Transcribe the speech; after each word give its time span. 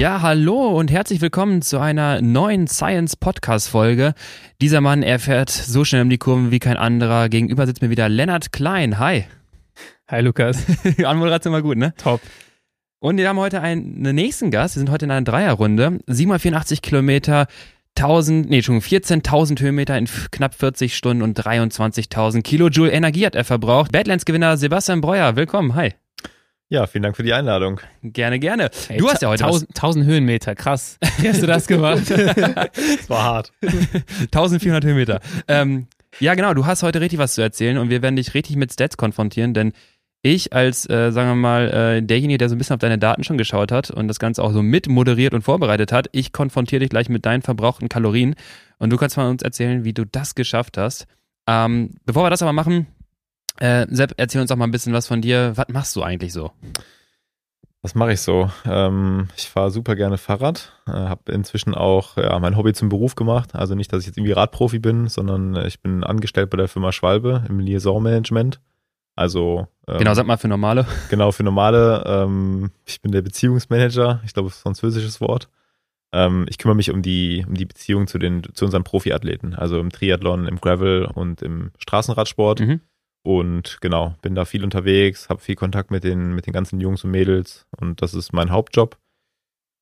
Ja, 0.00 0.22
hallo 0.22 0.78
und 0.78 0.90
herzlich 0.90 1.20
willkommen 1.20 1.60
zu 1.60 1.78
einer 1.78 2.22
neuen 2.22 2.66
Science 2.68 3.16
Podcast 3.16 3.68
Folge. 3.68 4.14
Dieser 4.62 4.80
Mann, 4.80 5.02
er 5.02 5.18
fährt 5.18 5.50
so 5.50 5.84
schnell 5.84 6.00
um 6.00 6.08
die 6.08 6.16
Kurven 6.16 6.50
wie 6.50 6.58
kein 6.58 6.78
anderer. 6.78 7.28
Gegenüber 7.28 7.66
sitzt 7.66 7.82
mir 7.82 7.90
wieder 7.90 8.08
Lennart 8.08 8.50
Klein. 8.50 8.98
Hi. 8.98 9.26
Hi 10.10 10.22
Lukas. 10.22 10.64
Anmoderation 11.04 11.52
war 11.52 11.60
gut, 11.60 11.76
ne? 11.76 11.92
Top. 11.98 12.22
Und 13.00 13.18
wir 13.18 13.28
haben 13.28 13.38
heute 13.38 13.60
einen, 13.60 13.96
einen 13.96 14.14
nächsten 14.14 14.50
Gast. 14.50 14.74
Wir 14.74 14.80
sind 14.80 14.90
heute 14.90 15.04
in 15.04 15.10
einer 15.10 15.22
Dreierrunde. 15.22 15.98
784 16.06 16.80
Kilometer, 16.80 17.46
1000, 17.98 18.48
nee, 18.48 18.62
schon 18.62 18.80
14.000 18.80 19.60
Höhenmeter 19.60 19.98
in 19.98 20.08
knapp 20.30 20.54
40 20.54 20.96
Stunden 20.96 21.22
und 21.22 21.38
23.000 21.38 22.40
Kilojoule 22.40 22.90
Energie 22.90 23.26
hat 23.26 23.34
er 23.34 23.44
verbraucht. 23.44 23.92
Badlands-Gewinner 23.92 24.56
Sebastian 24.56 25.02
Breuer, 25.02 25.36
willkommen. 25.36 25.74
Hi. 25.74 25.92
Ja, 26.72 26.86
vielen 26.86 27.02
Dank 27.02 27.16
für 27.16 27.24
die 27.24 27.32
Einladung. 27.32 27.80
Gerne, 28.00 28.38
gerne. 28.38 28.70
Ey, 28.88 28.98
du 28.98 29.08
hast 29.08 29.22
ja 29.22 29.28
heute 29.28 29.44
1000, 29.44 29.70
1000 29.70 30.04
Höhenmeter, 30.06 30.54
krass. 30.54 30.98
Wie 31.18 31.28
hast 31.28 31.42
du 31.42 31.48
das 31.48 31.66
gemacht? 31.66 32.04
das 32.08 33.10
war 33.10 33.24
hart. 33.24 33.52
1400 33.62 34.84
Höhenmeter. 34.84 35.20
Ähm, 35.48 35.88
ja, 36.20 36.34
genau, 36.36 36.54
du 36.54 36.66
hast 36.66 36.84
heute 36.84 37.00
richtig 37.00 37.18
was 37.18 37.34
zu 37.34 37.42
erzählen 37.42 37.76
und 37.76 37.90
wir 37.90 38.02
werden 38.02 38.14
dich 38.14 38.34
richtig 38.34 38.54
mit 38.54 38.72
Stats 38.72 38.96
konfrontieren, 38.96 39.52
denn 39.52 39.72
ich 40.22 40.52
als, 40.52 40.88
äh, 40.88 41.10
sagen 41.10 41.30
wir 41.30 41.34
mal, 41.34 41.70
äh, 41.70 42.02
derjenige, 42.02 42.38
der 42.38 42.48
so 42.48 42.54
ein 42.54 42.58
bisschen 42.58 42.74
auf 42.74 42.80
deine 42.80 42.98
Daten 42.98 43.24
schon 43.24 43.36
geschaut 43.36 43.72
hat 43.72 43.90
und 43.90 44.06
das 44.06 44.20
Ganze 44.20 44.40
auch 44.40 44.52
so 44.52 44.62
mit 44.62 44.88
moderiert 44.88 45.34
und 45.34 45.42
vorbereitet 45.42 45.90
hat, 45.90 46.06
ich 46.12 46.32
konfrontiere 46.32 46.80
dich 46.80 46.90
gleich 46.90 47.08
mit 47.08 47.26
deinen 47.26 47.42
verbrauchten 47.42 47.88
Kalorien 47.88 48.36
und 48.78 48.90
du 48.90 48.96
kannst 48.96 49.16
mal 49.16 49.28
uns 49.28 49.42
erzählen, 49.42 49.82
wie 49.82 49.92
du 49.92 50.04
das 50.04 50.36
geschafft 50.36 50.78
hast. 50.78 51.08
Ähm, 51.48 51.94
bevor 52.06 52.22
wir 52.22 52.30
das 52.30 52.42
aber 52.42 52.52
machen, 52.52 52.86
äh, 53.60 53.86
Sepp, 53.90 54.14
erzähl 54.16 54.40
uns 54.40 54.48
doch 54.48 54.56
mal 54.56 54.66
ein 54.66 54.70
bisschen 54.70 54.92
was 54.92 55.06
von 55.06 55.20
dir. 55.20 55.52
Was 55.54 55.68
machst 55.68 55.96
du 55.96 56.02
eigentlich 56.02 56.32
so? 56.32 56.50
Was 57.82 57.94
mache 57.94 58.12
ich 58.12 58.20
so? 58.20 58.50
Ähm, 58.66 59.28
ich 59.36 59.48
fahre 59.48 59.70
super 59.70 59.96
gerne 59.96 60.18
Fahrrad, 60.18 60.72
äh, 60.86 60.90
habe 60.92 61.32
inzwischen 61.32 61.74
auch 61.74 62.18
ja, 62.18 62.38
mein 62.38 62.56
Hobby 62.56 62.74
zum 62.74 62.90
Beruf 62.90 63.14
gemacht. 63.14 63.54
Also 63.54 63.74
nicht, 63.74 63.90
dass 63.92 64.00
ich 64.00 64.06
jetzt 64.06 64.18
irgendwie 64.18 64.32
Radprofi 64.32 64.78
bin, 64.78 65.08
sondern 65.08 65.56
äh, 65.56 65.66
ich 65.66 65.80
bin 65.80 66.04
angestellt 66.04 66.50
bei 66.50 66.58
der 66.58 66.68
Firma 66.68 66.92
Schwalbe 66.92 67.44
im 67.48 67.58
Liaison-Management. 67.58 68.60
Also 69.16 69.66
ähm, 69.88 69.98
genau, 69.98 70.14
sag 70.14 70.26
mal 70.26 70.36
für 70.36 70.48
normale. 70.48 70.86
Genau 71.08 71.32
für 71.32 71.42
normale. 71.42 72.04
Ähm, 72.06 72.70
ich 72.84 73.00
bin 73.00 73.12
der 73.12 73.22
Beziehungsmanager. 73.22 74.20
Ich 74.24 74.34
glaube, 74.34 74.48
das 74.48 74.56
ist 74.56 74.60
ein 74.60 74.74
französisches 74.74 75.20
Wort. 75.22 75.48
Ähm, 76.12 76.44
ich 76.48 76.58
kümmere 76.58 76.76
mich 76.76 76.90
um 76.90 77.00
die 77.00 77.46
um 77.48 77.54
die 77.54 77.66
Beziehung 77.66 78.06
zu 78.06 78.18
den 78.18 78.42
zu 78.52 78.66
unseren 78.66 78.84
Profiathleten, 78.84 79.54
also 79.54 79.78
im 79.78 79.90
Triathlon, 79.90 80.46
im 80.46 80.60
Gravel 80.60 81.04
und 81.06 81.40
im 81.40 81.70
Straßenradsport. 81.78 82.60
Mhm. 82.60 82.80
Und 83.22 83.78
genau, 83.80 84.14
bin 84.22 84.34
da 84.34 84.44
viel 84.44 84.64
unterwegs, 84.64 85.28
habe 85.28 85.40
viel 85.40 85.56
Kontakt 85.56 85.90
mit 85.90 86.04
den, 86.04 86.34
mit 86.34 86.46
den 86.46 86.52
ganzen 86.52 86.80
Jungs 86.80 87.04
und 87.04 87.10
Mädels 87.10 87.66
und 87.78 88.00
das 88.00 88.14
ist 88.14 88.32
mein 88.32 88.50
Hauptjob. 88.50 88.96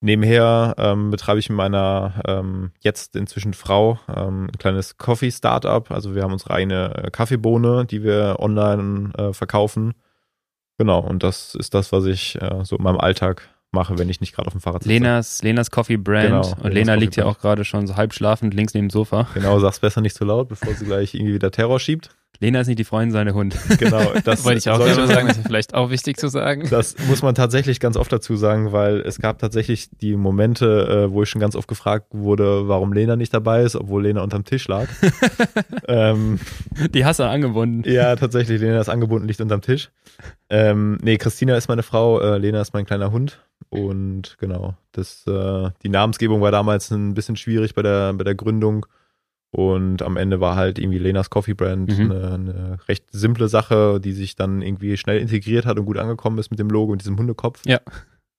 Nebenher 0.01 0.75
ähm, 0.79 1.11
betreibe 1.11 1.41
ich 1.41 1.49
mit 1.49 1.57
meiner 1.57 2.23
ähm, 2.27 2.71
jetzt 2.81 3.17
inzwischen 3.17 3.53
Frau 3.53 3.99
ähm, 4.09 4.47
ein 4.47 4.59
kleines 4.59 4.97
Coffee-Startup. 4.97 5.91
Also 5.91 6.15
wir 6.15 6.23
haben 6.23 6.33
unsere 6.33 6.55
eigene 6.55 6.95
äh, 6.95 7.11
Kaffeebohne, 7.11 7.85
die 7.85 8.05
wir 8.05 8.37
online 8.39 9.13
äh, 9.19 9.33
verkaufen. 9.33 9.95
Genau, 10.79 11.01
und 11.01 11.25
das 11.25 11.57
ist 11.57 11.75
das, 11.75 11.91
was 11.91 12.05
ich 12.05 12.41
äh, 12.41 12.65
so 12.65 12.77
in 12.77 12.85
meinem 12.85 13.01
Alltag 13.01 13.49
mache, 13.73 13.99
wenn 13.99 14.09
ich 14.09 14.21
nicht 14.21 14.35
gerade 14.35 14.47
auf 14.47 14.53
dem 14.53 14.61
Fahrrad 14.61 14.85
sitze. 14.85 14.95
Lenas, 14.95 15.43
Lenas 15.43 15.71
Coffee 15.73 15.97
Brand. 15.97 16.29
Genau, 16.29 16.39
und 16.39 16.63
Lenas 16.63 16.75
Lena 16.75 16.93
Coffee 16.93 17.01
liegt 17.01 17.17
ja 17.17 17.25
auch 17.25 17.39
gerade 17.39 17.65
schon 17.65 17.89
so 17.89 17.97
halb 17.97 18.15
schlafend 18.15 18.55
links 18.55 18.75
neben 18.75 18.87
dem 18.87 18.91
Sofa. 18.91 19.27
Genau, 19.35 19.59
sag's 19.59 19.81
besser 19.81 20.01
nicht 20.01 20.15
zu 20.15 20.25
laut, 20.25 20.49
bevor 20.49 20.75
sie 20.75 20.85
gleich 20.85 21.15
irgendwie 21.15 21.35
wieder 21.35 21.51
Terror 21.51 21.81
schiebt. 21.81 22.11
Lena 22.41 22.61
ist 22.61 22.69
nicht 22.69 22.79
die 22.79 22.85
Freundin 22.85 23.13
seiner 23.13 23.35
Hund. 23.35 23.57
Genau, 23.79 24.13
das 24.25 24.45
wollte 24.45 24.59
ich 24.59 24.69
auch 24.71 24.79
gerne 24.79 25.07
sagen, 25.07 25.29
das 25.29 25.39
ist 25.39 25.47
vielleicht 25.47 25.75
auch 25.75 25.91
wichtig 25.91 26.17
zu 26.17 26.29
sagen. 26.29 26.67
Das 26.69 26.97
muss 27.07 27.23
man 27.23 27.35
tatsächlich 27.35 27.79
ganz 27.81 27.97
oft 27.97 28.13
dazu 28.13 28.37
sagen, 28.37 28.73
weil 28.73 29.01
es 29.01 29.19
gab 29.19 29.39
tatsächlich 29.39 29.89
die 30.01 30.17
Momente, 30.17 31.07
äh, 31.07 31.13
wo 31.13 31.23
ich 31.23 31.29
schon 31.29 31.41
ganz 31.41 31.55
oft 31.55 31.69
gefragt 31.69 32.07
wurde, 32.11 32.67
warum 32.67 32.93
Lena 32.93 33.15
nicht 33.15 33.33
dabei 33.33 33.63
ist, 33.63 33.77
obwohl 33.77 34.03
Lena 34.03 34.23
unterm 34.23 34.45
Tisch 34.45 34.67
lag. 34.67 34.89
ähm, 35.89 36.41
die 36.93 37.05
hast 37.05 37.21
du 37.21 37.25
angebunden. 37.25 37.89
Ja, 37.89 38.17
tatsächlich, 38.17 38.61
Lena 38.61 38.81
ist 38.81 38.89
angebunden, 38.89 39.29
liegt 39.29 39.41
unterm 39.41 39.61
Tisch. 39.61 39.91
Ähm, 40.51 40.99
nee, 41.03 41.19
Christina 41.19 41.57
ist 41.57 41.69
meine 41.69 41.83
Frau, 41.83 42.21
äh, 42.21 42.39
Lena 42.39 42.61
ist 42.61 42.75
mein 42.75 42.87
kleiner 42.87 43.13
Hund. 43.13 43.41
Und 43.71 44.37
genau, 44.39 44.75
das, 44.93 45.27
äh, 45.27 45.71
die 45.83 45.89
Namensgebung 45.89 46.41
war 46.41 46.51
damals 46.51 46.91
ein 46.91 47.15
bisschen 47.15 47.37
schwierig 47.37 47.75
bei 47.75 47.83
der, 47.83 48.13
bei 48.15 48.25
der 48.25 48.35
Gründung. 48.35 48.87
Und 49.51 50.03
am 50.03 50.17
Ende 50.17 50.41
war 50.41 50.57
halt 50.57 50.79
irgendwie 50.79 50.99
Lenas 50.99 51.31
Coffee 51.31 51.55
Brand 51.55 51.99
mhm. 51.99 52.11
eine, 52.11 52.33
eine, 52.33 52.79
recht 52.87 53.07
simple 53.11 53.49
Sache, 53.49 53.99
die 53.99 54.13
sich 54.13 54.37
dann 54.37 54.61
irgendwie 54.61 54.97
schnell 54.97 55.19
integriert 55.19 55.65
hat 55.65 55.79
und 55.79 55.87
gut 55.87 55.97
angekommen 55.97 56.39
ist 56.39 56.51
mit 56.51 56.59
dem 56.59 56.69
Logo 56.69 56.93
und 56.93 57.01
diesem 57.01 57.19
Hundekopf. 57.19 57.63
Ja. 57.65 57.81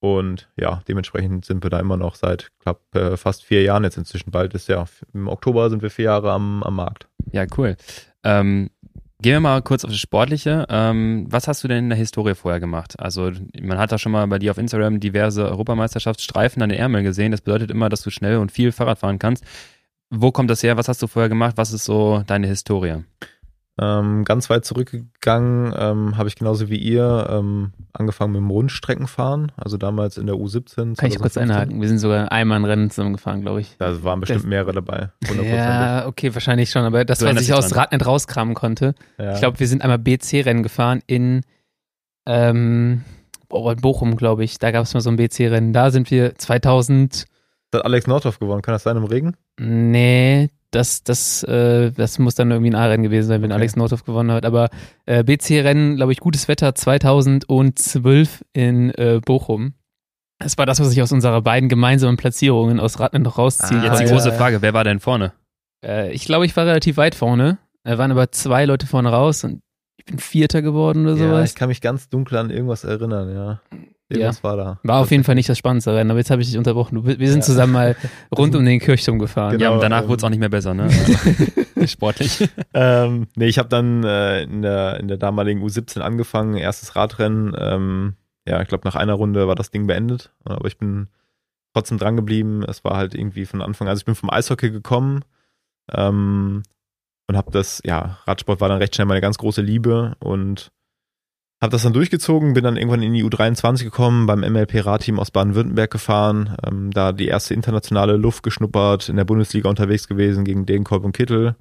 Und 0.02 0.50
ja, 0.56 0.81
dementsprechend 0.88 1.46
sind 1.46 1.64
wir 1.64 1.69
da 1.69 1.80
immer 1.80 1.98
noch 1.98 2.16
seit 2.16 2.52
glaub, 2.59 2.81
äh, 2.96 3.18
fast 3.18 3.44
vier 3.44 3.64
Jahren 3.64 3.84
jetzt 3.84 3.98
inzwischen. 3.98 4.31
Bald 4.31 4.53
ist 4.53 4.69
ja, 4.69 4.86
im 5.14 5.28
Oktober 5.28 5.69
sind 5.69 5.81
wir 5.81 5.90
vier 5.90 6.06
Jahre 6.06 6.31
am, 6.31 6.64
am 6.64 6.75
Markt. 6.75 7.08
Ja, 7.31 7.46
cool. 7.58 7.75
Ähm, 8.24 8.69
Gehen 9.22 9.34
wir 9.34 9.40
mal 9.42 9.62
kurz 9.62 9.84
auf 9.84 9.92
das 9.92 10.00
Sportliche. 10.00 10.66
Ähm, 10.69 11.25
was 11.30 11.50
hast 11.50 11.62
du 11.62 11.68
denn 11.68 11.80
in 11.80 11.90
der 11.90 11.98
Historie 11.98 12.36
vorher 12.36 12.62
gemacht? 12.62 12.98
Also 12.98 13.31
man 13.62 13.78
hat 13.78 13.92
da 13.92 13.98
schon 13.98 14.14
mal 14.14 14.25
bei 14.28 14.40
dir 14.40 14.52
auf 14.52 14.58
Instagram 14.58 15.02
diverse 15.02 15.46
Europameisterschaftsstreifen 15.50 16.64
an 16.64 16.69
den 16.69 16.80
Ärmeln 16.80 17.03
gesehen. 17.03 17.31
Das 17.31 17.42
bedeutet 17.42 17.69
immer, 17.69 17.90
dass 17.90 18.02
du 18.02 18.12
schnell 18.12 18.38
und 18.38 18.53
viel 18.53 18.72
Fahrrad 18.72 19.00
fahren 19.00 19.19
kannst. 19.19 19.44
Wo 20.09 20.31
kommt 20.31 20.50
das 20.50 20.64
her? 20.64 20.78
Was 20.78 20.88
hast 20.88 21.02
du 21.02 21.08
vorher 21.08 21.30
gemacht? 21.30 21.58
Was 21.58 21.72
ist 21.72 21.86
so 21.86 22.24
deine 22.25 22.47
Historie? 22.47 23.03
Ähm, 23.81 24.25
ganz 24.25 24.50
weit 24.50 24.66
zurückgegangen 24.66 25.74
ähm, 25.78 26.18
habe 26.18 26.28
ich 26.28 26.36
genauso 26.36 26.70
wie 26.70 26.78
ihr 26.78 27.28
ähm, 27.30 27.72
angefangen 27.94 28.34
mit 28.34 28.42
dem 28.42 28.50
Rundstreckenfahren, 28.50 29.53
also 29.56 29.78
damals 29.78 30.18
in 30.18 30.25
der 30.25 30.36
U17. 30.36 30.98
Kann 30.98 31.09
ich 31.09 31.18
kurz 31.18 31.38
einhaken? 31.38 31.80
Wir 31.80 31.88
sind 31.88 32.00
sogar 32.00 32.30
einmal 32.30 32.59
ein 32.59 32.66
Rennen 32.66 32.90
zusammengefahren, 32.90 33.42
glaube 33.42 33.62
ich. 33.62 33.78
Da 33.78 34.03
waren 34.03 34.19
bestimmt 34.19 34.46
mehrere 34.46 34.74
dabei. 34.74 35.12
Ja, 35.42 36.08
okay, 36.08 36.34
wahrscheinlich 36.34 36.72
schon, 36.72 36.84
aber 36.84 37.06
das, 37.06 37.22
was 37.22 37.42
ich 37.42 37.53
aus 37.53 37.74
Radnet 37.74 38.06
rauskramen 38.06 38.53
konnte. 38.53 38.96
Ja. 39.18 39.34
Ich 39.34 39.40
glaube, 39.40 39.62
wir 39.62 39.68
sind 39.68 39.81
einmal 39.81 40.00
BC-Rennen 40.00 40.64
gefahren 40.64 41.02
in 41.08 41.44
ähm, 42.25 43.06
Bochum, 43.48 44.18
glaube 44.18 44.44
ich. 44.44 44.59
Da 44.59 44.72
gab 44.72 44.84
es 44.84 44.94
mal 44.94 45.00
so 45.00 45.09
ein 45.09 45.16
BC-Rennen. 45.16 45.72
Da 45.72 45.92
sind 45.92 46.12
wir 46.12 46.36
2000 46.36 47.28
hat 47.74 47.86
Alex 47.86 48.08
Nordhoff 48.08 48.40
gewonnen, 48.40 48.62
kann 48.62 48.74
das 48.74 48.84
sein 48.84 48.98
im 48.98 49.03
Regen? 49.03 49.36
Nee, 49.59 50.50
das, 50.72 51.03
das, 51.03 51.44
äh, 51.44 51.92
das 51.92 52.18
muss 52.18 52.36
dann 52.36 52.52
irgendwie 52.52 52.72
ein 52.72 52.75
A-Rennen 52.75 53.03
gewesen 53.03 53.28
sein, 53.28 53.42
wenn 53.42 53.52
okay. 53.52 53.59
Alex 53.59 53.75
Nordhoff 53.75 54.06
gewonnen 54.06 54.31
hat. 54.31 54.46
Aber 54.46 54.70
äh, 55.06 55.24
BC-Rennen, 55.24 55.97
glaube 55.97 56.14
ich, 56.14 56.20
gutes 56.20 56.47
Wetter 56.47 56.74
2012 56.74 58.46
in 58.53 58.92
äh, 58.92 59.19
Bochum. 59.24 59.74
Das 60.40 60.58
war 60.58 60.66
das, 60.66 60.80
was 60.80 60.94
ich 60.94 61.02
aus 61.02 61.12
unserer 61.12 61.42
beiden 61.42 61.68
gemeinsamen 61.68 62.16
Platzierungen 62.16 62.80
aus 62.80 63.00
Radnen 63.00 63.24
noch 63.24 63.38
rausziehe. 63.38 63.81
Ah, 63.81 63.86
jetzt 63.86 64.00
die 64.00 64.06
große 64.06 64.31
Frage, 64.31 64.62
wer 64.62 64.74
war 64.74 64.86
denn 64.86 65.02
vorne? 65.02 65.34
Äh, 65.84 66.14
ich 66.14 66.24
glaube, 66.24 66.46
ich 66.46 66.56
war 66.56 66.66
relativ 66.66 66.96
weit 66.96 67.16
vorne. 67.16 67.58
Da 67.84 67.98
waren 67.98 68.12
aber 68.12 68.31
zwei 68.31 68.64
Leute 68.64 68.88
vorne 68.88 69.09
raus 69.09 69.44
und 69.44 69.62
ich 69.98 70.06
bin 70.06 70.19
Vierter 70.19 70.62
geworden 70.62 71.06
oder 71.06 71.18
sowas. 71.18 71.40
Ja, 71.40 71.44
ich 71.44 71.56
kann 71.56 71.68
mich 71.68 71.81
ganz 71.81 72.08
dunkel 72.08 72.38
an 72.38 72.50
irgendwas 72.50 72.86
erinnern, 72.86 73.34
ja. 73.34 73.62
Irgendwas 74.09 74.38
ja. 74.38 74.44
war 74.44 74.58
da. 74.58 74.80
War 74.84 75.02
auf 75.02 75.12
jeden 75.12 75.24
Fall 75.24 75.36
nicht 75.36 75.47
das 75.47 75.58
spannendste 75.58 75.94
Rennen, 75.94 76.09
aber 76.09 76.20
jetzt 76.20 76.31
habe 76.31 76.42
ich 76.42 76.47
dich 76.47 76.58
unterbrochen. 76.58 77.06
Wir 77.06 77.30
sind 77.30 77.42
ja. 77.42 77.46
zusammen 77.46 77.74
mal 77.74 77.96
rund 78.36 78.56
um 78.56 78.66
den 78.66 78.80
Kirchturm 78.80 79.20
gefahren. 79.20 79.52
Genau, 79.52 79.64
ja, 79.64 79.70
und 79.70 79.84
danach 79.84 80.02
ähm, 80.02 80.08
wurde 80.09 80.18
es 80.18 80.24
auch 80.24 80.30
nicht 80.30 80.40
mehr 80.40 80.50
besser, 80.50 80.74
ne? 80.74 80.90
Sportlich. 81.88 82.50
ähm, 82.74 83.28
nee, 83.36 83.46
ich 83.46 83.59
habe 83.59 83.69
dann 83.69 84.03
äh, 84.03 84.44
in, 84.44 84.64
der, 84.64 85.00
in 85.00 85.08
der 85.08 85.18
damaligen 85.18 85.64
U17 85.64 86.00
angefangen, 86.00 86.58
erstes 86.58 86.96
Radrennen. 86.96 87.56
Ähm, 87.56 88.16
ja, 88.48 88.59
ich 88.62 88.68
glaube, 88.68 88.88
nach 88.88 88.96
einer 88.96 89.14
Runde 89.14 89.48
war 89.48 89.56
das 89.56 89.69
Ding 89.69 89.86
beendet. 89.86 90.31
Aber 90.44 90.68
ich 90.68 90.80
bin 90.80 91.08
trotzdem 91.74 92.00
dran 92.00 92.16
geblieben. 92.16 92.64
Es 92.64 92.84
war 92.84 92.98
halt 92.98 93.14
irgendwie 93.14 93.46
von 93.46 93.62
Anfang, 93.62 93.88
also 93.88 94.00
ich 94.00 94.06
bin 94.06 94.16
vom 94.16 94.31
Eishockey 94.31 94.72
gekommen 94.72 95.24
ähm, 95.94 96.63
und 97.28 97.38
habe 97.38 97.51
das, 97.51 97.80
ja, 97.86 98.18
Radsport 98.25 98.60
war 98.60 98.69
dann 98.69 98.80
recht 98.80 98.95
schnell 98.95 99.06
meine 99.06 99.22
ganz 99.22 99.38
große 99.38 99.62
Liebe 99.62 100.16
und 100.19 100.72
habe 101.61 101.71
das 101.71 101.83
dann 101.83 101.94
durchgezogen, 101.94 102.53
bin 102.53 102.63
dann 102.63 102.77
irgendwann 102.77 103.01
in 103.01 103.13
die 103.13 103.23
U23 103.23 103.83
gekommen, 103.83 104.25
beim 104.25 104.39
MLP-Radteam 104.39 105.19
aus 105.19 105.31
Baden-Württemberg 105.31 105.91
gefahren, 105.91 106.56
ähm, 106.65 106.91
da 106.91 107.11
die 107.11 107.27
erste 107.27 107.53
internationale 107.53 108.15
Luft 108.15 108.44
geschnuppert, 108.44 109.09
in 109.09 109.17
der 109.17 109.25
Bundesliga 109.25 109.69
unterwegs 109.69 110.07
gewesen 110.07 110.45
gegen 110.45 110.65
Degenkolb 110.65 111.03
und 111.03 111.11
Kittel. 111.11 111.56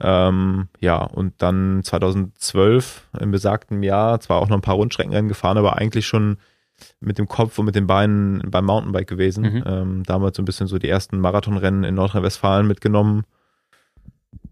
Ähm, 0.00 0.68
ja, 0.80 0.98
und 0.98 1.34
dann 1.38 1.82
2012 1.82 3.08
im 3.20 3.30
besagten 3.30 3.82
Jahr 3.82 4.20
zwar 4.20 4.38
auch 4.38 4.48
noch 4.48 4.56
ein 4.56 4.62
paar 4.62 4.74
Rundstreckenrennen 4.74 5.28
gefahren, 5.28 5.58
aber 5.58 5.76
eigentlich 5.76 6.06
schon 6.06 6.38
mit 7.00 7.16
dem 7.16 7.28
Kopf 7.28 7.58
und 7.58 7.66
mit 7.66 7.76
den 7.76 7.86
Beinen 7.86 8.42
beim 8.50 8.66
Mountainbike 8.66 9.08
gewesen. 9.08 9.44
Mhm. 9.44 9.64
Ähm, 9.64 10.02
damals 10.04 10.36
so 10.36 10.42
ein 10.42 10.44
bisschen 10.44 10.66
so 10.66 10.78
die 10.78 10.88
ersten 10.88 11.20
Marathonrennen 11.20 11.84
in 11.84 11.94
Nordrhein-Westfalen 11.94 12.66
mitgenommen 12.66 13.24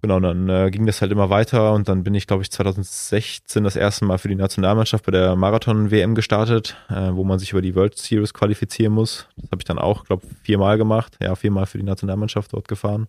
Genau, 0.04 0.20
dann 0.20 0.50
äh, 0.50 0.70
ging 0.70 0.84
das 0.84 1.00
halt 1.00 1.12
immer 1.12 1.30
weiter 1.30 1.72
und 1.72 1.88
dann 1.88 2.04
bin 2.04 2.14
ich, 2.14 2.26
glaube 2.26 2.42
ich, 2.42 2.50
2016 2.50 3.64
das 3.64 3.74
erste 3.74 4.04
Mal 4.04 4.18
für 4.18 4.28
die 4.28 4.34
Nationalmannschaft 4.34 5.06
bei 5.06 5.12
der 5.12 5.34
Marathon-WM 5.34 6.14
gestartet, 6.14 6.76
äh, 6.90 7.08
wo 7.12 7.24
man 7.24 7.38
sich 7.38 7.52
über 7.52 7.62
die 7.62 7.74
World 7.74 7.96
Series 7.96 8.34
qualifizieren 8.34 8.92
muss. 8.92 9.28
Das 9.36 9.50
habe 9.50 9.60
ich 9.60 9.64
dann 9.64 9.78
auch, 9.78 10.04
glaube 10.04 10.26
ich, 10.26 10.36
viermal 10.42 10.76
gemacht. 10.76 11.16
Ja, 11.22 11.34
viermal 11.36 11.64
für 11.64 11.78
die 11.78 11.84
Nationalmannschaft 11.84 12.52
dort 12.52 12.68
gefahren. 12.68 13.06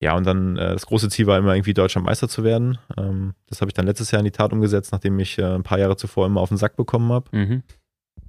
Ja, 0.00 0.16
und 0.16 0.26
dann 0.26 0.56
äh, 0.56 0.72
das 0.72 0.86
große 0.86 1.10
Ziel 1.10 1.28
war 1.28 1.38
immer 1.38 1.54
irgendwie 1.54 1.74
deutscher 1.74 2.00
Meister 2.00 2.28
zu 2.28 2.42
werden. 2.42 2.78
Ähm, 2.98 3.34
das 3.46 3.60
habe 3.60 3.68
ich 3.68 3.74
dann 3.74 3.86
letztes 3.86 4.10
Jahr 4.10 4.18
in 4.18 4.24
die 4.24 4.32
Tat 4.32 4.52
umgesetzt, 4.52 4.90
nachdem 4.90 5.16
ich 5.20 5.38
äh, 5.38 5.44
ein 5.44 5.62
paar 5.62 5.78
Jahre 5.78 5.96
zuvor 5.96 6.26
immer 6.26 6.40
auf 6.40 6.48
den 6.48 6.58
Sack 6.58 6.74
bekommen 6.74 7.12
habe. 7.12 7.26
Mhm. 7.30 7.62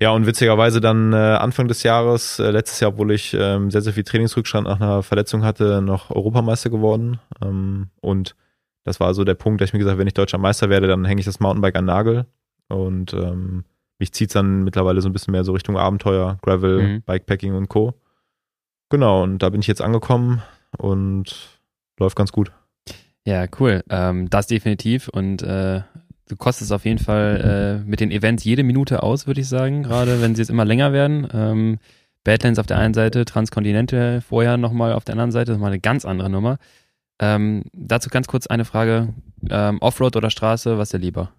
Ja, 0.02 0.12
und 0.12 0.26
witzigerweise 0.26 0.82
dann 0.82 1.14
äh, 1.14 1.16
Anfang 1.16 1.68
des 1.68 1.84
Jahres, 1.84 2.40
äh, 2.40 2.50
letztes 2.50 2.80
Jahr, 2.80 2.92
obwohl 2.92 3.12
ich 3.12 3.36
ähm, 3.36 3.70
sehr, 3.70 3.82
sehr 3.82 3.94
viel 3.94 4.04
Trainingsrückstand 4.04 4.68
nach 4.68 4.82
einer 4.82 5.04
Verletzung 5.04 5.44
hatte, 5.44 5.82
noch 5.82 6.10
Europameister 6.10 6.72
geworden. 6.72 7.20
Ähm, 7.44 7.90
und 8.02 8.36
das 8.84 9.00
war 9.00 9.14
so 9.14 9.24
der 9.24 9.36
Punkt, 9.36 9.62
dass 9.62 9.70
ich 9.70 9.74
mir 9.74 9.80
gesagt 9.80 9.94
habe, 9.94 10.00
wenn 10.00 10.08
ich 10.08 10.16
deutscher 10.16 10.40
Meister 10.40 10.70
werde, 10.70 10.88
dann 10.88 11.06
hänge 11.06 11.20
ich 11.20 11.26
das 11.26 11.40
Mountainbike 11.40 11.76
an 11.76 11.86
Nagel. 11.86 12.26
Und 12.68 13.14
ähm, 13.14 13.64
mich 14.00 14.12
zieht 14.12 14.30
es 14.30 14.34
dann 14.34 14.64
mittlerweile 14.64 15.02
so 15.02 15.10
ein 15.10 15.14
bisschen 15.14 15.34
mehr 15.34 15.44
so 15.44 15.52
Richtung 15.52 15.78
Abenteuer, 15.78 16.40
Gravel, 16.42 16.82
Mhm. 16.82 17.02
Bikepacking 17.04 17.54
und 17.54 17.70
Co. 17.70 17.94
Genau, 18.90 19.22
und 19.22 19.38
da 19.44 19.50
bin 19.50 19.62
ich 19.62 19.68
jetzt 19.68 19.82
angekommen 19.84 20.42
und 20.80 21.60
läuft 22.00 22.16
ganz 22.16 22.32
gut. 22.32 22.52
Ja, 23.24 23.46
cool. 23.60 23.84
Ähm, 23.90 24.32
das 24.32 24.48
definitiv. 24.48 25.10
Und 25.10 25.44
äh, 25.44 25.82
du 26.32 26.38
kostest 26.38 26.72
auf 26.72 26.86
jeden 26.86 27.00
Fall 27.00 27.82
äh, 27.84 27.90
mit 27.90 28.00
den 28.00 28.10
Events 28.10 28.46
jede 28.46 28.64
Minute 28.64 29.04
aus, 29.04 29.28
würde 29.28 29.42
ich 29.42 29.50
sagen, 29.50 29.84
gerade 29.84 30.22
wenn 30.22 30.34
sie 30.34 30.42
jetzt 30.42 30.50
immer 30.50 30.64
länger 30.64 30.94
werden. 30.94 31.28
Ähm, 31.34 31.80
Badlands 32.24 32.58
auf 32.58 32.68
der 32.68 32.78
einen 32.78 32.94
Seite, 32.94 33.26
Transcontinental 33.26 34.22
vorher 34.22 34.56
nochmal 34.58 34.94
auf 34.94 35.04
der 35.04 35.14
anderen 35.14 35.32
Seite, 35.32 35.52
nochmal 35.52 35.72
eine 35.72 35.82
ganz 35.82 36.06
andere 36.06 36.30
Nummer. 36.30 36.58
Ähm, 37.20 37.66
dazu 37.74 38.10
ganz 38.10 38.28
kurz 38.28 38.48
eine 38.48 38.64
Frage. 38.64 39.14
Ähm, 39.50 39.80
Offroad 39.82 40.16
oder 40.16 40.30
Straße, 40.30 40.78
was 40.78 40.88
ist 40.88 40.94
dir 40.94 41.00
lieber? 41.00 41.32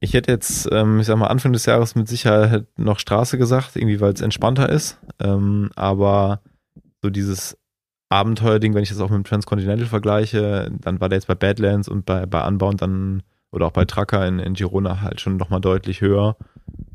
Ich 0.00 0.14
hätte 0.14 0.32
jetzt, 0.32 0.68
ähm, 0.72 1.00
ich 1.00 1.06
sag 1.06 1.16
mal, 1.16 1.26
Anfang 1.26 1.52
des 1.52 1.66
Jahres 1.66 1.94
mit 1.94 2.08
Sicherheit 2.08 2.66
noch 2.76 2.98
Straße 2.98 3.36
gesagt, 3.36 3.76
irgendwie 3.76 4.00
weil 4.00 4.14
es 4.14 4.22
entspannter 4.22 4.68
ist. 4.70 4.98
Ähm, 5.20 5.70
aber 5.76 6.40
so 7.02 7.10
dieses 7.10 7.58
Abenteuerding, 8.08 8.74
wenn 8.74 8.82
ich 8.82 8.88
das 8.88 9.00
auch 9.00 9.10
mit 9.10 9.18
dem 9.18 9.24
Transcontinental 9.24 9.86
vergleiche, 9.86 10.72
dann 10.80 11.00
war 11.00 11.10
der 11.10 11.18
jetzt 11.18 11.26
bei 11.26 11.34
Badlands 11.34 11.88
und 11.88 12.06
bei, 12.06 12.24
bei 12.26 12.46
Unbound 12.46 12.80
dann 12.80 13.22
oder 13.54 13.66
auch 13.66 13.72
bei 13.72 13.84
Tracker 13.84 14.26
in, 14.26 14.38
in 14.38 14.54
Girona 14.54 15.00
halt 15.00 15.20
schon 15.20 15.36
nochmal 15.36 15.60
deutlich 15.60 16.00
höher. 16.00 16.36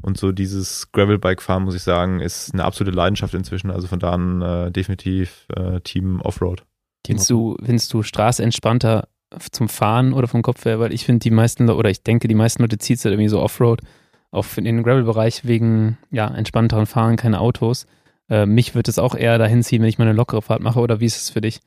Und 0.02 0.18
so 0.18 0.32
dieses 0.32 0.92
Gravelbike-Fahren, 0.92 1.64
muss 1.64 1.76
ich 1.76 1.84
sagen, 1.84 2.20
ist 2.20 2.54
eine 2.54 2.64
absolute 2.64 2.96
Leidenschaft 2.96 3.34
inzwischen. 3.34 3.72
Also 3.72 3.88
von 3.88 4.00
da 4.00 4.12
an 4.12 4.42
äh, 4.42 4.72
definitiv 4.72 5.48
äh, 5.56 5.80
Team 5.82 6.22
Offroad. 6.22 6.64
Findest 7.06 7.30
du, 7.30 7.58
findest 7.64 7.94
du 7.94 8.04
Straße 8.04 8.44
entspannter 8.44 9.08
zum 9.52 9.70
Fahren 9.70 10.14
oder 10.14 10.28
vom 10.28 10.42
Kopf 10.42 10.66
her? 10.66 10.80
Weil 10.80 10.94
ich 10.94 11.06
finde, 11.06 11.20
die 11.20 11.32
meisten, 11.32 11.70
oder 11.70 11.90
ich 11.90 12.04
denke, 12.04 12.28
die 12.28 12.36
meisten 12.36 12.62
Leute 12.62 12.78
zieht 12.78 12.98
es 12.98 13.06
halt 13.06 13.14
irgendwie 13.14 13.30
so 13.30 13.42
Offroad, 13.42 13.82
auch 14.32 14.46
in 14.58 14.66
den 14.66 14.84
Gravel-Bereich 14.84 15.46
wegen 15.46 15.98
ja, 16.12 16.28
entspannteren 16.28 16.86
Fahren, 16.86 17.16
keine 17.16 17.40
Autos. 17.40 17.88
Äh, 18.30 18.46
mich 18.46 18.76
wird 18.76 18.88
es 18.88 19.00
auch 19.00 19.16
eher 19.16 19.38
dahin 19.38 19.64
ziehen, 19.64 19.82
wenn 19.82 19.90
ich 19.90 19.98
mal 19.98 20.06
eine 20.06 20.14
lockere 20.14 20.42
Fahrt 20.42 20.62
mache, 20.62 20.80
oder 20.80 21.00
wie 21.00 21.06
ist 21.06 21.22
es 21.22 21.30
für 21.30 21.42
dich? 21.42 21.62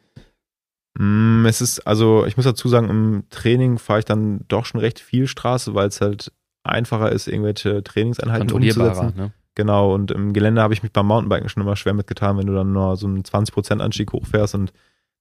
Mm, 0.98 1.46
Es 1.46 1.60
ist, 1.60 1.80
also 1.86 2.26
ich 2.26 2.36
muss 2.36 2.44
dazu 2.44 2.68
sagen, 2.68 2.88
im 2.90 3.24
Training 3.30 3.78
fahre 3.78 4.00
ich 4.00 4.04
dann 4.04 4.40
doch 4.48 4.66
schon 4.66 4.80
recht 4.80 5.00
viel 5.00 5.26
Straße, 5.26 5.74
weil 5.74 5.88
es 5.88 6.00
halt 6.00 6.32
einfacher 6.64 7.10
ist, 7.12 7.28
irgendwelche 7.28 7.82
Trainingseinheiten 7.82 8.48
umzusetzen. 8.52 9.12
ne? 9.16 9.32
Genau, 9.54 9.94
und 9.94 10.10
im 10.10 10.32
Gelände 10.32 10.62
habe 10.62 10.72
ich 10.74 10.82
mich 10.82 10.92
beim 10.92 11.06
Mountainbiken 11.06 11.48
schon 11.48 11.62
immer 11.62 11.76
schwer 11.76 11.92
mitgetan, 11.94 12.38
wenn 12.38 12.46
du 12.46 12.54
dann 12.54 12.72
nur 12.72 12.96
so 12.96 13.06
einen 13.06 13.22
20% 13.22 13.80
Anstieg 13.80 14.12
hochfährst 14.12 14.54
und 14.54 14.72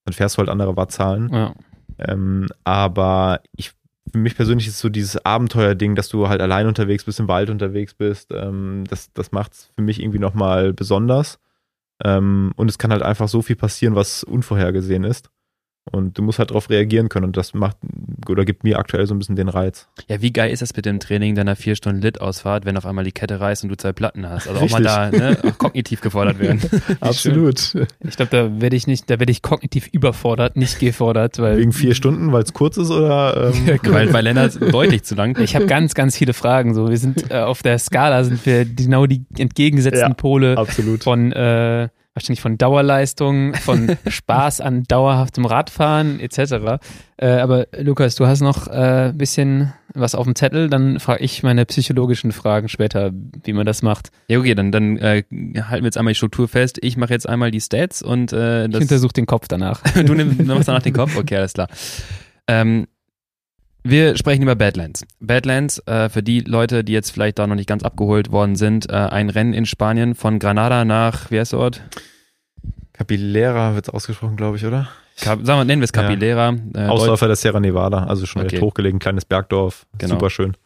dann 0.04 0.14
fährst 0.14 0.36
du 0.36 0.38
halt 0.38 0.48
andere 0.48 0.76
Wattzahlen. 0.76 1.28
Ja. 1.32 1.52
Ähm, 1.98 2.48
aber 2.64 3.40
ich, 3.56 3.72
für 4.10 4.18
mich 4.18 4.34
persönlich 4.34 4.66
ist 4.66 4.78
so 4.78 4.88
dieses 4.88 5.24
Abenteuerding, 5.24 5.94
dass 5.96 6.08
du 6.08 6.28
halt 6.28 6.40
allein 6.40 6.66
unterwegs 6.66 7.04
bist, 7.04 7.20
im 7.20 7.28
Wald 7.28 7.50
unterwegs 7.50 7.94
bist, 7.94 8.30
ähm, 8.32 8.84
das, 8.88 9.12
das 9.12 9.32
macht 9.32 9.52
es 9.52 9.70
für 9.76 9.82
mich 9.82 10.00
irgendwie 10.00 10.18
nochmal 10.18 10.72
besonders. 10.72 11.38
Ähm, 12.02 12.52
und 12.56 12.68
es 12.70 12.78
kann 12.78 12.90
halt 12.90 13.02
einfach 13.02 13.28
so 13.28 13.42
viel 13.42 13.56
passieren, 13.56 13.94
was 13.94 14.24
unvorhergesehen 14.24 15.04
ist. 15.04 15.28
Und 15.90 16.16
du 16.16 16.22
musst 16.22 16.38
halt 16.38 16.50
darauf 16.50 16.70
reagieren 16.70 17.08
können 17.08 17.26
und 17.26 17.36
das 17.36 17.54
macht 17.54 17.76
oder 18.28 18.44
gibt 18.44 18.62
mir 18.62 18.78
aktuell 18.78 19.04
so 19.06 19.14
ein 19.14 19.18
bisschen 19.18 19.34
den 19.34 19.48
Reiz. 19.48 19.88
Ja, 20.08 20.22
wie 20.22 20.32
geil 20.32 20.52
ist 20.52 20.62
das 20.62 20.76
mit 20.76 20.86
dem 20.86 21.00
Training 21.00 21.34
deiner 21.34 21.56
vier 21.56 21.74
Stunden 21.74 22.00
Lit-Ausfahrt, 22.00 22.64
wenn 22.64 22.76
auf 22.76 22.86
einmal 22.86 23.02
die 23.02 23.10
Kette 23.10 23.40
reißt 23.40 23.64
und 23.64 23.68
du 23.68 23.76
zwei 23.76 23.92
Platten 23.92 24.28
hast? 24.28 24.46
Also 24.46 24.60
auch 24.60 24.70
mal 24.70 24.82
da 24.82 25.10
ne, 25.10 25.38
auch 25.42 25.58
kognitiv 25.58 26.00
gefordert 26.00 26.38
werden. 26.38 26.60
Absolut. 27.00 27.74
Ich 28.00 28.16
glaube, 28.16 28.30
da 28.30 28.60
werde 28.60 28.76
ich 28.76 28.86
nicht, 28.86 29.10
da 29.10 29.18
werde 29.18 29.32
ich 29.32 29.42
kognitiv 29.42 29.88
überfordert, 29.88 30.56
nicht 30.56 30.78
gefordert, 30.78 31.40
weil 31.40 31.58
Wegen 31.58 31.72
vier 31.72 31.96
Stunden, 31.96 32.30
weil 32.32 32.44
es 32.44 32.52
kurz 32.52 32.76
ist 32.76 32.90
oder? 32.90 33.52
Ähm. 33.52 33.80
Weil, 33.82 34.12
weil 34.12 34.22
Lennart 34.22 34.60
deutlich 34.72 35.02
zu 35.02 35.16
lang. 35.16 35.36
ich 35.40 35.56
habe 35.56 35.66
ganz, 35.66 35.94
ganz 35.94 36.16
viele 36.16 36.32
Fragen. 36.32 36.74
So, 36.74 36.90
wir 36.90 36.98
sind 36.98 37.28
äh, 37.30 37.38
auf 37.38 37.62
der 37.62 37.78
Skala 37.80 38.22
sind 38.22 38.46
wir 38.46 38.64
genau 38.64 39.06
die 39.06 39.24
entgegengesetzten 39.36 40.10
Ja. 40.10 40.14
Pole 40.14 40.56
Absolut. 40.56 41.02
von 41.02 41.32
äh, 41.32 41.88
wahrscheinlich 42.14 42.40
von 42.40 42.58
Dauerleistung, 42.58 43.54
von 43.54 43.96
Spaß 44.06 44.60
an 44.60 44.84
dauerhaftem 44.84 45.44
Radfahren 45.46 46.20
etc. 46.20 46.78
Äh, 47.16 47.26
aber 47.28 47.66
Lukas, 47.78 48.14
du 48.16 48.26
hast 48.26 48.40
noch 48.40 48.68
äh, 48.68 49.08
ein 49.10 49.18
bisschen 49.18 49.72
was 49.94 50.14
auf 50.14 50.24
dem 50.24 50.34
Zettel, 50.34 50.68
dann 50.70 51.00
frage 51.00 51.22
ich 51.22 51.42
meine 51.42 51.66
psychologischen 51.66 52.32
Fragen 52.32 52.68
später, 52.68 53.10
wie 53.44 53.52
man 53.52 53.66
das 53.66 53.82
macht. 53.82 54.10
Ja, 54.28 54.38
okay, 54.38 54.54
dann, 54.54 54.72
dann 54.72 54.96
äh, 54.98 55.22
halten 55.30 55.82
wir 55.82 55.84
jetzt 55.84 55.98
einmal 55.98 56.12
die 56.12 56.16
Struktur 56.16 56.48
fest. 56.48 56.78
Ich 56.82 56.96
mache 56.96 57.12
jetzt 57.12 57.28
einmal 57.28 57.50
die 57.50 57.60
Stats 57.60 58.02
und 58.02 58.32
äh, 58.32 58.64
Ich 58.66 58.70
das, 58.72 58.82
untersuche 58.82 59.12
den 59.12 59.26
Kopf 59.26 59.48
danach. 59.48 59.82
du 59.94 60.14
nimm- 60.14 60.38
du 60.38 60.44
machst 60.44 60.68
danach 60.68 60.82
den 60.82 60.94
Kopf? 60.94 61.16
Okay, 61.16 61.36
alles 61.36 61.52
klar. 61.52 61.68
Ähm, 62.48 62.86
wir 63.84 64.16
sprechen 64.16 64.42
über 64.42 64.54
Badlands. 64.54 65.04
Badlands, 65.20 65.78
äh, 65.86 66.08
für 66.08 66.22
die 66.22 66.40
Leute, 66.40 66.84
die 66.84 66.92
jetzt 66.92 67.10
vielleicht 67.10 67.38
da 67.38 67.46
noch 67.46 67.54
nicht 67.56 67.68
ganz 67.68 67.82
abgeholt 67.82 68.30
worden 68.32 68.56
sind, 68.56 68.88
äh, 68.90 68.94
ein 68.94 69.30
Rennen 69.30 69.52
in 69.54 69.66
Spanien 69.66 70.14
von 70.14 70.38
Granada 70.38 70.84
nach, 70.84 71.30
wie 71.30 71.38
heißt 71.40 71.52
der 71.52 71.58
Ort? 71.60 71.82
Capillera 72.92 73.74
wird 73.74 73.88
es 73.88 73.94
ausgesprochen, 73.94 74.36
glaube 74.36 74.56
ich, 74.56 74.66
oder? 74.66 74.88
Cap 75.20 75.40
sagen 75.44 75.60
wir, 75.60 75.64
nennen 75.64 75.80
wir 75.82 75.84
es 75.84 75.92
Ja. 75.94 76.02
Capilera. 76.02 76.54
Äh, 76.74 76.86
Ausläufer 76.86 77.26
der 77.26 77.36
Sierra 77.36 77.60
Nevada, 77.60 78.04
also 78.04 78.26
schon 78.26 78.42
Okay. 78.42 78.56
recht 78.56 78.62
hochgelegen, 78.62 78.98
kleines 78.98 79.24
Bergdorf. 79.24 79.86
Genau. 79.98 80.14
Super 80.14 80.30
schön. 80.30 80.56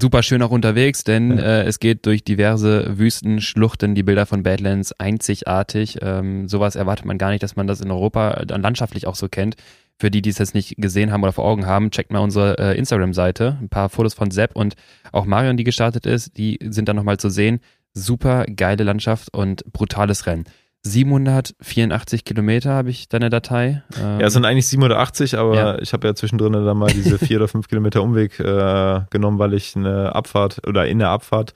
Super 0.00 0.22
schön 0.22 0.42
auch 0.42 0.50
unterwegs, 0.50 1.04
denn 1.04 1.38
Ja. 1.38 1.44
äh, 1.44 1.62
es 1.64 1.78
geht 1.80 2.06
durch 2.06 2.24
diverse 2.24 2.98
Wüsten, 2.98 3.40
Schluchten, 3.40 3.94
die 3.94 4.02
Bilder 4.02 4.26
von 4.26 4.42
Badlands 4.42 4.92
einzigartig. 4.98 5.98
Ähm, 6.02 6.48
sowas 6.48 6.76
erwartet 6.76 7.06
man 7.06 7.18
gar 7.18 7.30
nicht, 7.30 7.42
dass 7.42 7.56
man 7.56 7.66
das 7.66 7.80
in 7.80 7.90
Europa 7.90 8.44
dann 8.46 8.62
landschaftlich 8.62 9.06
auch 9.06 9.14
so 9.14 9.28
kennt. 9.28 9.56
Für 9.96 10.10
die, 10.10 10.22
die 10.22 10.30
es 10.30 10.38
jetzt 10.38 10.54
nicht 10.54 10.74
gesehen 10.76 11.12
haben 11.12 11.22
oder 11.22 11.32
vor 11.32 11.44
Augen 11.44 11.66
haben, 11.66 11.90
checkt 11.92 12.12
mal 12.12 12.18
unsere 12.18 12.58
äh, 12.58 12.76
Instagram-Seite. 12.78 13.58
Ein 13.60 13.68
paar 13.68 13.88
Fotos 13.88 14.14
von 14.14 14.30
Sepp 14.30 14.56
und 14.56 14.74
auch 15.12 15.24
Marion, 15.24 15.56
die 15.56 15.64
gestartet 15.64 16.04
ist, 16.04 16.36
die 16.36 16.58
sind 16.68 16.88
dann 16.88 16.96
nochmal 16.96 17.18
zu 17.18 17.28
sehen. 17.30 17.60
Super 17.92 18.44
geile 18.46 18.82
Landschaft 18.82 19.32
und 19.32 19.64
brutales 19.72 20.26
Rennen. 20.26 20.44
784 20.86 22.24
Kilometer 22.24 22.70
habe 22.72 22.90
ich 22.90 23.08
deine 23.08 23.30
Datei. 23.30 23.82
Ähm, 24.00 24.20
Ja, 24.20 24.26
es 24.26 24.32
sind 24.34 24.44
eigentlich 24.44 24.66
780, 24.68 25.36
aber 25.38 25.54
Ja. 25.56 25.78
ich 25.80 25.92
habe 25.92 26.06
ja 26.06 26.14
zwischendrin 26.14 26.52
dann 26.52 26.76
mal 26.76 26.90
diese 26.92 27.18
vier 27.18 27.38
oder 27.38 27.48
fünf 27.48 27.68
Kilometer 27.68 28.02
Umweg 28.02 28.38
äh, 28.38 29.00
genommen, 29.10 29.38
weil 29.38 29.54
ich 29.54 29.74
eine 29.76 30.14
Abfahrt 30.14 30.60
oder 30.66 30.86
in 30.86 30.98
der 30.98 31.08
Abfahrt 31.08 31.54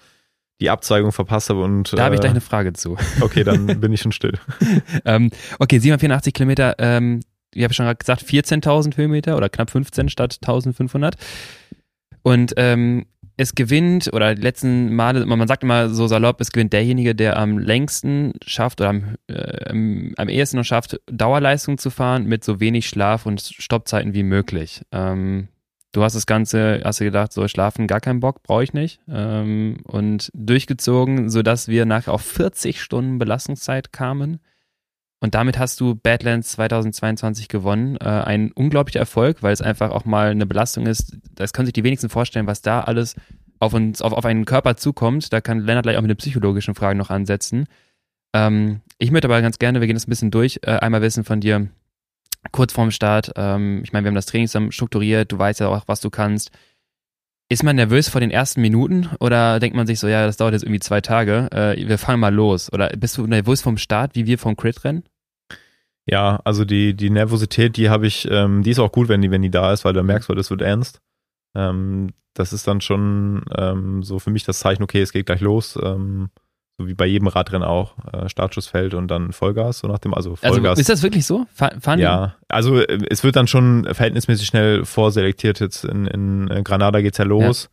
die 0.61 0.71
Abzweigung 0.71 1.13
verpasst 1.13 1.51
habe 1.51 1.63
und 1.63 1.93
da 1.97 2.03
habe 2.05 2.15
ich 2.17 2.19
äh, 2.19 2.23
gleich 2.23 2.31
eine 2.33 2.41
Frage 2.41 2.73
zu. 2.73 2.97
okay, 3.21 3.45
dann 3.45 3.67
bin 3.81 3.93
ich 3.93 4.01
schon 4.01 4.13
still. 4.13 4.33
ähm, 5.05 5.31
okay, 5.61 5.79
784 5.79 6.35
Kilometer, 6.35 6.75
ähm, 6.79 7.21
ich 7.55 7.63
habe 7.65 7.75
schon 7.75 7.87
gerade 7.87 7.99
gesagt, 7.99 8.23
14.000 8.23 8.97
Höhenmeter 8.97 9.37
oder 9.37 9.49
knapp 9.49 9.71
15 9.71 10.09
statt 10.09 10.39
1500. 10.43 11.15
Und 12.23 12.55
ähm, 12.57 13.07
es 13.39 13.55
gewinnt, 13.55 14.13
oder 14.13 14.35
die 14.35 14.43
letzten 14.43 14.95
Male, 14.95 15.25
man 15.25 15.47
sagt 15.47 15.63
immer 15.63 15.91
so 15.91 16.09
salopp, 16.09 16.41
es 16.41 16.51
gewinnt 16.51 16.73
derjenige, 16.73 17.15
der 17.15 17.39
am 17.39 17.57
längsten 17.57 18.33
schafft 18.45 18.81
oder 18.81 18.91
am, 18.91 19.15
äh, 19.29 20.13
am, 20.17 20.29
ehesten 20.29 20.57
noch 20.57 20.65
schafft, 20.65 21.01
Dauerleistung 21.07 21.79
zu 21.79 21.91
fahren 21.91 22.27
mit 22.27 22.43
so 22.43 22.59
wenig 22.59 22.89
Schlaf 22.89 23.27
und 23.27 23.41
Stoppzeiten 23.41 24.13
wie 24.13 24.25
möglich. 24.25 24.83
Ähm, 24.91 25.49
du 25.93 26.03
hast 26.03 26.17
das 26.17 26.27
Ganze, 26.27 26.83
hast 26.85 26.99
du 26.99 27.05
gedacht, 27.05 27.33
so 27.33 27.47
schlafen, 27.47 27.87
gar 27.87 28.01
keinen 28.01 28.19
Bock, 28.19 28.43
brauche 28.43 28.65
ich 28.65 28.73
nicht. 28.73 29.01
Ähm, 29.09 29.79
und 29.85 30.31
durchgezogen, 30.35 31.31
sodass 31.31 31.69
wir 31.69 31.87
nachher 31.87 32.15
auf 32.15 32.23
40 32.23 32.83
Stunden 32.83 33.19
Belastungszeit 33.19 33.93
kamen. 33.93 34.41
Und 35.21 35.35
damit 35.35 35.59
hast 35.59 35.81
du 35.81 35.97
Badlands 35.97 36.53
2022 36.53 37.49
gewonnen. 37.49 37.97
Äh, 37.97 38.05
ein 38.05 38.53
unglaublicher 38.53 39.01
Erfolg, 39.01 39.43
weil 39.43 39.53
es 39.53 39.63
einfach 39.63 39.91
auch 39.91 40.05
mal 40.05 40.31
eine 40.31 40.47
Belastung 40.47 40.87
ist. 40.87 41.17
Das 41.35 41.53
können 41.53 41.67
sich 41.67 41.73
die 41.73 41.85
wenigsten 41.85 42.09
vorstellen, 42.09 42.47
was 42.47 42.63
da 42.63 42.81
alles 42.81 43.17
auf 43.59 43.75
uns, 43.75 44.01
auf, 44.01 44.13
auf 44.13 44.25
einen 44.25 44.45
Körper 44.45 44.77
zukommt. 44.77 45.33
Da 45.33 45.41
kann 45.41 45.61
Lennart 45.61 45.85
gleich 45.85 45.97
auch 45.97 46.03
mit 46.03 46.11
den 46.11 46.17
psychologischen 46.17 46.75
Fragen 46.75 46.99
noch 46.99 47.11
ansetzen. 47.11 47.67
Ähm, 48.33 48.81
ich 48.99 49.11
möchte 49.11 49.27
aber 49.27 49.43
ganz 49.43 49.59
gerne, 49.59 49.81
wir 49.81 49.87
gehen 49.87 49.97
das 49.97 50.07
ein 50.07 50.11
bisschen 50.11 50.31
durch, 50.31 50.61
äh, 50.63 50.71
einmal 50.71 51.03
wissen 51.03 51.25
von 51.25 51.41
dir, 51.41 51.69
kurz 52.53 52.73
vorm 52.73 52.91
Start, 52.91 53.33
ähm, 53.37 53.81
ich 53.83 53.93
meine, 53.93 54.05
wir 54.05 54.09
haben 54.09 54.15
das 54.15 54.27
Training 54.27 54.47
zusammen 54.47 54.73
strukturiert, 54.73 55.33
du 55.33 55.39
weißt 55.39 55.61
ja 55.61 55.69
auch, 55.69 55.83
was 55.87 56.01
du 56.01 56.11
kannst. 56.11 56.51
Ist 57.51 57.63
man 57.63 57.77
nervös 57.77 58.11
vor 58.11 58.21
den 58.21 58.31
ersten 58.31 58.61
Minuten 58.61 59.09
oder 59.21 59.59
denkt 59.59 59.75
man 59.75 59.87
sich 59.87 59.99
so, 59.99 60.07
ja, 60.07 60.27
das 60.27 60.37
dauert 60.37 60.53
jetzt 60.53 60.65
irgendwie 60.65 60.81
zwei 60.81 61.01
Tage, 61.01 61.49
äh, 61.51 61.89
wir 61.89 61.97
fangen 61.97 62.21
mal 62.21 62.35
los? 62.35 62.71
Oder 62.73 62.91
bist 62.91 63.17
du 63.17 63.27
nervös 63.27 63.63
vom 63.63 63.79
Start, 63.79 64.15
wie 64.15 64.27
wir 64.27 64.39
vom 64.39 64.55
Crit-Rennen? 64.55 65.05
Ja, 66.05 66.41
also 66.45 66.67
die, 66.67 66.95
die 66.95 67.09
Nervosität, 67.09 67.77
die 67.79 67.89
habe 67.89 68.07
ich, 68.07 68.29
ähm, 68.31 68.63
die 68.63 68.71
ist 68.71 68.79
auch 68.79 68.93
gut, 68.93 69.09
wenn 69.09 69.23
die, 69.23 69.31
wenn 69.31 69.43
die 69.43 69.51
da 69.51 69.73
ist, 69.73 69.85
weil 69.87 69.95
du 69.95 70.03
merkst, 70.03 70.29
weil 70.29 70.37
das 70.37 70.51
wird 70.51 70.61
ernst. 70.61 71.01
Ähm, 71.55 72.11
das 72.35 72.53
ist 72.53 72.67
dann 72.67 72.83
schon 72.83 73.45
ähm, 73.57 74.03
so 74.03 74.19
für 74.19 74.31
mich 74.31 74.45
das 74.45 74.59
Zeichen, 74.59 74.83
okay, 74.83 75.01
es 75.01 75.13
geht 75.13 75.27
gleich 75.27 75.41
los. 75.41 75.79
Ähm, 75.83 76.29
so 76.79 76.87
wie 76.87 76.95
bei 76.95 77.07
jedem 77.07 77.27
Radrennen 77.29 77.67
auch. 77.67 77.95
Äh, 78.13 78.29
Startschuss 78.29 78.69
fällt 78.69 78.95
und 78.95 79.09
dann 79.09 79.33
Vollgas, 79.33 79.81
so 79.81 79.89
nach 79.89 79.99
dem, 79.99 80.15
also 80.15 80.37
Also 80.41 80.55
Vollgas. 80.55 80.79
ist 80.79 80.89
das 80.89 81.03
wirklich 81.03 81.27
so? 81.27 81.47
Fa- 81.53 81.73
Fahren 81.81 81.99
die- 81.99 82.05
ja, 82.05 82.35
also 82.49 82.79
äh, 82.81 82.99
es 83.11 83.25
wird 83.25 83.35
dann 83.37 83.49
schon 83.49 83.85
verhältnismäßig 83.93 84.47
schnell 84.47 84.85
vorselektiert. 84.85 85.59
Jetzt 85.61 85.85
in, 85.85 86.07
in 86.07 86.49
äh, 86.51 86.63
Granada 86.63 87.01
geht's 87.01 87.19
ja 87.19 87.25
los. 87.25 87.69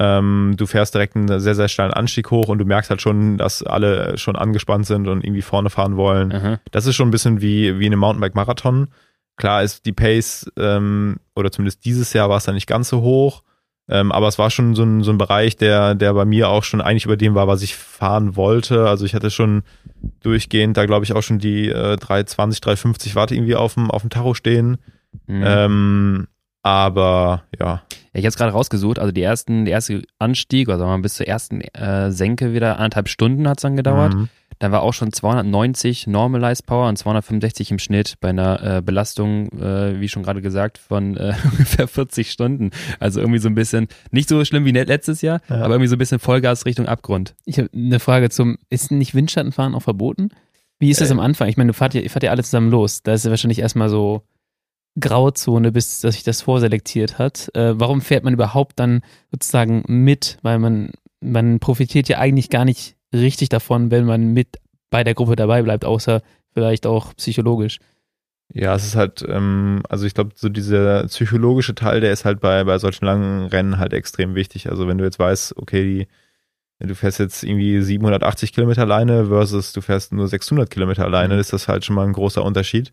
Ähm, 0.00 0.54
du 0.56 0.66
fährst 0.66 0.94
direkt 0.94 1.14
einen 1.14 1.38
sehr, 1.38 1.54
sehr 1.54 1.68
steilen 1.68 1.92
Anstieg 1.92 2.30
hoch 2.32 2.48
und 2.48 2.58
du 2.58 2.64
merkst 2.64 2.90
halt 2.90 3.00
schon, 3.00 3.38
dass 3.38 3.62
alle 3.62 4.18
schon 4.18 4.34
angespannt 4.34 4.86
sind 4.86 5.06
und 5.06 5.22
irgendwie 5.24 5.42
vorne 5.42 5.70
fahren 5.70 5.96
wollen. 5.96 6.32
Aha. 6.32 6.60
Das 6.72 6.86
ist 6.86 6.96
schon 6.96 7.08
ein 7.08 7.12
bisschen 7.12 7.40
wie, 7.40 7.78
wie 7.78 7.86
eine 7.86 7.96
Mountainbike-Marathon. 7.96 8.88
Klar 9.36 9.62
ist 9.62 9.86
die 9.86 9.92
Pace, 9.92 10.50
ähm, 10.58 11.16
oder 11.36 11.52
zumindest 11.52 11.84
dieses 11.84 12.12
Jahr 12.12 12.28
war 12.28 12.38
es 12.38 12.44
dann 12.44 12.54
nicht 12.56 12.66
ganz 12.66 12.88
so 12.88 13.02
hoch. 13.02 13.42
Ähm, 13.88 14.12
aber 14.12 14.28
es 14.28 14.38
war 14.38 14.50
schon 14.50 14.74
so 14.74 14.82
ein, 14.82 15.02
so 15.02 15.10
ein 15.10 15.18
Bereich, 15.18 15.56
der, 15.56 15.94
der 15.94 16.14
bei 16.14 16.24
mir 16.24 16.48
auch 16.48 16.64
schon 16.64 16.80
eigentlich 16.80 17.04
über 17.04 17.16
dem 17.16 17.34
war, 17.34 17.46
was 17.46 17.62
ich 17.62 17.76
fahren 17.76 18.34
wollte. 18.34 18.88
Also 18.88 19.04
ich 19.04 19.14
hatte 19.14 19.30
schon 19.30 19.62
durchgehend, 20.20 20.76
da 20.76 20.86
glaube 20.86 21.04
ich 21.04 21.12
auch 21.12 21.22
schon 21.22 21.38
die 21.38 21.68
äh, 21.68 21.96
320, 21.96 22.60
350 22.60 23.14
Watt 23.14 23.30
irgendwie 23.30 23.56
auf 23.56 23.74
dem, 23.74 23.90
auf 23.90 24.02
dem 24.02 24.10
Tacho 24.10 24.32
stehen. 24.34 24.78
Mhm. 25.26 25.42
Ähm, 25.44 26.26
aber 26.62 27.44
ja. 27.60 27.66
Ja, 27.66 27.82
ich 28.14 28.20
habe 28.20 28.28
es 28.28 28.36
gerade 28.36 28.52
rausgesucht. 28.52 28.98
Also 28.98 29.12
die 29.12 29.22
ersten, 29.22 29.66
der 29.66 29.72
erste 29.72 30.02
Anstieg, 30.18 30.70
also 30.70 30.96
bis 31.02 31.14
zur 31.14 31.28
ersten 31.28 31.60
äh, 31.60 32.10
Senke 32.10 32.54
wieder 32.54 32.78
anderthalb 32.78 33.08
Stunden 33.08 33.46
hat 33.46 33.58
es 33.58 33.62
dann 33.62 33.76
gedauert. 33.76 34.14
Mhm. 34.14 34.28
Dann 34.64 34.72
war 34.72 34.82
auch 34.82 34.94
schon 34.94 35.12
290 35.12 36.06
Normalized 36.06 36.64
Power 36.64 36.88
und 36.88 36.96
265 36.96 37.70
im 37.70 37.78
Schnitt 37.78 38.14
bei 38.22 38.30
einer 38.30 38.76
äh, 38.78 38.80
Belastung, 38.80 39.48
äh, 39.60 40.00
wie 40.00 40.08
schon 40.08 40.22
gerade 40.22 40.40
gesagt, 40.40 40.78
von 40.78 41.18
äh, 41.18 41.34
ungefähr 41.52 41.86
40 41.86 42.30
Stunden. 42.30 42.70
Also 42.98 43.20
irgendwie 43.20 43.40
so 43.40 43.48
ein 43.50 43.54
bisschen, 43.54 43.88
nicht 44.10 44.26
so 44.26 44.42
schlimm 44.46 44.64
wie 44.64 44.70
letztes 44.70 45.20
Jahr, 45.20 45.42
Ja. 45.50 45.56
aber 45.56 45.74
irgendwie 45.74 45.88
so 45.88 45.96
ein 45.96 45.98
bisschen 45.98 46.18
Vollgas 46.18 46.64
Richtung 46.64 46.86
Abgrund. 46.86 47.34
Ich 47.44 47.58
habe 47.58 47.68
eine 47.74 48.00
Frage 48.00 48.30
zum, 48.30 48.56
ist 48.70 48.90
nicht 48.90 49.14
Windschattenfahren 49.14 49.74
auch 49.74 49.82
verboten? 49.82 50.30
Wie 50.78 50.88
ist 50.88 51.02
das 51.02 51.10
Äh. 51.10 51.12
am 51.12 51.20
Anfang? 51.20 51.48
Ich 51.48 51.58
meine, 51.58 51.68
du 51.68 51.74
fahrt 51.74 51.92
ja, 51.92 52.00
fahrt 52.08 52.22
ja 52.22 52.30
alle 52.30 52.42
zusammen 52.42 52.70
los. 52.70 53.02
Da 53.02 53.12
ist 53.12 53.26
ja 53.26 53.30
wahrscheinlich 53.30 53.58
erstmal 53.58 53.90
so 53.90 54.22
Grauzone, 54.98 55.72
bis 55.72 56.00
dass 56.00 56.14
sich 56.14 56.24
das 56.24 56.40
vorselektiert 56.40 57.18
hat. 57.18 57.50
Äh, 57.54 57.78
warum 57.78 58.00
fährt 58.00 58.24
man 58.24 58.32
überhaupt 58.32 58.78
dann 58.78 59.02
sozusagen 59.30 59.82
mit? 59.88 60.38
Weil 60.40 60.58
man, 60.58 60.92
man 61.20 61.58
profitiert 61.58 62.08
ja 62.08 62.16
eigentlich 62.18 62.48
gar 62.48 62.64
nicht 62.64 62.96
richtig 63.14 63.48
davon, 63.48 63.90
wenn 63.90 64.04
man 64.04 64.32
mit 64.34 64.58
bei 64.90 65.04
der 65.04 65.14
Gruppe 65.14 65.36
dabei 65.36 65.62
bleibt, 65.62 65.84
außer 65.84 66.22
vielleicht 66.52 66.86
auch 66.86 67.14
psychologisch. 67.16 67.78
Ja, 68.52 68.74
es 68.74 68.84
ist 68.84 68.94
halt, 68.94 69.24
ähm, 69.26 69.82
also 69.88 70.04
ich 70.06 70.14
glaube, 70.14 70.32
so 70.36 70.48
dieser 70.48 71.04
psychologische 71.06 71.74
Teil, 71.74 72.00
der 72.00 72.12
ist 72.12 72.24
halt 72.24 72.40
bei, 72.40 72.62
bei 72.64 72.78
solchen 72.78 73.06
langen 73.06 73.46
Rennen 73.46 73.78
halt 73.78 73.92
extrem 73.94 74.34
wichtig. 74.34 74.70
Also 74.70 74.86
wenn 74.86 74.98
du 74.98 75.04
jetzt 75.04 75.18
weißt, 75.18 75.56
okay, 75.56 76.06
die, 76.80 76.86
du 76.86 76.94
fährst 76.94 77.18
jetzt 77.18 77.42
irgendwie 77.42 77.80
780 77.80 78.52
Kilometer 78.52 78.82
alleine 78.82 79.26
versus 79.26 79.72
du 79.72 79.80
fährst 79.80 80.12
nur 80.12 80.28
600 80.28 80.68
Kilometer 80.70 81.04
alleine, 81.04 81.34
Mhm. 81.34 81.40
ist 81.40 81.52
das 81.52 81.68
halt 81.68 81.84
schon 81.84 81.96
mal 81.96 82.06
ein 82.06 82.12
großer 82.12 82.44
Unterschied. 82.44 82.92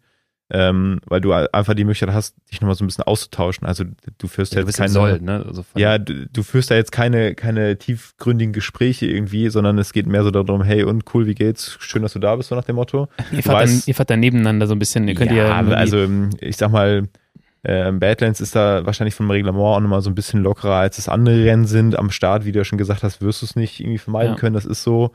Ähm, 0.53 0.99
weil 1.05 1.21
du 1.21 1.31
einfach 1.31 1.73
die 1.75 1.85
Möglichkeit 1.85 2.13
hast, 2.13 2.35
dich 2.51 2.59
nochmal 2.59 2.75
so 2.75 2.83
ein 2.83 2.87
bisschen 2.87 3.05
auszutauschen. 3.05 3.65
Also 3.65 3.85
du 4.17 4.27
führst 4.27 4.53
Ja, 4.53 4.59
du 4.61 4.67
jetzt 4.67 4.75
keine, 4.77 4.89
Soll, 4.89 5.21
ne? 5.21 5.45
Also 5.47 5.63
ja, 5.77 5.97
du, 5.97 6.27
du 6.27 6.43
führst 6.43 6.69
da 6.69 6.75
jetzt 6.75 6.91
keine, 6.91 7.35
keine 7.35 7.77
tiefgründigen 7.77 8.51
Gespräche 8.51 9.05
irgendwie, 9.05 9.49
sondern 9.49 9.77
es 9.77 9.93
geht 9.93 10.07
mehr 10.07 10.23
so 10.25 10.31
darum, 10.31 10.61
hey 10.61 10.83
und 10.83 11.05
cool, 11.13 11.25
wie 11.25 11.35
geht's? 11.35 11.77
Schön, 11.79 12.01
dass 12.01 12.11
du 12.13 12.19
da 12.19 12.35
bist, 12.35 12.49
so 12.49 12.55
nach 12.55 12.65
dem 12.65 12.75
Motto. 12.75 13.07
Ihr 13.31 13.43
fahrt, 13.43 13.61
dann, 13.61 13.69
weißt- 13.69 13.87
ihr 13.87 13.95
fahrt 13.95 14.09
dann 14.09 14.19
nebeneinander 14.19 14.67
so 14.67 14.75
ein 14.75 14.79
bisschen. 14.79 15.07
Ihr 15.07 15.15
könnt 15.15 15.31
ja, 15.31 15.37
ja, 15.37 15.55
irgendwie- 15.57 15.75
also 15.75 15.97
ähm, 15.99 16.31
ich 16.41 16.57
sag 16.57 16.69
mal, 16.71 17.07
ähm, 17.63 17.99
Badlands 18.01 18.41
ist 18.41 18.53
da 18.55 18.85
wahrscheinlich 18.85 19.15
vom 19.15 19.31
Reglement 19.31 19.57
auch 19.63 19.79
nochmal 19.79 20.01
so 20.01 20.09
ein 20.09 20.15
bisschen 20.15 20.41
lockerer, 20.43 20.75
als 20.75 20.97
es 20.97 21.07
andere 21.07 21.45
Rennen 21.45 21.65
sind. 21.65 21.97
Am 21.97 22.09
Start, 22.11 22.43
wie 22.43 22.51
du 22.51 22.59
ja 22.59 22.65
schon 22.65 22.77
gesagt 22.79 23.03
hast, 23.03 23.21
wirst 23.21 23.41
du 23.41 23.45
es 23.45 23.55
nicht 23.55 23.79
irgendwie 23.79 23.99
vermeiden 23.99 24.33
Ja. 24.33 24.37
können, 24.39 24.53
das 24.55 24.65
ist 24.65 24.83
so. 24.83 25.11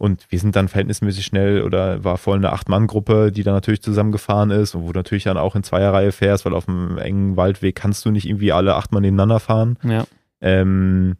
Und 0.00 0.24
wir 0.30 0.38
sind 0.38 0.56
dann 0.56 0.68
verhältnismäßig 0.68 1.26
schnell 1.26 1.62
oder 1.62 2.02
war 2.04 2.16
voll 2.16 2.38
eine 2.38 2.52
Acht-Mann-Gruppe, 2.52 3.32
die 3.32 3.42
dann 3.42 3.52
natürlich 3.52 3.82
zusammengefahren 3.82 4.50
ist 4.50 4.74
und 4.74 4.84
wo 4.84 4.92
du 4.92 4.98
natürlich 4.98 5.24
dann 5.24 5.36
auch 5.36 5.54
in 5.54 5.62
Zweierreihe 5.62 6.10
fährst, 6.10 6.46
weil 6.46 6.54
auf 6.54 6.66
einem 6.66 6.96
engen 6.96 7.36
Waldweg 7.36 7.74
kannst 7.74 8.06
du 8.06 8.10
nicht 8.10 8.26
irgendwie 8.26 8.50
alle 8.50 8.76
acht 8.76 8.92
Mann 8.92 9.02
nebeneinander 9.02 9.40
fahren. 9.40 9.76
ja. 9.84 10.04
Ähm, 10.40 11.18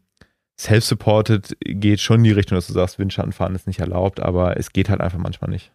Self-supported 0.58 1.58
geht 1.60 2.00
schon 2.00 2.18
in 2.20 2.24
die 2.24 2.32
Richtung, 2.32 2.56
dass 2.56 2.68
du 2.68 2.72
sagst, 2.72 2.98
Windschattenfahren 2.98 3.54
ist 3.54 3.66
nicht 3.66 3.80
erlaubt, 3.80 4.20
aber 4.20 4.56
es 4.56 4.72
geht 4.72 4.88
halt 4.88 5.02
einfach 5.02 5.18
manchmal 5.18 5.50
nicht. 5.50 5.72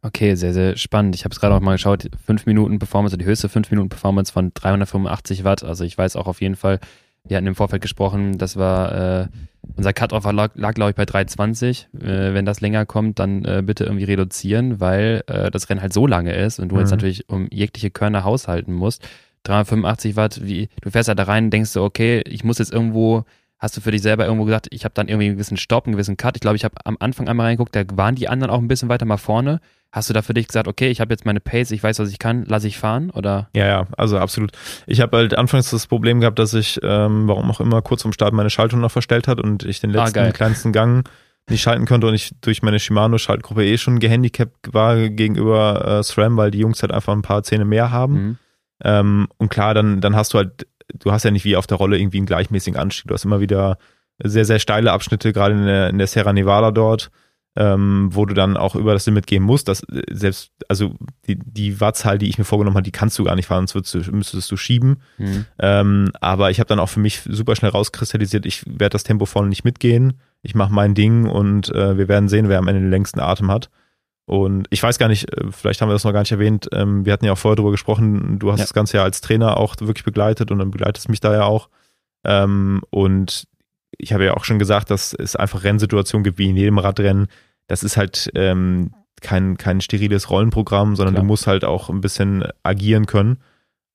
Okay, 0.00 0.36
sehr, 0.36 0.52
sehr 0.52 0.76
spannend. 0.76 1.16
Ich 1.16 1.24
habe 1.24 1.32
es 1.32 1.40
gerade 1.40 1.54
auch 1.54 1.60
mal 1.60 1.72
geschaut, 1.72 2.08
5 2.24 2.46
Minuten 2.46 2.78
Performance, 2.78 3.16
die 3.18 3.24
höchste 3.24 3.48
5 3.48 3.70
Minuten 3.72 3.88
Performance 3.88 4.32
von 4.32 4.52
385 4.54 5.42
Watt. 5.42 5.64
Also 5.64 5.84
ich 5.84 5.98
weiß 5.98 6.14
auch 6.16 6.26
auf 6.26 6.40
jeden 6.40 6.56
Fall, 6.56 6.78
wir 7.24 7.36
hatten 7.36 7.46
im 7.46 7.54
Vorfeld 7.54 7.82
gesprochen, 7.82 8.38
das 8.38 8.56
war, 8.56 9.22
äh, 9.22 9.28
unser 9.76 9.92
Cut-Off 9.92 10.24
lag, 10.32 10.50
lag 10.54 10.74
glaube 10.74 10.90
ich, 10.90 10.96
bei 10.96 11.04
320. 11.04 11.88
Äh, 12.00 12.34
wenn 12.34 12.44
das 12.44 12.60
länger 12.60 12.84
kommt, 12.84 13.18
dann 13.18 13.44
äh, 13.44 13.62
bitte 13.64 13.84
irgendwie 13.84 14.04
reduzieren, 14.04 14.80
weil 14.80 15.22
äh, 15.28 15.50
das 15.50 15.68
Rennen 15.70 15.80
halt 15.82 15.92
so 15.92 16.06
lange 16.06 16.34
ist 16.34 16.58
und 16.58 16.68
du 16.70 16.78
jetzt 16.78 16.90
Mhm. 16.90 16.96
natürlich 16.96 17.28
um 17.28 17.46
jegliche 17.50 17.90
Körner 17.90 18.24
haushalten 18.24 18.72
musst. 18.74 19.06
385 19.44 20.16
Watt, 20.16 20.40
wie, 20.44 20.68
du 20.82 20.90
fährst 20.90 21.08
halt 21.08 21.18
da 21.18 21.24
rein 21.24 21.44
und 21.44 21.50
denkst 21.50 21.72
du, 21.72 21.82
okay, 21.82 22.22
ich 22.26 22.44
muss 22.44 22.58
jetzt 22.58 22.72
irgendwo, 22.72 23.24
hast 23.58 23.76
du 23.76 23.80
für 23.80 23.90
dich 23.92 24.02
selber 24.02 24.24
irgendwo 24.26 24.44
gesagt, 24.44 24.68
ich 24.70 24.84
habe 24.84 24.94
dann 24.94 25.08
irgendwie 25.08 25.26
einen 25.26 25.34
gewissen 25.36 25.56
Stopp, 25.56 25.86
einen 25.86 25.94
gewissen 25.94 26.16
Cut. 26.16 26.36
Ich 26.36 26.40
glaube, 26.40 26.56
ich 26.56 26.64
habe 26.64 26.74
am 26.84 26.96
Anfang 27.00 27.28
einmal 27.28 27.46
reingeguckt, 27.46 27.74
da 27.74 27.82
waren 27.94 28.14
die 28.14 28.28
anderen 28.28 28.52
auch 28.52 28.58
ein 28.58 28.68
bisschen 28.68 28.88
weiter 28.88 29.04
mal 29.04 29.16
vorne. 29.16 29.60
Hast 29.92 30.08
du 30.08 30.14
da 30.14 30.22
für 30.22 30.32
dich 30.32 30.48
gesagt, 30.48 30.68
okay, 30.68 30.88
ich 30.88 31.00
habe 31.02 31.12
jetzt 31.12 31.26
meine 31.26 31.40
Pace, 31.40 31.70
ich 31.70 31.82
weiß, 31.82 31.98
was 31.98 32.08
ich 32.10 32.18
kann, 32.18 32.44
lasse 32.46 32.66
ich 32.66 32.78
fahren 32.78 33.10
oder? 33.10 33.48
Ja, 33.54 33.66
ja, 33.66 33.86
also 33.98 34.18
absolut. 34.18 34.52
Ich 34.86 35.00
habe 35.02 35.16
halt 35.18 35.36
anfangs 35.36 35.70
das 35.70 35.86
Problem 35.86 36.20
gehabt, 36.20 36.38
dass 36.38 36.54
ich, 36.54 36.80
ähm, 36.82 37.28
warum 37.28 37.50
auch 37.50 37.60
immer, 37.60 37.82
kurz 37.82 38.00
vorm 38.02 38.14
Start 38.14 38.32
meine 38.32 38.48
Schaltung 38.50 38.80
noch 38.80 38.90
verstellt 38.90 39.28
hat 39.28 39.38
und 39.38 39.64
ich 39.64 39.80
den 39.80 39.90
Ah, 39.94 40.04
letzten 40.04 40.14
geil. 40.14 40.32
kleinsten 40.32 40.72
Gang 40.72 41.06
nicht 41.50 41.60
schalten 41.60 41.84
konnte 41.86 42.06
und 42.06 42.14
ich 42.14 42.32
durch 42.40 42.62
meine 42.62 42.78
Shimano-Schaltgruppe 42.78 43.64
eh 43.66 43.76
schon 43.76 43.98
gehandicapt 43.98 44.72
war 44.72 44.96
gegenüber 45.10 45.98
äh, 45.98 46.02
SRAM, 46.02 46.36
weil 46.36 46.50
die 46.52 46.60
Jungs 46.60 46.80
halt 46.82 46.92
einfach 46.92 47.12
ein 47.12 47.22
paar 47.22 47.42
Zähne 47.42 47.64
mehr 47.64 47.90
haben. 47.90 48.14
Mhm. 48.14 48.38
Ähm, 48.84 49.28
und 49.38 49.48
klar, 49.50 49.74
dann, 49.74 50.00
dann 50.00 50.16
hast 50.16 50.32
du 50.32 50.38
halt, 50.38 50.66
du 50.94 51.12
hast 51.12 51.24
ja 51.24 51.30
nicht 51.30 51.44
wie 51.44 51.56
auf 51.56 51.66
der 51.66 51.76
Rolle 51.78 51.98
irgendwie 51.98 52.18
einen 52.18 52.26
gleichmäßigen 52.26 52.78
Anstieg. 52.80 53.08
Du 53.08 53.14
hast 53.14 53.24
immer 53.24 53.40
wieder 53.40 53.76
sehr, 54.22 54.44
sehr 54.44 54.58
steile 54.60 54.92
Abschnitte, 54.92 55.32
gerade 55.32 55.54
in 55.54 55.66
der, 55.66 55.90
in 55.90 55.98
der 55.98 56.06
Sierra 56.06 56.32
Nevada 56.32 56.70
dort, 56.70 57.10
ähm, 57.54 58.08
wo 58.12 58.24
du 58.24 58.32
dann 58.34 58.56
auch 58.56 58.74
über 58.74 58.94
das 58.94 59.04
Limit 59.06 59.26
gehen 59.26 59.42
musst. 59.42 59.68
Das 59.68 59.82
äh, 59.84 60.02
selbst, 60.10 60.52
also 60.68 60.94
die, 61.26 61.38
die 61.38 61.80
Wattzahl, 61.80 62.16
die 62.18 62.28
ich 62.28 62.38
mir 62.38 62.44
vorgenommen 62.44 62.76
habe, 62.76 62.84
die 62.84 62.92
kannst 62.92 63.18
du 63.18 63.24
gar 63.24 63.36
nicht 63.36 63.46
fahren, 63.46 63.66
sonst 63.66 63.92
du, 63.94 63.98
müsstest 64.10 64.50
du 64.50 64.56
schieben. 64.56 65.02
Mhm. 65.18 65.44
Ähm, 65.58 66.10
aber 66.20 66.50
ich 66.50 66.60
habe 66.60 66.68
dann 66.68 66.78
auch 66.80 66.88
für 66.88 67.00
mich 67.00 67.20
super 67.28 67.54
schnell 67.54 67.70
rauskristallisiert, 67.70 68.46
ich 68.46 68.64
werde 68.66 68.90
das 68.90 69.04
Tempo 69.04 69.26
vorne 69.26 69.48
nicht 69.48 69.64
mitgehen. 69.64 70.14
Ich 70.42 70.54
mache 70.54 70.72
mein 70.72 70.94
Ding 70.94 71.26
und 71.28 71.68
äh, 71.74 71.96
wir 71.98 72.08
werden 72.08 72.28
sehen, 72.28 72.48
wer 72.48 72.58
am 72.58 72.68
Ende 72.68 72.80
den 72.80 72.90
längsten 72.90 73.20
Atem 73.20 73.50
hat. 73.50 73.70
Und 74.24 74.66
ich 74.70 74.82
weiß 74.82 74.98
gar 74.98 75.08
nicht, 75.08 75.30
äh, 75.36 75.50
vielleicht 75.50 75.82
haben 75.82 75.88
wir 75.88 75.92
das 75.94 76.04
noch 76.04 76.12
gar 76.12 76.20
nicht 76.20 76.32
erwähnt, 76.32 76.68
ähm, 76.72 77.04
wir 77.04 77.12
hatten 77.12 77.24
ja 77.26 77.32
auch 77.32 77.38
vorher 77.38 77.56
darüber 77.56 77.72
gesprochen, 77.72 78.38
du 78.38 78.50
hast 78.50 78.60
Ja. 78.60 78.64
das 78.64 78.72
Ganze 78.74 78.96
ja 78.96 79.02
als 79.04 79.20
Trainer 79.20 79.56
auch 79.58 79.76
wirklich 79.80 80.04
begleitet 80.04 80.50
und 80.50 80.58
dann 80.58 80.70
begleitest 80.70 81.08
mich 81.10 81.20
da 81.20 81.32
ja 81.34 81.44
auch. 81.44 81.68
Ähm, 82.24 82.82
und 82.90 83.44
ich 83.98 84.12
habe 84.12 84.24
ja 84.24 84.34
auch 84.34 84.44
schon 84.44 84.58
gesagt, 84.58 84.90
dass 84.90 85.12
es 85.14 85.36
einfach 85.36 85.64
Rennsituationen 85.64 86.24
gibt, 86.24 86.38
wie 86.38 86.48
in 86.50 86.56
jedem 86.56 86.78
Radrennen. 86.78 87.26
Das 87.68 87.82
ist 87.82 87.96
halt 87.96 88.30
ähm, 88.34 88.92
kein, 89.20 89.56
kein 89.56 89.80
steriles 89.80 90.30
Rollenprogramm, 90.30 90.96
sondern 90.96 91.14
Klar. 91.14 91.22
du 91.22 91.26
musst 91.28 91.46
halt 91.46 91.64
auch 91.64 91.88
ein 91.90 92.00
bisschen 92.00 92.44
agieren 92.62 93.06
können. 93.06 93.38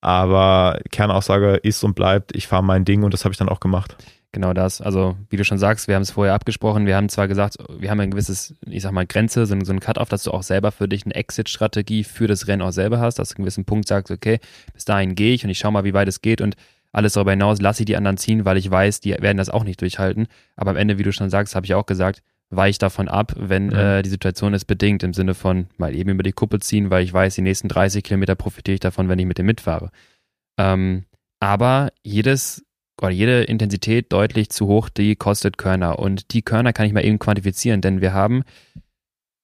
Aber 0.02 0.80
Kernaussage 0.92 1.56
ist 1.56 1.84
und 1.84 1.96
bleibt, 1.96 2.36
ich 2.36 2.48
fahre 2.48 2.64
mein 2.64 2.86
Ding 2.86 3.04
und 3.04 3.14
das 3.14 3.26
habe 3.26 3.34
ich 3.34 3.38
dann 3.38 3.50
auch 3.50 3.60
gemacht. 3.60 3.98
Genau 4.34 4.54
das. 4.54 4.82
Also, 4.82 5.18
wie 5.30 5.38
du 5.38 5.44
schon 5.46 5.58
sagst, 5.58 5.88
wir 5.88 5.96
haben 5.96 6.04
es 6.04 6.12
vorher 6.12 6.34
abgesprochen. 6.36 6.86
Wir 6.86 6.96
haben 6.96 7.10
zwar 7.10 7.28
gesagt, 7.28 7.56
wir 7.80 7.90
haben 7.90 8.00
ein 8.02 8.12
gewisses, 8.12 8.54
ich 8.70 8.84
sag 8.84 8.92
mal, 8.92 9.08
Grenze, 9.08 9.46
so, 9.46 9.56
ein- 9.56 9.66
so 9.66 9.72
ein 9.74 9.80
Cut-Off, 9.80 10.10
dass 10.10 10.24
du 10.24 10.32
auch 10.32 10.44
selber 10.44 10.72
für 10.72 10.88
dich 10.88 11.06
eine 11.06 11.16
Exit-Strategie 11.16 12.04
für 12.04 12.28
das 12.28 12.48
Rennen 12.48 12.62
auch 12.62 12.72
selber 12.72 13.00
hast, 13.00 13.18
dass 13.20 13.30
du 13.30 13.36
einen 13.38 13.46
gewissen 13.46 13.66
Punkt 13.66 13.88
sagst, 13.88 14.12
okay, 14.12 14.40
bis 14.74 14.86
dahin 14.86 15.16
gehe 15.16 15.34
ich 15.34 15.44
und 15.44 15.50
ich 15.50 15.58
schau 15.58 15.72
mal, 15.72 15.86
wie 15.86 15.94
weit 15.94 16.08
es 16.10 16.22
geht 16.22 16.42
und 16.42 16.56
alles 16.92 17.14
darüber 17.14 17.32
hinaus 17.32 17.62
lasse 17.62 17.84
ich 17.84 17.86
die 17.86 17.96
anderen 17.98 18.18
ziehen, 18.18 18.46
weil 18.46 18.58
ich 18.58 18.70
weiß, 18.70 19.02
die 19.02 19.12
werden 19.12 19.38
das 19.38 19.50
auch 19.50 19.64
nicht 19.64 19.82
durchhalten. 19.82 20.28
Aber 20.56 20.72
am 20.72 20.78
Ende, 20.78 20.98
wie 20.98 21.04
du 21.04 21.12
schon 21.12 21.30
sagst, 21.30 21.56
habe 21.56 21.66
ich 21.66 21.74
auch 21.74 21.86
gesagt, 21.86 22.22
weich 22.50 22.78
davon 22.78 23.08
ab, 23.10 23.34
wenn 23.38 23.68
Mhm. 23.68 23.74
äh, 23.76 24.02
die 24.04 24.10
Situation 24.10 24.54
es 24.54 24.64
bedingt, 24.64 25.04
im 25.04 25.14
Sinne 25.14 25.34
von 25.34 25.68
mal 25.78 25.94
eben 25.94 26.12
über 26.12 26.24
die 26.24 26.32
Kuppe 26.32 26.60
ziehen, 26.60 26.90
weil 26.90 27.04
ich 27.04 27.12
weiß, 27.12 27.36
die 27.36 27.42
nächsten 27.42 27.68
30 27.68 28.04
Kilometer 28.04 28.36
profitiere 28.36 28.76
ich 28.76 28.80
davon, 28.80 29.10
wenn 29.10 29.20
ich 29.20 29.26
mit 29.26 29.38
dem 29.38 29.46
mitfahre. 29.46 29.92
Ähm, 30.58 31.04
aber 31.42 31.90
jedes 32.04 32.64
oder 33.00 33.12
jede 33.12 33.44
Intensität 33.44 34.12
deutlich 34.12 34.50
zu 34.50 34.66
hoch, 34.68 34.90
die 34.90 35.16
kostet 35.16 35.58
Körner. 35.58 36.00
Und 36.00 36.34
die 36.34 36.42
Körner 36.42 36.74
kann 36.74 36.88
ich 36.88 36.94
mal 36.94 37.06
eben 37.06 37.20
quantifizieren, 37.20 37.82
denn 37.82 38.02
wir 38.02 38.14
haben 38.14 38.44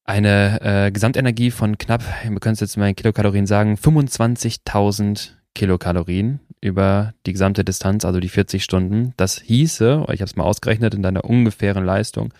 eine 0.04 0.60
äh, 0.60 0.90
Gesamtenergie 0.90 1.50
von 1.50 1.78
knapp, 1.78 2.02
wir 2.28 2.40
können 2.40 2.54
es 2.54 2.60
jetzt 2.60 2.76
mal 2.76 2.88
in 2.88 2.96
Kilokalorien 2.96 3.46
sagen, 3.46 3.74
25.000 3.76 5.32
Kilokalorien 5.54 6.40
über 6.60 7.14
die 7.26 7.32
gesamte 7.32 7.64
Distanz, 7.64 8.04
also 8.04 8.20
die 8.20 8.28
40 8.28 8.64
Stunden. 8.64 9.12
Das 9.16 9.40
hieße, 9.40 10.04
ich 10.12 10.20
habe 10.20 10.24
es 10.24 10.36
mal 10.36 10.44
ausgerechnet, 10.44 10.94
in 10.94 11.02
deiner 11.02 11.24
ungefähren 11.24 11.84
Leistung, 11.84 12.32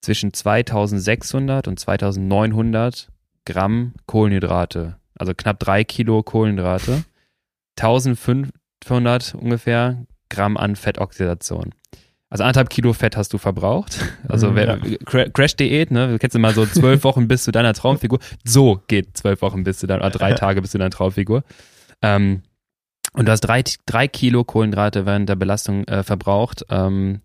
zwischen 0.00 0.32
2600 0.32 1.66
und 1.68 1.78
2900 1.78 3.08
Gramm 3.46 3.92
Kohlenhydrate, 4.06 4.96
also 5.18 5.32
knapp 5.34 5.58
drei 5.58 5.84
Kilo 5.84 6.22
Kohlenhydrate, 6.22 7.04
1500 7.78 9.34
ungefähr 9.34 10.04
Gramm 10.28 10.56
an 10.56 10.76
Fettoxidation. 10.76 11.74
Also 12.30 12.42
anderthalb 12.44 12.70
Kilo 12.70 12.92
Fett 12.92 13.16
hast 13.16 13.32
du 13.32 13.38
verbraucht. 13.38 13.98
Also 14.28 14.50
Mhm, 14.50 14.56
wer, 14.56 14.78
Cra- 14.80 15.30
Crash-Diät, 15.30 15.90
ne? 15.92 16.08
Du 16.08 16.18
kennst 16.18 16.34
immer 16.34 16.52
so 16.52 16.66
zwölf 16.66 17.04
Wochen 17.04 17.28
bis 17.28 17.44
zu 17.44 17.52
deiner 17.52 17.74
Traumfigur. 17.74 18.18
So 18.44 18.82
geht 18.88 19.16
zwölf 19.16 19.40
Wochen 19.42 19.62
bis 19.62 19.78
zu 19.78 19.86
deiner, 19.86 20.00
oder 20.00 20.10
drei 20.10 20.32
Tage 20.32 20.60
bis 20.60 20.72
zu 20.72 20.78
deiner 20.78 20.90
Traumfigur. 20.90 21.44
Ähm, 22.02 22.42
Und 23.14 23.26
du 23.26 23.32
hast 23.32 23.40
drei, 23.42 23.62
drei 23.86 24.08
Kilo 24.08 24.44
Kohlenhydrate 24.44 25.06
während 25.06 25.28
der 25.28 25.36
Belastung 25.36 25.84
äh, 25.84 26.02
verbraucht. 26.02 26.66
Ähm, 26.68 27.22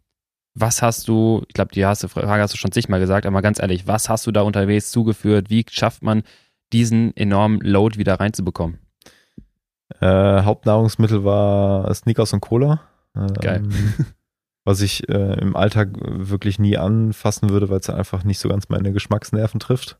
was 0.53 0.81
hast 0.81 1.07
du, 1.07 1.43
ich 1.47 1.53
glaube, 1.53 1.71
die 1.73 1.85
hast 1.85 2.03
du, 2.03 2.07
Frage 2.07 2.41
hast 2.41 2.53
du 2.53 2.57
schon 2.57 2.71
zigmal 2.71 2.99
gesagt, 2.99 3.25
aber 3.25 3.41
ganz 3.41 3.59
ehrlich, 3.59 3.87
was 3.87 4.09
hast 4.09 4.27
du 4.27 4.31
da 4.31 4.41
unterwegs 4.41 4.91
zugeführt? 4.91 5.49
Wie 5.49 5.65
schafft 5.69 6.03
man 6.03 6.23
diesen 6.71 7.15
enormen 7.17 7.59
Load 7.61 7.97
wieder 7.97 8.19
reinzubekommen? 8.19 8.79
Äh, 9.99 10.43
Hauptnahrungsmittel 10.43 11.23
war 11.23 11.93
Sneakers 11.93 12.33
und 12.33 12.41
Cola. 12.41 12.81
Ähm, 13.15 13.33
Geil. 13.33 13.63
was 14.65 14.81
ich 14.81 15.09
äh, 15.09 15.39
im 15.39 15.55
Alltag 15.55 15.89
wirklich 15.99 16.59
nie 16.59 16.77
anfassen 16.77 17.49
würde, 17.49 17.69
weil 17.69 17.79
es 17.79 17.89
einfach 17.89 18.23
nicht 18.23 18.39
so 18.39 18.49
ganz 18.49 18.69
meine 18.69 18.91
Geschmacksnerven 18.91 19.59
trifft. 19.59 19.99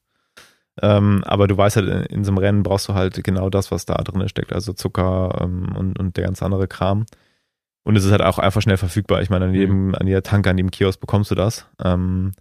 Ähm, 0.81 1.24
aber 1.25 1.48
du 1.48 1.57
weißt 1.57 1.77
halt, 1.77 1.88
in, 1.88 2.17
in, 2.17 2.24
so 2.24 2.31
einem 2.31 2.38
Rennen 2.38 2.63
brauchst 2.63 2.88
du 2.88 2.93
halt 2.93 3.24
genau 3.24 3.50
das, 3.50 3.71
was 3.71 3.86
da 3.86 3.95
drin 3.95 4.27
steckt, 4.29 4.53
also 4.53 4.74
Zucker 4.74 5.39
ähm, 5.41 5.75
und, 5.75 6.00
und 6.00 6.17
der 6.17 6.25
ganz 6.25 6.41
andere 6.41 6.67
Kram. 6.67 7.05
Und 7.83 7.95
es 7.95 8.05
ist 8.05 8.12
halt 8.12 8.21
auch 8.21 8.39
einfach 8.39 8.62
schnell 8.62 8.77
verfügbar. 8.77 9.21
Ich 9.21 9.29
meine, 9.29 9.45
an 9.45 9.53
jedem, 9.53 9.88
mhm. 9.88 9.95
an 9.95 10.07
jeder 10.07 10.24
Tanke, 10.24 10.50
an 10.50 10.57
jedem 10.57 10.71
Kiosk 10.71 11.00
bekommst 11.00 11.31
du 11.31 11.36
das. 11.36 11.67
Ähm, 11.83 12.33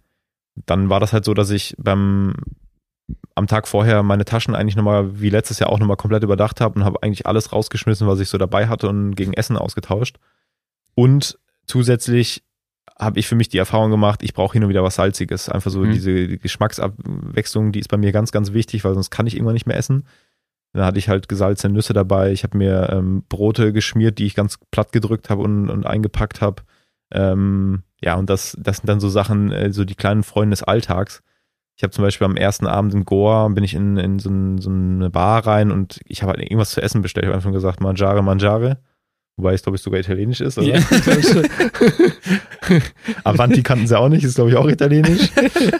dann 0.65 0.89
war 0.89 0.99
das 0.99 1.13
halt 1.13 1.25
so, 1.25 1.33
dass 1.33 1.49
ich 1.49 1.75
beim 1.77 2.33
am 3.35 3.47
Tag 3.47 3.67
vorher 3.67 4.03
meine 4.03 4.25
Taschen 4.25 4.53
eigentlich 4.53 4.75
nochmal, 4.75 5.19
wie 5.19 5.29
letztes 5.29 5.59
Jahr 5.59 5.69
auch 5.69 5.79
nochmal 5.79 5.97
komplett 5.97 6.23
überdacht 6.23 6.61
habe 6.61 6.77
und 6.77 6.85
habe 6.85 7.01
eigentlich 7.01 7.25
alles 7.25 7.51
rausgeschmissen, 7.51 8.07
was 8.07 8.19
ich 8.19 8.29
so 8.29 8.37
dabei 8.37 8.67
hatte 8.67 8.87
und 8.89 9.15
gegen 9.15 9.33
Essen 9.33 9.57
ausgetauscht. 9.57 10.17
Und 10.93 11.39
zusätzlich 11.65 12.43
habe 12.99 13.19
ich 13.19 13.27
für 13.27 13.35
mich 13.35 13.49
die 13.49 13.57
Erfahrung 13.57 13.91
gemacht, 13.91 14.23
ich 14.23 14.33
brauche 14.33 14.53
hin 14.53 14.63
und 14.63 14.69
wieder 14.69 14.83
was 14.83 14.95
Salziges. 14.95 15.47
Einfach 15.49 15.71
so 15.71 15.79
mhm. 15.79 15.93
diese 15.93 16.37
Geschmacksabwechslung, 16.37 17.71
die 17.71 17.79
ist 17.79 17.89
bei 17.89 17.97
mir 17.97 18.11
ganz, 18.11 18.31
ganz 18.31 18.51
wichtig, 18.51 18.83
weil 18.83 18.93
sonst 18.93 19.09
kann 19.09 19.25
ich 19.25 19.35
irgendwann 19.35 19.53
nicht 19.53 19.67
mehr 19.67 19.77
essen. 19.77 20.05
Da 20.73 20.85
hatte 20.85 20.99
ich 20.99 21.09
halt 21.09 21.29
gesalzene 21.29 21.73
Nüsse 21.73 21.93
dabei. 21.93 22.31
Ich 22.31 22.43
habe 22.43 22.57
mir 22.57 22.89
ähm, 22.91 23.23
Brote 23.27 23.73
geschmiert, 23.73 24.19
die 24.19 24.25
ich 24.25 24.35
ganz 24.35 24.59
platt 24.69 24.91
gedrückt 24.91 25.29
habe 25.29 25.41
und, 25.41 25.69
und 25.69 25.85
eingepackt 25.85 26.41
habe. 26.41 26.63
Ähm, 27.11 27.83
ja, 28.01 28.15
und 28.15 28.29
das, 28.29 28.55
das 28.59 28.77
sind 28.77 28.87
dann 28.87 28.99
so 28.99 29.09
Sachen, 29.09 29.51
äh, 29.51 29.71
so 29.71 29.83
die 29.85 29.95
kleinen 29.95 30.23
Freunde 30.23 30.53
des 30.53 30.63
Alltags. 30.63 31.23
Ich 31.75 31.83
habe 31.83 31.91
zum 31.91 32.03
Beispiel 32.03 32.25
am 32.25 32.35
ersten 32.35 32.67
Abend 32.67 32.93
in 32.93 33.05
Goa, 33.05 33.47
bin 33.47 33.63
ich 33.63 33.73
in, 33.73 33.97
in 33.97 34.19
so, 34.19 34.29
ein, 34.29 34.57
so 34.59 34.69
eine 34.69 35.09
Bar 35.09 35.47
rein 35.47 35.71
und 35.71 36.01
ich 36.05 36.21
habe 36.21 36.33
halt 36.33 36.41
irgendwas 36.41 36.71
zu 36.71 36.81
essen 36.81 37.01
bestellt. 37.01 37.23
Ich 37.23 37.29
habe 37.29 37.37
einfach 37.37 37.53
gesagt, 37.53 37.79
Mangiare, 37.81 38.21
Mangiare. 38.21 38.79
Wobei 39.39 39.53
es, 39.53 39.63
glaube 39.63 39.77
ich, 39.77 39.81
sogar 39.81 40.01
italienisch 40.01 40.41
ist, 40.41 40.57
oder? 40.57 40.67
Ja, 40.67 40.81
Avanti 43.23 43.63
kannten 43.63 43.87
sie 43.87 43.97
auch 43.97 44.09
nicht, 44.09 44.25
ist, 44.25 44.35
glaube 44.35 44.49
ich, 44.49 44.57
auch 44.57 44.67
italienisch. 44.67 45.29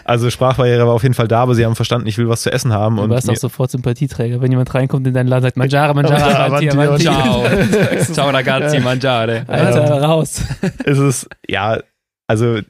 Also 0.02 0.30
Sprachbarriere 0.30 0.86
war 0.86 0.94
auf 0.94 1.02
jeden 1.02 1.14
Fall 1.14 1.28
da, 1.28 1.42
aber 1.42 1.54
sie 1.54 1.66
haben 1.66 1.76
verstanden, 1.76 2.06
ich 2.06 2.16
will 2.16 2.26
was 2.26 2.40
zu 2.40 2.50
essen 2.50 2.72
haben. 2.72 2.96
Du 2.96 3.06
warst 3.10 3.28
auch 3.28 3.36
sofort 3.36 3.70
Sympathieträger, 3.70 4.40
wenn 4.40 4.50
jemand 4.50 4.74
reinkommt 4.74 5.06
in 5.06 5.12
deinen 5.12 5.26
Laden 5.26 5.42
sagt, 5.42 5.58
Mangiare, 5.58 5.92
Mangiare, 5.92 6.38
Avanti, 6.38 6.70
Avanti. 6.70 7.02
Ciao. 7.02 7.44
Ciao 8.14 8.30
ragazzi, 8.30 8.80
Mangiare. 8.80 9.44
Alter, 9.46 10.04
raus. 10.04 10.42
Es 10.86 10.96
ist, 10.96 11.28
ja, 11.46 11.82
also 12.26 12.60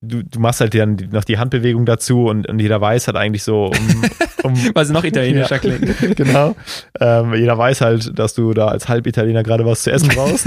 du, 0.00 0.22
du 0.22 0.40
machst 0.40 0.60
halt 0.60 0.74
dann 0.74 0.96
noch 1.10 1.24
die 1.24 1.38
Handbewegung 1.38 1.84
dazu 1.84 2.26
und, 2.26 2.48
und 2.48 2.58
jeder 2.58 2.80
weiß 2.80 3.08
halt 3.08 3.16
eigentlich 3.16 3.42
so, 3.42 3.66
um, 3.66 4.04
um 4.44 4.74
Weil 4.74 4.84
sie 4.84 4.92
noch 4.92 5.04
italienischer 5.04 5.56
ja, 5.56 5.58
klingt. 5.58 6.16
genau. 6.16 6.54
Ähm, 7.00 7.34
jeder 7.34 7.58
weiß 7.58 7.80
halt, 7.80 8.18
dass 8.18 8.34
du 8.34 8.54
da 8.54 8.68
als 8.68 8.88
Halbitaliener 8.88 9.42
gerade 9.42 9.64
was 9.64 9.82
zu 9.82 9.90
essen 9.90 10.08
brauchst. 10.08 10.46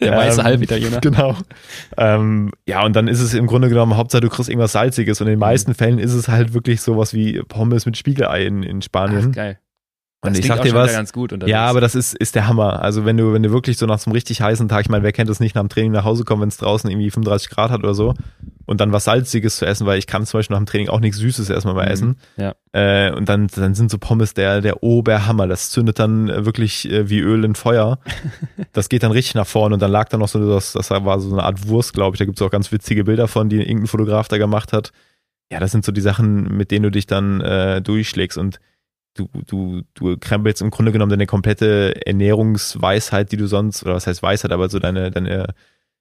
Der 0.00 0.12
ähm, 0.12 0.18
weiße 0.18 0.42
Halbitaliener. 0.42 1.00
Genau. 1.00 1.36
Ähm, 1.96 2.52
ja, 2.66 2.84
und 2.84 2.94
dann 2.94 3.08
ist 3.08 3.20
es 3.20 3.34
im 3.34 3.46
Grunde 3.46 3.68
genommen, 3.68 3.96
Hauptsache 3.96 4.22
du 4.22 4.28
kriegst 4.28 4.48
irgendwas 4.48 4.72
Salziges 4.72 5.20
und 5.20 5.26
in 5.26 5.34
den 5.34 5.40
meisten 5.40 5.74
Fällen 5.74 5.98
ist 5.98 6.14
es 6.14 6.28
halt 6.28 6.54
wirklich 6.54 6.80
sowas 6.80 7.12
wie 7.12 7.42
Pommes 7.48 7.84
mit 7.84 7.96
Spiegelei 7.96 8.46
in, 8.46 8.62
in 8.62 8.80
Spanien. 8.80 9.28
Ach, 9.30 9.34
geil. 9.34 9.58
Und 10.20 10.32
das 10.32 10.40
ich 10.40 10.46
sag 10.46 10.62
dir 10.62 10.74
was, 10.74 10.92
ja, 11.46 11.66
aber 11.66 11.80
das 11.80 11.94
ist, 11.94 12.12
ist 12.14 12.34
der 12.34 12.48
Hammer. 12.48 12.82
Also 12.82 13.04
wenn 13.04 13.16
du, 13.16 13.32
wenn 13.32 13.44
du 13.44 13.52
wirklich 13.52 13.78
so 13.78 13.86
nach 13.86 14.00
so 14.00 14.06
einem 14.06 14.14
richtig 14.14 14.40
heißen 14.40 14.68
Tag, 14.68 14.80
ich 14.82 14.88
meine, 14.88 15.04
wer 15.04 15.12
kennt 15.12 15.30
das 15.30 15.38
nicht 15.38 15.54
nach 15.54 15.62
dem 15.62 15.68
Training 15.68 15.92
nach 15.92 16.04
Hause 16.04 16.24
kommen, 16.24 16.42
wenn 16.42 16.48
es 16.48 16.56
draußen 16.56 16.90
irgendwie 16.90 17.10
35 17.10 17.50
Grad 17.50 17.70
hat 17.70 17.78
oder 17.80 17.94
so 17.94 18.14
und 18.68 18.82
dann 18.82 18.92
was 18.92 19.04
Salziges 19.04 19.56
zu 19.56 19.64
essen, 19.64 19.86
weil 19.86 19.98
ich 19.98 20.06
kann 20.06 20.26
zum 20.26 20.38
Beispiel 20.38 20.54
nach 20.54 20.60
dem 20.60 20.66
Training 20.66 20.88
auch 20.88 21.00
nichts 21.00 21.16
Süßes 21.18 21.48
erstmal 21.48 21.74
mal 21.74 21.86
mhm. 21.86 21.92
essen. 21.92 22.16
Ja. 22.36 22.54
Äh, 22.72 23.12
und 23.12 23.28
dann, 23.28 23.46
dann 23.46 23.74
sind 23.74 23.90
so 23.90 23.96
Pommes 23.96 24.34
der, 24.34 24.60
der 24.60 24.82
Oberhammer. 24.82 25.46
Das 25.46 25.70
zündet 25.70 25.98
dann 26.00 26.44
wirklich 26.44 26.90
äh, 26.90 27.08
wie 27.08 27.20
Öl 27.20 27.44
in 27.44 27.54
Feuer. 27.54 27.98
das 28.72 28.90
geht 28.90 29.04
dann 29.04 29.12
richtig 29.12 29.36
nach 29.36 29.46
vorne 29.46 29.74
und 29.74 29.80
dann 29.80 29.90
lag 29.90 30.10
da 30.10 30.18
noch 30.18 30.28
so, 30.28 30.46
das, 30.50 30.74
das 30.74 30.90
war 30.90 31.20
so 31.20 31.32
eine 31.32 31.44
Art 31.44 31.66
Wurst, 31.66 31.94
glaube 31.94 32.16
ich. 32.16 32.18
Da 32.18 32.26
gibt 32.26 32.38
es 32.38 32.46
auch 32.46 32.50
ganz 32.50 32.70
witzige 32.72 33.04
Bilder 33.04 33.26
von, 33.26 33.48
die 33.48 33.56
irgendein 33.56 33.86
Fotograf 33.86 34.28
da 34.28 34.36
gemacht 34.36 34.74
hat. 34.74 34.92
Ja, 35.50 35.60
das 35.60 35.70
sind 35.70 35.84
so 35.84 35.92
die 35.92 36.02
Sachen, 36.02 36.54
mit 36.54 36.70
denen 36.70 36.82
du 36.82 36.90
dich 36.90 37.06
dann 37.06 37.40
äh, 37.40 37.80
durchschlägst 37.80 38.36
und 38.36 38.60
du, 39.18 39.28
du, 39.46 39.82
du 39.94 40.16
krempelst 40.16 40.62
im 40.62 40.70
Grunde 40.70 40.92
genommen 40.92 41.10
deine 41.10 41.26
komplette 41.26 42.06
Ernährungsweisheit, 42.06 43.32
die 43.32 43.36
du 43.36 43.46
sonst, 43.46 43.82
oder 43.82 43.94
was 43.94 44.06
heißt 44.06 44.22
Weisheit, 44.22 44.52
aber 44.52 44.68
so 44.68 44.78
deine, 44.78 45.10
deine, 45.10 45.54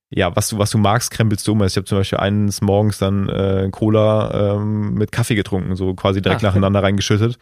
ja, 0.10 0.34
was 0.36 0.50
du, 0.50 0.58
was 0.58 0.72
du 0.72 0.78
magst, 0.78 1.12
krempelst 1.12 1.48
du 1.48 1.52
um. 1.52 1.62
Also 1.62 1.74
ich 1.74 1.78
habe 1.78 1.86
zum 1.86 1.98
Beispiel 1.98 2.20
eines 2.20 2.62
Morgens 2.62 2.98
dann 2.98 3.28
äh, 3.28 3.68
Cola 3.72 4.56
ähm, 4.56 4.94
mit 4.94 5.12
Kaffee 5.12 5.36
getrunken, 5.36 5.76
so 5.76 5.94
quasi 5.96 6.22
direkt 6.22 6.40
Ach, 6.42 6.50
nacheinander 6.50 6.82
reingeschüttet. 6.82 7.38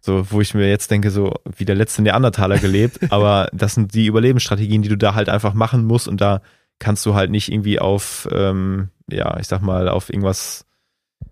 So, 0.00 0.30
wo 0.30 0.40
ich 0.40 0.54
mir 0.54 0.68
jetzt 0.68 0.90
denke, 0.90 1.10
so 1.10 1.34
wie 1.56 1.64
der 1.64 1.74
letzte 1.74 2.00
Neandertaler 2.02 2.58
gelebt, 2.58 3.00
aber 3.10 3.48
das 3.52 3.74
sind 3.74 3.92
die 3.92 4.06
Überlebensstrategien, 4.06 4.82
die 4.82 4.88
du 4.88 4.96
da 4.96 5.14
halt 5.14 5.28
einfach 5.28 5.52
machen 5.52 5.84
musst 5.84 6.08
und 6.08 6.20
da 6.20 6.42
kannst 6.78 7.04
du 7.06 7.14
halt 7.14 7.30
nicht 7.30 7.50
irgendwie 7.50 7.80
auf, 7.80 8.28
ähm, 8.32 8.88
ja, 9.10 9.38
ich 9.38 9.48
sag 9.48 9.62
mal, 9.62 9.88
auf 9.88 10.08
irgendwas 10.10 10.66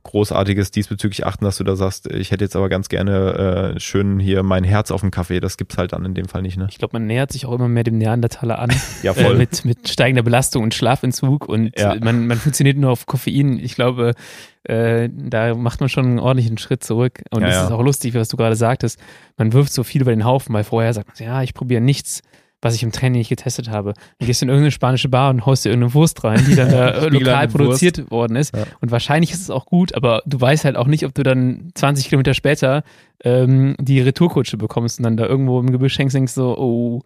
Großartiges 0.05 0.71
diesbezüglich 0.71 1.27
achten, 1.27 1.45
dass 1.45 1.57
du 1.57 1.65
da 1.65 1.77
sagst, 1.77 2.11
ich 2.13 2.31
hätte 2.31 2.45
jetzt 2.45 2.55
aber 2.55 2.69
ganz 2.69 2.89
gerne 2.89 3.75
äh, 3.75 3.81
schön 3.81 4.21
hier 4.21 4.43
mein 4.43 4.63
Herz 4.63 4.91
auf 4.91 5.01
dem 5.01 5.11
Kaffee. 5.11 5.41
Das 5.41 5.57
gibt's 5.57 5.77
halt 5.77 5.93
dann 5.93 6.05
in 6.05 6.15
dem 6.15 6.29
Fall 6.29 6.43
nicht, 6.43 6.57
ne? 6.57 6.69
Ich 6.71 6.79
glaube, 6.79 6.93
man 6.93 7.07
nähert 7.07 7.33
sich 7.33 7.47
auch 7.47 7.53
immer 7.53 7.69
mehr 7.69 7.85
dem 7.85 7.99
Neandertaler 7.99 8.59
an. 8.59 8.71
ja, 9.03 9.15
voll. 9.15 9.35
Äh, 9.35 9.39
mit, 9.39 9.65
mit 9.65 9.89
steigender 9.89 10.23
Belastung 10.23 10.63
und 10.63 10.75
Schlafentzug 10.75 11.49
und 11.49 11.79
ja. 11.79 11.97
man, 11.97 12.27
man 12.27 12.39
funktioniert 12.39 12.77
nur 12.77 12.91
auf 12.91 13.07
Koffein. 13.07 13.59
Ich 13.59 13.75
glaube, 13.75 14.15
äh, 14.65 15.09
da 15.13 15.55
macht 15.55 15.81
man 15.81 15.89
schon 15.89 16.07
einen 16.07 16.19
ordentlichen 16.19 16.59
Schritt 16.59 16.85
zurück. 16.85 17.23
Und 17.31 17.43
es 17.43 17.55
ja, 17.55 17.65
ist 17.65 17.73
auch 17.73 17.83
lustig, 17.83 18.15
was 18.15 18.29
du 18.29 18.37
gerade 18.37 18.57
sagtest. 18.57 19.01
Man 19.37 19.53
wirft 19.53 19.73
so 19.73 19.83
viel 19.85 20.03
über 20.03 20.13
den 20.13 20.25
Haufen, 20.25 20.55
weil 20.55 20.65
vorher 20.65 20.93
sagt 20.93 21.09
man, 21.19 21.29
ja, 21.29 21.43
ich 21.43 21.55
probiere 21.55 21.81
nichts 21.81 22.23
was 22.65 22.75
ich 22.75 22.83
im 22.83 22.93
Training 22.93 23.19
nicht 23.19 23.29
getestet 23.29 23.71
habe. 23.71 23.95
Dann 24.19 24.27
gehst 24.27 24.41
du 24.41 24.47
in 24.47 24.49
irgendeine 24.49 24.71
spanische 24.71 25.09
Bar 25.09 25.31
und 25.31 25.47
haust 25.47 25.65
dir 25.65 25.71
irgendeine 25.71 25.95
Wurst 25.95 26.25
rein, 26.25 26.45
die 26.49 26.57
dann 26.57 26.71
da 26.73 27.07
lokal 27.07 27.49
produziert 27.49 27.99
Wurst. 27.99 28.11
worden 28.11 28.37
ist. 28.37 28.57
Ja. 28.57 28.65
Und 28.81 28.91
wahrscheinlich 28.91 29.33
ist 29.33 29.43
es 29.43 29.51
auch 29.51 29.67
gut, 29.67 29.95
aber 29.95 30.23
du 30.27 30.41
weißt 30.41 30.65
halt 30.65 30.77
auch 30.77 30.87
nicht, 30.87 31.05
ob 31.05 31.15
du 31.15 31.23
dann 31.23 31.71
20 31.75 32.09
Kilometer 32.09 32.35
später 32.35 32.83
ähm, 33.23 33.77
die 33.79 34.01
Retourkutsche 34.01 34.57
bekommst 34.57 34.99
und 34.99 35.05
dann 35.05 35.17
da 35.17 35.27
irgendwo 35.27 35.61
im 35.61 35.71
Gebüsch 35.71 35.99
hängst 35.99 36.15
und 36.15 36.21
denkst 36.21 36.33
so, 36.33 36.57
oh, 36.59 37.03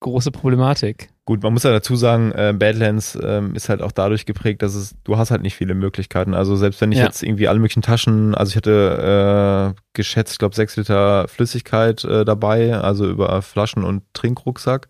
große 0.00 0.30
Problematik. 0.30 1.10
Gut, 1.26 1.42
man 1.42 1.52
muss 1.52 1.62
ja 1.62 1.70
dazu 1.70 1.94
sagen, 1.94 2.32
äh, 2.32 2.52
Badlands 2.56 3.16
ähm, 3.22 3.54
ist 3.54 3.68
halt 3.68 3.82
auch 3.82 3.92
dadurch 3.92 4.26
geprägt, 4.26 4.62
dass 4.62 4.74
es, 4.74 4.96
du 5.04 5.16
hast 5.16 5.30
halt 5.30 5.42
nicht 5.42 5.54
viele 5.54 5.74
Möglichkeiten. 5.74 6.34
Also 6.34 6.56
selbst 6.56 6.80
wenn 6.80 6.90
ich 6.90 6.98
ja. 6.98 7.04
jetzt 7.04 7.22
irgendwie 7.22 7.46
alle 7.46 7.60
möglichen 7.60 7.82
Taschen, 7.82 8.34
also 8.34 8.50
ich 8.50 8.56
hatte 8.56 9.74
äh, 9.76 9.80
geschätzt, 9.92 10.32
ich 10.32 10.38
glaube, 10.38 10.56
sechs 10.56 10.76
Liter 10.76 11.28
Flüssigkeit 11.28 12.02
äh, 12.04 12.24
dabei, 12.24 12.74
also 12.74 13.08
über 13.08 13.40
Flaschen 13.42 13.84
und 13.84 14.02
Trinkrucksack. 14.12 14.88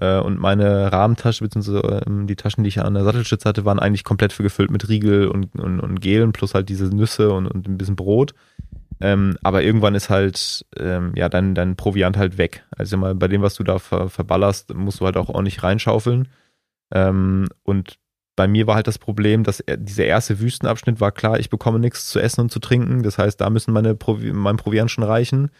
Äh, 0.00 0.18
und 0.18 0.38
meine 0.38 0.90
Rahmentasche, 0.92 1.44
beziehungsweise 1.44 2.02
ähm, 2.06 2.26
die 2.26 2.36
Taschen, 2.36 2.64
die 2.64 2.68
ich 2.68 2.80
an 2.80 2.94
der 2.94 3.04
Sattelstütze 3.04 3.48
hatte, 3.48 3.66
waren 3.66 3.78
eigentlich 3.78 4.04
komplett 4.04 4.36
gefüllt 4.36 4.70
mit 4.70 4.88
Riegel 4.88 5.28
und, 5.28 5.54
und, 5.56 5.78
und 5.78 6.00
Gelen 6.00 6.32
plus 6.32 6.54
halt 6.54 6.70
diese 6.70 6.86
Nüsse 6.86 7.30
und, 7.30 7.46
und 7.46 7.68
ein 7.68 7.76
bisschen 7.76 7.96
Brot. 7.96 8.34
Ähm, 9.02 9.36
aber 9.42 9.62
irgendwann 9.62 9.94
ist 9.94 10.10
halt 10.10 10.64
ähm, 10.78 11.12
ja 11.16 11.28
dein, 11.28 11.54
dein 11.54 11.76
Proviant 11.76 12.16
halt 12.16 12.38
weg. 12.38 12.64
Also 12.70 12.96
mal 12.96 13.14
bei 13.14 13.28
dem, 13.28 13.42
was 13.42 13.54
du 13.54 13.62
da 13.62 13.78
ver 13.78 14.08
verballerst, 14.08 14.74
musst 14.74 15.00
du 15.00 15.04
halt 15.04 15.16
auch 15.18 15.28
ordentlich 15.28 15.62
reinschaufeln. 15.62 16.28
Ähm, 16.92 17.46
und 17.62 17.98
bei 18.36 18.48
mir 18.48 18.66
war 18.66 18.76
halt 18.76 18.86
das 18.86 18.98
Problem, 18.98 19.44
dass 19.44 19.62
dieser 19.68 20.04
erste 20.04 20.40
Wüstenabschnitt 20.40 20.98
war 20.98 21.12
klar, 21.12 21.38
ich 21.38 21.50
bekomme 21.50 21.78
nichts 21.78 22.08
zu 22.08 22.20
essen 22.20 22.40
und 22.42 22.50
zu 22.50 22.58
trinken. 22.58 23.02
Das 23.02 23.18
heißt, 23.18 23.38
da 23.38 23.50
müssen 23.50 23.72
meine 23.72 23.94
Provi 23.94 24.32
mein 24.32 24.56
Proviant 24.56 24.90
schon 24.90 25.04
reichen. 25.04 25.50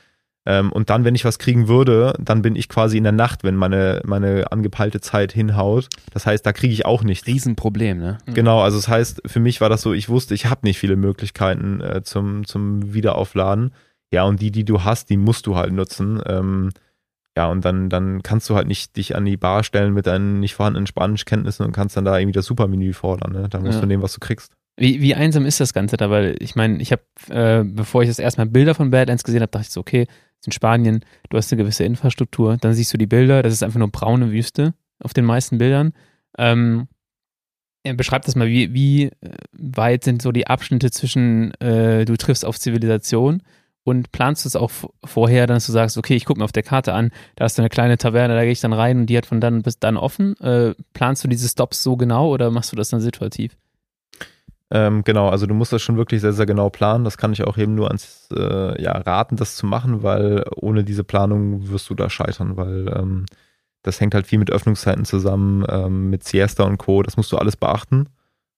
Ähm, 0.47 0.73
und 0.73 0.89
dann, 0.89 1.05
wenn 1.05 1.15
ich 1.15 1.25
was 1.25 1.39
kriegen 1.39 1.69
würde, 1.69 2.15
dann 2.19 2.41
bin 2.43 2.57
ich 2.57 2.69
quasi 2.69 2.97
in 2.97 3.05
der 3.05 3.13
Nacht, 3.13 3.45
wenn 3.45 3.57
meine, 3.57 4.01
meine 4.05 4.51
angepeilte 4.51 5.01
Zeit 5.01 5.33
hinhaut. 5.33 5.89
Das 6.13 6.27
heißt, 6.27 6.45
da 6.47 6.53
kriege 6.53 6.73
ich 6.73 6.87
auch 6.87 7.03
nichts. 7.03 7.27
Riesenproblem, 7.27 7.99
ne? 7.99 8.19
Mhm. 8.27 8.35
Genau, 8.35 8.63
also 8.63 8.79
das 8.79 8.89
heißt, 8.89 9.23
für 9.27 9.41
mich 9.41 9.61
war 9.61 9.69
das 9.69 9.83
so, 9.83 9.93
ich 9.93 10.09
wusste, 10.09 10.35
ich 10.35 10.47
habe 10.47 10.61
nicht 10.65 10.79
viele 10.79 10.97
Möglichkeiten 10.97 11.81
äh, 11.81 12.03
zum, 12.03 12.47
zum 12.47 12.95
Wiederaufladen. 12.95 13.73
Ja, 14.13 14.25
und 14.25 14.41
die, 14.41 14.51
die 14.51 14.65
du 14.65 14.83
hast, 14.83 15.11
die 15.11 15.17
musst 15.17 15.47
du 15.47 15.57
halt 15.57 15.73
nutzen. 15.73 16.21
Ähm, 16.27 16.71
ja, 17.37 17.47
und 17.47 17.65
dann, 17.65 17.89
dann 17.91 18.23
kannst 18.23 18.51
du 18.51 18.57
halt 18.57 18.67
nicht 18.67 18.97
dich 18.97 19.15
an 19.15 19.25
die 19.25 19.37
Bar 19.37 19.63
stellen 19.63 19.95
mit 19.95 20.07
deinen 20.07 20.41
nicht 20.41 20.55
vorhandenen 20.55 20.87
Spanischkenntnissen 20.87 21.65
und 21.65 21.73
kannst 21.73 21.97
dann 21.97 22.05
da 22.05 22.19
irgendwie 22.19 22.33
das 22.33 22.47
Supermenü 22.47 22.93
fordern. 22.93 23.33
Ne? 23.33 23.49
Dann 23.49 23.63
musst 23.63 23.77
ja. 23.77 23.81
du 23.83 23.87
nehmen, 23.87 24.03
was 24.03 24.15
du 24.15 24.21
kriegst. 24.21 24.53
Wie, 24.77 25.01
wie 25.01 25.15
einsam 25.15 25.45
ist 25.45 25.61
das 25.61 25.75
Ganze 25.75 25.97
da? 25.97 26.11
Weil 26.11 26.37
ich 26.41 26.57
meine, 26.57 26.81
ich 26.81 26.91
habe, 26.91 27.03
äh, 27.29 27.63
bevor 27.65 28.03
ich 28.03 28.09
das 28.09 28.19
erstmal 28.19 28.47
Bilder 28.47 28.75
von 28.75 28.91
Badlands 28.91 29.23
gesehen 29.23 29.43
habe, 29.43 29.51
dachte 29.51 29.67
ich 29.67 29.73
so, 29.73 29.81
okay, 29.81 30.07
in 30.47 30.53
Spanien, 30.53 31.05
du 31.29 31.37
hast 31.37 31.53
eine 31.53 31.63
gewisse 31.63 31.85
Infrastruktur, 31.85 32.57
dann 32.57 32.75
siehst 32.75 32.93
du 32.93 32.99
die 32.99 33.07
Bilder, 33.07 33.43
das 33.43 33.53
ist 33.53 33.63
einfach 33.63 33.79
nur 33.79 33.91
braune 33.91 34.31
Wüste 34.31 34.75
auf 35.03 35.13
den 35.13 35.25
meisten 35.25 35.59
Bildern. 35.59 35.93
Ähm, 36.39 36.89
beschreib 37.83 38.25
das 38.25 38.37
mal, 38.37 38.49
wie, 38.49 38.73
wie 38.75 39.05
äh, 39.05 39.13
weit 39.53 40.05
sind 40.05 40.23
so 40.23 40.33
die 40.33 40.47
Abschnitte 40.47 40.91
zwischen, 40.91 41.53
äh, 41.61 42.05
du 42.05 42.17
triffst 42.17 42.45
auf 42.45 42.59
Zivilisation 42.59 43.43
und 43.85 44.13
planst 44.13 44.45
du 44.45 44.49
es 44.49 44.57
auch 44.57 44.71
vorher, 45.05 45.47
dass 45.47 45.67
du 45.67 45.73
sagst, 45.73 45.97
okay, 45.97 46.15
ich 46.15 46.25
gucke 46.25 46.39
mir 46.39 46.45
auf 46.45 46.53
der 46.53 46.63
Karte 46.63 46.93
an, 46.93 47.11
da 47.37 47.47
ist 47.47 47.59
eine 47.59 47.69
kleine 47.69 47.97
Taverne, 47.99 48.35
da 48.35 48.43
gehe 48.43 48.53
ich 48.53 48.61
dann 48.61 48.73
rein 48.73 48.99
und 48.99 49.07
die 49.07 49.17
hat 49.17 49.27
von 49.27 49.41
dann 49.41 49.63
bis 49.63 49.79
dann 49.79 49.97
offen. 49.97 50.37
Äh, 50.41 50.75
planst 50.93 51.25
du 51.25 51.29
diese 51.29 51.49
Stops 51.49 51.83
so 51.83 51.97
genau 51.97 52.29
oder 52.29 52.51
machst 52.51 52.73
du 52.73 52.77
das 52.77 52.91
dann 52.91 53.01
situativ? 53.01 53.57
Ähm, 54.73 55.03
genau, 55.03 55.29
also 55.29 55.47
du 55.47 55.55
musst 55.55 55.73
das 55.73 55.83
schon 55.83 55.97
wirklich 55.97 56.21
sehr, 56.21 56.33
sehr 56.33 56.47
genau 56.47 56.71
planen. 56.71 57.05
Das 57.05 57.19
kann 57.19 57.33
ich 57.33 57.45
auch 57.45 57.59
eben 57.59 57.75
nur 57.75 57.89
ans 57.89 58.29
äh, 58.33 58.81
ja, 58.81 58.93
raten, 58.93 59.37
das 59.37 59.57
zu 59.57 59.67
machen, 59.67 60.03
weil 60.03 60.45
ohne 60.55 60.85
diese 60.85 61.03
Planung 61.03 61.69
wirst 61.69 61.91
du 61.91 61.95
da 61.95 62.09
scheitern, 62.09 62.57
weil 62.57 62.89
ähm, 62.97 63.27
das 63.83 64.01
hängt 64.01 64.15
halt 64.15 64.27
viel 64.27 64.39
mit 64.39 64.51
Öffnungszeiten 64.51 65.05
zusammen, 65.05 65.65
ähm, 65.69 66.11
mit 66.11 66.25
Siesta 66.25 66.65
und 66.65 66.79
Co. 66.79 67.03
Das 67.03 67.17
musst 67.17 67.33
du 67.33 67.39
alles 67.39 67.57
beachten, 67.57 68.09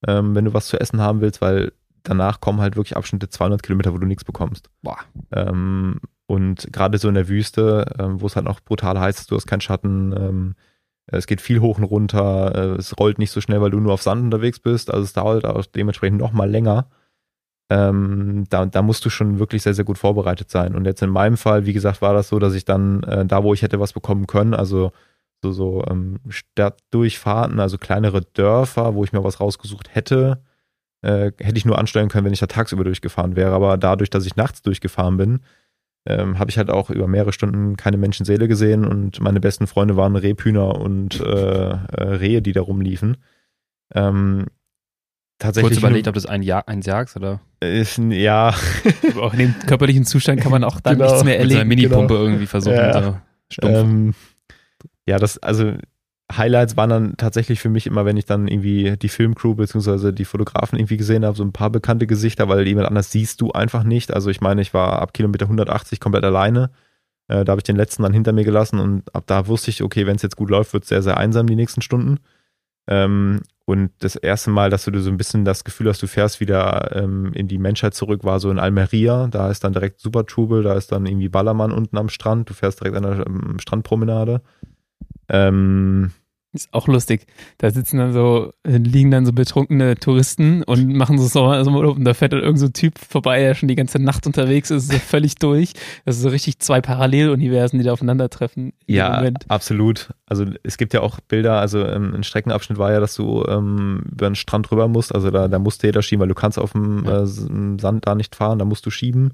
ähm, 0.07 0.35
wenn 0.35 0.45
du 0.45 0.53
was 0.53 0.67
zu 0.67 0.79
essen 0.79 1.01
haben 1.01 1.21
willst, 1.23 1.41
weil 1.41 1.73
danach 2.03 2.41
kommen 2.41 2.61
halt 2.61 2.77
wirklich 2.77 2.97
Abschnitte 2.97 3.31
200 3.31 3.63
Kilometer, 3.63 3.95
wo 3.95 3.99
du 3.99 4.07
nichts 4.07 4.25
bekommst. 4.25 4.69
Boah. 4.83 4.99
Ähm, 5.31 6.01
und 6.27 6.73
gerade 6.73 6.99
so 6.99 7.09
in 7.09 7.15
der 7.15 7.29
Wüste, 7.29 7.87
ähm, 7.99 8.21
wo 8.21 8.27
es 8.27 8.37
halt 8.37 8.47
noch 8.47 8.61
brutal 8.61 8.99
heiß 8.99 9.21
ist, 9.21 9.31
du 9.31 9.37
hast 9.37 9.47
keinen 9.47 9.61
Schatten, 9.61 10.13
ähm, 10.17 10.55
es 11.07 11.27
geht 11.27 11.41
viel 11.41 11.61
hoch 11.61 11.79
und 11.79 11.85
runter, 11.85 12.55
äh, 12.55 12.79
es 12.79 12.99
rollt 12.99 13.19
nicht 13.19 13.31
so 13.31 13.41
schnell, 13.41 13.61
weil 13.61 13.71
du 13.71 13.81
nur 13.81 13.93
auf 13.93 14.03
Sand 14.03 14.23
unterwegs 14.23 14.61
bist, 14.61 14.91
also 14.91 15.03
es 15.05 15.13
dauert 15.13 15.45
auch 15.45 15.65
dementsprechend 15.67 16.19
noch 16.19 16.33
mal 16.33 16.51
länger. 16.51 16.89
Ähm, 17.71 18.45
da, 18.51 18.67
da 18.67 18.83
musst 18.83 19.05
du 19.05 19.11
schon 19.11 19.39
wirklich 19.39 19.63
sehr, 19.63 19.75
sehr 19.75 19.85
gut 19.85 19.99
vorbereitet 19.99 20.51
sein. 20.51 20.75
Und 20.75 20.85
jetzt 20.85 21.03
in 21.03 21.11
meinem 21.11 21.37
Fall, 21.37 21.65
wie 21.65 21.73
gesagt, 21.73 22.03
war 22.03 22.13
das 22.13 22.29
so, 22.29 22.39
dass 22.39 22.55
ich 22.55 22.65
dann 22.65 23.03
äh, 23.05 23.25
da, 23.25 23.43
wo 23.45 23.55
ich 23.55 23.63
hätte 23.63 23.81
was 23.81 23.95
bekommen 23.95 24.27
können, 24.27 24.53
also 24.55 24.93
so, 25.43 25.53
so 25.53 25.85
ähm, 25.89 26.21
Stadtdurchfahrten, 26.29 27.61
also 27.61 27.79
kleinere 27.79 28.21
Dörfer, 28.21 28.95
wo 28.95 29.05
ich 29.05 29.13
mir 29.13 29.25
was 29.25 29.41
rausgesucht 29.41 29.95
hätte, 29.95 30.43
äh, 31.03 31.33
hätte 31.39 31.57
ich 31.57 31.65
nur 31.65 31.79
anstellen 31.79 32.09
können, 32.09 32.27
wenn 32.27 32.33
ich 32.33 32.41
da 32.41 32.47
tagsüber 32.47 32.85
durchgefahren 32.85 33.37
wäre. 33.37 33.53
Aber 33.53 33.77
dadurch, 33.77 34.11
dass 34.11 34.27
ich 34.27 34.37
nachts 34.37 34.63
durchgefahren 34.63 35.17
bin, 35.17 35.41
ähm, 36.07 36.39
habe 36.39 36.51
ich 36.51 36.59
halt 36.59 36.71
auch 36.71 36.91
über 36.91 37.07
mehrere 37.07 37.33
Stunden 37.33 37.77
keine 37.77 37.97
Menschenseele 37.97 38.49
gesehen 38.49 38.85
und 38.85 39.21
meine 39.21 39.41
besten 39.41 39.67
Freunde 39.67 39.97
waren 39.97 40.17
Rebhühner 40.17 40.81
und 40.81 41.21
äh, 41.21 41.25
äh, 41.25 41.77
Rehe, 42.03 42.43
die 42.43 42.53
da 42.53 42.61
rumliefen. 42.61 43.19
Ähm, 43.95 44.47
tatsächlich. 45.39 45.73
Kurz 45.75 45.79
überlegt, 45.79 46.09
ob 46.09 46.15
das 46.15 46.27
ein, 46.27 46.43
ja 46.43 46.61
ein 46.67 46.81
Jagd 46.81 47.15
oder? 47.17 47.41
Ist, 47.61 47.99
ja. 47.99 48.55
Aber 49.13 49.23
auch 49.27 49.33
in 49.33 49.39
dem 49.39 49.55
körperlichen 49.67 50.05
Zustand 50.05 50.41
kann 50.41 50.51
man 50.51 50.65
auch 50.65 50.81
dann 50.81 50.99
Genau. 50.99 51.11
nichts 51.11 51.25
mehr 51.25 51.39
Mit 51.39 51.51
so 51.51 51.57
einer 51.57 51.61
erleben. 51.61 51.69
Minipumpe 51.69 52.15
genau. 52.15 52.27
irgendwie 52.27 52.47
versuchen. 52.47 52.77
Ja. 52.77 53.23
So. 53.53 53.69
Ähm, 53.69 54.15
ja, 55.07 55.19
das, 55.19 55.39
also 55.39 55.75
Highlights 56.37 56.77
waren 56.77 56.91
dann 56.91 57.17
tatsächlich 57.17 57.61
für 57.61 57.69
mich 57.69 57.87
immer, 57.87 58.05
wenn 58.05 58.17
ich 58.17 58.25
dann 58.25 58.49
irgendwie 58.49 58.97
die 58.97 59.09
Filmcrew 59.09 59.55
beziehungsweise 59.55 60.13
die 60.13 60.25
Fotografen 60.25 60.79
irgendwie 60.79 60.97
gesehen 60.97 61.25
habe, 61.25 61.37
so 61.37 61.45
ein 61.45 61.53
paar 61.53 61.71
bekannte 61.71 62.07
Gesichter, 62.07 62.49
weil 62.49 62.67
jemand 62.67 62.89
anders 62.89 63.11
siehst 63.11 63.41
du 63.41 63.53
einfach 63.53 63.85
nicht. 63.85 64.13
Also 64.13 64.31
ich 64.31 64.41
meine, 64.41 64.63
ich 64.63 64.75
war 64.75 65.01
ab 65.01 65.15
Kilometer 65.15 65.47
180 65.47 66.01
komplett 66.01 66.25
alleine. 66.25 66.71
Äh, 67.29 67.45
da 67.45 67.53
habe 67.53 67.61
ich 67.61 67.65
den 67.65 67.77
letzten 67.77 68.03
dann 68.03 68.13
hinter 68.13 68.33
mir 68.33 68.45
gelassen 68.45 68.79
und 68.79 69.15
ab 69.15 69.25
da 69.27 69.47
wusste 69.47 69.71
ich, 69.71 69.83
okay, 69.83 70.07
wenn 70.07 70.17
es 70.17 70.23
jetzt 70.23 70.37
gut 70.37 70.51
läuft, 70.51 70.73
wird 70.73 70.85
es 70.85 70.89
sehr, 70.89 71.03
sehr 71.03 71.17
einsam 71.17 71.47
die 71.47 71.57
nächsten 71.57 71.83
Stunden. 71.83 72.19
Ähm, 72.89 73.43
und 73.65 73.93
das 74.01 74.17
erste 74.17 74.51
Mal, 74.51 74.71
dass 74.71 74.85
du 74.85 75.01
so 75.01 75.11
ein 75.11 75.17
bisschen 75.17 75.45
das 75.45 75.65
Gefühl 75.65 75.89
hast, 75.89 76.03
du 76.03 76.09
fährst 76.09 76.41
wieder 76.41 76.95
ähm, 76.97 77.33
in 77.33 77.47
die 77.47 77.59
Menschheit 77.59 77.95
zurück, 77.95 78.25
war 78.25 78.41
so 78.41 78.51
in 78.51 78.59
Almeria. 78.59 79.29
Da 79.29 79.51
ist 79.51 79.63
dann 79.65 79.73
direkt 79.73 80.01
Super 80.01 80.27
Trubel, 80.27 80.63
da 80.63 80.75
ist 80.75 80.91
dann 80.91 81.07
irgendwie 81.07 81.29
Ballermann 81.29 81.73
unten 81.73 81.97
am 81.97 82.09
Strand. 82.09 82.51
Du 82.51 82.55
fährst 82.55 82.81
direkt 82.81 82.97
an 82.97 83.03
der 83.05 83.27
ähm, 83.27 83.57
Strandpromenade. 83.61 84.43
Ähm, 85.29 86.11
Ist 86.55 86.69
auch 86.73 86.87
lustig. 86.87 87.25
Da 87.57 87.71
sitzen 87.71 87.97
dann 87.97 88.13
so, 88.13 88.53
liegen 88.65 89.11
dann 89.11 89.25
so 89.25 89.33
betrunkene 89.33 89.95
Touristen 89.97 90.63
und 90.63 90.87
machen 90.95 91.19
so 91.19 91.27
Sommerurlaub 91.27 91.97
und 91.97 92.05
da 92.05 92.13
fährt 92.13 92.35
dann 92.35 92.43
irgend 92.43 92.59
so 92.59 92.67
ein 92.67 92.75
Typ 92.75 92.99
vorbei, 92.99 93.41
der 93.41 93.55
schon 93.55 93.69
die 93.69 93.75
ganze 93.75 93.99
Nacht 93.99 94.27
unterwegs 94.27 94.71
ist, 94.71 94.93
so 94.93 94.99
völlig 94.99 95.37
durch. 95.37 95.73
Das 96.05 96.17
ist 96.17 96.23
so 96.23 96.29
richtig 96.29 96.59
zwei 96.59 96.83
Paralleluniversen, 96.83 97.79
die 97.79 97.85
da 97.87 97.93
aufeinandertreffen. 97.95 98.75
Ja, 98.87 99.17
Moment. 99.17 99.47
absolut. 99.49 100.11
Also 100.27 100.45
es 100.63 100.77
gibt 100.77 100.93
ja 100.93 101.01
auch 101.01 101.21
Bilder, 101.21 101.59
also 101.59 101.87
ähm, 101.87 102.15
ein 102.15 102.23
Streckenabschnitt 102.23 102.79
war 102.79 102.93
ja, 102.93 103.01
dass 103.01 103.15
du 103.15 103.45
ähm, 103.49 104.05
über 104.13 104.29
den 104.29 104.35
Strand 104.35 104.71
rüber 104.71 104.89
musst, 104.89 105.15
also 105.15 105.31
da, 105.31 105.49
da 105.49 105.59
musste 105.59 105.87
jeder 105.87 106.03
schieben, 106.03 106.21
weil 106.21 106.29
du 106.29 106.35
kannst 106.35 106.59
auf 106.59 106.73
dem 106.73 107.05
Ja. 107.07 107.23
äh, 107.23 107.27
Sand 107.27 108.07
da 108.07 108.15
nicht 108.15 108.37
fahren, 108.37 108.59
da 108.59 108.67
musst 108.67 108.85
du 108.85 108.91
schieben. 108.91 109.33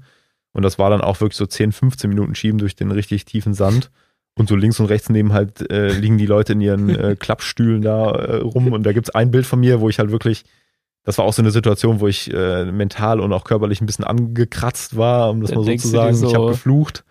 Und 0.53 0.63
das 0.63 0.79
war 0.79 0.89
dann 0.89 1.01
auch 1.01 1.19
wirklich 1.21 1.37
so 1.37 1.45
10, 1.45 1.73
15 1.73 2.09
Minuten 2.09 2.33
schieben 2.33 2.57
durch 2.59 2.75
den 2.77 2.91
richtig 2.91 3.25
tiefen 3.25 3.53
Sand. 3.53 3.91
Und 4.39 4.47
so 4.47 4.55
links 4.55 4.79
und 4.79 4.85
rechts 4.85 5.09
neben 5.09 5.33
halt 5.33 5.69
äh, 5.69 5.89
liegen 5.91 6.17
die 6.17 6.25
Leute 6.25 6.53
in 6.53 6.61
ihren 6.61 6.89
äh, 6.89 7.15
Klappstühlen 7.19 7.81
da 7.81 8.11
äh, 8.11 8.35
rum. 8.37 8.71
Und 8.71 8.83
da 8.83 8.93
gibt's 8.93 9.09
ein 9.09 9.31
Bild 9.31 9.45
von 9.45 9.59
mir, 9.59 9.81
wo 9.81 9.89
ich 9.89 9.99
halt 9.99 10.11
wirklich, 10.11 10.45
das 11.03 11.17
war 11.17 11.25
auch 11.25 11.33
so 11.33 11.41
eine 11.41 11.51
Situation, 11.51 11.99
wo 11.99 12.07
ich 12.07 12.33
äh, 12.33 12.63
mental 12.71 13.19
und 13.19 13.33
auch 13.33 13.43
körperlich 13.43 13.81
ein 13.81 13.85
bisschen 13.85 14.05
angekratzt 14.05 14.95
war, 14.95 15.29
um 15.29 15.41
das 15.41 15.49
Da 15.51 15.57
mal 15.57 15.65
so 15.65 15.75
zu 15.75 15.87
sagen. 15.89 16.15
so, 16.15 16.27
ich 16.29 16.35
habe 16.35 16.47
geflucht. 16.47 17.03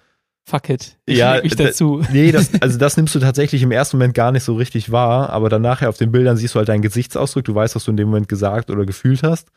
Fuck 0.48 0.70
it. 0.70 0.96
Ich 1.04 1.18
Ja, 1.18 1.38
mich 1.42 1.54
da- 1.54 1.64
dazu. 1.64 2.02
Nee, 2.12 2.32
das, 2.32 2.50
also 2.62 2.78
das 2.78 2.96
nimmst 2.96 3.14
du 3.14 3.18
tatsächlich 3.20 3.62
im 3.62 3.70
ersten 3.72 3.98
Moment 3.98 4.14
gar 4.14 4.32
nicht 4.32 4.44
so 4.44 4.54
richtig 4.54 4.90
wahr, 4.90 5.28
aber 5.28 5.50
dann 5.50 5.60
nachher 5.60 5.90
auf 5.90 5.98
den 5.98 6.10
Bildern 6.10 6.38
siehst 6.38 6.54
du 6.54 6.58
halt 6.58 6.70
deinen 6.70 6.80
Gesichtsausdruck, 6.80 7.44
du 7.44 7.54
weißt, 7.54 7.76
was 7.76 7.84
du 7.84 7.90
in 7.90 7.98
dem 7.98 8.08
Moment 8.08 8.30
gesagt 8.30 8.70
oder 8.70 8.86
gefühlt 8.86 9.22
hast. 9.22 9.48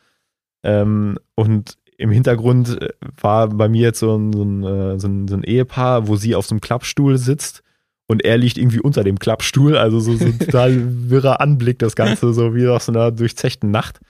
Ähm, 0.62 1.18
und 1.34 1.78
im 2.02 2.10
Hintergrund 2.10 2.82
äh, 2.82 2.90
war 3.20 3.48
bei 3.48 3.68
mir 3.68 3.82
jetzt 3.82 4.00
so 4.00 4.16
ein, 4.16 4.32
so, 4.32 4.42
ein, 4.42 4.62
äh, 4.64 4.98
so, 4.98 5.08
ein, 5.08 5.28
so 5.28 5.34
ein 5.36 5.44
Ehepaar, 5.44 6.08
wo 6.08 6.16
sie 6.16 6.34
auf 6.34 6.46
so 6.46 6.54
einem 6.54 6.60
Klappstuhl 6.60 7.16
sitzt 7.16 7.62
und 8.06 8.24
er 8.24 8.36
liegt 8.36 8.58
irgendwie 8.58 8.80
unter 8.80 9.04
dem 9.04 9.18
Klappstuhl, 9.18 9.76
also 9.76 10.00
so, 10.00 10.16
so 10.16 10.26
ein 10.26 10.38
total 10.38 10.74
wirrer 11.08 11.40
Anblick, 11.40 11.78
das 11.78 11.96
Ganze, 11.96 12.34
so 12.34 12.54
wie 12.54 12.68
aus 12.68 12.86
so 12.86 12.92
einer 12.92 13.10
durchzechten 13.10 13.70
Nacht. 13.70 14.00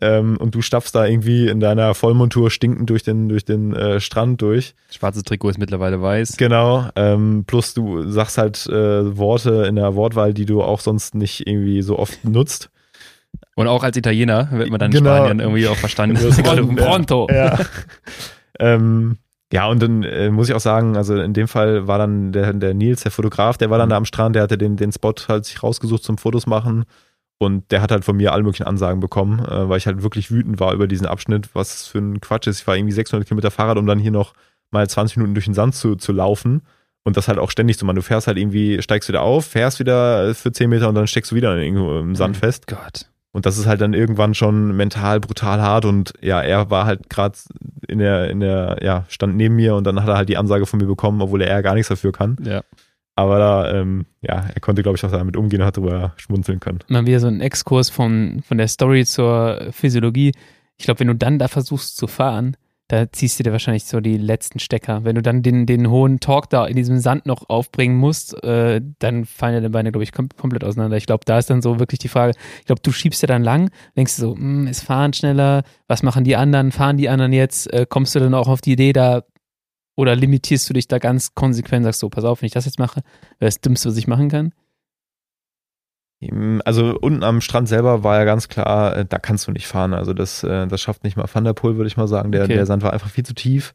Ähm, 0.00 0.36
und 0.36 0.54
du 0.54 0.60
stapfst 0.60 0.92
da 0.92 1.06
irgendwie 1.06 1.48
in 1.48 1.60
deiner 1.60 1.94
Vollmontur 1.94 2.50
stinkend 2.50 2.90
durch 2.90 3.02
den, 3.02 3.28
durch 3.28 3.44
den 3.44 3.72
äh, 3.74 3.98
Strand 3.98 4.42
durch. 4.42 4.74
Schwarzes 4.90 5.22
Trikot 5.22 5.50
ist 5.50 5.58
mittlerweile 5.58 6.02
weiß. 6.02 6.36
Genau, 6.36 6.88
ähm, 6.96 7.44
plus 7.46 7.72
du 7.72 8.10
sagst 8.10 8.36
halt 8.36 8.66
äh, 8.66 9.16
Worte 9.16 9.64
in 9.66 9.76
der 9.76 9.94
Wortwahl, 9.94 10.34
die 10.34 10.44
du 10.44 10.62
auch 10.62 10.80
sonst 10.80 11.14
nicht 11.14 11.46
irgendwie 11.46 11.80
so 11.80 11.98
oft 11.98 12.24
nutzt. 12.24 12.70
Und 13.56 13.66
auch 13.68 13.82
als 13.82 13.96
Italiener 13.96 14.48
wird 14.52 14.70
man 14.70 14.78
dann 14.78 14.90
Genau. 14.92 15.10
in 15.10 15.16
Spanien 15.16 15.40
irgendwie 15.40 15.66
auch 15.66 15.76
verstanden. 15.76 16.16
Pronto. 16.76 17.26
Ja. 17.30 17.58
ähm, 18.60 19.18
ja, 19.52 19.66
und 19.66 19.82
dann 19.82 20.02
äh, 20.02 20.30
muss 20.30 20.48
ich 20.48 20.54
auch 20.54 20.60
sagen, 20.60 20.96
also 20.96 21.16
in 21.16 21.32
dem 21.32 21.48
Fall 21.48 21.86
war 21.86 21.98
dann 21.98 22.32
der, 22.32 22.52
der 22.52 22.74
Nils, 22.74 23.02
der 23.02 23.12
Fotograf, 23.12 23.56
der 23.58 23.70
war 23.70 23.78
dann 23.78 23.88
da 23.88 23.96
am 23.96 24.04
Strand, 24.04 24.36
der 24.36 24.42
hatte 24.42 24.58
den, 24.58 24.76
den 24.76 24.92
Spot 24.92 25.14
halt 25.28 25.44
sich 25.46 25.62
rausgesucht 25.62 26.02
zum 26.04 26.18
Fotos 26.18 26.46
machen. 26.46 26.84
Und 27.38 27.70
der 27.70 27.82
hat 27.82 27.90
halt 27.92 28.04
von 28.04 28.16
mir 28.16 28.32
alle 28.32 28.42
möglichen 28.42 28.66
Ansagen 28.66 28.98
bekommen, 29.00 29.40
äh, 29.40 29.68
weil 29.68 29.78
ich 29.78 29.86
halt 29.86 30.02
wirklich 30.02 30.30
wütend 30.30 30.58
war 30.58 30.72
über 30.72 30.86
diesen 30.86 31.06
Abschnitt, 31.06 31.50
was 31.54 31.86
für 31.86 31.98
ein 31.98 32.20
Quatsch 32.20 32.46
ist. 32.46 32.60
Ich 32.60 32.66
war 32.66 32.76
irgendwie 32.76 32.92
600 32.94 33.26
Kilometer 33.28 33.50
Fahrrad, 33.50 33.76
um 33.78 33.86
dann 33.86 33.98
hier 33.98 34.10
noch 34.10 34.32
mal 34.70 34.88
20 34.88 35.18
Minuten 35.18 35.34
durch 35.34 35.44
den 35.44 35.54
Sand 35.54 35.74
zu, 35.74 35.96
zu 35.96 36.12
laufen. 36.12 36.62
Und 37.04 37.16
das 37.16 37.28
halt 37.28 37.38
auch 37.38 37.50
ständig 37.50 37.78
zu 37.78 37.84
machen. 37.84 37.96
Du 37.96 38.02
fährst 38.02 38.26
halt 38.26 38.36
irgendwie, 38.36 38.82
steigst 38.82 39.08
wieder 39.08 39.22
auf, 39.22 39.44
fährst 39.46 39.78
wieder 39.78 40.34
für 40.34 40.50
10 40.50 40.68
Meter 40.68 40.88
und 40.88 40.96
dann 40.96 41.06
steckst 41.06 41.30
du 41.30 41.36
wieder 41.36 41.56
irgendwo 41.56 41.98
im 42.00 42.16
Sand 42.16 42.34
Mhm. 42.36 42.40
fest. 42.40 42.66
Gott. 42.66 43.06
Und 43.36 43.44
das 43.44 43.58
ist 43.58 43.66
halt 43.66 43.82
dann 43.82 43.92
irgendwann 43.92 44.32
schon 44.32 44.74
mental 44.74 45.20
brutal 45.20 45.60
hart. 45.60 45.84
Und 45.84 46.14
ja, 46.22 46.40
er 46.40 46.70
war 46.70 46.86
halt 46.86 47.10
gerade 47.10 47.36
in 47.86 47.98
der, 47.98 48.30
in 48.30 48.40
der, 48.40 48.78
ja, 48.80 49.04
stand 49.08 49.36
neben 49.36 49.56
mir 49.56 49.74
und 49.74 49.86
dann 49.86 50.02
hat 50.02 50.08
er 50.08 50.16
halt 50.16 50.30
die 50.30 50.38
Ansage 50.38 50.64
von 50.64 50.80
mir 50.80 50.86
bekommen, 50.86 51.20
obwohl 51.20 51.42
er 51.42 51.62
gar 51.62 51.74
nichts 51.74 51.90
dafür 51.90 52.12
kann. 52.12 52.38
Ja. 52.42 52.62
Aber 53.14 53.38
da, 53.38 53.74
ähm, 53.74 54.06
ja, 54.22 54.46
er 54.54 54.60
konnte, 54.62 54.82
glaube 54.82 54.96
ich, 54.96 55.04
auch 55.04 55.10
damit 55.10 55.36
umgehen 55.36 55.60
und 55.60 55.66
hat 55.66 55.76
drüber 55.76 56.14
schmunzeln 56.16 56.60
können. 56.60 56.78
Mal 56.88 57.04
wieder 57.04 57.20
so 57.20 57.26
ein 57.26 57.42
Exkurs 57.42 57.90
von, 57.90 58.42
von 58.48 58.56
der 58.56 58.68
Story 58.68 59.04
zur 59.04 59.66
Physiologie. 59.70 60.32
Ich 60.78 60.86
glaube, 60.86 61.00
wenn 61.00 61.08
du 61.08 61.14
dann 61.14 61.38
da 61.38 61.48
versuchst 61.48 61.98
zu 61.98 62.06
fahren, 62.06 62.56
da 62.88 63.10
ziehst 63.10 63.38
du 63.38 63.42
dir 63.42 63.52
wahrscheinlich 63.52 63.84
so 63.84 64.00
die 64.00 64.16
letzten 64.16 64.60
Stecker. 64.60 65.04
Wenn 65.04 65.16
du 65.16 65.22
dann 65.22 65.42
den, 65.42 65.66
den 65.66 65.90
hohen 65.90 66.20
Talk 66.20 66.48
da 66.50 66.66
in 66.66 66.76
diesem 66.76 66.98
Sand 66.98 67.26
noch 67.26 67.48
aufbringen 67.48 67.96
musst, 67.96 68.42
äh, 68.44 68.80
dann 69.00 69.24
fallen 69.24 69.54
deine 69.54 69.70
Beine, 69.70 69.90
glaube 69.90 70.04
ich, 70.04 70.12
kom 70.12 70.28
komplett 70.36 70.62
auseinander. 70.62 70.96
Ich 70.96 71.06
glaube, 71.06 71.24
da 71.24 71.38
ist 71.38 71.50
dann 71.50 71.62
so 71.62 71.80
wirklich 71.80 71.98
die 71.98 72.08
Frage, 72.08 72.34
ich 72.60 72.66
glaube, 72.66 72.82
du 72.82 72.92
schiebst 72.92 73.22
ja 73.22 73.26
dann 73.26 73.42
lang, 73.42 73.70
denkst 73.96 74.16
du 74.16 74.22
so, 74.22 74.34
hm, 74.36 74.68
es 74.68 74.82
fahren 74.82 75.12
schneller, 75.12 75.64
was 75.88 76.04
machen 76.04 76.22
die 76.22 76.36
anderen, 76.36 76.70
fahren 76.70 76.96
die 76.96 77.08
anderen 77.08 77.32
jetzt, 77.32 77.72
äh, 77.72 77.86
kommst 77.88 78.14
du 78.14 78.20
dann 78.20 78.34
auch 78.34 78.48
auf 78.48 78.60
die 78.60 78.72
Idee, 78.72 78.92
da 78.92 79.22
oder 79.96 80.14
limitierst 80.14 80.68
du 80.68 80.74
dich 80.74 80.86
da 80.88 80.98
ganz 80.98 81.34
konsequent, 81.34 81.84
sagst 81.84 82.00
so, 82.00 82.08
pass 82.08 82.24
auf, 82.24 82.42
wenn 82.42 82.46
ich 82.46 82.52
das 82.52 82.66
jetzt 82.66 82.78
mache, 82.78 83.00
wäre 83.38 83.48
das 83.48 83.60
Dümmste, 83.60 83.88
was 83.88 83.96
ich 83.96 84.06
machen 84.06 84.28
kann? 84.28 84.52
Also 86.64 86.98
unten 86.98 87.22
am 87.22 87.40
Strand 87.42 87.68
selber 87.68 88.02
war 88.02 88.16
ja 88.18 88.24
ganz 88.24 88.48
klar, 88.48 88.96
äh, 88.96 89.04
da 89.06 89.18
kannst 89.18 89.46
du 89.46 89.52
nicht 89.52 89.66
fahren. 89.66 89.92
Also 89.92 90.14
das, 90.14 90.42
äh, 90.42 90.66
das 90.66 90.80
schafft 90.80 91.04
nicht 91.04 91.16
mal 91.16 91.26
Van 91.32 91.44
der 91.44 91.52
Poel, 91.52 91.76
würde 91.76 91.88
ich 91.88 91.96
mal 91.96 92.08
sagen. 92.08 92.32
Der, 92.32 92.44
Okay. 92.44 92.54
der 92.54 92.66
Sand 92.66 92.82
war 92.82 92.92
einfach 92.92 93.10
viel 93.10 93.24
zu 93.24 93.34
tief. 93.34 93.74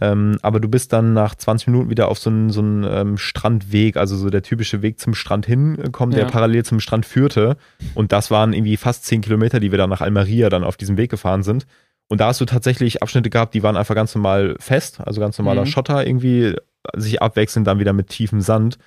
Ähm, 0.00 0.38
aber 0.42 0.60
du 0.60 0.68
bist 0.68 0.92
dann 0.92 1.14
nach 1.14 1.34
20 1.34 1.66
Minuten 1.66 1.90
wieder 1.90 2.06
auf 2.08 2.18
so 2.18 2.30
einen, 2.30 2.50
so 2.50 2.60
einen 2.60 2.84
ähm, 2.88 3.18
Strandweg, 3.18 3.96
also 3.96 4.16
so 4.16 4.30
der 4.30 4.42
typische 4.42 4.82
Weg 4.82 5.00
zum 5.00 5.14
Strand 5.14 5.46
hinkommen, 5.46 6.14
der 6.14 6.24
Ja. 6.26 6.30
parallel 6.30 6.64
zum 6.64 6.78
Strand 6.78 7.06
führte. 7.06 7.56
Und 7.96 8.12
das 8.12 8.30
waren 8.30 8.52
irgendwie 8.52 8.76
fast 8.76 9.04
10 9.06 9.20
Kilometer, 9.20 9.58
die 9.58 9.72
wir 9.72 9.78
dann 9.78 9.90
nach 9.90 10.00
Almeria 10.00 10.48
dann 10.48 10.62
auf 10.62 10.76
diesem 10.76 10.96
Weg 10.96 11.10
gefahren 11.10 11.42
sind. 11.42 11.66
Und 12.08 12.20
da 12.20 12.28
hast 12.28 12.40
du 12.40 12.44
tatsächlich 12.44 13.02
Abschnitte 13.02 13.30
gehabt, 13.30 13.52
die 13.52 13.62
waren 13.64 13.76
einfach 13.76 13.94
ganz 13.96 14.14
normal 14.14 14.54
fest, 14.60 15.00
also 15.04 15.20
ganz 15.20 15.36
normaler 15.38 15.62
Mhm. 15.62 15.66
Schotter 15.66 16.06
irgendwie, 16.06 16.54
sich 16.96 17.20
abwechselnd 17.20 17.66
dann 17.66 17.80
wieder 17.80 17.92
mit 17.92 18.08
tiefem 18.08 18.40
Sand. 18.40 18.78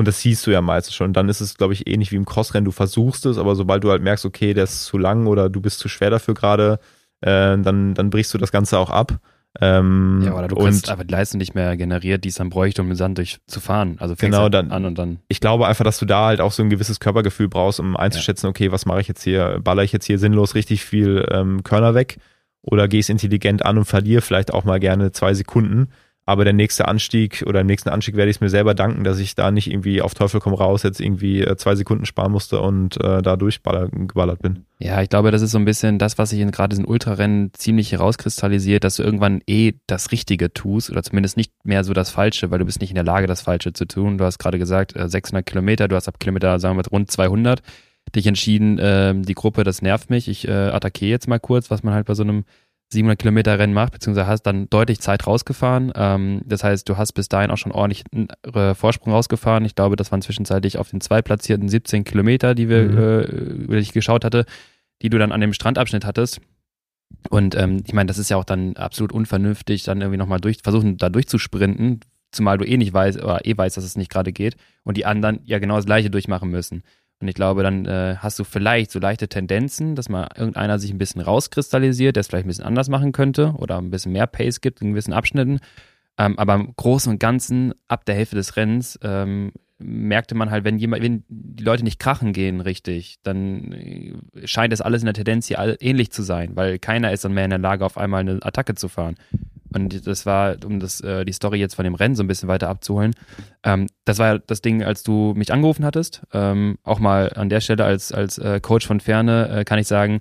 Und 0.00 0.08
das 0.08 0.20
siehst 0.20 0.46
du 0.46 0.50
ja 0.50 0.60
meistens 0.60 0.94
schon. 0.94 1.12
Dann 1.12 1.28
ist 1.28 1.40
es, 1.40 1.56
glaube 1.56 1.72
ich, 1.74 1.86
ähnlich 1.88 2.10
wie 2.10 2.16
im 2.16 2.24
Crossrennen. 2.24 2.64
Du 2.64 2.72
versuchst 2.72 3.24
es, 3.26 3.38
aber 3.38 3.54
sobald 3.54 3.84
du 3.84 3.90
halt 3.90 4.02
merkst, 4.02 4.24
okay, 4.26 4.52
der 4.54 4.64
ist 4.64 4.84
zu 4.86 4.98
lang 4.98 5.26
oder 5.26 5.48
du 5.48 5.60
bist 5.60 5.78
zu 5.78 5.88
schwer 5.88 6.10
dafür 6.10 6.34
gerade, 6.34 6.80
äh, 7.20 7.56
dann, 7.58 7.94
dann 7.94 8.10
brichst 8.10 8.34
du 8.34 8.38
das 8.38 8.50
Ganze 8.50 8.78
auch 8.78 8.90
ab. 8.90 9.18
Ähm, 9.60 10.22
Ja, 10.24 10.34
oder 10.34 10.46
du 10.48 10.54
kriegst 10.56 10.88
einfach 10.88 11.04
die 11.04 11.12
Leistung 11.12 11.38
nicht 11.38 11.54
mehr 11.56 11.76
generiert, 11.76 12.22
die 12.24 12.28
es 12.28 12.36
dann 12.36 12.50
bräuchte, 12.50 12.82
um 12.82 12.88
den 12.88 12.96
Sand 12.96 13.18
durchzufahren. 13.18 13.96
Also 13.98 14.14
fängst 14.14 14.32
Genau, 14.32 14.44
halt 14.44 14.54
dann- 14.54 14.70
an 14.70 14.84
und 14.84 14.96
dann. 14.96 15.18
ich 15.28 15.40
glaube 15.40 15.66
einfach, 15.66 15.84
dass 15.84 15.98
du 15.98 16.06
da 16.06 16.26
halt 16.26 16.40
auch 16.40 16.52
so 16.52 16.62
ein 16.62 16.70
gewisses 16.70 17.00
Körpergefühl 17.00 17.48
brauchst, 17.48 17.80
um 17.80 17.96
einzuschätzen, 17.96 18.46
okay, 18.46 18.70
was 18.70 18.86
mache 18.86 19.00
ich 19.00 19.08
jetzt 19.08 19.22
hier? 19.24 19.58
Baller 19.62 19.82
ich 19.82 19.92
jetzt 19.92 20.06
hier 20.06 20.18
sinnlos 20.20 20.54
richtig 20.54 20.84
viel 20.84 21.26
ähm, 21.32 21.62
Körner 21.64 21.94
weg 21.94 22.18
oder 22.62 22.86
gehe 22.88 23.00
ich 23.00 23.10
intelligent 23.10 23.66
an 23.66 23.76
und 23.76 23.84
verliere 23.86 24.22
vielleicht 24.22 24.54
auch 24.54 24.64
mal 24.64 24.78
gerne 24.78 25.10
zwei 25.12 25.34
Sekunden. 25.34 25.88
Aber 26.30 26.44
der 26.44 26.52
nächste 26.52 26.86
Anstieg 26.86 27.42
oder 27.44 27.62
im 27.62 27.66
nächsten 27.66 27.88
Anstieg 27.88 28.14
werde 28.14 28.30
ich 28.30 28.36
es 28.36 28.40
mir 28.40 28.50
selber 28.50 28.72
danken, 28.72 29.02
dass 29.02 29.18
ich 29.18 29.34
da 29.34 29.50
nicht 29.50 29.68
irgendwie 29.68 30.00
auf 30.00 30.14
Teufel 30.14 30.38
komm 30.38 30.54
raus 30.54 30.84
jetzt 30.84 31.00
irgendwie 31.00 31.40
äh, 31.40 31.56
zwei 31.56 31.74
Sekunden 31.74 32.06
sparen 32.06 32.30
musste 32.30 32.60
und 32.60 33.02
äh, 33.02 33.20
da 33.20 33.34
durchgeballert 33.34 34.40
bin. 34.40 34.64
Ja, 34.78 35.02
ich 35.02 35.08
glaube, 35.08 35.32
das 35.32 35.42
ist 35.42 35.50
so 35.50 35.58
ein 35.58 35.64
bisschen 35.64 35.98
das, 35.98 36.18
was 36.18 36.30
sich 36.30 36.38
in 36.38 36.52
gerade 36.52 36.68
diesen 36.68 36.84
Ultrarennen 36.84 37.50
ziemlich 37.52 37.90
herauskristallisiert, 37.90 38.84
dass 38.84 38.94
du 38.94 39.02
irgendwann 39.02 39.40
eh 39.48 39.72
das 39.88 40.12
Richtige 40.12 40.52
tust 40.52 40.88
oder 40.88 41.02
zumindest 41.02 41.36
nicht 41.36 41.50
mehr 41.64 41.82
so 41.82 41.94
das 41.94 42.10
Falsche, 42.10 42.52
weil 42.52 42.60
du 42.60 42.64
bist 42.64 42.80
nicht 42.80 42.90
in 42.90 42.94
der 42.94 43.02
Lage, 43.02 43.26
das 43.26 43.42
Falsche 43.42 43.72
zu 43.72 43.84
tun. 43.86 44.16
Du 44.16 44.24
hast 44.24 44.38
gerade 44.38 44.60
gesagt, 44.60 44.94
äh, 44.94 45.08
600 45.08 45.44
Kilometer, 45.44 45.88
du 45.88 45.96
hast 45.96 46.06
ab 46.06 46.20
Kilometer, 46.20 46.60
sagen 46.60 46.76
wir 46.76 46.86
rund 46.86 47.10
200 47.10 47.60
dich 48.14 48.28
entschieden, 48.28 48.78
ähm, 48.80 49.24
die 49.24 49.34
Gruppe, 49.34 49.64
das 49.64 49.82
nervt 49.82 50.10
mich, 50.10 50.28
ich 50.28 50.46
äh, 50.46 50.52
attackiere 50.52 51.10
jetzt 51.10 51.28
mal 51.28 51.40
kurz, 51.40 51.72
was 51.72 51.82
man 51.82 51.94
halt 51.94 52.06
bei 52.06 52.14
so 52.14 52.22
einem 52.22 52.44
700 52.92 53.18
Kilometer 53.18 53.58
Rennen 53.58 53.72
macht, 53.74 53.92
beziehungsweise 53.92 54.26
hast 54.26 54.42
dann 54.42 54.68
deutlich 54.68 55.00
Zeit 55.00 55.26
rausgefahren. 55.26 55.92
Ähm, 55.94 56.42
das 56.44 56.64
heißt, 56.64 56.88
du 56.88 56.96
hast 56.96 57.12
bis 57.12 57.28
dahin 57.28 57.50
auch 57.50 57.56
schon 57.56 57.72
ordentlich 57.72 58.04
einen 58.12 58.74
Vorsprung 58.74 59.12
rausgefahren. 59.12 59.64
Ich 59.64 59.74
glaube, 59.74 59.96
das 59.96 60.10
waren 60.10 60.22
zwischenzeitlich 60.22 60.76
auf 60.78 60.90
den 60.90 61.00
zweitplatzierten 61.00 61.68
17 61.68 62.04
Kilometer, 62.04 62.54
die 62.54 62.68
wir, 62.68 62.82
Mhm. 62.82 62.98
äh, 62.98 63.20
über 63.64 63.74
die 63.76 63.82
ich 63.82 63.92
geschaut 63.92 64.24
hatte, 64.24 64.44
die 65.02 65.08
du 65.10 65.18
dann 65.18 65.32
an 65.32 65.40
dem 65.40 65.52
Strandabschnitt 65.52 66.04
hattest. 66.04 66.40
Und 67.28 67.54
ähm, 67.56 67.82
ich 67.86 67.92
meine, 67.92 68.06
das 68.08 68.18
ist 68.18 68.30
ja 68.30 68.36
auch 68.36 68.44
dann 68.44 68.76
absolut 68.76 69.12
unvernünftig, 69.12 69.84
dann 69.84 70.00
irgendwie 70.00 70.18
nochmal 70.18 70.40
durch, 70.40 70.58
versuchen, 70.62 70.96
da 70.96 71.08
durchzusprinten, 71.08 72.00
zumal 72.32 72.58
du 72.58 72.64
eh 72.64 72.76
nicht 72.76 72.92
weißt, 72.92 73.22
oder 73.22 73.44
eh 73.44 73.56
weißt, 73.56 73.76
dass 73.76 73.84
es 73.84 73.96
nicht 73.96 74.10
gerade 74.10 74.32
geht 74.32 74.56
und 74.84 74.96
die 74.96 75.06
anderen 75.06 75.40
ja 75.44 75.58
genau 75.58 75.76
das 75.76 75.86
gleiche 75.86 76.10
durchmachen 76.10 76.50
müssen. 76.50 76.82
Und 77.20 77.28
ich 77.28 77.34
glaube, 77.34 77.62
dann 77.62 77.84
äh, 77.84 78.16
hast 78.18 78.38
du 78.38 78.44
vielleicht 78.44 78.90
so 78.90 78.98
leichte 78.98 79.28
Tendenzen, 79.28 79.94
dass 79.94 80.08
mal 80.08 80.28
irgendeiner 80.36 80.78
sich 80.78 80.90
ein 80.90 80.98
bisschen 80.98 81.20
rauskristallisiert, 81.20 82.16
der 82.16 82.22
es 82.22 82.28
vielleicht 82.28 82.46
ein 82.46 82.48
bisschen 82.48 82.64
anders 82.64 82.88
machen 82.88 83.12
könnte 83.12 83.52
oder 83.56 83.78
ein 83.78 83.90
bisschen 83.90 84.12
mehr 84.12 84.26
Pace 84.26 84.60
gibt 84.60 84.80
in 84.80 84.90
gewissen 84.90 85.12
Abschnitten. 85.12 85.60
Ähm, 86.16 86.38
aber 86.38 86.54
im 86.54 86.72
Großen 86.76 87.12
und 87.12 87.18
Ganzen, 87.18 87.74
ab 87.88 88.06
der 88.06 88.14
Hälfte 88.14 88.36
des 88.36 88.56
Rennens, 88.56 88.98
ähm, 89.02 89.52
merkte 89.78 90.34
man 90.34 90.50
halt, 90.50 90.64
wenn 90.64 90.78
jemand, 90.78 91.02
wenn 91.02 91.24
die 91.28 91.64
Leute 91.64 91.84
nicht 91.84 91.98
krachen 91.98 92.32
gehen 92.32 92.60
richtig, 92.60 93.16
dann 93.22 93.72
äh, 93.72 94.46
scheint 94.46 94.72
es 94.72 94.80
alles 94.80 95.02
in 95.02 95.06
der 95.06 95.14
Tendenz 95.14 95.46
hier 95.46 95.76
ähnlich 95.80 96.12
zu 96.12 96.22
sein, 96.22 96.56
weil 96.56 96.78
keiner 96.78 97.12
ist 97.12 97.24
dann 97.24 97.34
mehr 97.34 97.44
in 97.44 97.50
der 97.50 97.58
Lage, 97.58 97.84
auf 97.84 97.98
einmal 97.98 98.20
eine 98.20 98.38
Attacke 98.42 98.74
zu 98.74 98.88
fahren. 98.88 99.16
Und 99.72 100.06
das 100.06 100.26
war, 100.26 100.56
um 100.64 100.80
das, 100.80 101.00
äh, 101.00 101.24
die 101.24 101.32
Story 101.32 101.58
jetzt 101.58 101.74
von 101.74 101.84
dem 101.84 101.94
Rennen 101.94 102.16
so 102.16 102.22
ein 102.22 102.26
bisschen 102.26 102.48
weiter 102.48 102.68
abzuholen, 102.68 103.14
ähm, 103.62 103.86
das 104.04 104.18
war 104.18 104.34
ja 104.34 104.38
das 104.38 104.62
Ding, 104.62 104.82
als 104.82 105.02
du 105.02 105.34
mich 105.36 105.52
angerufen 105.52 105.84
hattest. 105.84 106.22
Ähm, 106.32 106.78
auch 106.82 106.98
mal 106.98 107.32
an 107.34 107.48
der 107.48 107.60
Stelle 107.60 107.84
als, 107.84 108.12
als 108.12 108.38
äh, 108.38 108.60
Coach 108.60 108.86
von 108.86 109.00
Ferne 109.00 109.48
äh, 109.48 109.64
kann 109.64 109.78
ich 109.78 109.86
sagen, 109.86 110.20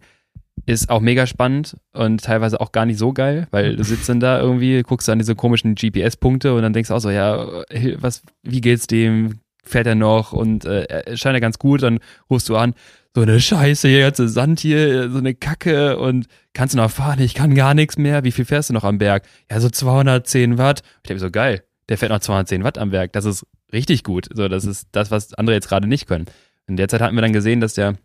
ist 0.65 0.89
auch 0.89 0.99
mega 0.99 1.25
spannend 1.25 1.77
und 1.93 2.23
teilweise 2.23 2.59
auch 2.59 2.71
gar 2.71 2.85
nicht 2.85 2.99
so 2.99 3.13
geil, 3.13 3.47
weil 3.51 3.75
du 3.75 3.83
sitzt 3.83 4.09
dann 4.09 4.19
da 4.19 4.39
irgendwie, 4.39 4.83
guckst 4.83 5.09
an 5.09 5.19
diese 5.19 5.35
komischen 5.35 5.75
GPS-Punkte 5.75 6.53
und 6.53 6.62
dann 6.62 6.73
denkst 6.73 6.89
du 6.89 6.95
auch 6.95 6.99
so, 6.99 7.09
ja, 7.09 7.63
äh, 7.69 7.95
was, 7.99 8.23
wie 8.43 8.62
geht's 8.62 8.88
dem? 8.88 9.39
Fährt 9.63 9.88
er 9.88 9.95
noch? 9.95 10.33
Und 10.33 10.65
äh, 10.65 10.83
er 10.83 11.17
scheint 11.17 11.35
ja 11.35 11.39
ganz 11.39 11.59
gut, 11.59 11.83
dann 11.83 11.99
rufst 12.29 12.49
du 12.49 12.55
an, 12.55 12.73
so 13.19 13.23
eine 13.23 13.41
Scheiße, 13.41 13.89
hier 13.89 13.99
ganze 13.99 14.29
Sand 14.29 14.62
hier, 14.62 15.12
so 15.12 15.17
eine 15.17 15.36
Kacke 15.36 15.97
und 15.97 16.27
kannst 16.53 16.73
du 16.73 16.77
noch 16.77 16.89
fahren? 16.89 17.19
Ich 17.19 17.34
kann 17.34 17.53
gar 17.53 17.73
nichts 17.73 17.97
mehr. 17.97 18.23
Wie 18.23 18.32
viel 18.32 18.45
fährst 18.45 18.69
du 18.69 18.73
noch 18.73 18.86
am 18.86 18.97
Berg? 18.97 19.23
Ja, 19.51 19.60
so 19.60 19.69
210 19.69 20.58
Watt. 20.58 20.84
Ich 21.03 21.10
denke 21.10 21.19
so, 21.19 21.29
geil, 21.29 21.62
der 21.89 21.97
fährt 21.97 22.13
noch 22.13 22.21
210 22.21 22.63
Watt 22.63 22.77
am 22.77 22.91
Berg. 22.91 23.12
Das 23.12 23.25
ist 23.25 23.45
richtig 23.73 24.05
gut. 24.05 24.29
So, 24.34 24.47
das 24.47 24.63
ist 24.63 24.88
das, 24.93 25.12
was 25.12 25.34
andere 25.34 25.53
jetzt 25.53 25.67
gerade 25.67 25.86
nicht 25.86 26.08
können. 26.08 26.27
In 26.65 26.77
der 26.77 26.88
Zeit 26.88 27.01
hatten 27.01 27.15
wir 27.15 27.21
dann 27.21 27.34
gesehen, 27.34 27.60
dass 27.60 27.73
der 27.73 27.95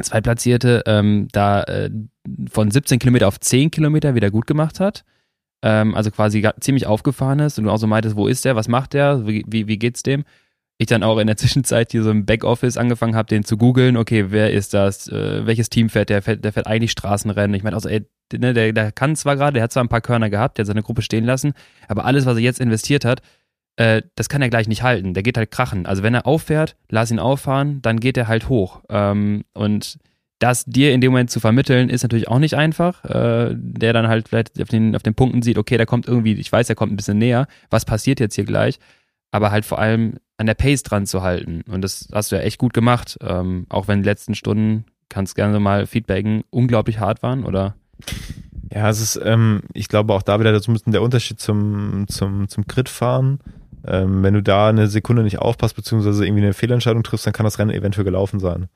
Zweitplatzierte 0.00 0.82
ähm, 0.86 1.28
da 1.32 1.64
äh, 1.64 1.90
von 2.50 2.70
17 2.70 2.98
Kilometer 3.00 3.28
auf 3.28 3.38
10 3.38 3.70
Kilometer 3.70 4.14
wieder 4.14 4.30
gut 4.30 4.46
gemacht 4.46 4.80
hat. 4.80 5.04
Ähm, 5.60 5.94
also 5.94 6.10
quasi 6.10 6.48
ziemlich 6.60 6.86
aufgefahren 6.86 7.40
ist 7.40 7.58
und 7.58 7.64
du 7.64 7.70
auch 7.70 7.76
so 7.76 7.86
meintest, 7.86 8.16
wo 8.16 8.28
ist 8.28 8.46
der, 8.46 8.56
was 8.56 8.68
macht 8.68 8.94
der, 8.94 9.26
wie, 9.26 9.44
wie, 9.46 9.66
wie 9.66 9.78
geht's 9.78 10.02
dem? 10.02 10.24
Ich 10.80 10.86
dann 10.86 11.02
auch 11.02 11.18
in 11.18 11.26
der 11.26 11.36
Zwischenzeit 11.36 11.90
hier 11.90 12.04
so 12.04 12.10
im 12.10 12.24
Backoffice 12.24 12.76
angefangen 12.76 13.16
habe, 13.16 13.28
den 13.28 13.44
zu 13.44 13.56
googeln, 13.56 13.96
okay, 13.96 14.26
wer 14.28 14.52
ist 14.52 14.74
das, 14.74 15.08
äh, 15.08 15.44
welches 15.44 15.70
Team 15.70 15.88
fährt 15.90 16.08
der, 16.08 16.22
fährt, 16.22 16.44
der 16.44 16.52
fährt 16.52 16.68
eigentlich 16.68 16.92
Straßenrennen. 16.92 17.54
Ich 17.54 17.64
meine 17.64 17.76
auch 17.76 17.80
so, 17.80 17.88
ey, 17.88 18.06
ne, 18.32 18.54
der, 18.54 18.72
der 18.72 18.92
kann 18.92 19.16
zwar 19.16 19.36
gerade, 19.36 19.54
der 19.54 19.64
hat 19.64 19.72
zwar 19.72 19.82
ein 19.82 19.88
paar 19.88 20.00
Körner 20.00 20.30
gehabt, 20.30 20.56
der 20.56 20.62
hat 20.62 20.68
seine 20.68 20.82
Gruppe 20.82 21.02
stehen 21.02 21.24
lassen, 21.24 21.52
aber 21.88 22.04
alles, 22.04 22.26
was 22.26 22.36
er 22.36 22.42
jetzt 22.42 22.60
investiert 22.60 23.04
hat, 23.04 23.22
äh, 23.78 24.02
das 24.14 24.28
kann 24.28 24.42
er 24.42 24.50
gleich 24.50 24.68
nicht 24.68 24.82
halten. 24.82 25.14
Der 25.14 25.22
geht 25.22 25.36
halt 25.36 25.50
krachen. 25.50 25.86
Also 25.86 26.02
wenn 26.02 26.14
er 26.14 26.26
auffährt, 26.26 26.76
lass 26.88 27.10
ihn 27.10 27.20
auffahren, 27.20 27.80
dann 27.82 28.00
geht 28.00 28.16
er 28.16 28.28
halt 28.28 28.48
hoch. 28.48 28.82
Ähm, 28.88 29.44
und 29.54 29.98
das 30.40 30.64
dir 30.64 30.92
in 30.92 31.00
dem 31.00 31.12
Moment 31.12 31.30
zu 31.30 31.40
vermitteln, 31.40 31.88
ist 31.88 32.02
natürlich 32.02 32.28
auch 32.28 32.38
nicht 32.38 32.54
einfach. 32.54 33.04
Äh, 33.04 33.54
der 33.56 33.92
dann 33.92 34.08
halt 34.08 34.28
vielleicht 34.28 34.60
auf 34.60 34.68
den, 34.68 34.94
auf 34.94 35.02
den 35.02 35.14
Punkten 35.14 35.42
sieht, 35.42 35.58
okay, 35.58 35.76
der 35.76 35.86
kommt 35.86 36.06
irgendwie, 36.06 36.34
ich 36.34 36.50
weiß, 36.50 36.66
der 36.66 36.76
kommt 36.76 36.92
ein 36.92 36.96
bisschen 36.96 37.18
näher. 37.18 37.46
Was 37.70 37.84
passiert 37.84 38.20
jetzt 38.20 38.34
hier 38.34 38.44
gleich? 38.44 38.78
Aber 39.30 39.50
halt 39.50 39.64
vor 39.64 39.78
allem 39.78 40.18
an 40.38 40.46
der 40.46 40.54
Pace 40.54 40.82
dran 40.82 41.06
zu 41.06 41.22
halten. 41.22 41.62
Und 41.68 41.82
das 41.82 42.08
hast 42.12 42.32
du 42.32 42.36
ja 42.36 42.42
echt 42.42 42.58
gut 42.58 42.72
gemacht. 42.72 43.18
Ähm, 43.20 43.66
auch 43.68 43.88
wenn 43.88 44.02
die 44.02 44.08
letzten 44.08 44.34
Stunden, 44.34 44.84
kannst 45.08 45.34
gerne 45.34 45.58
mal 45.60 45.86
feedbacken, 45.86 46.44
unglaublich 46.50 47.00
hart 47.00 47.22
waren, 47.22 47.44
oder? 47.44 47.74
Ja, 48.72 48.88
es 48.88 49.00
ist, 49.00 49.20
ähm, 49.22 49.62
ich 49.72 49.88
glaube 49.88 50.14
auch 50.14 50.22
da 50.22 50.38
wieder 50.40 50.52
ein 50.52 50.72
bisschen 50.72 50.92
der 50.92 51.02
Unterschied 51.02 51.40
zum, 51.40 52.06
zum, 52.08 52.48
zum 52.48 52.66
Crit-Fahren. 52.66 53.40
Ähm, 53.86 54.22
wenn 54.22 54.34
du 54.34 54.42
da 54.42 54.68
eine 54.68 54.88
Sekunde 54.88 55.22
nicht 55.22 55.38
aufpasst, 55.38 55.76
beziehungsweise 55.76 56.24
irgendwie 56.26 56.42
eine 56.42 56.52
Fehlentscheidung 56.52 57.02
triffst, 57.02 57.26
dann 57.26 57.32
kann 57.32 57.44
das 57.44 57.58
Rennen 57.58 57.70
eventuell 57.70 58.04
gelaufen 58.04 58.40
sein. 58.40 58.68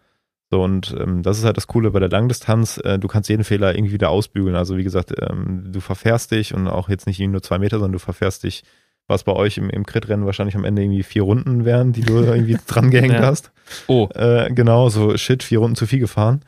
So, 0.51 0.63
und 0.63 0.95
ähm, 0.99 1.23
das 1.23 1.39
ist 1.39 1.45
halt 1.45 1.57
das 1.57 1.67
Coole 1.67 1.91
bei 1.91 2.01
der 2.01 2.09
Langdistanz. 2.09 2.79
Äh, 2.79 2.99
du 2.99 3.09
kannst 3.09 3.29
jeden 3.29 3.45
Fehler 3.45 3.75
irgendwie 3.75 3.95
wieder 3.95 4.11
ausbügeln. 4.11 4.57
Also 4.57 4.77
wie 4.77 4.85
gesagt, 4.85 5.13
ähm, 5.19 5.73
du 5.73 5.81
verfährst 5.81 6.31
dich 6.31 6.55
und 6.55 6.69
auch 6.69 6.89
jetzt 6.89 7.07
nicht 7.07 7.21
nur 7.21 7.43
zwei 7.43 7.59
Meter, 7.59 7.79
sondern 7.79 7.93
du 7.93 7.99
verfährst 7.99 8.45
dich, 8.45 8.65
was 9.09 9.25
bei 9.25 9.33
euch 9.33 9.59
im, 9.59 9.69
im 9.71 9.85
Crit-Rennen 9.85 10.25
wahrscheinlich 10.27 10.55
am 10.57 10.65
Ende 10.65 10.83
irgendwie 10.83 11.03
vier 11.03 11.23
Runden 11.23 11.65
wären, 11.65 11.93
die 11.93 12.03
du 12.03 12.19
irgendwie 12.19 12.57
dran 12.67 12.91
gehängt 12.91 13.15
Ja. 13.15 13.23
hast. 13.23 13.51
Oh, 13.89 14.09
Äh, 14.15 14.51
genau, 14.53 14.89
so 14.89 15.17
shit, 15.17 15.43
vier 15.43 15.59
Runden 15.59 15.77
zu 15.77 15.87
viel 15.87 15.99
gefahren. 15.99 16.43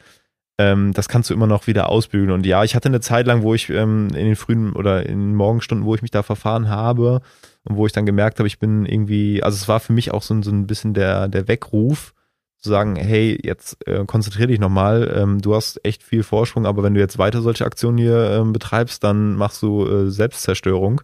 Ähm, 0.57 0.93
das 0.93 1.09
kannst 1.09 1.31
du 1.31 1.35
immer 1.35 1.49
noch 1.49 1.67
wieder 1.67 1.89
ausbügeln. 1.89 2.31
Und 2.31 2.47
ja, 2.47 2.63
ich 2.63 2.77
hatte 2.77 2.89
eine 2.89 3.01
Zeit 3.01 3.27
lang, 3.27 3.43
wo 3.43 3.55
ich 3.55 3.71
ähm, 3.71 4.07
in 4.09 4.25
den 4.27 4.37
frühen 4.37 4.73
oder 4.73 5.05
in 5.05 5.19
den 5.19 5.35
Morgenstunden, 5.35 5.85
wo 5.85 5.95
ich 5.97 6.03
mich 6.03 6.13
da 6.13 6.23
verfahren 6.23 6.69
habe 6.69 7.23
und 7.65 7.77
wo 7.77 7.87
ich 7.87 7.93
dann 7.93 8.07
gemerkt 8.07 8.39
habe, 8.39 8.47
ich 8.47 8.61
bin 8.61 8.87
irgendwie, 8.87 9.43
also 9.43 9.57
es 9.57 9.67
war 9.67 9.81
für 9.81 9.93
mich 9.93 10.13
auch 10.13 10.23
so, 10.23 10.33
ein- 10.35 10.45
so 10.45 10.53
ein 10.53 10.67
bisschen 10.69 10.95
der, 10.95 11.27
der 11.29 11.49
Weckruf, 11.49 12.15
zu 12.61 12.71
sagen, 12.71 12.97
hey, 12.97 13.39
jetzt 13.43 13.87
äh, 13.87 14.05
konzentrier 14.07 14.47
dich 14.47 14.59
nochmal, 14.61 15.13
ähm, 15.15 15.43
du 15.43 15.55
hast 15.55 15.85
echt 15.85 16.03
viel 16.03 16.23
Vorsprung, 16.23 16.65
aber 16.65 16.83
wenn 16.83 16.95
du 16.95 17.01
jetzt 17.01 17.19
weiter 17.19 17.43
solche 17.43 17.67
Aktionen 17.67 17.99
hier 17.99 18.31
ähm, 18.31 18.53
betreibst, 18.55 19.05
dann 19.05 19.35
machst 19.35 19.61
du 19.61 19.87
äh, 19.87 20.11
Selbstzerstörung. 20.11 21.03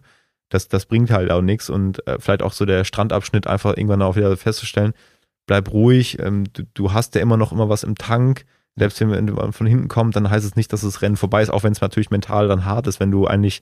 Das, 0.51 0.67
das 0.67 0.85
bringt 0.85 1.09
halt 1.09 1.31
auch 1.31 1.41
nichts 1.41 1.69
und 1.69 2.05
äh, 2.07 2.19
vielleicht 2.19 2.43
auch 2.43 2.53
so 2.53 2.65
der 2.65 2.83
Strandabschnitt 2.83 3.47
einfach 3.47 3.75
irgendwann 3.75 4.01
auch 4.01 4.15
wieder 4.15 4.35
festzustellen, 4.37 4.93
bleib 5.47 5.71
ruhig, 5.71 6.19
ähm, 6.19 6.43
du, 6.53 6.63
du 6.73 6.93
hast 6.93 7.15
ja 7.15 7.21
immer 7.21 7.37
noch 7.37 7.51
immer 7.51 7.69
was 7.69 7.83
im 7.83 7.95
Tank, 7.95 8.45
selbst 8.75 8.99
wenn 9.01 9.09
man 9.09 9.53
von 9.53 9.67
hinten 9.67 9.87
kommt, 9.87 10.15
dann 10.15 10.29
heißt 10.29 10.45
es 10.45 10.55
nicht, 10.55 10.71
dass 10.71 10.81
das 10.81 11.01
Rennen 11.01 11.17
vorbei 11.17 11.41
ist, 11.41 11.49
auch 11.49 11.63
wenn 11.63 11.71
es 11.71 11.81
natürlich 11.81 12.11
mental 12.11 12.47
dann 12.47 12.65
hart 12.65 12.87
ist, 12.87 12.99
wenn 12.99 13.11
du 13.11 13.27
eigentlich 13.27 13.61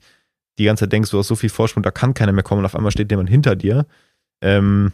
die 0.58 0.64
ganze 0.64 0.84
Zeit 0.84 0.92
denkst, 0.92 1.10
du 1.10 1.18
hast 1.18 1.28
so 1.28 1.36
viel 1.36 1.48
Vorsprung, 1.48 1.82
da 1.82 1.90
kann 1.90 2.14
keiner 2.14 2.32
mehr 2.32 2.42
kommen 2.42 2.60
und 2.60 2.66
auf 2.66 2.76
einmal 2.76 2.92
steht 2.92 3.10
jemand 3.10 3.30
hinter 3.30 3.56
dir. 3.56 3.86
Ähm, 4.40 4.92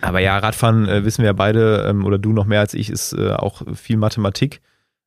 aber 0.00 0.20
ja, 0.20 0.38
Radfahren 0.38 0.88
äh, 0.88 1.04
wissen 1.04 1.22
wir 1.22 1.26
ja 1.26 1.32
beide, 1.32 1.86
ähm, 1.88 2.04
oder 2.04 2.18
du 2.18 2.32
noch 2.32 2.46
mehr 2.46 2.60
als 2.60 2.74
ich, 2.74 2.90
ist 2.90 3.12
äh, 3.12 3.32
auch 3.32 3.62
viel 3.74 3.96
Mathematik. 3.96 4.60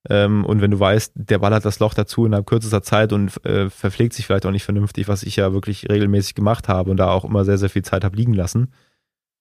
Ähm, 0.08 0.46
und 0.46 0.62
wenn 0.62 0.72
du 0.72 0.80
weißt, 0.80 1.14
der 1.16 1.40
ballert 1.40 1.66
das 1.66 1.80
Loch 1.80 1.94
dazu 1.94 2.26
innerhalb 2.26 2.46
kürzester 2.46 2.82
Zeit 2.82 3.12
und 3.12 3.44
äh, 3.46 3.70
verpflegt 3.70 4.14
sich 4.14 4.26
vielleicht 4.26 4.46
auch 4.46 4.52
nicht 4.52 4.64
vernünftig, 4.64 5.08
was 5.08 5.24
ich 5.24 5.36
ja 5.36 5.52
wirklich 5.52 5.90
regelmäßig 5.90 6.36
gemacht 6.36 6.70
habe 6.70 6.92
und 6.92 6.98
da 6.98 7.10
auch 7.10 7.26
immer 7.26 7.44
sehr, 7.44 7.58
sehr 7.58 7.70
viel 7.70 7.84
Zeit 7.84 8.04
habe 8.04 8.16
liegen 8.16 8.34
lassen. 8.34 8.72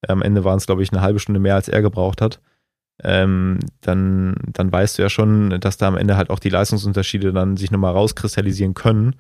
Am 0.06 0.22
Ende 0.22 0.44
waren 0.44 0.58
es, 0.58 0.66
glaube 0.66 0.82
ich, 0.82 0.92
eine 0.92 1.00
halbe 1.00 1.20
Stunde 1.20 1.40
mehr, 1.40 1.54
als 1.54 1.68
er 1.68 1.82
gebraucht 1.82 2.20
hat. 2.20 2.40
Ähm, 3.02 3.60
dann, 3.80 4.34
dann 4.52 4.72
weißt 4.72 4.98
du 4.98 5.02
ja 5.02 5.08
schon, 5.08 5.60
dass 5.60 5.76
da 5.76 5.86
am 5.86 5.96
Ende 5.96 6.16
halt 6.16 6.30
auch 6.30 6.40
die 6.40 6.48
Leistungsunterschiede 6.48 7.32
dann 7.32 7.56
sich 7.56 7.70
nochmal 7.70 7.92
rauskristallisieren 7.92 8.74
können. 8.74 9.14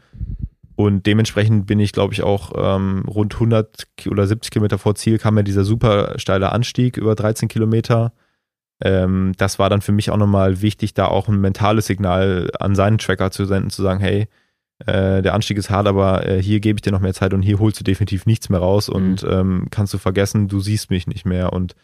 Und 0.74 1.06
dementsprechend 1.06 1.66
bin 1.66 1.80
ich, 1.80 1.92
glaube 1.92 2.14
ich, 2.14 2.22
auch 2.22 2.52
ähm, 2.56 3.04
rund 3.08 3.34
100 3.34 3.88
Ki- 3.96 4.10
oder 4.10 4.26
70 4.26 4.50
Kilometer 4.50 4.78
vor 4.78 4.94
Ziel 4.94 5.18
kam 5.18 5.36
ja 5.36 5.42
dieser 5.42 5.64
super 5.64 6.14
steile 6.18 6.52
Anstieg 6.52 6.96
über 6.96 7.14
13 7.14 7.48
Kilometer. 7.48 8.12
Ähm, 8.80 9.32
das 9.36 9.58
war 9.58 9.70
dann 9.70 9.80
für 9.80 9.92
mich 9.92 10.10
auch 10.10 10.16
nochmal 10.16 10.62
wichtig, 10.62 10.94
da 10.94 11.06
auch 11.06 11.28
ein 11.28 11.40
mentales 11.40 11.86
Signal 11.86 12.50
an 12.60 12.74
seinen 12.74 12.98
Tracker 12.98 13.30
zu 13.30 13.44
senden, 13.44 13.70
zu 13.70 13.82
sagen, 13.82 14.00
hey, 14.00 14.28
äh, 14.86 15.22
der 15.22 15.34
Anstieg 15.34 15.58
ist 15.58 15.70
hart, 15.70 15.88
aber 15.88 16.26
äh, 16.26 16.40
hier 16.40 16.60
gebe 16.60 16.76
ich 16.76 16.82
dir 16.82 16.92
noch 16.92 17.00
mehr 17.00 17.14
Zeit 17.14 17.34
und 17.34 17.42
hier 17.42 17.58
holst 17.58 17.80
du 17.80 17.84
definitiv 17.84 18.26
nichts 18.26 18.48
mehr 18.48 18.60
raus 18.60 18.88
und 18.88 19.24
ähm, 19.28 19.66
kannst 19.70 19.92
du 19.92 19.98
vergessen, 19.98 20.46
du 20.46 20.60
siehst 20.60 20.90
mich 20.90 21.06
nicht 21.08 21.26
mehr. 21.26 21.52
Und 21.52 21.74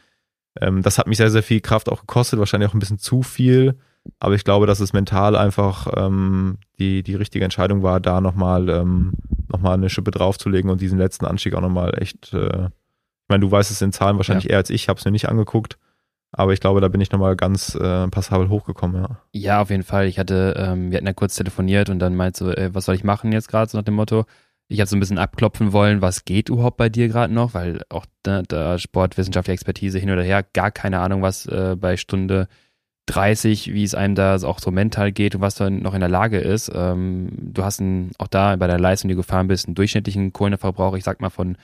ähm, 0.60 0.82
das 0.82 0.98
hat 0.98 1.08
mich 1.08 1.16
sehr, 1.16 1.30
sehr 1.30 1.42
viel 1.42 1.60
Kraft 1.60 1.88
auch 1.88 2.00
gekostet, 2.00 2.38
wahrscheinlich 2.38 2.70
auch 2.70 2.74
ein 2.74 2.78
bisschen 2.78 2.98
zu 2.98 3.22
viel. 3.22 3.76
Aber 4.20 4.34
ich 4.34 4.44
glaube, 4.44 4.66
dass 4.66 4.80
es 4.80 4.92
mental 4.92 5.34
einfach 5.34 5.88
ähm, 5.96 6.58
die, 6.78 7.02
die 7.02 7.14
richtige 7.14 7.44
Entscheidung 7.44 7.82
war, 7.82 8.00
da 8.00 8.20
nochmal 8.20 8.68
ähm, 8.68 9.14
noch 9.48 9.64
eine 9.64 9.88
Schippe 9.90 10.10
draufzulegen 10.10 10.70
und 10.70 10.80
diesen 10.80 10.98
letzten 10.98 11.24
Anstieg 11.24 11.54
auch 11.54 11.62
nochmal 11.62 12.00
echt, 12.00 12.32
äh, 12.34 12.66
ich 12.66 13.28
meine, 13.28 13.40
du 13.40 13.50
weißt 13.50 13.70
es 13.70 13.82
in 13.82 13.92
Zahlen 13.92 14.18
wahrscheinlich 14.18 14.44
ja. 14.44 14.50
eher 14.50 14.58
als 14.58 14.70
ich, 14.70 14.88
habe 14.88 14.98
es 14.98 15.04
mir 15.04 15.10
nicht 15.10 15.28
angeguckt. 15.28 15.78
Aber 16.36 16.52
ich 16.52 16.60
glaube, 16.60 16.80
da 16.80 16.88
bin 16.88 17.00
ich 17.00 17.12
nochmal 17.12 17.36
ganz 17.36 17.74
äh, 17.74 18.08
passabel 18.08 18.48
hochgekommen, 18.48 19.02
ja. 19.02 19.20
Ja, 19.32 19.62
auf 19.62 19.70
jeden 19.70 19.84
Fall. 19.84 20.06
Ich 20.06 20.18
hatte, 20.18 20.54
ähm, 20.58 20.90
wir 20.90 20.96
hatten 20.98 21.06
ja 21.06 21.12
kurz 21.12 21.36
telefoniert 21.36 21.90
und 21.90 22.00
dann 22.00 22.16
meinte 22.16 22.38
so, 22.38 22.50
äh, 22.50 22.74
was 22.74 22.86
soll 22.86 22.96
ich 22.96 23.04
machen 23.04 23.32
jetzt 23.32 23.48
gerade, 23.48 23.70
so 23.70 23.78
nach 23.78 23.84
dem 23.84 23.94
Motto. 23.94 24.24
Ich 24.68 24.80
habe 24.80 24.88
so 24.88 24.96
ein 24.96 25.00
bisschen 25.00 25.18
abklopfen 25.18 25.72
wollen, 25.72 26.00
was 26.00 26.24
geht 26.24 26.48
überhaupt 26.48 26.78
bei 26.78 26.88
dir 26.88 27.08
gerade 27.08 27.32
noch, 27.32 27.54
weil 27.54 27.82
auch 27.90 28.06
da, 28.22 28.42
da 28.42 28.78
sportwissenschaftliche 28.78 29.54
Expertise 29.54 29.98
hin 29.98 30.10
oder 30.10 30.22
her, 30.22 30.44
gar 30.52 30.70
keine 30.70 31.00
Ahnung, 31.00 31.22
was 31.22 31.46
äh, 31.46 31.76
bei 31.78 31.96
Stunde 31.96 32.48
30, 33.06 33.72
wie 33.74 33.84
es 33.84 33.94
einem 33.94 34.14
da 34.14 34.36
auch 34.42 34.58
so 34.58 34.70
mental 34.70 35.12
geht 35.12 35.34
und 35.34 35.40
was 35.42 35.56
da 35.56 35.68
noch 35.68 35.94
in 35.94 36.00
der 36.00 36.08
Lage 36.08 36.38
ist. 36.38 36.72
Ähm, 36.74 37.28
du 37.38 37.62
hast 37.62 37.80
einen, 37.80 38.12
auch 38.18 38.28
da 38.28 38.56
bei 38.56 38.66
der 38.66 38.80
Leistung, 38.80 39.08
die 39.08 39.14
du 39.14 39.20
gefahren 39.20 39.46
bist, 39.46 39.66
einen 39.66 39.74
durchschnittlichen 39.74 40.32
Kohlenverbrauch, 40.32 40.96
ich 40.96 41.04
sag 41.04 41.20
mal 41.20 41.30
von 41.30 41.56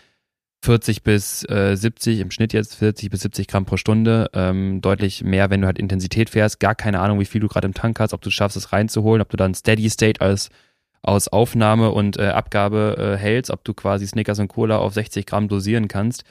40 0.62 1.02
bis 1.02 1.48
äh, 1.48 1.74
70, 1.74 2.20
im 2.20 2.30
Schnitt 2.30 2.52
jetzt 2.52 2.74
40 2.74 3.10
bis 3.10 3.22
70 3.22 3.48
Gramm 3.48 3.64
pro 3.64 3.76
Stunde, 3.76 4.30
ähm, 4.34 4.80
deutlich 4.82 5.24
mehr, 5.24 5.48
wenn 5.48 5.62
du 5.62 5.66
halt 5.66 5.78
Intensität 5.78 6.28
fährst. 6.30 6.60
Gar 6.60 6.74
keine 6.74 7.00
Ahnung, 7.00 7.18
wie 7.18 7.24
viel 7.24 7.40
du 7.40 7.48
gerade 7.48 7.66
im 7.66 7.74
Tank 7.74 7.98
hast, 7.98 8.12
ob 8.12 8.20
du 8.20 8.30
schaffst, 8.30 8.56
es 8.56 8.72
reinzuholen, 8.72 9.22
ob 9.22 9.30
du 9.30 9.36
dann 9.36 9.54
Steady 9.54 9.88
State 9.88 10.20
als 10.20 10.50
aus 11.02 11.28
Aufnahme 11.28 11.92
und 11.92 12.18
äh, 12.18 12.26
Abgabe 12.28 12.96
äh, 12.98 13.16
hältst, 13.16 13.50
ob 13.50 13.64
du 13.64 13.72
quasi 13.72 14.06
Snickers 14.06 14.38
und 14.38 14.48
Cola 14.48 14.78
auf 14.78 14.92
60 14.92 15.24
Gramm 15.24 15.48
dosieren 15.48 15.88
kannst. 15.88 16.24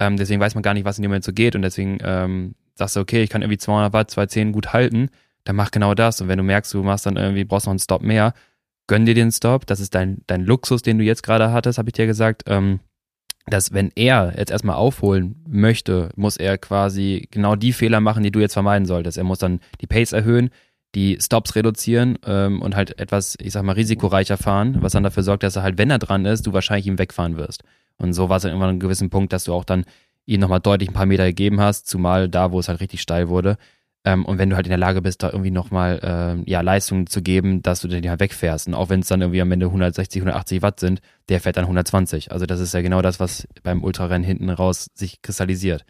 Ähm, 0.00 0.16
deswegen 0.16 0.40
weiß 0.40 0.54
man 0.54 0.62
gar 0.62 0.74
nicht, 0.74 0.84
was 0.84 0.98
in 0.98 1.02
dem 1.02 1.10
Moment 1.10 1.24
so 1.24 1.32
geht 1.32 1.54
und 1.54 1.62
deswegen 1.62 1.98
ähm, 2.02 2.54
sagst 2.74 2.96
du, 2.96 3.00
okay, 3.00 3.22
ich 3.22 3.30
kann 3.30 3.42
irgendwie 3.42 3.58
200 3.58 3.92
Watt, 3.92 4.10
210 4.10 4.52
gut 4.52 4.72
halten, 4.72 5.10
dann 5.44 5.54
mach 5.54 5.70
genau 5.70 5.94
das 5.94 6.20
und 6.20 6.26
wenn 6.28 6.38
du 6.38 6.44
merkst, 6.44 6.74
du 6.74 6.82
machst 6.82 7.06
dann 7.06 7.16
irgendwie, 7.16 7.44
brauchst 7.44 7.66
noch 7.66 7.72
einen 7.72 7.78
Stop 7.78 8.02
mehr, 8.02 8.34
gönn 8.88 9.06
dir 9.06 9.14
den 9.14 9.30
Stop, 9.30 9.64
das 9.66 9.78
ist 9.78 9.94
dein, 9.94 10.22
dein 10.26 10.42
Luxus, 10.42 10.82
den 10.82 10.98
du 10.98 11.04
jetzt 11.04 11.22
gerade 11.22 11.52
hattest, 11.52 11.78
habe 11.78 11.88
ich 11.88 11.94
dir 11.94 12.06
gesagt, 12.06 12.42
ähm, 12.46 12.80
dass 13.48 13.72
wenn 13.72 13.90
er 13.94 14.34
jetzt 14.36 14.50
erstmal 14.50 14.76
aufholen 14.76 15.42
möchte, 15.48 16.10
muss 16.16 16.36
er 16.36 16.58
quasi 16.58 17.28
genau 17.30 17.54
die 17.54 17.72
Fehler 17.72 18.00
machen, 18.00 18.22
die 18.22 18.32
du 18.32 18.40
jetzt 18.40 18.54
vermeiden 18.54 18.86
solltest. 18.86 19.18
Er 19.18 19.24
muss 19.24 19.38
dann 19.38 19.60
die 19.80 19.86
Pace 19.86 20.12
erhöhen, 20.12 20.50
die 20.94 21.18
Stops 21.20 21.54
reduzieren 21.54 22.18
ähm, 22.26 22.60
und 22.60 22.74
halt 22.74 22.98
etwas, 22.98 23.36
ich 23.40 23.52
sag 23.52 23.62
mal, 23.62 23.72
risikoreicher 23.72 24.36
fahren, 24.36 24.78
was 24.80 24.92
dann 24.92 25.02
dafür 25.02 25.22
sorgt, 25.22 25.42
dass 25.42 25.56
er 25.56 25.62
halt, 25.62 25.78
wenn 25.78 25.90
er 25.90 25.98
dran 25.98 26.24
ist, 26.24 26.46
du 26.46 26.52
wahrscheinlich 26.52 26.86
ihm 26.86 26.98
wegfahren 26.98 27.36
wirst. 27.36 27.62
Und 27.98 28.14
so 28.14 28.28
war 28.28 28.38
es 28.38 28.42
dann 28.42 28.50
irgendwann 28.50 28.70
an 28.70 28.74
einem 28.74 28.80
gewissen 28.80 29.10
Punkt, 29.10 29.32
dass 29.32 29.44
du 29.44 29.52
auch 29.52 29.64
dann 29.64 29.84
ihm 30.24 30.40
nochmal 30.40 30.60
deutlich 30.60 30.90
ein 30.90 30.94
paar 30.94 31.06
Meter 31.06 31.26
gegeben 31.26 31.60
hast, 31.60 31.86
zumal 31.86 32.28
da, 32.28 32.50
wo 32.50 32.58
es 32.58 32.68
halt 32.68 32.80
richtig 32.80 33.00
steil 33.00 33.28
wurde. 33.28 33.58
Ähm, 34.06 34.24
und 34.24 34.38
wenn 34.38 34.48
du 34.48 34.56
halt 34.56 34.66
in 34.66 34.70
der 34.70 34.78
Lage 34.78 35.02
bist, 35.02 35.24
da 35.24 35.30
irgendwie 35.30 35.50
nochmal 35.50 35.98
äh, 36.46 36.50
ja, 36.50 36.60
Leistungen 36.60 37.08
zu 37.08 37.22
geben, 37.22 37.60
dass 37.62 37.80
du 37.80 37.88
den 37.88 38.08
halt 38.08 38.20
wegfährst. 38.20 38.68
Und 38.68 38.74
auch 38.74 38.88
wenn 38.88 39.00
es 39.00 39.08
dann 39.08 39.20
irgendwie 39.20 39.40
am 39.40 39.50
Ende 39.50 39.66
160, 39.66 40.22
180 40.22 40.62
Watt 40.62 40.78
sind, 40.78 41.00
der 41.28 41.40
fährt 41.40 41.56
dann 41.56 41.64
120. 41.64 42.30
Also 42.30 42.46
das 42.46 42.60
ist 42.60 42.72
ja 42.72 42.82
genau 42.82 43.02
das, 43.02 43.18
was 43.18 43.48
beim 43.64 43.82
Ultrarennen 43.82 44.24
hinten 44.24 44.48
raus 44.48 44.90
sich 44.94 45.22
kristallisiert. 45.22 45.84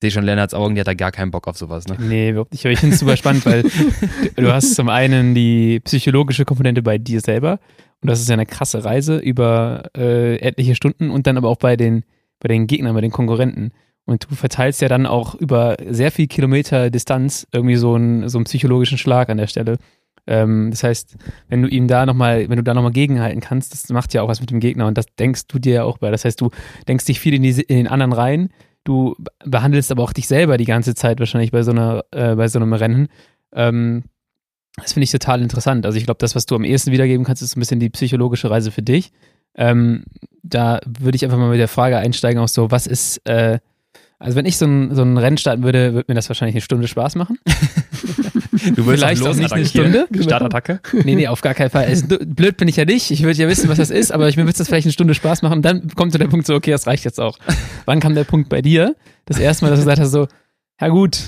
Ich 0.00 0.06
sehe 0.06 0.10
schon 0.10 0.24
Lennarts 0.24 0.52
Augen, 0.52 0.74
die 0.74 0.80
hat 0.80 0.88
da 0.88 0.94
gar 0.94 1.12
keinen 1.12 1.30
Bock 1.30 1.46
auf 1.46 1.56
sowas, 1.56 1.86
ne? 1.86 1.94
Nee, 2.00 2.30
überhaupt 2.30 2.52
nicht. 2.52 2.64
Aber 2.64 2.72
ich 2.72 2.80
finde 2.80 2.94
es 2.94 3.00
super 3.00 3.16
spannend, 3.16 3.46
weil 3.46 3.62
du 4.36 4.52
hast 4.52 4.74
zum 4.74 4.88
einen 4.88 5.36
die 5.36 5.78
psychologische 5.80 6.44
Komponente 6.44 6.82
bei 6.82 6.98
dir 6.98 7.20
selber. 7.20 7.60
Und 8.00 8.10
das 8.10 8.20
ist 8.20 8.28
ja 8.28 8.32
eine 8.32 8.46
krasse 8.46 8.84
Reise 8.84 9.18
über 9.18 9.90
äh, 9.96 10.38
etliche 10.38 10.74
Stunden 10.74 11.10
und 11.10 11.28
dann 11.28 11.36
aber 11.36 11.48
auch 11.48 11.58
bei 11.58 11.76
den, 11.76 12.02
bei 12.40 12.48
den 12.48 12.66
Gegnern, 12.66 12.94
bei 12.94 13.00
den 13.00 13.12
Konkurrenten. 13.12 13.70
Und 14.06 14.30
du 14.30 14.34
verteilst 14.34 14.80
ja 14.80 14.88
dann 14.88 15.06
auch 15.06 15.34
über 15.34 15.76
sehr 15.88 16.10
viel 16.10 16.26
Kilometer 16.26 16.90
Distanz 16.90 17.46
irgendwie 17.52 17.76
so 17.76 17.94
einen, 17.94 18.28
so 18.28 18.38
einen 18.38 18.44
psychologischen 18.44 18.98
Schlag 18.98 19.28
an 19.28 19.36
der 19.36 19.46
Stelle. 19.46 19.78
Ähm, 20.26 20.70
das 20.70 20.82
heißt, 20.82 21.16
wenn 21.48 21.62
du 21.62 21.68
ihm 21.68 21.88
da 21.88 22.06
nochmal, 22.06 22.48
wenn 22.48 22.56
du 22.56 22.62
da 22.62 22.74
nochmal 22.74 22.92
gegenhalten 22.92 23.40
kannst, 23.40 23.72
das 23.72 23.88
macht 23.90 24.12
ja 24.14 24.22
auch 24.22 24.28
was 24.28 24.40
mit 24.40 24.50
dem 24.50 24.60
Gegner 24.60 24.86
und 24.86 24.98
das 24.98 25.06
denkst 25.18 25.46
du 25.48 25.58
dir 25.58 25.74
ja 25.74 25.84
auch 25.84 25.98
bei. 25.98 26.10
Das 26.10 26.24
heißt, 26.24 26.40
du 26.40 26.50
denkst 26.88 27.04
dich 27.04 27.20
viel 27.20 27.34
in, 27.34 27.42
die, 27.42 27.60
in 27.62 27.76
den 27.76 27.88
anderen 27.88 28.12
rein, 28.12 28.48
du 28.84 29.16
behandelst 29.44 29.90
aber 29.90 30.02
auch 30.02 30.12
dich 30.12 30.28
selber 30.28 30.56
die 30.56 30.64
ganze 30.64 30.94
Zeit 30.94 31.18
wahrscheinlich 31.20 31.50
bei 31.52 31.62
so 31.62 31.70
einer, 31.70 32.04
äh, 32.10 32.34
bei 32.34 32.48
so 32.48 32.58
einem 32.58 32.72
Rennen. 32.72 33.08
Ähm, 33.52 34.04
das 34.76 34.92
finde 34.92 35.04
ich 35.04 35.10
total 35.10 35.42
interessant. 35.42 35.84
Also 35.84 35.98
ich 35.98 36.04
glaube, 36.04 36.18
das, 36.18 36.34
was 36.34 36.46
du 36.46 36.54
am 36.54 36.64
ehesten 36.64 36.92
wiedergeben 36.92 37.24
kannst, 37.24 37.42
ist 37.42 37.56
ein 37.56 37.60
bisschen 37.60 37.80
die 37.80 37.90
psychologische 37.90 38.50
Reise 38.50 38.70
für 38.70 38.82
dich. 38.82 39.12
Ähm, 39.56 40.04
da 40.42 40.80
würde 40.86 41.16
ich 41.16 41.24
einfach 41.24 41.38
mal 41.38 41.50
mit 41.50 41.58
der 41.58 41.68
Frage 41.68 41.98
einsteigen, 41.98 42.40
auch 42.40 42.48
so, 42.48 42.70
was 42.70 42.86
ist, 42.86 43.18
äh, 43.26 43.58
also 44.20 44.36
wenn 44.36 44.44
ich 44.44 44.58
so 44.58 44.66
ein, 44.66 44.94
so 44.94 45.00
ein 45.02 45.16
Rennen 45.16 45.38
starten 45.38 45.62
würde, 45.62 45.94
würde 45.94 46.04
mir 46.08 46.14
das 46.14 46.28
wahrscheinlich 46.28 46.54
eine 46.54 46.60
Stunde 46.60 46.86
Spaß 46.86 47.14
machen. 47.14 47.38
du 47.46 48.84
würdest 48.84 49.02
Vielleicht 49.02 49.26
auch 49.26 49.34
nicht 49.34 49.50
eine 49.50 49.64
Stunde. 49.64 50.06
Startattacke? 50.20 50.80
Nee, 51.04 51.14
nee, 51.14 51.26
auf 51.26 51.40
gar 51.40 51.54
keinen 51.54 51.70
Fall. 51.70 51.86
Also, 51.86 52.18
blöd 52.26 52.58
bin 52.58 52.68
ich 52.68 52.76
ja 52.76 52.84
nicht. 52.84 53.10
Ich 53.10 53.22
würde 53.22 53.38
ja 53.38 53.48
wissen, 53.48 53.70
was 53.70 53.78
das 53.78 53.88
ist, 53.88 54.12
aber 54.12 54.28
ich 54.28 54.36
mir 54.36 54.44
würde 54.44 54.58
das 54.58 54.68
vielleicht 54.68 54.84
eine 54.86 54.92
Stunde 54.92 55.14
Spaß 55.14 55.40
machen. 55.40 55.54
Und 55.58 55.64
dann 55.64 55.88
kommt 55.94 56.12
so 56.12 56.18
der 56.18 56.28
Punkt 56.28 56.46
so, 56.46 56.54
okay, 56.54 56.70
das 56.70 56.86
reicht 56.86 57.06
jetzt 57.06 57.18
auch. 57.18 57.38
Wann 57.86 57.98
kam 57.98 58.14
der 58.14 58.24
Punkt 58.24 58.50
bei 58.50 58.60
dir? 58.60 58.94
Das 59.24 59.38
erste 59.38 59.64
Mal, 59.64 59.70
dass 59.70 59.80
du 59.80 59.86
gesagt 59.86 60.00
hast 60.00 60.10
so, 60.10 60.28
ja 60.78 60.88
gut, 60.88 61.18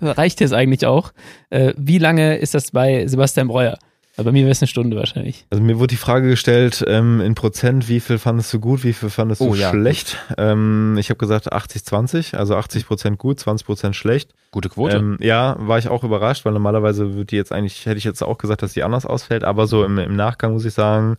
reicht 0.00 0.40
jetzt 0.40 0.52
eigentlich 0.52 0.84
auch. 0.84 1.12
Äh, 1.50 1.74
wie 1.76 1.98
lange 1.98 2.38
ist 2.38 2.54
das 2.54 2.72
bei 2.72 3.06
Sebastian 3.06 3.46
Breuer? 3.46 3.78
Aber 4.16 4.26
bei 4.26 4.32
mir 4.32 4.42
wäre 4.42 4.52
es 4.52 4.62
eine 4.62 4.68
Stunde 4.68 4.96
wahrscheinlich. 4.96 5.44
Also 5.50 5.62
mir 5.62 5.78
wurde 5.78 5.88
die 5.88 5.96
Frage 5.96 6.28
gestellt, 6.28 6.82
ähm, 6.86 7.20
in 7.20 7.34
Prozent, 7.34 7.88
wie 7.88 8.00
viel 8.00 8.18
fandest 8.18 8.52
du 8.54 8.60
gut, 8.60 8.82
wie 8.82 8.94
viel 8.94 9.10
fandest 9.10 9.42
oh, 9.42 9.50
du 9.50 9.54
ja. 9.56 9.70
schlecht? 9.70 10.16
Ähm, 10.38 10.96
ich 10.98 11.10
habe 11.10 11.18
gesagt 11.18 11.52
80-20, 11.52 12.34
also 12.34 12.56
80 12.56 12.86
Prozent 12.86 13.18
gut, 13.18 13.38
20 13.38 13.66
Prozent 13.66 13.94
schlecht. 13.94 14.32
Gute 14.52 14.70
Quote. 14.70 14.96
Ähm, 14.96 15.18
ja, 15.20 15.56
war 15.58 15.78
ich 15.78 15.88
auch 15.88 16.02
überrascht, 16.02 16.46
weil 16.46 16.54
normalerweise 16.54 17.12
würde 17.12 17.26
die 17.26 17.36
jetzt 17.36 17.52
eigentlich, 17.52 17.84
hätte 17.84 17.98
ich 17.98 18.04
jetzt 18.04 18.22
auch 18.22 18.38
gesagt, 18.38 18.62
dass 18.62 18.72
die 18.72 18.82
anders 18.82 19.04
ausfällt, 19.04 19.44
aber 19.44 19.66
so 19.66 19.84
im, 19.84 19.98
im 19.98 20.16
Nachgang 20.16 20.52
muss 20.52 20.64
ich 20.64 20.72
sagen, 20.72 21.18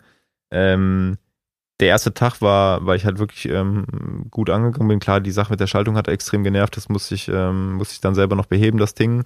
ähm, 0.49 1.17
der 1.79 1.89
erste 1.89 2.15
Tag 2.15 2.41
war, 2.41 2.83
weil 2.88 2.97
ich 2.97 3.05
halt 3.05 3.19
wirklich 3.19 3.47
ähm, 3.49 3.86
gut 4.31 4.49
angekommen 4.49 4.89
bin. 4.89 4.99
Klar, 4.99 5.21
die 5.21 5.29
Sache 5.29 5.51
mit 5.51 5.60
der 5.60 5.67
Schaltung 5.67 5.95
hat 5.95 6.07
extrem 6.07 6.43
genervt, 6.43 6.75
das 6.75 6.89
musste 6.89 7.13
ich, 7.13 7.27
ähm, 7.27 7.73
musste 7.73 7.93
ich 7.93 8.01
dann 8.01 8.15
selber 8.15 8.36
noch 8.36 8.47
beheben, 8.47 8.79
das 8.79 8.95
Ding 8.95 9.23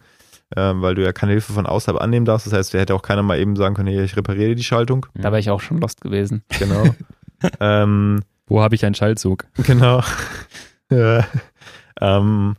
ähm, 0.56 0.82
weil 0.82 0.96
du 0.96 1.04
ja 1.04 1.14
keine 1.14 1.32
Hilfe 1.32 1.54
von 1.54 1.66
außerhalb 1.66 2.02
annehmen 2.02 2.26
darfst. 2.26 2.48
Das 2.48 2.54
heißt, 2.54 2.74
der 2.74 2.82
hätte 2.82 2.96
auch 2.96 3.02
keiner 3.02 3.24
mal 3.24 3.40
eben 3.40 3.56
sagen 3.56 3.76
können, 3.76 3.88
hey, 3.88 4.04
ich 4.04 4.18
repariere 4.18 4.56
die 4.56 4.64
Schaltung. 4.64 5.06
Da 5.14 5.32
wäre 5.32 5.40
ich 5.40 5.50
auch 5.50 5.62
schon 5.62 5.80
lost 5.80 6.02
gewesen. 6.02 6.44
Genau. 6.60 6.84
ähm, 7.60 8.22
Wo 8.48 8.62
habe 8.62 8.76
ich 8.76 8.86
einen 8.86 8.96
Schaltzug? 8.96 9.46
Genau. 9.64 10.04
ja. 10.90 11.26
ähm, 12.00 12.56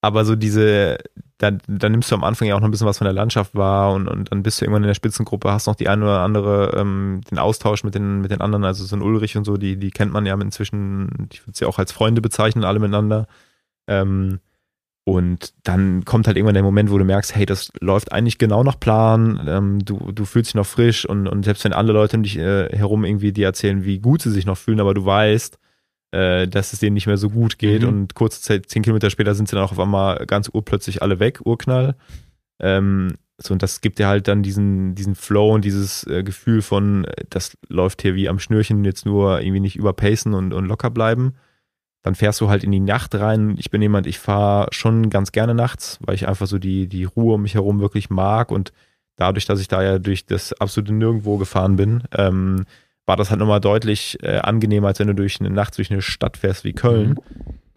aber 0.00 0.24
so 0.24 0.36
diese, 0.36 0.98
da, 1.38 1.52
da 1.66 1.88
nimmst 1.88 2.10
du 2.10 2.14
am 2.14 2.24
Anfang 2.24 2.48
ja 2.48 2.54
auch 2.54 2.60
noch 2.60 2.68
ein 2.68 2.70
bisschen 2.70 2.86
was 2.86 2.98
von 2.98 3.04
der 3.04 3.12
Landschaft 3.12 3.54
wahr 3.54 3.92
und, 3.92 4.08
und 4.08 4.30
dann 4.30 4.42
bist 4.42 4.60
du 4.60 4.64
irgendwann 4.64 4.84
in 4.84 4.88
der 4.88 4.94
Spitzengruppe, 4.94 5.50
hast 5.50 5.66
noch 5.66 5.74
die 5.74 5.88
eine 5.88 6.04
oder 6.04 6.20
andere, 6.20 6.76
ähm, 6.76 7.20
den 7.30 7.38
Austausch 7.38 7.84
mit 7.84 7.94
den, 7.94 8.20
mit 8.20 8.30
den 8.30 8.40
anderen, 8.40 8.64
also 8.64 8.84
so 8.84 8.96
ein 8.96 9.02
Ulrich 9.02 9.36
und 9.36 9.44
so, 9.44 9.56
die, 9.56 9.76
die 9.76 9.90
kennt 9.90 10.12
man 10.12 10.24
ja 10.24 10.34
inzwischen, 10.34 11.28
ich 11.32 11.46
würde 11.46 11.58
sie 11.58 11.64
auch 11.64 11.78
als 11.78 11.92
Freunde 11.92 12.20
bezeichnen, 12.20 12.64
alle 12.64 12.78
miteinander. 12.78 13.26
Ähm, 13.86 14.40
und 15.08 15.54
dann 15.64 16.04
kommt 16.04 16.26
halt 16.26 16.36
irgendwann 16.36 16.52
der 16.52 16.62
Moment, 16.62 16.90
wo 16.90 16.98
du 16.98 17.04
merkst, 17.04 17.34
hey, 17.34 17.46
das 17.46 17.72
läuft 17.80 18.12
eigentlich 18.12 18.36
genau 18.36 18.62
nach 18.62 18.78
Plan, 18.78 19.40
ähm, 19.48 19.78
du, 19.82 20.12
du 20.12 20.26
fühlst 20.26 20.50
dich 20.50 20.54
noch 20.54 20.66
frisch 20.66 21.06
und, 21.06 21.26
und 21.26 21.46
selbst 21.46 21.64
wenn 21.64 21.72
alle 21.72 21.94
Leute 21.94 22.18
um 22.18 22.24
dich 22.24 22.36
äh, 22.36 22.68
herum 22.76 23.06
irgendwie 23.06 23.32
dir 23.32 23.46
erzählen, 23.46 23.86
wie 23.86 24.00
gut 24.00 24.20
sie 24.20 24.30
sich 24.30 24.44
noch 24.44 24.58
fühlen, 24.58 24.80
aber 24.80 24.92
du 24.92 25.06
weißt, 25.06 25.58
äh, 26.10 26.46
dass 26.46 26.74
es 26.74 26.80
denen 26.80 26.92
nicht 26.92 27.06
mehr 27.06 27.16
so 27.16 27.30
gut 27.30 27.58
geht 27.58 27.84
mhm. 27.84 27.88
und 27.88 28.14
kurze 28.14 28.42
Zeit, 28.42 28.68
zehn 28.68 28.82
Kilometer 28.82 29.08
später 29.08 29.34
sind 29.34 29.48
sie 29.48 29.56
dann 29.56 29.64
auch 29.64 29.72
auf 29.72 29.80
einmal 29.80 30.26
ganz 30.26 30.50
urplötzlich 30.52 31.00
alle 31.00 31.18
weg, 31.18 31.40
Urknall. 31.42 31.94
Ähm, 32.60 33.14
so, 33.38 33.54
und 33.54 33.62
das 33.62 33.80
gibt 33.80 33.98
dir 33.98 34.08
halt 34.08 34.28
dann 34.28 34.42
diesen, 34.42 34.94
diesen 34.94 35.14
Flow 35.14 35.54
und 35.54 35.64
dieses 35.64 36.06
äh, 36.06 36.22
Gefühl 36.22 36.60
von, 36.60 37.06
äh, 37.06 37.24
das 37.30 37.56
läuft 37.68 38.02
hier 38.02 38.14
wie 38.14 38.28
am 38.28 38.38
Schnürchen, 38.38 38.84
jetzt 38.84 39.06
nur 39.06 39.40
irgendwie 39.40 39.60
nicht 39.60 39.76
überpacen 39.76 40.34
und, 40.34 40.52
und 40.52 40.66
locker 40.66 40.90
bleiben 40.90 41.32
dann 42.02 42.14
fährst 42.14 42.40
du 42.40 42.48
halt 42.48 42.64
in 42.64 42.72
die 42.72 42.80
Nacht 42.80 43.14
rein. 43.14 43.56
Ich 43.58 43.70
bin 43.70 43.82
jemand, 43.82 44.06
ich 44.06 44.18
fahre 44.18 44.68
schon 44.70 45.10
ganz 45.10 45.32
gerne 45.32 45.54
nachts, 45.54 45.98
weil 46.00 46.14
ich 46.14 46.28
einfach 46.28 46.46
so 46.46 46.58
die, 46.58 46.86
die 46.86 47.04
Ruhe 47.04 47.34
um 47.34 47.42
mich 47.42 47.54
herum 47.54 47.80
wirklich 47.80 48.10
mag 48.10 48.50
und 48.50 48.72
dadurch, 49.16 49.46
dass 49.46 49.60
ich 49.60 49.68
da 49.68 49.82
ja 49.82 49.98
durch 49.98 50.26
das 50.26 50.52
absolute 50.54 50.94
Nirgendwo 50.94 51.36
gefahren 51.36 51.76
bin, 51.76 52.04
ähm, 52.16 52.64
war 53.04 53.16
das 53.16 53.30
halt 53.30 53.40
nochmal 53.40 53.60
deutlich 53.60 54.18
äh, 54.22 54.38
angenehmer, 54.38 54.88
als 54.88 55.00
wenn 55.00 55.08
du 55.08 55.14
durch 55.14 55.40
eine 55.40 55.50
Nacht 55.50 55.76
durch 55.78 55.90
eine 55.90 56.02
Stadt 56.02 56.36
fährst 56.36 56.64
wie 56.64 56.74
Köln. 56.74 57.10
Mhm. 57.10 57.16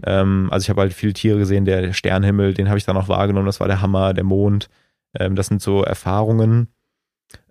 Ähm, 0.04 0.48
also 0.52 0.66
ich 0.66 0.70
habe 0.70 0.82
halt 0.82 0.94
viele 0.94 1.14
Tiere 1.14 1.40
gesehen, 1.40 1.66
der 1.66 1.94
Sternhimmel, 1.94 2.54
den 2.54 2.68
habe 2.68 2.78
ich 2.78 2.86
dann 2.86 2.98
auch 2.98 3.08
wahrgenommen, 3.08 3.46
das 3.46 3.60
war 3.60 3.68
der 3.68 3.82
Hammer, 3.82 4.14
der 4.14 4.24
Mond. 4.24 4.70
Ähm, 5.18 5.36
das 5.36 5.48
sind 5.48 5.62
so 5.62 5.84
Erfahrungen. 5.84 6.68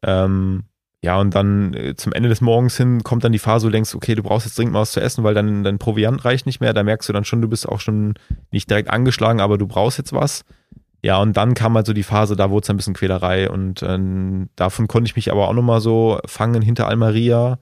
Ähm, 0.03 0.64
ja, 1.03 1.19
und 1.19 1.35
dann 1.35 1.73
äh, 1.75 1.97
zum 1.97 2.13
Ende 2.13 2.29
des 2.29 2.41
Morgens 2.41 2.77
hin 2.77 3.03
kommt 3.03 3.25
dann 3.25 3.33
die 3.33 3.39
Phase, 3.39 3.65
wo 3.65 3.69
du 3.69 3.73
denkst, 3.73 3.95
okay, 3.95 4.15
du 4.15 4.23
brauchst 4.23 4.47
jetzt 4.47 4.59
dringend 4.59 4.75
mal 4.75 4.81
was 4.81 4.93
zu 4.93 5.01
essen, 5.01 5.25
weil 5.25 5.35
dann 5.35 5.65
dein 5.65 5.79
Proviant 5.79 6.25
reicht 6.25 6.45
nicht 6.47 6.61
mehr. 6.61 6.73
Da 6.75 6.83
merkst 6.83 7.09
du 7.09 7.13
dann 7.13 7.25
schon, 7.25 7.41
du 7.41 7.49
bist 7.49 7.67
auch 7.69 7.81
schon 7.81 8.15
nicht 8.51 8.69
direkt 8.69 8.91
angeschlagen, 8.91 9.41
aber 9.41 9.57
du 9.57 9.67
brauchst 9.67 9.97
jetzt 9.99 10.13
was. 10.13 10.45
Ja, 11.03 11.19
und 11.23 11.35
dann 11.39 11.55
kam 11.55 11.75
halt 11.75 11.87
so 11.87 11.95
die 11.95 12.03
Phase, 12.03 12.37
da 12.37 12.51
wurde 12.51 12.65
es 12.65 12.71
ein 12.71 12.77
bisschen 12.77 12.93
Quälerei 12.93 13.49
und 13.51 13.83
ähm, 13.83 14.51
davon 14.57 14.87
konnte 14.87 15.09
ich 15.09 15.17
mich 15.17 15.33
aber 15.33 15.49
auch 15.49 15.55
nochmal 15.55 15.81
so 15.81 16.21
fangen 16.27 16.61
hinter 16.61 16.87
Almeria. 16.89 17.59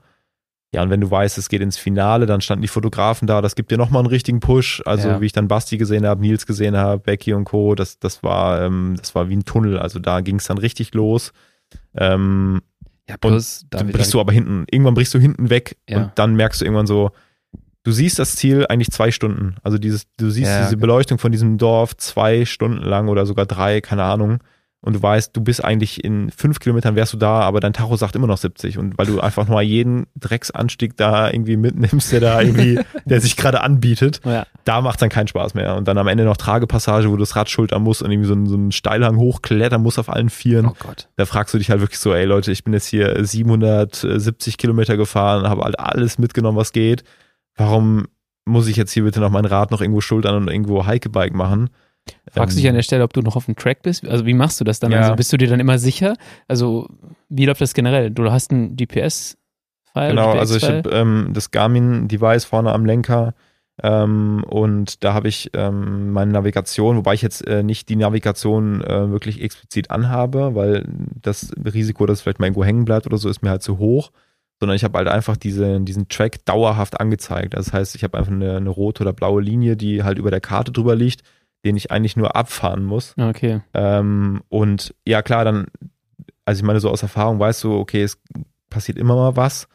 Ja, 0.75 0.83
und 0.83 0.89
wenn 0.89 0.99
du 1.01 1.09
weißt, 1.09 1.37
es 1.37 1.47
geht 1.47 1.61
ins 1.61 1.77
Finale, 1.77 2.25
dann 2.25 2.41
standen 2.41 2.61
die 2.61 2.67
Fotografen 2.67 3.25
da, 3.27 3.41
das 3.41 3.55
gibt 3.55 3.71
dir 3.71 3.77
nochmal 3.77 4.01
einen 4.01 4.09
richtigen 4.09 4.41
Push. 4.41 4.83
Also 4.85 5.07
Ja. 5.07 5.21
wie 5.21 5.25
ich 5.27 5.31
dann 5.31 5.47
Basti 5.47 5.77
gesehen 5.77 6.05
habe, 6.05 6.19
Nils 6.21 6.45
gesehen 6.45 6.75
habe, 6.75 7.01
Becky 7.01 7.33
und 7.33 7.45
Co., 7.45 7.73
das, 7.75 7.97
das 7.97 8.21
war, 8.21 8.61
ähm, 8.61 8.95
das 8.99 9.15
war 9.15 9.29
wie 9.29 9.37
ein 9.37 9.45
Tunnel. 9.45 9.79
Also 9.79 9.99
da 9.99 10.19
ging 10.19 10.35
es 10.35 10.45
dann 10.47 10.57
richtig 10.57 10.93
los. 10.93 11.31
Ähm, 11.95 12.61
Ja, 13.09 13.17
plus, 13.17 13.65
dann 13.69 13.81
David, 13.81 13.95
brichst 13.95 14.13
du 14.13 14.19
aber 14.21 14.31
hinten, 14.31 14.65
irgendwann 14.71 14.93
brichst 14.93 15.13
du 15.13 15.19
hinten 15.19 15.49
weg 15.49 15.75
Ja. 15.89 15.97
und 15.97 16.11
dann 16.15 16.35
merkst 16.35 16.61
du 16.61 16.65
irgendwann 16.65 16.87
so, 16.87 17.09
du 17.83 17.91
siehst 17.91 18.19
das 18.19 18.35
Ziel 18.35 18.67
eigentlich 18.69 18.91
zwei 18.91 19.09
Stunden. 19.11 19.55
Also 19.63 19.77
dieses, 19.79 20.05
du 20.17 20.29
siehst 20.29 20.47
Ja, 20.49 20.59
diese 20.61 20.75
okay. 20.75 20.81
Beleuchtung 20.81 21.17
von 21.17 21.31
diesem 21.31 21.57
Dorf 21.57 21.97
zwei 21.97 22.45
Stunden 22.45 22.83
lang 22.83 23.07
oder 23.07 23.25
sogar 23.25 23.45
drei, 23.47 23.81
keine 23.81 24.03
Ahnung. 24.03 24.39
Und 24.81 24.93
du 24.93 25.01
weißt, 25.01 25.35
du 25.35 25.41
bist 25.41 25.61
eigentlich 25.61 26.05
in 26.05 26.29
fünf 26.31 26.59
Kilometern 26.59 26.95
wärst 26.95 27.11
du 27.11 27.17
da, 27.17 27.41
aber 27.41 27.59
dein 27.59 27.73
Tacho 27.73 27.97
sagt 27.97 28.15
immer 28.15 28.27
noch 28.27 28.37
70. 28.37 28.77
Und 28.77 28.97
weil 28.97 29.07
du 29.07 29.19
einfach 29.19 29.45
mal 29.49 29.61
jeden 29.61 30.05
Drecksanstieg 30.15 30.95
da 30.95 31.29
irgendwie 31.29 31.57
mitnimmst, 31.57 32.11
der 32.13 32.21
da 32.21 32.41
irgendwie, 32.41 32.79
der 33.05 33.19
sich 33.19 33.35
gerade 33.35 33.59
anbietet, 33.61 34.21
Ja. 34.23 34.45
Da 34.69 34.81
macht 34.81 35.01
dann 35.01 35.09
keinen 35.09 35.27
Spaß 35.27 35.55
mehr. 35.55 35.75
Und 35.75 35.87
dann 35.87 35.97
am 35.97 36.07
Ende 36.07 36.25
noch 36.25 36.37
Tragepassage, 36.37 37.09
wo 37.09 37.13
du 37.13 37.21
das 37.21 37.35
Rad 37.35 37.49
schultern 37.49 37.81
musst 37.81 38.03
und 38.03 38.11
irgendwie 38.11 38.27
so 38.27 38.35
einen, 38.35 38.45
so 38.45 38.53
einen 38.53 38.71
Steilhang 38.71 39.17
hochklettern 39.17 39.81
musst 39.81 39.97
auf 39.97 40.09
allen 40.09 40.29
Vieren 40.29 40.67
oh 40.67 40.75
Gott. 40.77 41.09
da 41.15 41.25
fragst 41.25 41.55
du 41.55 41.57
dich 41.57 41.71
halt 41.71 41.81
wirklich 41.81 41.97
so, 41.97 42.13
ey 42.13 42.25
Leute, 42.25 42.51
ich 42.51 42.63
bin 42.63 42.73
jetzt 42.73 42.85
hier 42.85 43.25
770 43.25 44.59
Kilometer 44.59 44.95
gefahren, 44.95 45.49
habe 45.49 45.63
halt 45.63 45.79
alles 45.79 46.19
mitgenommen, 46.19 46.55
was 46.55 46.71
geht. 46.71 47.03
Warum 47.55 48.05
muss 48.45 48.67
ich 48.67 48.75
jetzt 48.75 48.91
hier 48.91 49.03
bitte 49.03 49.19
noch 49.19 49.31
mein 49.31 49.45
Rad 49.45 49.71
noch 49.71 49.81
irgendwo 49.81 50.01
schultern 50.01 50.35
und 50.35 50.51
irgendwo 50.51 50.85
Hikebike 50.85 51.35
machen? 51.35 51.71
Fragst 52.31 52.55
du 52.55 52.59
Ähm, 52.59 52.61
dich 52.61 52.69
an 52.69 52.75
der 52.75 52.83
Stelle, 52.83 53.03
ob 53.03 53.13
du 53.13 53.21
noch 53.23 53.35
auf 53.35 53.45
dem 53.45 53.55
Track 53.55 53.81
bist? 53.81 54.07
Also 54.07 54.27
wie 54.27 54.35
machst 54.35 54.59
du 54.59 54.63
das 54.65 54.79
dann? 54.79 54.91
Ja. 54.91 54.99
Also 54.99 55.15
bist 55.15 55.33
du 55.33 55.37
dir 55.37 55.47
dann 55.47 55.59
immer 55.59 55.79
sicher? 55.79 56.15
Also 56.47 56.87
wie 57.27 57.47
läuft 57.47 57.61
das 57.61 57.73
generell? 57.73 58.11
Du 58.11 58.31
hast 58.31 58.51
ein 58.51 58.75
GPS-File? 58.75 60.09
Genau, 60.11 60.33
also 60.33 60.55
ich 60.57 60.63
habe 60.63 60.87
ähm, 60.91 61.31
das 61.33 61.49
Garmin-Device 61.49 62.45
vorne 62.45 62.71
am 62.71 62.85
Lenker 62.85 63.33
ähm, 63.83 64.43
und 64.47 65.03
da 65.03 65.13
habe 65.13 65.27
ich 65.27 65.51
ähm, 65.53 66.11
meine 66.11 66.31
Navigation, 66.31 66.97
wobei 66.97 67.13
ich 67.13 67.21
jetzt 67.21 67.47
äh, 67.47 67.63
nicht 67.63 67.89
die 67.89 67.95
Navigation 67.95 68.81
äh, 68.81 69.09
wirklich 69.09 69.41
explizit 69.41 69.91
anhabe, 69.91 70.55
weil 70.55 70.85
das 71.21 71.51
Risiko, 71.63 72.05
dass 72.05 72.19
es 72.19 72.21
vielleicht 72.21 72.39
mal 72.39 72.47
irgendwo 72.47 72.63
hängen 72.65 72.85
bleibt 72.85 73.05
oder 73.05 73.17
so, 73.17 73.29
ist 73.29 73.41
mir 73.41 73.49
halt 73.49 73.63
zu 73.63 73.77
hoch, 73.77 74.11
sondern 74.59 74.75
ich 74.75 74.83
habe 74.83 74.97
halt 74.97 75.07
einfach 75.07 75.37
diese, 75.37 75.79
diesen 75.81 76.09
Track 76.09 76.43
dauerhaft 76.45 76.99
angezeigt. 76.99 77.53
Das 77.53 77.71
heißt, 77.71 77.95
ich 77.95 78.03
habe 78.03 78.17
einfach 78.17 78.31
eine, 78.31 78.57
eine 78.57 78.69
rote 78.69 79.03
oder 79.03 79.13
blaue 79.13 79.41
Linie, 79.41 79.77
die 79.77 80.03
halt 80.03 80.17
über 80.17 80.31
der 80.31 80.41
Karte 80.41 80.71
drüber 80.71 80.95
liegt, 80.95 81.21
den 81.65 81.77
ich 81.77 81.91
eigentlich 81.91 82.17
nur 82.17 82.35
abfahren 82.35 82.83
muss. 82.83 83.13
Ah, 83.17 83.29
Okay. 83.29 83.61
Ähm, 83.73 84.41
und 84.49 84.93
ja, 85.05 85.21
klar, 85.21 85.45
dann, 85.45 85.67
also 86.45 86.59
ich 86.59 86.65
meine, 86.65 86.79
so 86.79 86.89
aus 86.89 87.03
Erfahrung 87.03 87.39
weißt 87.39 87.63
du, 87.63 87.77
okay, 87.77 88.03
es 88.03 88.17
passiert 88.69 88.97
immer 88.97 89.15
mal 89.15 89.35
was. 89.35 89.67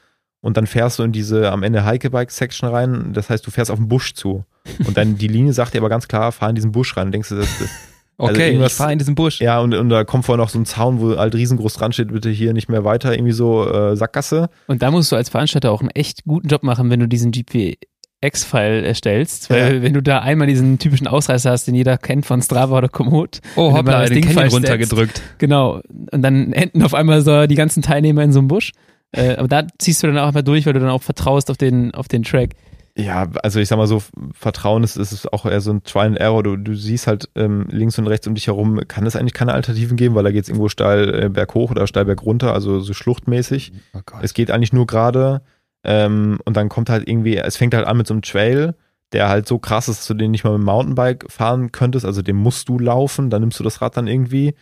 Und 0.45 0.57
dann 0.59 0.67
fährst 0.67 0.99
du 0.99 1.03
in 1.05 1.13
diese 1.13 1.51
am 1.51 1.63
Ende 1.63 1.85
Hikebike-Section 1.91 2.69
rein. 2.69 3.13
Das 3.15 3.31
heißt, 3.31 3.47
du 3.47 3.51
fährst 3.51 3.71
auf 3.71 3.79
den 3.79 3.89
Busch 3.89 4.13
zu. 4.13 4.45
Und 4.87 4.97
dann 4.97 5.17
die 5.17 5.27
Linie 5.29 5.53
sagt 5.55 5.73
dir 5.75 5.79
aber 5.79 5.89
ganz 5.89 6.07
klar, 6.07 6.33
fahr 6.33 6.51
in 6.51 6.55
diesen 6.55 6.71
Busch 6.73 6.97
rein. 6.97 7.07
Und 7.07 7.13
denkst 7.13 7.31
du, 7.31 7.37
das, 7.37 7.49
das, 7.59 7.69
Also 8.19 8.33
Okay, 8.35 8.43
ich 8.43 8.53
irgendwas- 8.53 8.75
fahre 8.75 8.93
in 8.93 8.99
diesen 8.99 9.15
Busch. 9.17 9.41
ja, 9.41 9.59
und, 9.59 9.75
und 9.75 9.89
da 9.89 10.05
kommt 10.05 10.25
vorher 10.25 10.41
noch 10.45 10.49
so 10.51 10.59
ein 10.59 10.67
Zaun, 10.67 11.01
wo 11.01 11.17
halt 11.17 11.35
riesengroß 11.35 11.75
dran 11.75 11.93
steht, 11.93 12.13
bitte 12.13 12.31
hier 12.31 12.53
nicht 12.53 12.69
mehr 12.69 12.85
weiter, 12.85 13.13
irgendwie 13.13 13.33
so 13.33 13.69
äh, 13.69 13.97
Sackgasse. 13.97 14.51
Und 14.69 14.83
da 14.83 14.91
musst 14.93 15.11
du 15.11 15.17
als 15.17 15.31
Veranstalter 15.31 15.73
auch 15.73 15.81
einen 15.81 15.91
echt 15.91 16.23
guten 16.25 16.47
Job 16.47 16.63
machen, 16.63 16.91
wenn 16.91 17.01
du 17.01 17.09
diesen 17.09 17.33
GPX-File 17.33 18.85
erstellst. 18.85 19.51
Weil 19.51 19.77
Ja. 19.77 19.83
wenn 19.83 19.95
du 19.95 20.03
da 20.03 20.21
einmal 20.21 20.47
diesen 20.47 20.79
typischen 20.79 21.07
Ausreißer 21.09 21.51
hast, 21.51 21.67
den 21.67 21.75
jeder 21.75 21.99
kennt 21.99 22.25
von 22.27 22.41
Strava 22.43 22.79
oder 22.79 22.89
Komoot. 22.89 23.41
Oh, 23.57 23.73
hoppla, 23.73 24.07
den 24.07 24.23
Ding 24.23 24.39
runtergedrückt. 24.49 25.21
Genau. 25.39 25.81
Und 26.13 26.23
dann 26.23 26.53
enden 26.53 26.83
auf 26.83 26.95
einmal 26.95 27.21
so 27.23 27.47
die 27.47 27.55
ganzen 27.57 27.83
Teilnehmer 27.83 28.23
in 28.23 28.33
so 28.33 28.39
einem 28.39 28.49
Busch. 28.49 28.73
Äh, 29.15 29.37
aber 29.37 29.49
da 29.49 29.67
ziehst 29.79 30.03
du 30.03 30.09
dann 30.09 30.19
auch 30.19 30.29
einfach 30.29 30.43
durch, 30.43 30.67
weil 30.67 30.73
du 30.73 30.81
dann 30.81 30.91
auch 30.91 31.03
vertraust 31.03 31.51
auf 31.51 31.57
den, 31.57 31.95
auf 31.95 32.09
den 32.09 32.23
Track. 32.23 32.51
Ja, 32.97 33.29
also 33.43 33.59
ich 33.59 33.69
sag 33.69 33.77
mal 33.77 33.89
so, 33.89 34.03
Vertrauen 34.33 34.85
ist, 34.85 34.97
ist 34.97 35.33
auch 35.33 35.47
eher 35.47 35.61
so 35.61 35.73
ein 35.73 35.83
Trial 35.83 36.07
and 36.07 36.19
Error. 36.19 36.43
Du, 36.45 36.57
du 36.57 36.75
siehst 36.75 37.09
halt 37.09 37.29
ähm, 37.35 37.67
links 37.69 37.99
und 37.99 38.07
rechts 38.07 38.27
um 38.27 38.35
dich 38.35 38.47
herum, 38.47 38.81
kann 38.87 39.05
es 39.05 39.17
eigentlich 39.17 39.35
keine 39.35 39.53
Alternativen 39.53 39.97
geben, 39.97 40.15
weil 40.15 40.23
da 40.23 40.31
geht 40.31 40.45
es 40.45 40.49
irgendwo 40.49 40.69
steil 40.69 41.25
äh, 41.25 41.29
berghoch 41.29 41.73
oder 41.73 41.89
steil 41.89 42.05
bergunter, 42.05 42.53
also 42.53 42.79
so 42.81 42.93
schluchtmäßig. 42.93 43.73
Oh. 43.95 44.01
Es 44.23 44.33
geht 44.33 44.53
eigentlich 44.53 44.73
nur 44.73 44.87
gerade 44.87 45.43
ähm, 45.83 46.39
und 46.45 46.57
dann 46.57 46.69
kommt 46.69 46.89
halt 46.89 47.09
irgendwie, 47.09 47.37
es 47.37 47.57
fängt 47.57 47.75
halt 47.75 47.87
an 47.87 47.97
mit 47.97 48.07
so 48.07 48.15
einem 48.15 48.23
Trail, 48.23 48.75
der 49.13 49.29
halt 49.29 49.49
so 49.49 49.59
krass 49.59 49.89
ist, 49.89 50.01
dass 50.01 50.07
du 50.07 50.15
den 50.15 50.31
nicht 50.31 50.45
mal 50.45 50.53
mit 50.53 50.61
dem 50.61 50.67
Mountainbike 50.67 51.31
fahren 51.31 51.73
könntest, 51.73 52.07
also 52.07 52.23
den 52.23 52.37
musst 52.37 52.69
du 52.69 52.79
laufen, 52.79 53.29
dann 53.29 53.43
nimmst 53.43 53.59
du 53.59 53.65
das 53.65 53.83
Rad 53.83 53.97
dann 53.97 54.07
irgendwie 54.07 54.55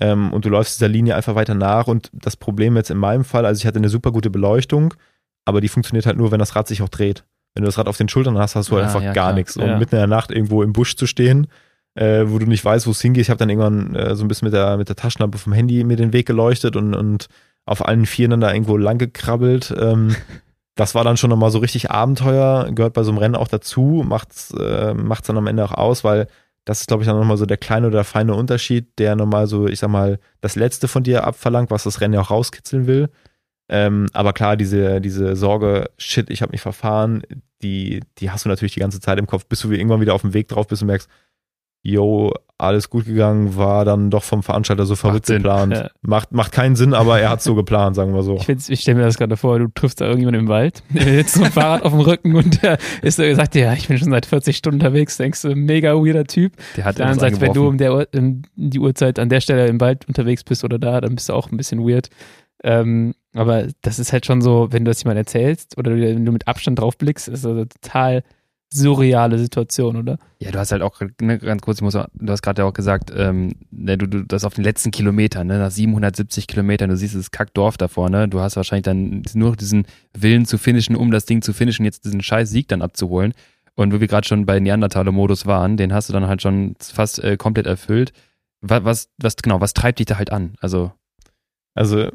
ähm, 0.00 0.32
und 0.32 0.44
du 0.44 0.48
läufst 0.48 0.78
dieser 0.78 0.88
Linie 0.88 1.16
einfach 1.16 1.34
weiter 1.34 1.54
nach 1.54 1.86
und 1.86 2.10
das 2.12 2.36
Problem 2.36 2.76
jetzt 2.76 2.90
in 2.90 2.98
meinem 2.98 3.24
Fall, 3.24 3.46
also 3.46 3.58
ich 3.60 3.66
hatte 3.66 3.78
eine 3.78 3.88
super 3.88 4.12
gute 4.12 4.30
Beleuchtung, 4.30 4.94
aber 5.44 5.60
die 5.60 5.68
funktioniert 5.68 6.06
halt 6.06 6.16
nur, 6.16 6.30
wenn 6.32 6.38
das 6.38 6.56
Rad 6.56 6.68
sich 6.68 6.82
auch 6.82 6.88
dreht. 6.88 7.24
Wenn 7.54 7.62
du 7.62 7.68
das 7.68 7.78
Rad 7.78 7.88
auf 7.88 7.96
den 7.96 8.08
Schultern 8.08 8.36
hast, 8.36 8.54
hast 8.56 8.70
du 8.70 8.74
halt 8.74 8.84
Ah, 8.84 8.88
einfach 8.88 9.02
ja, 9.02 9.12
gar 9.12 9.32
nichts. 9.32 9.56
Und 9.56 9.66
Ja. 9.66 9.78
mitten 9.78 9.94
in 9.94 10.00
der 10.00 10.06
Nacht 10.06 10.30
irgendwo 10.30 10.62
im 10.62 10.72
Busch 10.74 10.96
zu 10.96 11.06
stehen, 11.06 11.46
äh, 11.94 12.24
wo 12.26 12.38
du 12.38 12.44
nicht 12.46 12.62
weißt, 12.64 12.86
wo 12.86 12.90
es 12.90 13.00
hingeht. 13.00 13.22
Ich 13.22 13.30
habe 13.30 13.38
dann 13.38 13.48
irgendwann 13.48 13.94
äh, 13.94 14.14
so 14.14 14.24
ein 14.24 14.28
bisschen 14.28 14.46
mit 14.46 14.52
der, 14.54 14.76
mit 14.76 14.88
der 14.90 14.96
Taschenlampe 14.96 15.38
vom 15.38 15.54
Handy 15.54 15.82
mir 15.84 15.96
den 15.96 16.12
Weg 16.12 16.26
geleuchtet 16.26 16.76
und, 16.76 16.94
und 16.94 17.28
auf 17.64 17.86
allen 17.86 18.04
Vieren 18.04 18.32
dann 18.32 18.40
da 18.42 18.52
irgendwo 18.52 18.76
lang 18.76 18.98
gekrabbelt. 18.98 19.74
Ähm, 19.78 20.14
das 20.74 20.94
war 20.94 21.04
dann 21.04 21.16
schon 21.16 21.30
nochmal 21.30 21.50
so 21.50 21.58
richtig 21.58 21.90
Abenteuer, 21.90 22.70
gehört 22.72 22.92
bei 22.92 23.02
so 23.02 23.10
einem 23.10 23.18
Rennen 23.18 23.36
auch 23.36 23.48
dazu, 23.48 24.04
macht's, 24.06 24.52
äh, 24.52 24.92
macht's 24.92 25.28
dann 25.28 25.38
am 25.38 25.46
Ende 25.46 25.64
auch 25.64 25.72
aus, 25.72 26.04
weil 26.04 26.26
das 26.66 26.80
ist, 26.80 26.88
glaube 26.88 27.02
ich, 27.02 27.08
dann 27.08 27.16
nochmal 27.16 27.36
so 27.36 27.46
der 27.46 27.56
kleine 27.56 27.86
oder 27.86 28.02
feine 28.02 28.34
Unterschied, 28.34 28.98
der 28.98 29.14
nochmal 29.14 29.46
so, 29.46 29.68
ich 29.68 29.78
sag 29.78 29.88
mal, 29.88 30.18
das 30.40 30.56
Letzte 30.56 30.88
von 30.88 31.04
dir 31.04 31.24
abverlangt, 31.24 31.70
was 31.70 31.84
das 31.84 32.00
Rennen 32.00 32.14
ja 32.14 32.20
auch 32.20 32.30
rauskitzeln 32.30 32.88
will. 32.88 33.08
Ähm, 33.68 34.08
aber 34.12 34.32
klar, 34.32 34.56
diese, 34.56 35.00
diese 35.00 35.36
Sorge, 35.36 35.90
shit, 35.96 36.28
ich 36.28 36.42
habe 36.42 36.50
mich 36.50 36.60
verfahren, 36.60 37.22
die, 37.62 38.00
die 38.18 38.30
hast 38.30 38.44
du 38.44 38.48
natürlich 38.48 38.74
die 38.74 38.80
ganze 38.80 39.00
Zeit 39.00 39.18
im 39.18 39.28
Kopf, 39.28 39.46
bis 39.46 39.60
du 39.60 39.70
irgendwann 39.70 40.00
wieder 40.00 40.14
auf 40.14 40.22
dem 40.22 40.34
Weg 40.34 40.48
drauf 40.48 40.66
bist 40.66 40.82
und 40.82 40.88
merkst, 40.88 41.08
yo, 41.86 42.32
alles 42.58 42.88
gut 42.88 43.04
gegangen, 43.04 43.56
war 43.56 43.84
dann 43.84 44.10
doch 44.10 44.22
vom 44.22 44.42
Veranstalter 44.42 44.86
so 44.86 44.96
verrückt 44.96 45.26
Sinn. 45.26 45.38
geplant. 45.38 45.74
Ja. 45.74 45.90
Macht, 46.00 46.32
macht 46.32 46.52
keinen 46.52 46.74
Sinn, 46.74 46.94
aber 46.94 47.20
er 47.20 47.30
hat 47.30 47.42
so 47.42 47.54
geplant, 47.54 47.96
sagen 47.96 48.14
wir 48.14 48.22
so. 48.22 48.36
Ich, 48.36 48.48
ich 48.70 48.80
stelle 48.80 48.98
mir 48.98 49.04
das 49.04 49.18
gerade 49.18 49.36
vor, 49.36 49.58
du 49.58 49.68
triffst 49.68 50.00
da 50.00 50.06
irgendjemanden 50.06 50.42
im 50.42 50.48
Wald, 50.48 50.82
der 50.90 51.02
sitzt 51.02 51.34
so 51.34 51.44
ein 51.44 51.52
Fahrrad 51.52 51.82
auf 51.82 51.92
dem 51.92 52.00
Rücken 52.00 52.34
und 52.34 52.62
der 52.62 52.78
ist 53.02 53.16
so 53.16 53.22
gesagt, 53.22 53.54
ja, 53.54 53.72
ich 53.74 53.88
bin 53.88 53.98
schon 53.98 54.10
seit 54.10 54.26
40 54.26 54.56
Stunden 54.56 54.80
unterwegs, 54.80 55.16
denkst 55.16 55.42
du, 55.42 55.54
mega 55.54 55.94
weirder 55.94 56.24
Typ. 56.24 56.52
Der 56.76 56.86
hat 56.86 56.98
Dann 56.98 57.18
sagt, 57.18 57.40
wenn 57.40 57.52
du 57.52 57.68
um 57.68 57.78
der, 57.78 58.08
um 58.14 58.42
die 58.56 58.80
Uhrzeit 58.80 59.18
an 59.18 59.28
der 59.28 59.40
Stelle 59.40 59.66
im 59.66 59.80
Wald 59.80 60.08
unterwegs 60.08 60.42
bist 60.42 60.64
oder 60.64 60.78
da, 60.78 61.00
dann 61.00 61.14
bist 61.14 61.28
du 61.28 61.34
auch 61.34 61.50
ein 61.50 61.56
bisschen 61.56 61.86
weird. 61.86 62.08
Ähm, 62.64 63.14
aber 63.34 63.66
das 63.82 63.98
ist 63.98 64.12
halt 64.14 64.24
schon 64.24 64.40
so, 64.40 64.68
wenn 64.70 64.84
du 64.84 64.90
das 64.90 65.02
jemand 65.02 65.18
erzählst 65.18 65.76
oder 65.76 65.94
wenn 65.94 66.24
du 66.24 66.32
mit 66.32 66.48
Abstand 66.48 66.78
drauf 66.78 66.96
blickst, 66.96 67.28
ist 67.28 67.44
das 67.44 67.50
eine 67.50 67.68
total 67.68 68.22
surreale 68.72 69.38
Situation, 69.38 69.96
oder? 69.96 70.18
Ja, 70.40 70.50
du 70.50 70.58
hast 70.58 70.72
halt 70.72 70.82
auch, 70.82 71.00
ne, 71.20 71.38
ganz 71.38 71.62
kurz, 71.62 71.78
ich 71.78 71.82
muss, 71.82 71.94
auch- 71.94 72.08
du 72.14 72.32
hast 72.32 72.42
gerade 72.42 72.62
ja 72.62 72.68
auch 72.68 72.72
gesagt, 72.72 73.12
ähm, 73.16 73.52
ne, 73.70 73.96
du, 73.96 74.06
du, 74.06 74.24
das 74.24 74.44
auf 74.44 74.54
den 74.54 74.64
letzten 74.64 74.90
Kilometern, 74.90 75.46
ne, 75.46 75.58
nach 75.58 75.70
770 75.70 76.46
Kilometern, 76.46 76.90
du 76.90 76.96
siehst 76.96 77.14
das 77.14 77.30
Kackdorf 77.30 77.76
da 77.76 77.88
vorne, 77.88 78.28
du 78.28 78.40
hast 78.40 78.56
wahrscheinlich 78.56 78.84
dann 78.84 79.22
nur 79.34 79.50
noch 79.50 79.56
diesen 79.56 79.86
Willen 80.16 80.46
zu 80.46 80.58
finishen, 80.58 80.96
um 80.96 81.10
das 81.10 81.24
Ding 81.26 81.42
zu 81.42 81.52
finishen, 81.52 81.84
jetzt 81.84 82.04
diesen 82.04 82.22
scheiß 82.22 82.50
Sieg 82.50 82.68
dann 82.68 82.82
abzuholen. 82.82 83.34
Und 83.76 83.92
wo 83.92 84.00
wir 84.00 84.08
gerade 84.08 84.26
schon 84.26 84.46
bei 84.46 84.58
Neandertaler-Modus 84.58 85.44
waren, 85.46 85.76
den 85.76 85.92
hast 85.92 86.08
du 86.08 86.12
dann 86.14 86.26
halt 86.26 86.40
schon 86.42 86.74
fast 86.80 87.22
äh, 87.22 87.36
komplett 87.36 87.66
erfüllt. 87.66 88.12
Was, 88.62 88.84
was, 88.84 89.08
was, 89.18 89.36
genau, 89.36 89.60
was 89.60 89.74
treibt 89.74 89.98
dich 89.98 90.06
da 90.06 90.16
halt 90.18 90.32
an? 90.32 90.54
Also, 90.60 90.92
Also 91.74 92.08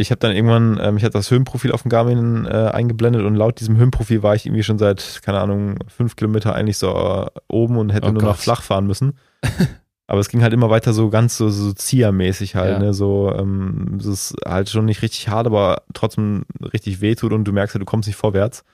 ich 0.00 0.10
habe 0.10 0.18
dann 0.18 0.32
irgendwann, 0.34 0.78
ähm, 0.82 0.96
ich 0.96 1.04
hatte 1.04 1.12
das 1.12 1.30
Höhenprofil 1.30 1.72
auf 1.72 1.82
dem 1.82 1.90
Garmin 1.90 2.46
äh, 2.46 2.70
eingeblendet 2.72 3.24
und 3.24 3.34
laut 3.36 3.60
diesem 3.60 3.76
Höhenprofil 3.76 4.22
war 4.22 4.34
ich 4.34 4.46
irgendwie 4.46 4.62
schon 4.62 4.78
seit, 4.78 5.20
keine 5.24 5.40
Ahnung, 5.40 5.78
fünf 5.88 6.16
Kilometer 6.16 6.54
eigentlich 6.54 6.78
so 6.78 6.88
äh, 6.94 7.26
oben 7.48 7.76
und 7.78 7.90
hätte 7.90 8.08
Oh 8.08 8.12
nur 8.12 8.22
noch 8.22 8.30
Gott. 8.32 8.40
flach 8.40 8.62
fahren 8.62 8.86
müssen. 8.86 9.18
Aber 10.06 10.18
es 10.18 10.28
ging 10.28 10.42
halt 10.42 10.52
immer 10.52 10.70
weiter 10.70 10.92
so 10.92 11.08
ganz 11.08 11.36
so, 11.36 11.50
so 11.50 11.72
Zieher-mäßig 11.72 12.56
halt, 12.56 12.72
Ja. 12.72 12.78
ne? 12.80 12.94
So, 12.94 13.32
ähm, 13.38 13.96
es 14.00 14.06
ist 14.06 14.34
halt 14.44 14.68
schon 14.68 14.84
nicht 14.86 15.02
richtig 15.02 15.28
hart, 15.28 15.46
aber 15.46 15.82
trotzdem 15.94 16.46
richtig 16.72 17.00
wehtut 17.00 17.32
und 17.32 17.44
du 17.44 17.52
merkst 17.52 17.76
ja, 17.76 17.78
du 17.78 17.84
kommst 17.84 18.08
nicht 18.08 18.16
vorwärts. 18.16 18.64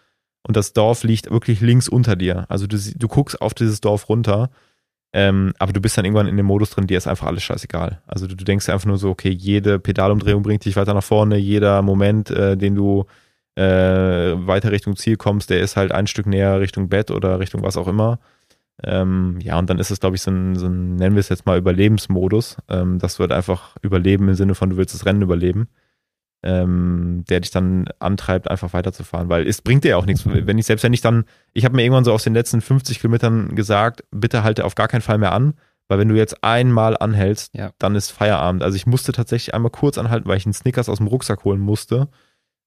Und 0.49 0.57
das 0.57 0.72
Dorf 0.72 1.03
liegt 1.03 1.31
wirklich 1.31 1.61
links 1.61 1.89
unter 1.89 2.16
dir. 2.16 2.47
Also 2.49 2.66
du, 2.66 2.79
du 2.79 3.09
guckst 3.09 3.39
auf 3.43 3.53
dieses 3.53 3.83
Dorf 3.83 4.09
runter, 4.09 4.49
ähm, 5.12 5.52
aber 5.59 5.72
du 5.72 5.80
bist 5.80 5.96
dann 5.96 6.04
irgendwann 6.04 6.26
in 6.26 6.36
dem 6.36 6.46
Modus 6.46 6.70
drin, 6.70 6.86
dir 6.86 6.98
ist 6.98 7.07
einfach 7.07 7.26
alles 7.26 7.42
scheißegal. 7.42 8.02
Also 8.07 8.26
du, 8.26 8.36
du 8.36 8.44
denkst 8.44 8.68
einfach 8.68 8.86
nur 8.86 8.98
so, 8.98 9.11
okay, 9.11 9.30
jede 9.30 9.78
Pedalumdrehung 9.78 10.42
bringt 10.42 10.64
dich 10.64 10.76
weiter 10.76 10.94
nach 10.94 11.04
vorne, 11.04 11.36
jeder 11.36 11.82
Moment, 11.82 12.30
äh, 12.30 12.57
den 12.57 12.74
du 12.74 13.07
äh, 13.57 13.62
weiter 13.62 14.70
Richtung 14.72 14.96
Ziel 14.96 15.16
kommst, 15.16 15.50
der 15.50 15.61
ist 15.61 15.76
halt 15.76 15.92
ein 15.92 16.07
Stück 16.07 16.26
näher 16.26 16.61
Richtung 16.61 16.88
Bett 16.88 17.11
oder 17.11 17.40
Richtung 17.40 17.62
was 17.62 17.76
auch 17.76 17.88
immer. 17.88 18.18
Ähm, 18.84 19.38
ja, 19.40 19.59
und 19.59 19.70
dann 19.70 19.78
ist 19.78 19.90
es, 19.90 20.00
glaube 20.00 20.16
ich, 20.16 20.22
so 20.22 20.30
ein, 20.30 20.57
so 20.57 20.66
ein, 20.66 20.96
nennen 20.96 21.16
wir 21.16 21.20
es 21.20 21.30
jetzt 21.30 21.46
mal 21.46 21.59
Überlebensmodus. 21.59 22.59
Ähm, 22.68 22.98
das 22.98 23.18
wird 23.18 23.32
einfach 23.32 23.76
überleben 23.82 24.28
im 24.28 24.34
Sinne 24.34 24.54
von, 24.54 24.70
du 24.70 24.76
willst 24.76 24.94
das 24.94 25.07
Rennen 25.07 25.22
überleben. 25.22 25.68
Ähm, 26.49 27.24
der 27.28 27.40
dich 27.40 27.51
dann 27.51 27.88
antreibt, 27.99 28.49
einfach 28.49 28.72
weiterzufahren, 28.72 29.28
weil 29.28 29.49
es 29.49 29.62
bringt 29.62 29.82
dir 29.82 29.88
ja 29.90 29.97
auch 29.97 30.07
nichts. 30.07 30.24
Wenn 30.26 30.59
ich 30.59 30.66
selbst 30.66 30.84
wenn 30.84 30.92
ich 30.92 31.01
dann, 31.01 31.24
ich 31.55 31.64
habe 31.64 31.74
mir 31.74 31.82
irgendwann 31.82 32.05
so 32.05 32.12
aus 32.12 32.22
den 32.22 32.34
letzten 32.34 32.61
50 32.61 33.01
Kilometern 33.01 33.57
gesagt, 33.57 34.05
bitte 34.12 34.44
halte 34.44 34.64
auf 34.64 34.76
gar 34.76 34.86
keinen 34.86 35.01
Fall 35.01 35.18
mehr 35.18 35.32
an, 35.32 35.55
weil 35.88 35.99
wenn 35.99 36.09
du 36.09 36.14
jetzt 36.14 36.44
einmal 36.44 36.97
anhältst, 36.97 37.53
Ja. 37.55 37.72
dann 37.78 37.97
ist 37.97 38.12
Feierabend. 38.12 38.62
Also 38.62 38.76
ich 38.76 38.86
musste 38.86 39.11
tatsächlich 39.11 39.55
einmal 39.55 39.72
kurz 39.72 39.99
anhalten, 39.99 40.28
weil 40.28 40.36
ich 40.36 40.47
einen 40.47 40.53
Snickers 40.53 40.88
aus 40.88 40.99
dem 40.99 41.09
Rucksack 41.09 41.42
holen 41.42 41.59
musste. 41.61 42.07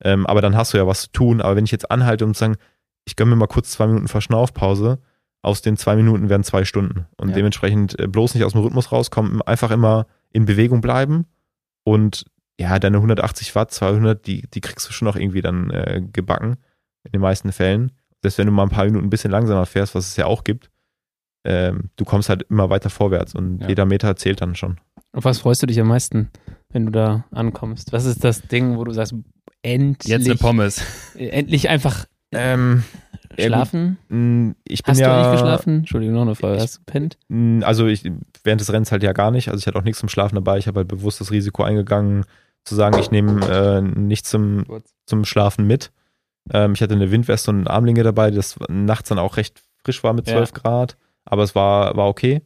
Ähm, 0.04 0.28
aber 0.28 0.42
dann 0.42 0.58
hast 0.58 0.74
du 0.74 0.78
ja 0.78 0.86
was 0.86 1.04
zu 1.04 1.12
tun. 1.14 1.40
Aber 1.40 1.56
wenn 1.56 1.64
ich 1.66 1.72
jetzt 1.72 1.90
anhalte 1.90 2.26
und 2.26 2.36
sagen, 2.36 2.58
ich 3.06 3.16
gönne 3.16 3.30
mir 3.32 3.38
mal 3.38 3.48
kurz 3.48 3.72
zwei 3.72 3.88
Minuten 3.88 4.10
Verschnaufpause, 4.10 5.00
aus 5.42 5.62
den 5.62 5.78
zwei 5.78 5.96
Minuten 5.96 6.28
werden 6.28 6.44
zwei 6.44 6.66
Stunden. 6.66 7.06
Und 7.16 7.30
Ja. 7.30 7.36
dementsprechend 7.36 7.98
äh, 7.98 8.08
bloß 8.08 8.36
nicht 8.36 8.44
aus 8.44 8.52
dem 8.52 8.62
Rhythmus 8.62 8.92
rauskommen, 8.92 9.42
einfach 9.44 9.72
immer 9.72 10.06
in 10.34 10.44
Bewegung 10.46 10.82
bleiben 10.82 11.28
und 11.86 12.26
ja, 12.60 12.78
deine 12.80 12.98
180 12.98 13.56
Watt, 13.56 13.72
200, 13.72 14.28
die, 14.28 14.44
die 14.54 14.62
kriegst 14.62 14.88
du 14.88 14.94
schon 14.94 15.06
noch 15.08 15.16
irgendwie 15.16 15.42
dann 15.42 15.70
äh, 15.72 16.02
gebacken, 16.12 16.58
in 17.06 17.12
den 17.14 17.22
meisten 17.22 17.52
Fällen. 17.52 17.92
Selbst 18.22 18.38
wenn 18.38 18.48
du 18.48 18.52
mal 18.52 18.64
ein 18.64 18.70
paar 18.70 18.86
Minuten 18.86 19.06
ein 19.06 19.10
bisschen 19.10 19.32
langsamer 19.32 19.66
fährst, 19.66 19.96
was 19.96 20.08
es 20.08 20.16
ja 20.18 20.26
auch 20.26 20.44
gibt, 20.44 20.70
ähm, 21.46 21.90
du 21.96 22.04
kommst 22.06 22.28
halt 22.30 22.44
immer 22.50 22.70
weiter 22.70 22.90
vorwärts 22.90 23.34
und 23.34 23.60
Ja. 23.62 23.70
jeder 23.70 23.86
Meter 23.86 24.16
zählt 24.18 24.42
dann 24.42 24.56
schon. 24.56 24.80
Auf 25.14 25.24
was 25.24 25.40
freust 25.40 25.64
du 25.64 25.68
dich 25.68 25.80
am 25.80 25.88
meisten, 25.88 26.30
wenn 26.70 26.86
du 26.86 26.92
da 26.92 27.24
ankommst? 27.32 27.94
Was 27.94 28.06
ist 28.06 28.24
das 28.24 28.42
Ding, 28.42 28.78
wo 28.78 28.84
du 28.84 28.92
sagst, 28.92 29.16
endlich, 29.62 30.10
Jetzt 30.12 30.26
eine 30.26 30.36
Pommes. 30.36 30.84
äh, 31.16 31.30
endlich 31.30 31.70
einfach 31.70 32.06
Ähm, 32.32 32.84
ja, 33.38 33.46
schlafen? 33.48 33.98
mh, 34.10 34.56
ich 34.66 34.84
bin 34.84 34.92
Hast 34.92 35.00
ja, 35.00 35.08
du 35.08 35.14
eigentlich 35.16 35.32
geschlafen? 35.32 35.78
Entschuldigung, 35.80 36.16
noch 36.16 36.22
eine 36.24 36.36
Frage. 36.36 36.58
Ich- 36.58 36.62
Hast 36.64 36.78
du 36.80 36.82
pennt? 36.86 37.18
mh, 37.30 37.66
Also 37.66 37.88
ich, 37.88 38.04
während 38.44 38.60
des 38.62 38.72
Rennens 38.74 38.92
halt 38.92 39.02
ja 39.04 39.14
gar 39.14 39.32
nicht. 39.32 39.48
Also 39.50 39.60
ich 39.62 39.66
hatte 39.68 39.80
auch 39.80 39.84
nichts 39.84 40.00
zum 40.00 40.10
Schlafen 40.10 40.36
dabei. 40.36 40.58
Ich 40.58 40.68
habe 40.68 40.80
halt 40.82 40.88
bewusst 40.90 41.22
das 41.22 41.32
Risiko 41.32 41.64
eingegangen, 41.64 42.26
zu 42.66 42.76
sagen, 42.76 42.98
ich 43.00 43.12
nehme 43.12 43.46
äh, 43.48 43.82
nichts 43.82 44.30
zum, 44.30 44.66
zum 45.06 45.26
Schlafen 45.26 45.66
mit. 45.66 45.92
Ähm, 46.52 46.74
ich 46.74 46.82
hatte 46.82 46.94
eine 46.94 47.12
Windweste 47.12 47.52
und 47.52 47.62
eine 47.62 47.70
Armlinge 47.70 48.04
dabei, 48.04 48.32
das 48.32 48.58
nachts 48.68 49.10
dann 49.10 49.20
auch 49.20 49.38
recht 49.38 49.62
frisch 49.84 50.04
war 50.04 50.14
mit 50.14 50.28
Ja. 50.28 50.36
12 50.36 50.54
Grad, 50.54 50.98
aber 51.26 51.44
es 51.44 51.56
war, 51.56 51.96
war 51.96 52.08
okay. 52.08 52.42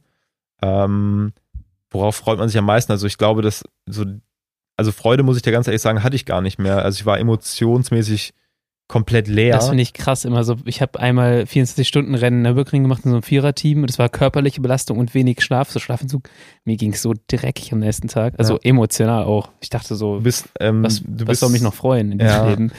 Ähm, 0.61 1.33
worauf 1.89 2.15
freut 2.15 2.39
man 2.39 2.47
sich 2.47 2.57
am 2.57 2.65
meisten? 2.65 2.91
Also 2.91 3.07
ich 3.07 3.17
glaube, 3.17 3.41
dass 3.41 3.63
so, 3.85 4.05
also 4.77 4.91
Freude, 4.91 5.23
muss 5.23 5.35
ich 5.37 5.41
dir 5.43 5.51
ganz 5.51 5.67
ehrlich 5.67 5.81
sagen, 5.81 6.03
hatte 6.03 6.15
ich 6.15 6.25
gar 6.25 6.41
nicht 6.41 6.59
mehr. 6.59 6.83
Also 6.83 6.99
ich 6.99 7.05
war 7.05 7.19
emotionsmäßig 7.19 8.33
komplett 8.93 9.27
leer. 9.27 9.55
Das 9.55 9.69
finde 9.69 9.81
ich 9.81 9.93
krass 9.93 10.23
immer 10.25 10.43
so. 10.43 10.55
Ich 10.65 10.81
habe 10.81 10.99
einmal 10.99 11.41
24-Stunden-Rennen 11.43 12.37
in 12.39 12.43
der 12.43 12.53
Nürburgring 12.53 12.83
gemacht 12.83 13.01
in 13.05 13.09
so 13.11 13.15
einem 13.17 13.23
Viererteam 13.23 13.81
und 13.81 13.89
es 13.89 13.97
war 13.99 14.07
körperliche 14.09 14.61
Belastung 14.61 14.99
und 14.99 15.13
wenig 15.13 15.41
Schlaf, 15.41 15.71
so 15.71 15.79
Schlafentzug. 15.79 16.29
Mir 16.65 16.77
ging 16.77 16.93
es 16.93 17.01
so 17.01 17.13
dreckig 17.27 17.73
am 17.73 17.79
nächsten 17.79 18.07
Tag. 18.07 18.35
Also 18.37 18.53
Ja. 18.53 18.59
emotional 18.63 19.23
auch. 19.23 19.49
Ich 19.61 19.69
dachte 19.69 19.95
so, 19.95 20.17
du 20.17 20.23
bist, 20.23 20.47
ähm, 20.59 20.83
was, 20.83 21.01
du 21.01 21.21
was 21.21 21.25
bist 21.25 21.39
soll 21.41 21.49
mich 21.49 21.61
noch 21.61 21.73
freuen 21.73 22.11
in 22.11 22.19
diesem 22.19 22.33
Ja. 22.33 22.49
Leben? 22.49 22.71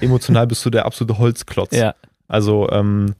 emotional 0.00 0.46
bist 0.46 0.64
du 0.64 0.70
der 0.70 0.84
absolute 0.86 1.18
Holzklotz. 1.18 1.74
Ja, 1.76 1.94
Also 2.28 2.68
ähm, 2.70 3.14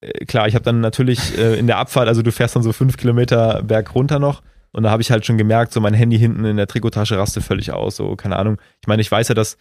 äh, 0.00 0.24
klar, 0.26 0.46
ich 0.48 0.54
habe 0.54 0.64
dann 0.64 0.80
natürlich 0.80 1.36
äh, 1.38 1.58
in 1.58 1.66
der 1.66 1.78
Abfahrt, 1.78 2.08
also 2.08 2.22
du 2.22 2.32
fährst 2.32 2.54
dann 2.56 2.62
so 2.62 2.72
fünf 2.72 2.96
Kilometer 2.96 3.62
berg 3.62 3.94
runter 3.94 4.18
noch 4.18 4.42
und 4.72 4.82
da 4.82 4.90
habe 4.90 5.00
ich 5.02 5.10
halt 5.10 5.24
schon 5.26 5.38
gemerkt, 5.38 5.72
so 5.72 5.80
mein 5.80 5.94
Handy 5.94 6.18
hinten 6.18 6.44
in 6.44 6.56
der 6.56 6.66
Trikottasche 6.66 7.16
rastet 7.18 7.44
völlig 7.44 7.72
aus, 7.72 7.96
so 7.96 8.14
keine 8.16 8.36
Ahnung. 8.36 8.58
Ich 8.82 8.86
meine, 8.88 9.00
ich 9.02 9.10
weiß 9.10 9.28
ja, 9.28 9.34
dass 9.34 9.56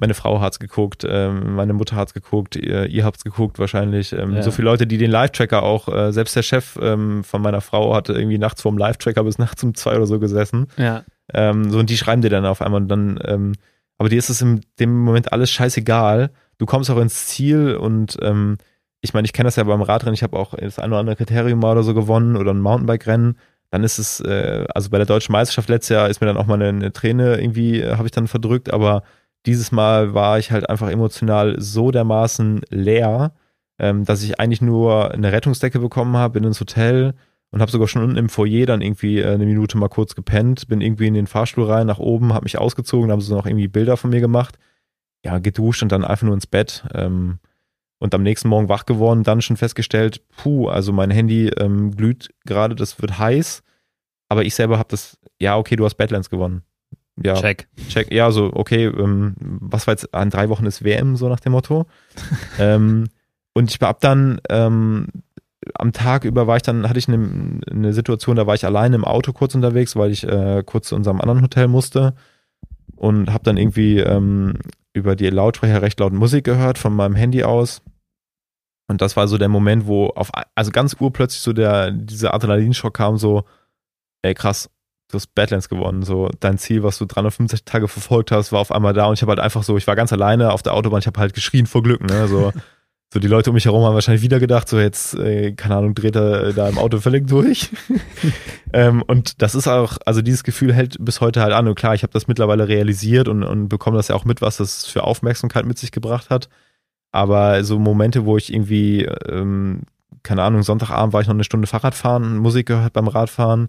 meine 0.00 0.14
Frau 0.14 0.40
hat's 0.40 0.58
geguckt, 0.58 1.06
ähm, 1.08 1.54
meine 1.54 1.72
Mutter 1.74 1.94
hat's 1.96 2.14
geguckt, 2.14 2.56
ihr, 2.56 2.86
ihr 2.86 3.04
habt's 3.04 3.22
geguckt 3.22 3.58
wahrscheinlich. 3.58 4.12
Ähm, 4.12 4.34
Ja. 4.34 4.42
So 4.42 4.50
viele 4.50 4.66
Leute, 4.66 4.86
die 4.86 4.98
den 4.98 5.10
Live-Tracker 5.10 5.62
auch, 5.62 5.88
äh, 5.88 6.12
selbst 6.12 6.34
der 6.34 6.42
Chef 6.42 6.78
ähm, 6.80 7.22
von 7.22 7.42
meiner 7.42 7.60
Frau 7.60 7.94
hatte 7.94 8.14
irgendwie 8.14 8.38
nachts 8.38 8.62
vorm 8.62 8.78
Live-Tracker 8.78 9.24
bis 9.24 9.38
nachts 9.38 9.62
um 9.62 9.74
zwei 9.74 9.96
oder 9.96 10.06
so 10.06 10.18
gesessen. 10.18 10.66
ja. 10.76 11.04
Ähm, 11.32 11.70
so, 11.70 11.78
und 11.78 11.88
die 11.90 11.96
schreiben 11.96 12.22
dir 12.22 12.30
dann 12.30 12.44
auf 12.44 12.60
einmal 12.60 12.80
und 12.80 12.88
dann, 12.88 13.20
ähm, 13.24 13.52
aber 13.98 14.08
dir 14.08 14.18
ist 14.18 14.30
es 14.30 14.42
in 14.42 14.62
dem 14.80 14.98
Moment 14.98 15.32
alles 15.32 15.48
scheißegal. 15.50 16.30
Du 16.58 16.66
kommst 16.66 16.90
auch 16.90 16.98
ins 16.98 17.28
Ziel 17.28 17.76
und 17.76 18.16
ähm, 18.20 18.56
ich 19.00 19.14
meine, 19.14 19.26
ich 19.26 19.32
kenne 19.32 19.46
das 19.46 19.54
ja 19.54 19.62
beim 19.62 19.80
Radrennen, 19.82 20.14
ich 20.14 20.24
habe 20.24 20.36
auch 20.36 20.54
das 20.54 20.80
ein 20.80 20.90
oder 20.90 20.98
andere 20.98 21.14
Kriterium 21.14 21.60
mal 21.60 21.72
oder 21.72 21.84
so 21.84 21.94
gewonnen 21.94 22.36
oder 22.36 22.52
ein 22.52 22.60
Mountainbike-Rennen. 22.60 23.38
Dann 23.70 23.84
ist 23.84 23.98
es, 23.98 24.18
äh, 24.20 24.66
also 24.74 24.90
bei 24.90 24.96
der 24.96 25.06
deutschen 25.06 25.32
Meisterschaft 25.32 25.68
letztes 25.68 25.94
Jahr 25.94 26.08
ist 26.08 26.20
mir 26.20 26.26
dann 26.26 26.36
auch 26.36 26.46
mal 26.46 26.54
eine, 26.54 26.68
eine 26.68 26.92
Träne 26.92 27.40
irgendwie, 27.40 27.80
äh, 27.80 27.94
habe 27.94 28.06
ich 28.06 28.12
dann 28.12 28.26
verdrückt, 28.26 28.72
aber 28.72 29.04
dieses 29.46 29.72
Mal 29.72 30.14
war 30.14 30.38
ich 30.38 30.50
halt 30.50 30.68
einfach 30.68 30.90
emotional 30.90 31.60
so 31.60 31.90
dermaßen 31.90 32.62
leer, 32.68 33.32
ähm, 33.78 34.04
dass 34.04 34.22
ich 34.22 34.38
eigentlich 34.38 34.60
nur 34.60 35.12
eine 35.12 35.32
Rettungsdecke 35.32 35.78
bekommen 35.78 36.16
habe, 36.16 36.34
bin 36.34 36.44
ins 36.44 36.60
Hotel 36.60 37.14
und 37.50 37.60
habe 37.60 37.70
sogar 37.70 37.88
schon 37.88 38.02
unten 38.02 38.16
im 38.16 38.28
Foyer 38.28 38.66
dann 38.66 38.82
irgendwie 38.82 39.20
äh, 39.20 39.32
eine 39.32 39.46
Minute 39.46 39.78
mal 39.78 39.88
kurz 39.88 40.14
gepennt, 40.14 40.68
bin 40.68 40.80
irgendwie 40.80 41.06
in 41.06 41.14
den 41.14 41.26
Fahrstuhl 41.26 41.64
rein, 41.64 41.86
nach 41.86 41.98
oben, 41.98 42.32
habe 42.32 42.44
mich 42.44 42.58
ausgezogen, 42.58 43.10
haben 43.10 43.20
sie 43.20 43.34
noch 43.34 43.46
irgendwie 43.46 43.68
Bilder 43.68 43.96
von 43.96 44.10
mir 44.10 44.20
gemacht, 44.20 44.58
ja, 45.24 45.38
geduscht 45.38 45.82
und 45.82 45.90
dann 45.90 46.04
einfach 46.04 46.26
nur 46.26 46.34
ins 46.34 46.46
Bett 46.46 46.84
ähm, 46.94 47.38
und 47.98 48.14
am 48.14 48.22
nächsten 48.22 48.48
Morgen 48.48 48.68
wach 48.68 48.86
geworden, 48.86 49.24
dann 49.24 49.42
schon 49.42 49.56
festgestellt, 49.56 50.26
puh, 50.36 50.68
also 50.68 50.92
mein 50.92 51.10
Handy 51.10 51.48
ähm, 51.48 51.96
glüht 51.96 52.30
gerade, 52.44 52.74
das 52.74 53.00
wird 53.00 53.18
heiß, 53.18 53.62
aber 54.28 54.44
ich 54.44 54.54
selber 54.54 54.78
habe 54.78 54.88
das, 54.90 55.18
ja, 55.40 55.56
okay, 55.56 55.76
du 55.76 55.84
hast 55.84 55.96
Badlands 55.96 56.30
gewonnen. 56.30 56.62
Ja, 57.22 57.34
Check. 57.34 57.68
check, 57.88 58.12
ja, 58.12 58.30
so, 58.30 58.50
okay, 58.54 58.84
ähm, 58.86 59.34
was 59.38 59.86
war 59.86 59.92
jetzt, 59.92 60.14
an 60.14 60.30
drei 60.30 60.48
Wochen 60.48 60.66
ist 60.66 60.84
WM, 60.84 61.16
so 61.16 61.28
nach 61.28 61.40
dem 61.40 61.52
Motto. 61.52 61.86
ähm, 62.58 63.08
und 63.52 63.70
ich 63.70 63.80
war 63.80 63.88
ab 63.88 64.00
dann, 64.00 64.40
ähm, 64.48 65.08
am 65.74 65.92
Tag 65.92 66.24
über 66.24 66.46
war 66.46 66.56
ich 66.56 66.62
dann, 66.62 66.88
hatte 66.88 66.98
ich 66.98 67.08
eine, 67.08 67.60
eine 67.70 67.92
Situation, 67.92 68.36
da 68.36 68.46
war 68.46 68.54
ich 68.54 68.64
alleine 68.64 68.96
im 68.96 69.04
Auto 69.04 69.32
kurz 69.32 69.54
unterwegs, 69.54 69.96
weil 69.96 70.10
ich 70.10 70.24
äh, 70.24 70.62
kurz 70.64 70.88
zu 70.88 70.96
unserem 70.96 71.20
anderen 71.20 71.42
Hotel 71.42 71.68
musste 71.68 72.14
und 72.96 73.30
habe 73.32 73.44
dann 73.44 73.56
irgendwie 73.56 73.98
ähm, 73.98 74.54
über 74.92 75.16
die 75.16 75.28
Lautsprecher 75.28 75.82
recht 75.82 76.00
laut 76.00 76.12
Musik 76.12 76.44
gehört 76.44 76.78
von 76.78 76.94
meinem 76.94 77.14
Handy 77.14 77.44
aus. 77.44 77.82
Und 78.88 79.00
das 79.02 79.16
war 79.16 79.28
so 79.28 79.38
der 79.38 79.48
Moment, 79.48 79.86
wo 79.86 80.08
auf, 80.08 80.30
also 80.54 80.70
ganz 80.72 80.96
urplötzlich 80.98 81.42
so 81.42 81.52
der, 81.52 81.90
dieser 81.92 82.34
Adrenalinschock 82.34 82.94
kam, 82.94 83.18
so, 83.18 83.44
ey 84.22 84.34
krass, 84.34 84.68
du 85.10 85.16
hast 85.16 85.34
Badlands 85.34 85.68
gewonnen. 85.68 86.02
So, 86.02 86.30
dein 86.40 86.58
Ziel, 86.58 86.82
was 86.82 86.98
du 86.98 87.04
365 87.04 87.64
Tage 87.64 87.88
verfolgt 87.88 88.30
hast, 88.30 88.52
war 88.52 88.60
auf 88.60 88.72
einmal 88.72 88.92
da 88.92 89.06
und 89.06 89.14
ich 89.14 89.22
habe 89.22 89.30
halt 89.30 89.40
einfach 89.40 89.62
so, 89.62 89.76
ich 89.76 89.86
war 89.86 89.96
ganz 89.96 90.12
alleine 90.12 90.52
auf 90.52 90.62
der 90.62 90.74
Autobahn, 90.74 91.00
ich 91.00 91.06
habe 91.06 91.20
halt 91.20 91.34
geschrien 91.34 91.66
vor 91.66 91.82
Glück, 91.82 92.02
ne? 92.02 92.28
So, 92.28 92.52
so 93.12 93.18
die 93.18 93.28
Leute 93.28 93.50
um 93.50 93.54
mich 93.54 93.64
herum 93.64 93.84
haben 93.84 93.94
wahrscheinlich 93.94 94.22
wieder 94.22 94.38
gedacht, 94.38 94.68
so 94.68 94.78
jetzt, 94.78 95.14
äh, 95.14 95.52
keine 95.52 95.76
Ahnung, 95.76 95.94
dreht 95.94 96.14
er 96.14 96.44
äh, 96.44 96.54
da 96.54 96.68
im 96.68 96.78
Auto 96.78 96.98
völlig 97.00 97.26
durch. 97.26 97.70
ähm, 98.72 99.02
und 99.02 99.42
das 99.42 99.56
ist 99.56 99.66
auch, 99.66 99.98
also 100.06 100.22
dieses 100.22 100.44
Gefühl 100.44 100.72
hält 100.72 100.96
bis 101.00 101.20
heute 101.20 101.40
halt 101.40 101.52
an. 101.52 101.66
Und 101.66 101.74
klar, 101.74 101.94
ich 101.94 102.04
habe 102.04 102.12
das 102.12 102.28
mittlerweile 102.28 102.68
realisiert 102.68 103.26
und, 103.26 103.42
und 103.42 103.68
bekomme 103.68 103.96
das 103.96 104.08
ja 104.08 104.14
auch 104.14 104.24
mit, 104.24 104.40
was 104.42 104.58
das 104.58 104.86
für 104.86 105.02
Aufmerksamkeit 105.02 105.66
mit 105.66 105.78
sich 105.78 105.90
gebracht 105.90 106.30
hat. 106.30 106.48
Aber 107.10 107.64
so 107.64 107.80
Momente, 107.80 108.24
wo 108.24 108.36
ich 108.36 108.52
irgendwie, 108.52 109.02
ähm, 109.28 109.82
keine 110.22 110.44
Ahnung, 110.44 110.62
Sonntagabend 110.62 111.12
war 111.12 111.20
ich 111.20 111.26
noch 111.26 111.34
eine 111.34 111.44
Stunde 111.44 111.66
Fahrrad 111.66 111.96
fahren, 111.96 112.38
Musik 112.38 112.66
gehört 112.66 112.92
beim 112.92 113.08
Radfahren 113.08 113.68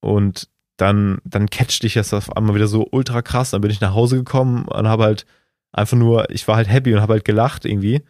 und 0.00 0.48
dann, 0.78 1.18
dann 1.24 1.50
catcht 1.50 1.82
dich 1.82 1.94
das 1.94 2.14
auf 2.14 2.34
einmal 2.36 2.54
wieder 2.54 2.68
so 2.68 2.88
ultra 2.90 3.20
krass. 3.20 3.50
Dann 3.50 3.60
bin 3.60 3.70
ich 3.70 3.80
nach 3.80 3.94
Hause 3.94 4.16
gekommen 4.16 4.64
und 4.66 4.88
habe 4.88 5.04
halt 5.04 5.26
einfach 5.72 5.96
nur, 5.96 6.30
ich 6.30 6.48
war 6.48 6.56
halt 6.56 6.68
happy 6.68 6.94
und 6.94 7.02
habe 7.02 7.14
halt 7.14 7.24
gelacht 7.24 7.66
irgendwie. 7.66 8.02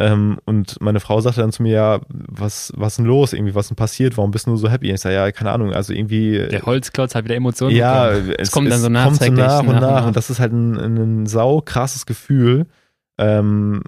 Ähm, 0.00 0.38
und 0.44 0.80
meine 0.80 1.00
Frau 1.00 1.20
sagte 1.20 1.40
dann 1.40 1.50
zu 1.50 1.64
mir, 1.64 1.72
ja, 1.72 2.00
was, 2.08 2.72
was 2.76 2.92
ist 2.92 2.96
denn 2.98 3.06
los? 3.06 3.32
Irgendwie, 3.32 3.56
was 3.56 3.66
ist 3.66 3.70
denn 3.70 3.76
passiert? 3.76 4.16
Warum 4.16 4.30
bist 4.30 4.46
du 4.46 4.50
nur 4.50 4.58
so 4.58 4.70
happy? 4.70 4.92
Ich 4.92 5.00
sage, 5.00 5.16
ja, 5.16 5.32
keine 5.32 5.50
Ahnung, 5.50 5.72
also 5.72 5.92
irgendwie. 5.92 6.46
Der 6.48 6.62
Holzklotz 6.62 7.16
hat 7.16 7.24
wieder 7.24 7.34
Emotionen. 7.34 7.74
ja, 7.74 8.10
bekommen. 8.10 8.34
es, 8.38 8.50
kommt 8.52 8.70
dann 8.70 8.78
so 8.78 8.86
kommt 8.86 9.16
so 9.16 9.24
nach 9.24 9.28
und 9.28 9.36
nach 9.36 9.60
und 9.60 9.66
nach. 9.66 9.80
nach. 9.80 10.06
Und 10.06 10.16
das 10.16 10.30
ist 10.30 10.38
halt 10.38 10.52
ein, 10.52 10.76
ein 10.76 11.26
sau 11.26 11.60
krasses 11.62 12.06
Gefühl, 12.06 12.66
ähm, 13.18 13.82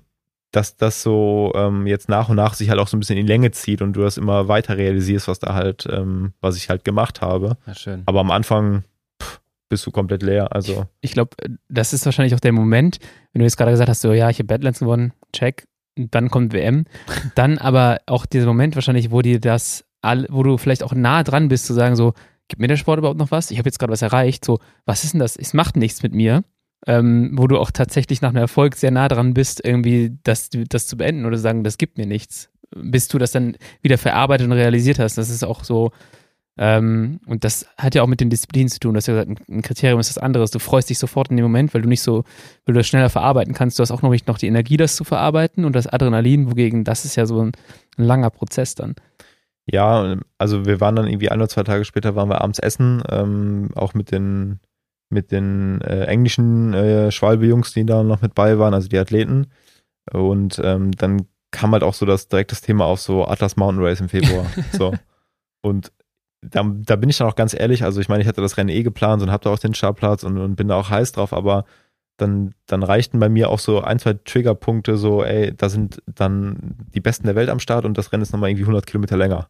dass 0.53 0.76
das 0.76 1.03
so 1.03 1.53
ähm, 1.55 1.86
jetzt 1.86 2.09
nach 2.09 2.28
und 2.28 2.36
nach 2.36 2.55
sich 2.55 2.70
halt 2.70 2.80
auch 2.80 2.88
so 2.88 2.96
ein 2.96 3.01
bisschen 3.01 3.16
in 3.16 3.26
die 3.26 3.32
Länge 3.32 3.51
zieht 3.53 3.82
und 3.82 3.92
du 3.94 4.01
das 4.01 4.16
immer 4.16 4.48
weiter 4.48 4.76
realisierst, 4.76 5.28
was 5.28 5.38
da 5.38 5.55
halt, 5.55 5.86
ähm, 5.90 6.32
was 6.40 6.57
ich 6.57 6.68
halt 6.68 6.84
gemacht 6.84 7.20
habe. 7.20 7.57
Ja, 7.66 7.74
schön. 7.74 8.03
Aber 8.07 8.20
am 8.20 8.30
Anfang 8.30 8.84
pff, 9.22 9.40
bist 9.68 9.86
du 9.86 9.90
komplett 9.90 10.22
leer. 10.22 10.55
Also 10.55 10.86
Ich 11.01 11.12
glaube, 11.12 11.36
das 11.68 11.92
ist 11.92 12.05
wahrscheinlich 12.05 12.34
auch 12.34 12.40
der 12.40 12.53
Moment, 12.53 12.98
wenn 13.32 13.40
du 13.40 13.44
jetzt 13.44 13.57
gerade 13.57 13.70
gesagt 13.70 13.88
hast, 13.88 14.01
so 14.01 14.12
ja, 14.12 14.28
ich 14.28 14.38
habe 14.38 14.46
Badlands 14.46 14.80
gewonnen, 14.80 15.12
check, 15.32 15.64
und 15.96 16.14
dann 16.14 16.30
kommt 16.30 16.53
WM. 16.53 16.84
Dann 17.34 17.59
aber 17.59 17.98
auch 18.07 18.26
dieser 18.26 18.46
Moment 18.46 18.74
wahrscheinlich, 18.74 19.11
wo 19.11 19.22
dir 19.22 19.40
das, 19.40 19.84
wo 20.28 20.42
du 20.42 20.57
vielleicht 20.57 20.82
auch 20.82 20.94
nah 20.94 21.22
dran 21.22 21.48
bist, 21.48 21.66
zu 21.66 21.74
sagen, 21.74 21.96
so, 21.96 22.14
gibt 22.48 22.61
mir 22.61 22.68
der 22.68 22.76
Sport 22.76 22.98
überhaupt 22.98 23.18
noch 23.18 23.30
was? 23.30 23.51
Ich 23.51 23.59
habe 23.59 23.68
jetzt 23.68 23.78
gerade 23.78 23.92
was 23.92 24.03
erreicht, 24.03 24.44
so, 24.44 24.59
was 24.86 25.05
ist 25.05 25.12
denn 25.12 25.20
das? 25.20 25.36
Es 25.36 25.53
macht 25.53 25.76
nichts 25.76 26.03
mit 26.03 26.14
mir. 26.14 26.42
Ähm, 26.86 27.32
wo 27.34 27.46
du 27.46 27.58
auch 27.58 27.70
tatsächlich 27.70 28.22
nach 28.22 28.30
einem 28.30 28.38
Erfolg 28.38 28.74
sehr 28.74 28.90
nah 28.90 29.08
dran 29.08 29.34
bist, 29.34 29.62
irgendwie 29.62 30.16
das, 30.22 30.48
das 30.50 30.86
zu 30.86 30.96
beenden 30.96 31.26
oder 31.26 31.36
sagen, 31.36 31.62
das 31.62 31.76
gibt 31.76 31.98
mir 31.98 32.06
nichts. 32.06 32.48
Bis 32.74 33.08
du 33.08 33.18
das 33.18 33.32
dann 33.32 33.56
wieder 33.82 33.98
verarbeitet 33.98 34.46
und 34.46 34.52
realisiert 34.52 34.98
hast. 34.98 35.18
Das 35.18 35.28
ist 35.28 35.44
auch 35.44 35.62
so, 35.64 35.90
ähm, 36.62 37.20
und 37.26 37.44
das 37.44 37.66
hat 37.78 37.94
ja 37.94 38.02
auch 38.02 38.06
mit 38.06 38.20
den 38.20 38.28
Disziplinen 38.28 38.68
zu 38.68 38.80
tun. 38.80 38.92
Du 38.92 38.98
hast 38.98 39.06
ja 39.06 39.24
gesagt, 39.24 39.48
ein 39.48 39.62
Kriterium 39.62 39.98
ist 39.98 40.10
das 40.10 40.18
anderes. 40.18 40.50
Du 40.50 40.58
freust 40.58 40.90
dich 40.90 40.98
sofort 40.98 41.30
in 41.30 41.38
dem 41.38 41.44
Moment, 41.44 41.72
weil 41.72 41.80
du 41.80 41.88
nicht 41.88 42.02
so, 42.02 42.24
weil 42.66 42.74
du 42.74 42.80
das 42.80 42.86
schneller 42.86 43.08
verarbeiten 43.08 43.54
kannst. 43.54 43.78
Du 43.78 43.82
hast 43.82 43.90
auch 43.90 44.02
noch 44.02 44.10
nicht 44.10 44.28
noch 44.28 44.36
die 44.36 44.46
Energie, 44.46 44.76
das 44.76 44.94
zu 44.94 45.04
verarbeiten 45.04 45.64
und 45.64 45.74
das 45.74 45.86
Adrenalin, 45.86 46.50
wogegen 46.50 46.84
das 46.84 47.06
ist 47.06 47.16
ja 47.16 47.24
so 47.24 47.42
ein, 47.42 47.52
ein 47.96 48.04
langer 48.04 48.28
Prozess 48.28 48.74
dann. 48.74 48.94
Ja, 49.64 50.16
also 50.36 50.66
wir 50.66 50.80
waren 50.80 50.96
dann 50.96 51.06
irgendwie 51.06 51.30
ein 51.30 51.38
oder 51.38 51.48
zwei 51.48 51.62
Tage 51.62 51.86
später 51.86 52.14
waren 52.14 52.28
wir 52.28 52.42
abends 52.42 52.58
essen, 52.58 53.02
ähm, 53.08 53.68
auch 53.74 53.94
mit 53.94 54.10
den 54.12 54.60
mit 55.11 55.32
den 55.32 55.80
äh, 55.82 56.04
englischen 56.04 56.72
äh, 56.72 57.11
Schwalbe-Jungs, 57.11 57.72
die 57.72 57.84
da 57.84 58.02
noch 58.02 58.22
mit 58.22 58.34
bei 58.34 58.58
waren, 58.58 58.74
also 58.74 58.88
die 58.88 58.98
Athleten. 58.98 59.48
Und 60.12 60.61
ähm, 60.64 60.92
dann 60.92 61.26
kam 61.50 61.72
halt 61.72 61.82
auch 61.82 61.94
so 61.94 62.06
das 62.06 62.28
direkt 62.28 62.52
das 62.52 62.61
Thema 62.61 62.84
auf 62.84 63.00
so 63.00 63.26
Atlas 63.26 63.56
Mountain 63.56 63.84
Race 63.84 64.00
im 64.00 64.08
Februar. 64.08 64.46
so. 64.72 64.94
Und 65.62 65.92
da, 66.42 66.64
da 66.64 66.96
bin 66.96 67.11
ich 67.11 67.18
dann 67.18 67.28
auch 67.28 67.36
ganz 67.36 67.54
ehrlich, 67.54 67.84
also 67.84 68.00
ich 68.00 68.08
meine, 68.08 68.22
ich 68.22 68.28
hatte 68.28 68.40
das 68.40 68.56
Rennen 68.56 68.70
eh 68.70 68.82
geplant 68.82 69.22
und 69.22 69.30
habe 69.30 69.44
da 69.44 69.50
auch 69.50 69.58
den 69.58 69.74
Startplatz 69.74 70.22
und, 70.22 70.38
und 70.38 70.56
bin 70.56 70.68
da 70.68 70.76
auch 70.76 70.90
heiß 70.90 71.12
drauf, 71.12 71.32
aber 71.32 71.64
dann, 72.16 72.54
dann 72.66 72.82
reichten 72.82 73.18
bei 73.18 73.28
mir 73.28 73.50
auch 73.50 73.58
so 73.58 73.80
ein, 73.80 73.98
zwei 73.98 74.14
Triggerpunkte, 74.14 74.96
so, 74.96 75.24
ey, 75.24 75.54
da 75.54 75.68
sind 75.68 76.02
dann 76.06 76.76
die 76.94 77.00
Besten 77.00 77.26
der 77.26 77.34
Welt 77.34 77.48
am 77.48 77.61
Start 77.61 77.84
und 77.84 77.98
das 77.98 78.12
Rennen 78.12 78.22
ist 78.22 78.32
nochmal 78.32 78.50
irgendwie 78.50 78.64
100 78.64 78.86
Kilometer 78.86 79.16
länger. 79.16 79.48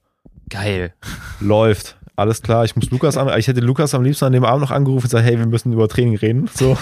Geil. 0.48 0.94
Läuft. 1.40 1.96
Alles 2.20 2.42
klar, 2.42 2.64
ich 2.66 2.76
muss 2.76 2.90
Lukas 2.90 3.16
an, 3.16 3.30
ich 3.38 3.48
hätte 3.48 3.60
Lukas 3.60 3.94
am 3.94 4.02
liebsten 4.04 4.26
an 4.26 4.32
dem 4.32 4.44
Abend 4.44 4.60
noch 4.60 4.70
angerufen 4.70 5.04
und 5.06 5.10
gesagt, 5.10 5.24
hey, 5.24 5.38
wir 5.38 5.46
müssen 5.46 5.72
über 5.72 5.88
Training 5.88 6.16
reden. 6.16 6.50
So. 6.54 6.76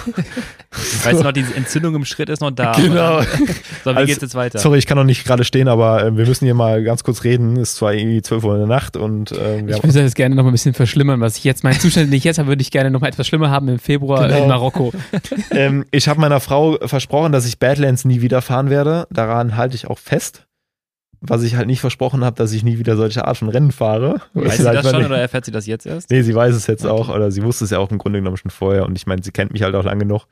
Weißt 1.05 1.21
du 1.21 1.23
noch, 1.23 1.33
diese 1.33 1.55
Entzündung 1.55 1.95
im 1.95 2.05
Schritt 2.05 2.29
ist 2.29 2.41
noch 2.41 2.51
da. 2.51 2.73
Genau. 2.73 3.21
So, 3.85 3.93
wie 3.93 3.97
Als- 3.97 4.07
geht's 4.09 4.23
jetzt 4.23 4.35
weiter? 4.35 4.59
Sorry, 4.59 4.79
ich 4.79 4.87
kann 4.87 4.99
noch 4.99 5.05
nicht 5.05 5.25
gerade 5.25 5.45
stehen, 5.45 5.69
aber 5.69 6.05
äh, 6.05 6.17
wir 6.17 6.27
müssen 6.27 6.45
hier 6.45 6.55
mal 6.55 6.83
ganz 6.83 7.05
kurz 7.05 7.23
reden. 7.23 7.55
Es 7.57 7.71
ist 7.71 7.77
zwar 7.77 7.95
irgendwie 7.95 8.21
12 8.21 8.43
Uhr 8.45 8.55
in 8.55 8.59
der 8.61 8.69
Nacht 8.69 8.97
und 8.97 9.31
äh, 9.33 9.65
wir 9.67 9.77
Ich 9.77 9.83
würde 9.85 10.03
das 10.03 10.15
gerne 10.15 10.35
noch 10.35 10.43
mal 10.43 10.51
ein 10.51 10.53
bisschen 10.53 10.75
verschlimmern, 10.75 11.21
was 11.21 11.37
ich 11.37 11.45
jetzt, 11.45 11.63
meinen 11.63 11.79
Zustand, 11.79 12.09
den 12.09 12.15
ich 12.15 12.25
jetzt 12.25 12.39
habe, 12.39 12.49
würde 12.49 12.63
ich 12.63 12.71
gerne 12.73 12.91
noch 12.91 13.01
mal 13.01 13.07
etwas 13.09 13.27
schlimmer 13.29 13.51
haben 13.51 13.69
im 13.69 13.79
Februar 13.79 14.27
Genau. 14.27 14.43
in 14.43 14.49
Marokko. 14.49 14.93
ähm, 15.53 15.85
ich 15.93 16.09
habe 16.09 16.21
meiner 16.21 16.41
Frau 16.41 16.77
versprochen, 16.85 17.31
dass 17.31 17.47
ich 17.47 17.59
Badlands 17.61 18.05
nie 18.05 18.21
wieder 18.21 18.43
fahren 18.43 18.71
werde. 18.71 19.07
Daran 19.11 19.57
halte 19.57 19.77
ich 19.77 19.87
auch 19.87 19.99
fest. 19.99 20.48
Was 21.21 21.43
ich 21.43 21.57
halt 21.57 21.67
nicht 21.67 21.81
versprochen 21.81 22.25
habe, 22.25 22.37
dass 22.37 22.53
ich 22.53 22.63
nie 22.63 22.79
wieder 22.79 22.97
solche 22.97 23.27
Art 23.27 23.37
von 23.39 23.49
Rennen 23.49 23.73
fahre. 23.73 24.21
Weiß 24.35 24.59
sie 24.59 24.63
das 24.63 24.89
schon 24.89 24.99
nicht- 24.99 25.07
oder 25.07 25.19
erfährt 25.19 25.45
sie 25.45 25.51
das 25.51 25.67
jetzt 25.67 25.85
erst? 25.87 26.11
Nee, 26.11 26.23
sie 26.23 26.35
weiß 26.35 26.55
es 26.55 26.67
jetzt 26.67 26.87
auch, 26.87 27.09
oder 27.09 27.31
sie 27.33 27.43
wusste 27.43 27.65
es 27.65 27.71
ja 27.71 27.79
auch 27.79 27.91
im 27.91 27.99
Grunde 27.99 28.21
genommen 28.21 28.37
schon 28.37 28.51
vorher 28.53 28.87
und 28.87 28.97
ich 28.97 29.07
meine, 29.07 29.23
sie 29.23 29.33
kennt 29.33 29.53
mich 29.53 29.63
halt 29.63 29.75
auch 29.75 29.85
lang 29.85 29.99
genug. 29.99 30.27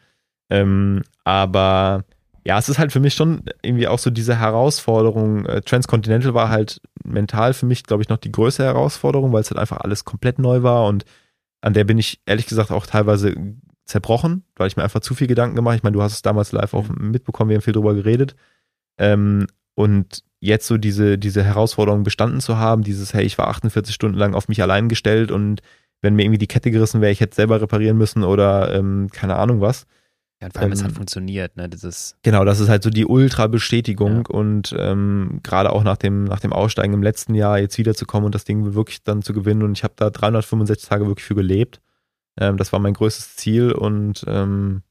Ähm, 0.49 1.03
aber 1.25 2.05
ja, 2.45 2.57
es 2.59 2.69
ist 2.69 2.79
halt 2.79 2.93
für 2.93 3.01
mich 3.01 3.15
schon 3.15 3.43
irgendwie 3.63 3.89
auch 3.89 3.99
so 3.99 4.11
diese 4.11 4.39
Herausforderung. 4.39 5.47
Äh, 5.47 5.63
Transcontinental 5.63 6.35
war 6.35 6.49
halt 6.51 6.81
mental 7.03 7.53
für 7.53 7.67
mich, 7.67 7.83
glaube 7.83 8.05
ich, 8.05 8.09
noch 8.09 8.19
die 8.19 8.31
größte 8.31 8.63
Herausforderung, 8.63 9.33
weil 9.33 9.41
es 9.41 9.51
halt 9.51 9.59
einfach 9.59 9.79
alles 9.79 10.05
komplett 10.05 10.39
neu 10.39 10.63
war 10.63 10.87
und 10.87 11.05
an 11.61 11.75
der 11.75 11.83
bin 11.83 11.99
ich 11.99 12.21
ehrlich 12.27 12.47
gesagt 12.47 12.71
auch 12.71 12.87
teilweise 12.87 13.35
zerbrochen, 13.87 14.45
weil 14.55 14.69
ich 14.69 14.77
mir 14.77 14.85
einfach 14.85 15.01
zu 15.01 15.17
viel 15.17 15.27
Gedanken 15.27 15.57
gemacht. 15.57 15.77
Ich 15.77 15.83
meine, 15.83 15.95
du 15.95 16.03
hast 16.03 16.13
es 16.13 16.23
damals 16.23 16.53
live 16.53 16.75
auch 16.75 16.89
mitbekommen, 16.89 17.51
wir 17.51 17.57
haben 17.57 17.63
viel 17.63 17.73
drüber 17.73 17.95
geredet. 17.95 18.37
Ähm, 18.99 19.49
und 19.77 20.25
jetzt 20.41 20.67
so 20.67 20.79
diese, 20.79 21.19
diese 21.19 21.45
Herausforderung 21.45 22.03
bestanden 22.03 22.41
zu 22.41 22.57
haben, 22.57 22.83
dieses, 22.83 23.15
hey, 23.15 23.25
ich 23.25 23.39
war 23.39 23.49
48 23.49 23.95
Stunden 23.95 24.19
lang 24.19 24.35
auf 24.35 24.49
mich 24.49 24.61
allein 24.63 24.89
gestellt 24.89 25.31
und 25.31 25.61
wenn 26.03 26.15
mir 26.15 26.25
irgendwie 26.25 26.39
die 26.39 26.47
Kette 26.47 26.71
gerissen 26.71 27.01
wäre, 27.01 27.13
ich 27.13 27.21
hätte 27.21 27.37
selber 27.37 27.61
reparieren 27.61 27.97
müssen 27.97 28.25
oder 28.25 28.75
ähm, 28.75 29.09
keine 29.13 29.37
Ahnung 29.37 29.61
was. 29.61 29.87
Ja, 30.41 30.49
und 30.49 30.53
vor 30.53 30.63
allem, 30.63 30.73
es 30.73 30.81
Ähm, 30.81 30.87
hat 30.87 30.93
funktioniert, 30.93 31.57
ne? 31.57 31.69
Dieses, 31.69 32.17
Genau, 32.23 32.45
das 32.45 32.61
ist 32.61 32.69
halt 32.69 32.83
so 32.83 32.91
die 32.91 33.07
Ultra-Bestätigung 33.07 34.27
und 34.27 34.75
ähm, 34.79 35.41
gerade 35.43 35.73
auch 35.73 35.83
nach 35.83 35.97
dem, 35.97 36.25
nach 36.25 36.41
dem 36.41 36.53
Aussteigen 36.53 36.95
im 36.95 37.03
letzten 37.03 37.35
Jahr 37.35 37.59
jetzt 37.59 37.79
wiederzukommen 37.79 38.27
und 38.27 38.35
das 38.35 38.45
Ding 38.45 38.75
wirklich 38.75 39.03
dann 39.03 39.23
zu 39.23 39.33
gewinnen 39.33 39.63
und 39.63 39.77
ich 39.79 39.85
habe 39.85 39.95
da 39.97 40.11
365 40.11 40.89
Tage 40.89 41.07
wirklich 41.07 41.25
für 41.25 41.35
gelebt. 41.35 41.81
Ähm, 42.39 42.57
das 42.57 42.73
war 42.73 42.81
mein 42.81 42.95
größtes 42.95 43.37
Ziel 43.37 43.73
und 43.73 44.25
ähm, 44.27 44.83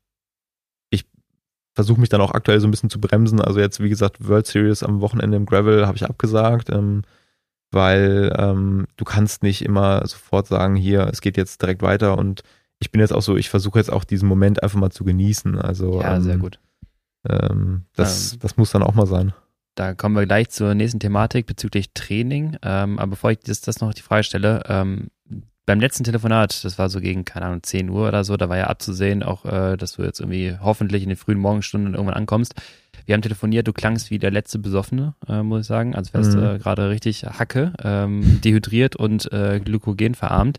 versuche 1.76 1.99
mich 1.99 2.09
dann 2.09 2.21
auch 2.21 2.32
aktuell 2.32 2.59
so 2.59 2.67
ein 2.67 2.71
bisschen 2.71 2.89
zu 2.89 2.99
bremsen. 2.99 3.41
Also 3.41 3.59
jetzt, 3.59 3.84
wie 3.84 3.89
gesagt, 3.89 4.26
World 4.28 4.47
Series 4.47 4.82
am 4.82 5.01
Wochenende 5.01 5.38
im 5.38 5.45
Gravel 5.45 5.86
habe 5.86 5.97
ich 5.97 6.05
abgesagt, 6.05 6.69
ähm, 6.69 7.03
weil 7.71 8.34
ähm, 8.38 8.88
du 8.95 9.03
kannst 9.03 9.43
nicht 9.43 9.63
immer 9.63 10.07
sofort 10.07 10.47
sagen, 10.47 10.76
hier, 10.76 11.09
es 11.11 11.19
geht 11.19 11.36
jetzt 11.36 11.61
direkt 11.61 11.82
weiter 11.82 12.17
und 12.17 12.43
ich 12.80 12.91
bin 12.91 13.01
jetzt 13.01 13.11
auch 13.13 13.21
so, 13.21 13.36
ich 13.36 13.49
versuche 13.49 13.78
jetzt 13.78 13.91
auch 13.91 14.05
diesen 14.05 14.28
Moment 14.28 14.63
einfach 14.63 14.80
mal 14.80 14.89
zu 14.89 15.03
genießen. 15.03 15.59
Also 15.59 16.01
ja, 16.01 16.15
ähm, 16.15 16.23
sehr 16.23 16.38
gut. 16.38 16.59
ähm, 17.30 17.84
das, 17.93 18.34
Ähm, 18.34 18.39
das 18.41 18.57
muss 18.57 18.71
dann 18.71 18.84
auch 18.84 18.95
mal 18.95 19.07
sein. 19.07 19.34
Da 19.76 19.93
kommen 19.93 20.15
wir 20.15 20.26
gleich 20.26 20.49
zur 20.49 20.73
nächsten 20.73 21.01
Thematik 21.01 21.45
bezüglich 21.45 21.91
Training. 21.93 22.55
Ähm, 22.61 22.97
aber 22.97 23.11
bevor 23.11 23.32
ich 23.32 23.39
das, 23.39 23.59
das 23.59 23.82
noch 23.82 23.93
die 23.93 24.01
Frage 24.01 24.23
stelle, 24.23 24.63
ähm, 24.67 25.07
beim 25.66 25.80
letzten 25.80 26.03
Telefonat, 26.03 26.63
das 26.63 26.78
war 26.78 26.89
so 26.89 26.99
gegen, 27.01 27.26
keine 27.26 27.47
Ahnung, 27.47 27.63
10 27.63 27.89
Uhr 27.89 28.07
oder 28.07 28.24
so, 28.24 28.38
da 28.38 28.49
war 28.49 28.57
ja 28.57 28.68
abzusehen, 28.68 29.24
auch, 29.24 29.45
äh, 29.45 29.78
dass 29.78 29.93
du 29.93 30.03
jetzt 30.03 30.20
irgendwie 30.20 30.55
hoffentlich 30.61 31.01
in 31.03 31.09
den 31.09 31.18
frühen 31.18 31.39
Morgenstunden 31.39 31.93
irgendwann 31.95 32.16
ankommst. 32.16 32.53
Wir 33.05 33.13
haben 33.13 33.22
telefoniert, 33.22 33.68
du 33.68 33.74
klangst 33.74 34.09
wie 34.11 34.20
der 34.20 34.32
letzte 34.32 34.59
Besoffene, 34.59 35.16
äh, 35.28 35.41
muss 35.43 35.61
ich 35.61 35.68
sagen. 35.68 35.95
Also 35.95 36.13
wärst 36.13 36.36
Mhm. 36.36 36.43
äh, 36.43 36.57
gerade 36.59 36.89
richtig 36.89 37.24
Hacke, 37.26 37.74
ähm, 37.84 38.41
dehydriert 38.43 38.95
und 38.95 39.32
äh, 39.32 39.59
Glykogen 39.63 40.16
verarmt. 40.16 40.57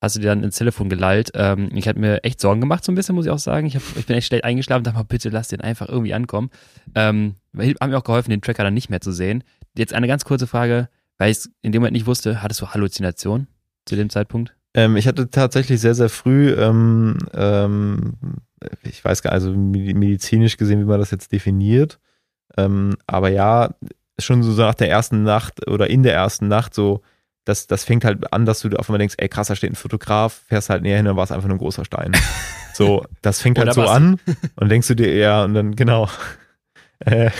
Hast 0.00 0.16
du 0.16 0.20
dir 0.20 0.28
dann 0.28 0.42
ins 0.42 0.56
Telefon 0.56 0.88
gelallt. 0.88 1.30
Ähm, 1.34 1.70
ich 1.74 1.86
hatte 1.86 2.00
mir 2.00 2.24
echt 2.24 2.40
Sorgen 2.40 2.60
gemacht, 2.60 2.84
so 2.84 2.90
ein 2.90 2.96
bisschen, 2.96 3.14
muss 3.14 3.26
ich 3.26 3.30
auch 3.30 3.38
sagen. 3.38 3.66
Ich, 3.68 3.76
hab, 3.76 3.82
ich 3.96 4.06
bin 4.06 4.16
echt 4.16 4.26
schlecht 4.26 4.42
eingeschlafen, 4.44 4.82
dachte 4.82 4.96
mal, 4.98 5.04
bitte 5.04 5.28
lass 5.28 5.48
den 5.48 5.60
einfach 5.60 5.88
irgendwie 5.88 6.14
ankommen. 6.14 6.50
Ähm, 6.96 7.36
haben 7.56 7.90
mir 7.90 7.98
auch 7.98 8.04
geholfen, 8.04 8.30
den 8.30 8.42
Tracker 8.42 8.64
dann 8.64 8.74
nicht 8.74 8.90
mehr 8.90 9.00
zu 9.00 9.12
sehen. 9.12 9.44
Jetzt 9.76 9.94
eine 9.94 10.08
ganz 10.08 10.24
kurze 10.24 10.48
Frage, 10.48 10.88
weil 11.18 11.30
ich 11.30 11.38
es 11.38 11.50
in 11.62 11.70
dem 11.70 11.80
Moment 11.82 11.94
nicht 11.94 12.06
wusste, 12.06 12.42
hattest 12.42 12.60
du 12.60 12.68
Halluzinationen 12.68 13.46
zu 13.86 13.96
dem 13.96 14.10
Zeitpunkt? 14.10 14.54
Ähm, 14.74 14.96
ich 14.96 15.06
hatte 15.06 15.28
tatsächlich 15.30 15.80
sehr, 15.80 15.94
sehr 15.94 16.08
früh, 16.08 16.52
ähm, 16.52 17.18
ähm, 17.34 18.14
ich 18.82 19.04
weiß 19.04 19.22
gar 19.22 19.30
nicht, 19.30 19.34
also 19.44 19.52
medi- 19.52 19.94
medizinisch 19.94 20.56
gesehen, 20.56 20.80
wie 20.80 20.84
man 20.84 21.00
das 21.00 21.10
jetzt 21.10 21.32
definiert. 21.32 21.98
Ähm, 22.56 22.96
aber 23.06 23.28
ja, 23.28 23.74
schon 24.18 24.42
so 24.42 24.52
nach 24.60 24.74
der 24.74 24.90
ersten 24.90 25.22
Nacht 25.22 25.66
oder 25.68 25.90
in 25.90 26.02
der 26.02 26.14
ersten 26.14 26.48
Nacht 26.48 26.74
so, 26.74 27.02
das, 27.44 27.66
das 27.66 27.84
fängt 27.84 28.04
halt 28.04 28.32
an, 28.32 28.46
dass 28.46 28.60
du 28.60 28.68
auf 28.76 28.88
einmal 28.88 28.98
denkst, 28.98 29.16
ey 29.18 29.28
krass, 29.28 29.48
da 29.48 29.56
steht 29.56 29.72
ein 29.72 29.76
Fotograf, 29.76 30.42
fährst 30.46 30.70
halt 30.70 30.82
näher 30.82 30.96
hin, 30.96 31.06
dann 31.06 31.16
war 31.16 31.24
es 31.24 31.32
einfach 31.32 31.48
nur 31.48 31.56
ein 31.56 31.60
großer 31.60 31.84
Stein. 31.84 32.12
So, 32.74 33.04
das 33.20 33.42
fängt 33.42 33.58
halt 33.58 33.74
so 33.74 33.82
an 33.82 34.18
und 34.56 34.70
denkst 34.70 34.88
du 34.88 34.94
dir, 34.96 35.14
ja, 35.14 35.44
und 35.44 35.52
dann, 35.52 35.76
genau. 35.76 36.08
Äh, 37.04 37.30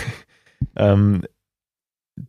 ähm, 0.75 1.23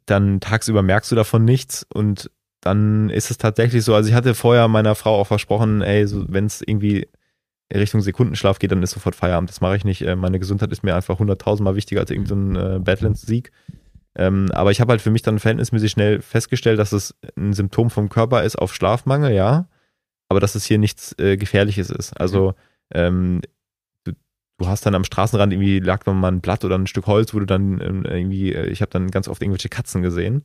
dann 0.07 0.41
tagsüber 0.41 0.83
merkst 0.83 1.11
du 1.11 1.17
davon 1.17 1.45
nichts 1.45 1.85
und 1.93 2.31
dann 2.65 3.11
ist 3.11 3.31
es 3.31 3.37
tatsächlich 3.39 3.85
so, 3.85 3.95
also 3.95 4.09
ich 4.09 4.15
hatte 4.15 4.35
vorher 4.35 4.69
meiner 4.69 4.95
Frau 4.95 5.21
auch 5.21 5.27
versprochen, 5.27 5.83
ey, 5.83 6.07
so, 6.07 6.25
wenn 6.29 6.47
es 6.47 6.63
irgendwie 6.63 7.07
Richtung 7.73 8.01
Sekundenschlaf 8.01 8.59
geht, 8.59 8.73
dann 8.73 8.83
ist 8.83 8.93
sofort 8.93 9.15
Feierabend. 9.15 9.51
Das 9.51 9.61
mache 9.61 9.77
ich 9.77 9.85
nicht. 9.85 10.03
Äh, 10.03 10.17
Meine 10.17 10.39
Gesundheit 10.39 10.73
ist 10.73 10.83
mir 10.83 10.95
einfach 10.95 11.19
hunderttausendmal 11.19 11.77
wichtiger 11.77 12.01
als 12.01 12.11
irgendein 12.11 12.57
äh, 12.57 12.79
Badlands-Sieg. 12.79 13.53
Ähm, 14.17 14.49
aber 14.53 14.71
ich 14.71 14.81
habe 14.81 14.93
halt 14.93 15.03
für 15.03 15.11
mich 15.11 15.23
dann 15.23 15.39
verhältnismäßig 15.39 15.91
schnell 15.91 16.23
festgestellt, 16.23 16.79
dass 16.79 16.93
es 16.93 17.15
ein 17.37 17.53
Symptom 17.53 17.91
vom 17.91 18.09
Körper 18.09 18.45
ist 18.45 18.57
auf 18.57 18.75
Schlafmangel, 18.75 19.33
ja, 19.33 19.69
aber 20.29 20.41
dass 20.41 20.55
es 20.55 20.65
hier 20.65 20.79
nichts 20.79 21.15
äh, 21.19 21.37
Gefährliches 21.37 21.91
ist. 21.91 22.19
Also 22.21 22.55
ähm, 22.93 23.41
du, 24.05 24.13
du 24.59 24.67
hast 24.69 24.87
dann 24.87 24.95
am 24.95 25.05
Straßenrand 25.05 25.53
irgendwie 25.53 25.81
lag 25.81 26.05
dann 26.05 26.21
mal 26.21 26.31
ein 26.31 26.41
Blatt 26.41 26.65
oder 26.65 26.79
ein 26.79 26.87
Stück 26.87 27.07
Holz, 27.07 27.35
wo 27.35 27.41
du 27.41 27.47
dann 27.47 27.81
ähm, 27.81 28.05
irgendwie, 28.05 28.55
äh, 28.55 28.69
ich 28.69 28.83
habe 28.83 28.91
dann 28.91 29.11
ganz 29.11 29.27
oft 29.27 29.43
irgendwelche 29.43 29.69
Katzen 29.69 30.03
gesehen. 30.03 30.45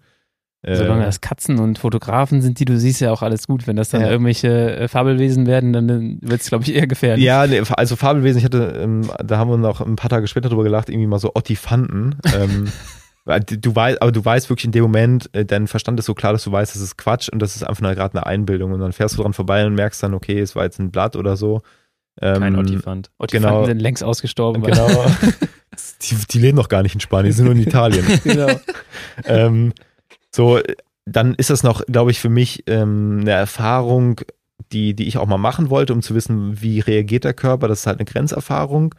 Äh, 0.61 0.75
Solange 0.75 1.05
das 1.05 1.21
Katzen 1.21 1.57
und 1.59 1.79
Fotografen 1.79 2.41
sind, 2.41 2.59
die 2.59 2.65
du 2.65 2.77
siehst, 2.77 2.99
ja 2.99 3.11
auch 3.13 3.21
alles 3.21 3.47
gut. 3.47 3.65
Wenn 3.65 3.77
das 3.77 3.89
dann 3.89 4.01
Ja. 4.01 4.09
irgendwelche 4.09 4.75
äh, 4.75 4.87
Fabelwesen 4.89 5.45
werden, 5.47 5.71
dann 5.71 6.17
wird 6.21 6.41
es, 6.41 6.49
glaube 6.49 6.65
ich, 6.65 6.75
eher 6.75 6.85
gefährlich. 6.87 7.23
Ja, 7.23 7.47
nee, 7.47 7.61
also 7.77 7.95
Fabelwesen, 7.95 8.39
ich 8.39 8.45
hatte, 8.45 8.77
ähm, 8.81 9.09
da 9.23 9.37
haben 9.37 9.49
wir 9.49 9.57
noch 9.57 9.79
ein 9.79 9.95
paar 9.95 10.09
Tage 10.09 10.27
später 10.27 10.49
drüber 10.49 10.63
gelacht, 10.63 10.89
irgendwie 10.89 11.07
mal 11.07 11.19
so 11.19 11.31
Ottifanten. 11.33 12.17
ähm, 12.35 12.67
du 13.61 13.75
weißt, 13.75 14.01
aber 14.01 14.11
du 14.11 14.23
weißt 14.23 14.49
wirklich 14.49 14.65
in 14.65 14.71
dem 14.73 14.83
Moment, 14.83 15.29
äh, 15.33 15.45
dein 15.45 15.67
Verstand 15.67 15.97
ist 15.99 16.07
so 16.07 16.13
klar, 16.13 16.33
dass 16.33 16.43
du 16.43 16.51
weißt, 16.51 16.75
das 16.75 16.81
ist 16.81 16.97
Quatsch 16.97 17.29
und 17.29 17.39
das 17.39 17.55
ist 17.55 17.63
einfach 17.63 17.95
gerade 17.95 18.15
eine 18.17 18.25
Einbildung. 18.25 18.73
Und 18.73 18.81
dann 18.81 18.91
fährst 18.91 19.17
du 19.17 19.21
dran 19.21 19.33
vorbei 19.33 19.65
und 19.65 19.75
merkst 19.75 20.03
dann, 20.03 20.13
okay, 20.13 20.39
es 20.39 20.55
war 20.57 20.63
jetzt 20.65 20.79
ein 20.79 20.91
Blatt 20.91 21.15
oder 21.15 21.37
so. 21.37 21.61
Ähm, 22.21 22.41
Kein 22.41 22.55
Ottifant. 22.57 23.11
Ottifanten 23.17 23.49
genau. 23.53 23.65
sind 23.65 23.79
längst 23.79 24.03
ausgestorben. 24.03 24.61
Genau. 24.61 24.87
die, 26.01 26.15
die 26.31 26.39
leben 26.39 26.57
noch 26.57 26.67
gar 26.67 26.83
nicht 26.83 26.95
in 26.95 26.99
Spanien, 26.99 27.27
die 27.27 27.31
sind 27.31 27.45
nur 27.45 27.55
in 27.55 27.61
Italien. 27.65 28.05
genau. 28.25 28.49
ähm, 29.23 29.71
so, 30.33 30.59
dann 31.05 31.33
ist 31.35 31.49
das 31.49 31.63
noch, 31.63 31.85
glaube 31.85 32.11
ich, 32.11 32.19
für 32.19 32.29
mich 32.29 32.63
ähm, 32.67 33.19
eine 33.21 33.31
Erfahrung, 33.31 34.21
die, 34.71 34.93
die 34.93 35.07
ich 35.07 35.17
auch 35.17 35.27
mal 35.27 35.37
machen 35.37 35.69
wollte, 35.69 35.93
um 35.93 36.01
zu 36.01 36.13
wissen, 36.15 36.61
wie 36.61 36.79
reagiert 36.79 37.23
der 37.23 37.33
Körper. 37.33 37.67
Das 37.67 37.79
ist 37.81 37.87
halt 37.87 37.99
eine 37.99 38.05
Grenzerfahrung. 38.05 38.93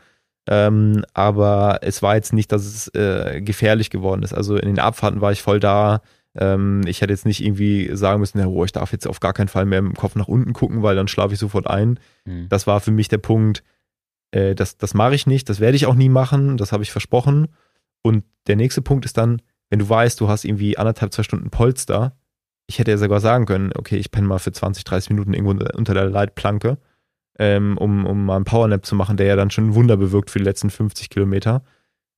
Ähm, 0.49 1.05
aber 1.15 1.81
es 1.83 2.03
war 2.03 2.17
jetzt 2.17 2.33
nicht, 2.33 2.51
dass 2.51 2.65
es 2.65 2.89
äh, 2.95 3.41
gefährlich 3.41 3.91
geworden 3.91 4.23
ist. 4.23 4.33
Also 4.33 4.57
in 4.57 4.67
den 4.67 4.79
Abfahrten 4.79 5.21
war 5.21 5.33
ich 5.33 5.43
voll 5.43 5.61
da. 5.61 6.03
Ähm, 6.35 6.83
ich 6.87 7.01
hätte 7.01 7.13
jetzt 7.13 7.27
nicht 7.27 7.45
irgendwie 7.45 7.91
sagen 7.95 8.21
müssen, 8.21 8.39
ja, 8.39 8.47
oh, 8.47 8.65
ich 8.65 8.73
darf 8.73 8.93
jetzt 8.93 9.07
auf 9.07 9.21
gar 9.21 9.33
keinen 9.33 9.49
Fall 9.49 9.67
mehr 9.67 9.81
im 9.81 9.95
Kopf 9.95 10.17
nach 10.17 10.29
unten 10.29 10.53
gucken, 10.53 10.83
weil 10.83 10.97
dann 10.97 11.09
schlafe 11.09 11.35
ich 11.35 11.41
sofort 11.41 11.67
ein. 11.67 12.01
Hm. 12.25 12.49
Das 12.49 12.67
war 12.67 12.81
für 12.81 12.91
mich 12.91 13.09
der 13.09 13.19
Punkt, 13.19 13.63
äh, 14.31 14.55
das, 14.55 14.77
das 14.77 14.95
mache 14.95 15.15
ich 15.15 15.27
nicht, 15.27 15.49
das 15.49 15.61
werde 15.61 15.77
ich 15.77 15.87
auch 15.87 15.95
nie 15.95 16.09
machen, 16.09 16.57
das 16.57 16.73
habe 16.73 16.83
ich 16.83 16.93
versprochen. 16.93 17.49
Und 18.03 18.25
der 18.47 18.57
nächste 18.57 18.83
Punkt 18.83 19.05
ist 19.05 19.19
dann, 19.19 19.43
wenn 19.71 19.79
du 19.79 19.89
weißt, 19.89 20.21
du 20.21 20.29
hast 20.29 20.45
irgendwie 20.45 20.77
anderthalb, 20.79 21.13
zwei 21.13 21.23
Stunden 21.23 21.51
Polster, 21.51 22.17
ich 22.67 22.79
hätte 22.79 22.91
ja 22.93 22.99
sogar 22.99 23.21
sagen 23.21 23.47
können, 23.47 23.73
okay, 23.77 23.97
ich 23.97 24.11
penne 24.11 24.27
mal 24.29 24.39
für 24.39 24.53
20, 24.53 24.85
30 24.85 25.11
Minuten 25.11 25.35
irgendwo 25.35 25.53
unter- 25.77 25.95
der 25.95 26.07
Leitplanke, 26.11 26.79
ähm, 27.39 27.79
um, 27.79 28.07
um 28.07 28.27
mal 28.27 28.37
einen 28.37 28.45
Powernap 28.45 28.85
zu 28.85 28.95
machen, 28.95 29.17
der 29.17 29.27
ja 29.27 29.37
dann 29.37 29.51
schon 29.51 29.69
ein 29.71 29.75
Wunder 29.75 29.97
bewirkt 29.97 30.31
für 30.31 30.39
die 30.39 30.45
letzten 30.45 30.71
50 30.71 31.11
Kilometer. 31.11 31.63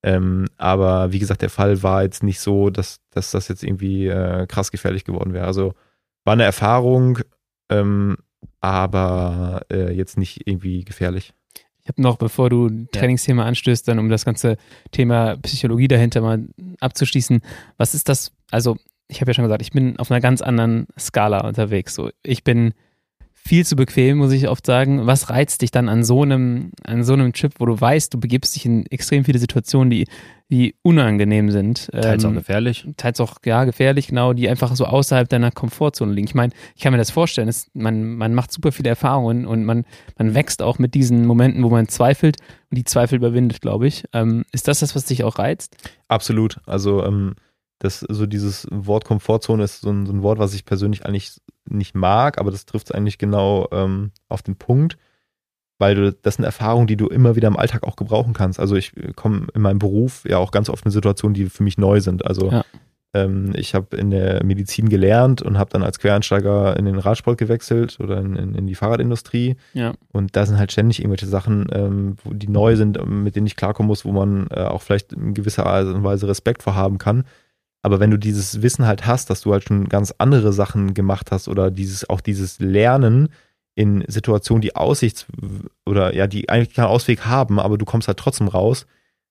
Ähm, 0.05 0.46
aber 0.57 1.12
wie 1.12 1.20
gesagt, 1.20 1.42
der 1.42 1.50
Fall 1.50 1.82
war 1.82 2.03
jetzt 2.03 2.22
nicht 2.24 2.40
so, 2.40 2.70
dass, 2.70 3.00
dass 3.11 3.30
das 3.30 3.48
jetzt 3.48 3.62
irgendwie 3.62 4.09
äh, 4.09 4.46
krass 4.48 4.72
gefährlich 4.72 5.05
geworden 5.05 5.32
wäre. 5.32 5.46
Also 5.46 5.74
war 6.24 6.32
eine 6.34 6.44
Erfahrung, 6.44 7.20
ähm, 7.70 8.16
aber 8.61 9.62
äh, 9.70 9.92
jetzt 9.92 10.18
nicht 10.18 10.46
irgendwie 10.48 10.84
gefährlich. 10.84 11.34
Ich 11.85 11.89
habe 11.89 12.01
noch, 12.03 12.16
bevor 12.16 12.49
du 12.49 12.66
ein 12.66 12.89
Trainingsthema 12.93 13.45
anstößt, 13.45 13.89
dann 13.89 13.99
um 13.99 14.09
das 14.09 14.24
ganze 14.24 14.57
Thema 14.93 15.37
Psychologie 15.39 15.89
dahinter 15.89 16.20
mal 16.20 16.47
abzuschließen, 16.80 17.41
was 17.76 17.95
ist 17.95 18.09
das, 18.09 18.33
also 18.51 18.76
ich 19.09 19.20
habe 19.20 19.30
ja 19.30 19.35
schon 19.35 19.45
gesagt, 19.45 19.62
ich 19.62 19.72
bin 19.72 19.99
auf 19.99 20.11
einer 20.11 20.20
ganz 20.20 20.43
anderen 20.43 20.87
Skala 20.99 21.47
unterwegs. 21.47 21.95
So, 21.95 22.11
ich 22.22 22.45
bin 22.45 22.72
viel 23.45 23.66
zu 23.66 23.74
bequem, 23.74 24.18
muss 24.18 24.30
ich 24.32 24.49
oft 24.49 24.64
sagen. 24.64 25.05
Was 25.07 25.28
reizt 25.28 25.62
dich 25.62 25.72
dann 25.72 25.88
an 25.88 26.05
so 26.05 26.22
einem, 26.22 26.70
an 26.84 27.03
so 27.03 27.12
einem 27.12 27.32
Trip, 27.32 27.53
wo 27.59 27.66
du 27.66 27.80
weißt, 27.80 28.14
du 28.14 28.20
begibst 28.20 28.55
dich 28.55 28.64
in 28.66 28.86
extrem 28.86 29.24
viele 29.24 29.40
Situationen, 29.40 29.90
die, 29.90 30.07
die 30.49 30.76
unangenehm 30.82 31.51
sind. 31.51 31.88
Teils 31.90 32.24
auch 32.24 32.28
Ähm, 32.28 32.36
gefährlich. 32.36 32.86
teils 32.97 33.18
auch, 33.20 33.38
ja, 33.45 33.64
gefährlich, 33.64 34.07
genau, 34.07 34.32
die 34.32 34.49
einfach 34.49 34.76
so 34.76 34.84
außerhalb 34.84 35.28
deiner 35.28 35.51
Komfortzone 35.51 36.12
liegen. 36.12 36.28
Ich 36.28 36.36
meine, 36.36 36.53
ich 36.76 36.82
kann 36.82 36.93
mir 36.93 36.99
das 36.99 37.11
vorstellen, 37.11 37.49
es, 37.49 37.66
man, 37.74 38.14
man 38.14 38.32
macht 38.32 38.53
super 38.53 38.70
viele 38.70 38.90
Erfahrungen 38.90 39.45
und 39.45 39.64
man, 39.64 39.84
man 40.18 40.34
wächst 40.34 40.62
auch 40.62 40.78
mit 40.78 40.95
diesen 40.95 41.26
Momenten, 41.26 41.64
wo 41.64 41.68
man 41.68 41.88
zweifelt 41.88 42.36
und 42.70 42.78
die 42.78 42.84
Zweifel 42.84 43.16
überwindet, 43.16 43.61
glaube 43.61 43.88
ich. 43.88 44.05
Ähm, 44.12 44.45
ist 44.53 44.68
das 44.68 44.78
das, 44.78 44.95
was 44.95 45.07
dich 45.07 45.24
auch 45.24 45.38
reizt? 45.38 45.76
Absolut. 46.07 46.59
Also 46.66 47.05
ähm, 47.05 47.34
das 47.83 48.01
so 48.01 48.26
dieses 48.26 48.66
Wort 48.70 49.05
Komfortzone 49.05 49.64
ist 49.64 49.80
so 49.80 49.91
ein, 49.91 50.07
so 50.07 50.12
ein 50.12 50.22
Wort, 50.22 50.39
was 50.39 50.55
ich 50.55 50.64
persönlich 50.64 51.05
eigentlich 51.05 51.41
nicht 51.68 51.95
mag, 51.97 52.39
aber 52.39 52.51
das 52.53 52.64
trifft 52.64 52.87
es 52.89 52.93
eigentlich 52.93 53.18
genau 53.18 53.66
ähm, 53.72 54.12
auf 54.28 54.43
den 54.43 54.55
Punkt, 54.57 54.97
weil 55.78 55.95
du, 55.97 56.12
das 56.12 56.37
sind 56.37 56.45
Erfahrungen, 56.45 56.87
die 56.87 56.97
du 56.97 57.09
immer 57.09 57.35
wieder 57.35 57.49
im 57.49 57.57
Alltag 57.57 57.83
auch 57.83 57.97
gebrauchen 57.97 58.35
kannst. 58.35 58.61
Also 58.61 58.76
ich 58.76 58.93
komme 59.16 59.49
in 59.55 59.62
meinem 59.62 59.80
Beruf 59.80 60.24
ja 60.28 60.39
auch 60.39 60.53
ganz 60.53 60.68
oft 60.68 60.85
in 60.85 60.93
Situationen, 60.93 61.35
die 61.35 61.47
für 61.47 61.64
mich 61.64 61.76
neu 61.76 62.01
sind. 62.01 62.24
Also 62.24 62.53
Ja. 62.53 62.64
ähm, 63.14 63.53
ich 63.57 63.74
habe 63.74 63.97
in 63.97 64.11
der 64.11 64.45
Medizin 64.45 64.89
gelernt 64.89 65.43
und 65.43 65.59
habe 65.59 65.70
dann 65.70 65.83
als 65.83 65.99
Quereinsteiger 65.99 66.76
in 66.76 66.85
den 66.85 66.99
Radsport 67.01 67.37
gewechselt 67.37 67.99
oder 67.99 68.18
in, 68.18 68.37
in, 68.37 68.55
in 68.55 68.66
die 68.68 68.76
Fahrradindustrie. 68.76 69.57
Ja. 69.74 69.95
Und 70.12 70.37
da 70.37 70.47
sind 70.47 70.57
halt 70.59 70.70
ständig 70.70 71.01
irgendwelche 71.01 71.26
Sachen, 71.26 71.66
ähm, 71.72 72.14
die 72.30 72.49
neu 72.49 72.76
sind, 72.76 73.05
mit 73.05 73.35
denen 73.35 73.49
ich 73.49 73.57
klarkommen 73.57 73.89
muss, 73.89 74.05
wo 74.05 74.12
man 74.12 74.47
äh, 74.51 74.61
auch 74.61 74.83
vielleicht 74.83 75.12
in 75.12 75.35
gewisser 75.35 75.66
Art 75.66 75.87
und 75.87 76.05
Weise 76.05 76.28
Respekt 76.28 76.62
vor 76.62 76.76
haben 76.76 76.99
kann. 76.99 77.24
Aber 77.83 77.99
wenn 78.01 78.11
du 78.11 78.16
dieses 78.16 78.62
Wissen 78.62 78.87
halt 78.87 79.07
hast, 79.07 79.28
dass 79.28 79.41
du 79.43 79.53
halt 79.53 79.64
schon 79.64 79.89
ganz 79.89 80.14
andere 80.18 80.53
Sachen 80.53 80.95
gemacht 80.95 81.33
hast 81.33 81.49
oder 81.49 81.70
dieses, 81.70 82.09
auch 82.09 82.20
dieses 82.20 82.61
Lernen 82.61 83.28
in 83.74 84.05
Situationen, 84.07 84.61
die 84.62 84.76
Aussichts- 84.76 85.26
oder 85.87 86.14
ja, 86.14 86.26
die 86.26 86.49
eigentlich 86.49 86.74
keinen 86.74 86.87
Ausweg 86.87 87.26
haben, 87.26 87.59
aber 87.59 87.78
du 87.78 87.85
kommst 87.85 88.07
halt 88.07 88.18
trotzdem 88.18 88.49
raus, 88.49 88.87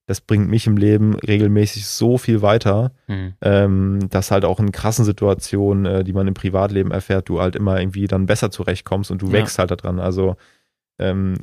das 0.07 0.19
bringt 0.19 0.49
mich 0.49 0.67
im 0.67 0.75
Leben 0.77 1.13
regelmäßig 1.15 1.85
so 1.85 2.17
viel 2.17 2.41
weiter, 2.41 2.91
Hm. 3.05 3.33
ähm, 3.41 3.99
dass 4.09 4.31
halt 4.31 4.43
auch 4.43 4.59
in 4.59 4.71
krassen 4.71 5.05
Situationen, 5.05 5.85
äh, 5.85 6.03
die 6.03 6.11
man 6.11 6.27
im 6.27 6.33
Privatleben 6.33 6.91
erfährt, 6.91 7.29
du 7.29 7.39
halt 7.39 7.55
immer 7.55 7.79
irgendwie 7.79 8.07
dann 8.07 8.25
besser 8.25 8.51
zurechtkommst 8.51 9.11
und 9.11 9.21
du 9.21 9.27
Ja. 9.27 9.33
wächst 9.33 9.59
halt 9.59 9.71
daran. 9.71 9.99
Also 9.99 10.35
ähm, 10.99 11.35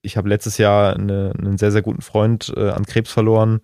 ich 0.00 0.16
habe 0.16 0.28
letztes 0.28 0.56
Jahr 0.58 0.94
eine, 0.94 1.32
einen 1.38 1.58
sehr, 1.58 1.72
sehr 1.72 1.82
guten 1.82 2.02
Freund 2.02 2.52
äh, 2.56 2.70
an 2.70 2.86
Krebs 2.86 3.10
verloren 3.12 3.60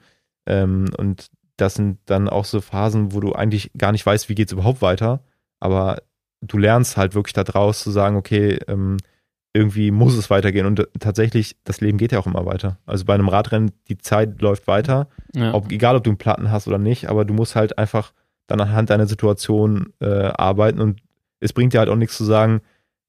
ähm, 0.46 0.86
und 0.98 1.28
das 1.60 1.74
sind 1.74 1.98
dann 2.06 2.28
auch 2.28 2.44
so 2.44 2.60
Phasen, 2.60 3.12
wo 3.12 3.20
du 3.20 3.32
eigentlich 3.32 3.70
gar 3.76 3.92
nicht 3.92 4.04
weißt, 4.06 4.28
wie 4.28 4.34
geht's 4.34 4.52
überhaupt 4.52 4.82
weiter, 4.82 5.22
aber 5.60 6.02
du 6.40 6.58
lernst 6.58 6.96
halt 6.96 7.14
wirklich 7.14 7.34
da 7.34 7.44
draus 7.44 7.82
zu 7.82 7.90
sagen, 7.90 8.16
okay, 8.16 8.58
ähm, 8.66 8.96
irgendwie 9.52 9.90
muss 9.90 10.14
es 10.14 10.30
weitergehen 10.30 10.66
und 10.66 10.86
tatsächlich, 11.00 11.56
das 11.64 11.80
Leben 11.80 11.98
geht 11.98 12.12
ja 12.12 12.20
auch 12.20 12.26
immer 12.26 12.46
weiter. 12.46 12.78
Also 12.86 13.04
bei 13.04 13.14
einem 13.14 13.28
Radrennen, 13.28 13.72
die 13.88 13.98
Zeit 13.98 14.40
läuft 14.40 14.68
weiter 14.68 15.08
Ja. 15.34 15.54
ob, 15.54 15.72
egal 15.72 15.96
ob 15.96 16.04
du 16.04 16.10
einen 16.10 16.18
Platten 16.18 16.50
hast 16.50 16.68
oder 16.68 16.78
nicht, 16.78 17.08
aber 17.08 17.24
du 17.24 17.34
musst 17.34 17.56
halt 17.56 17.76
einfach 17.76 18.12
dann 18.46 18.60
anhand 18.60 18.90
deiner 18.90 19.06
Situation 19.06 19.92
äh, 20.00 20.06
arbeiten 20.06 20.80
und 20.80 21.02
es 21.40 21.52
bringt 21.52 21.72
dir 21.72 21.80
halt 21.80 21.88
auch 21.88 21.96
nichts 21.96 22.16
zu 22.16 22.24
sagen, 22.24 22.60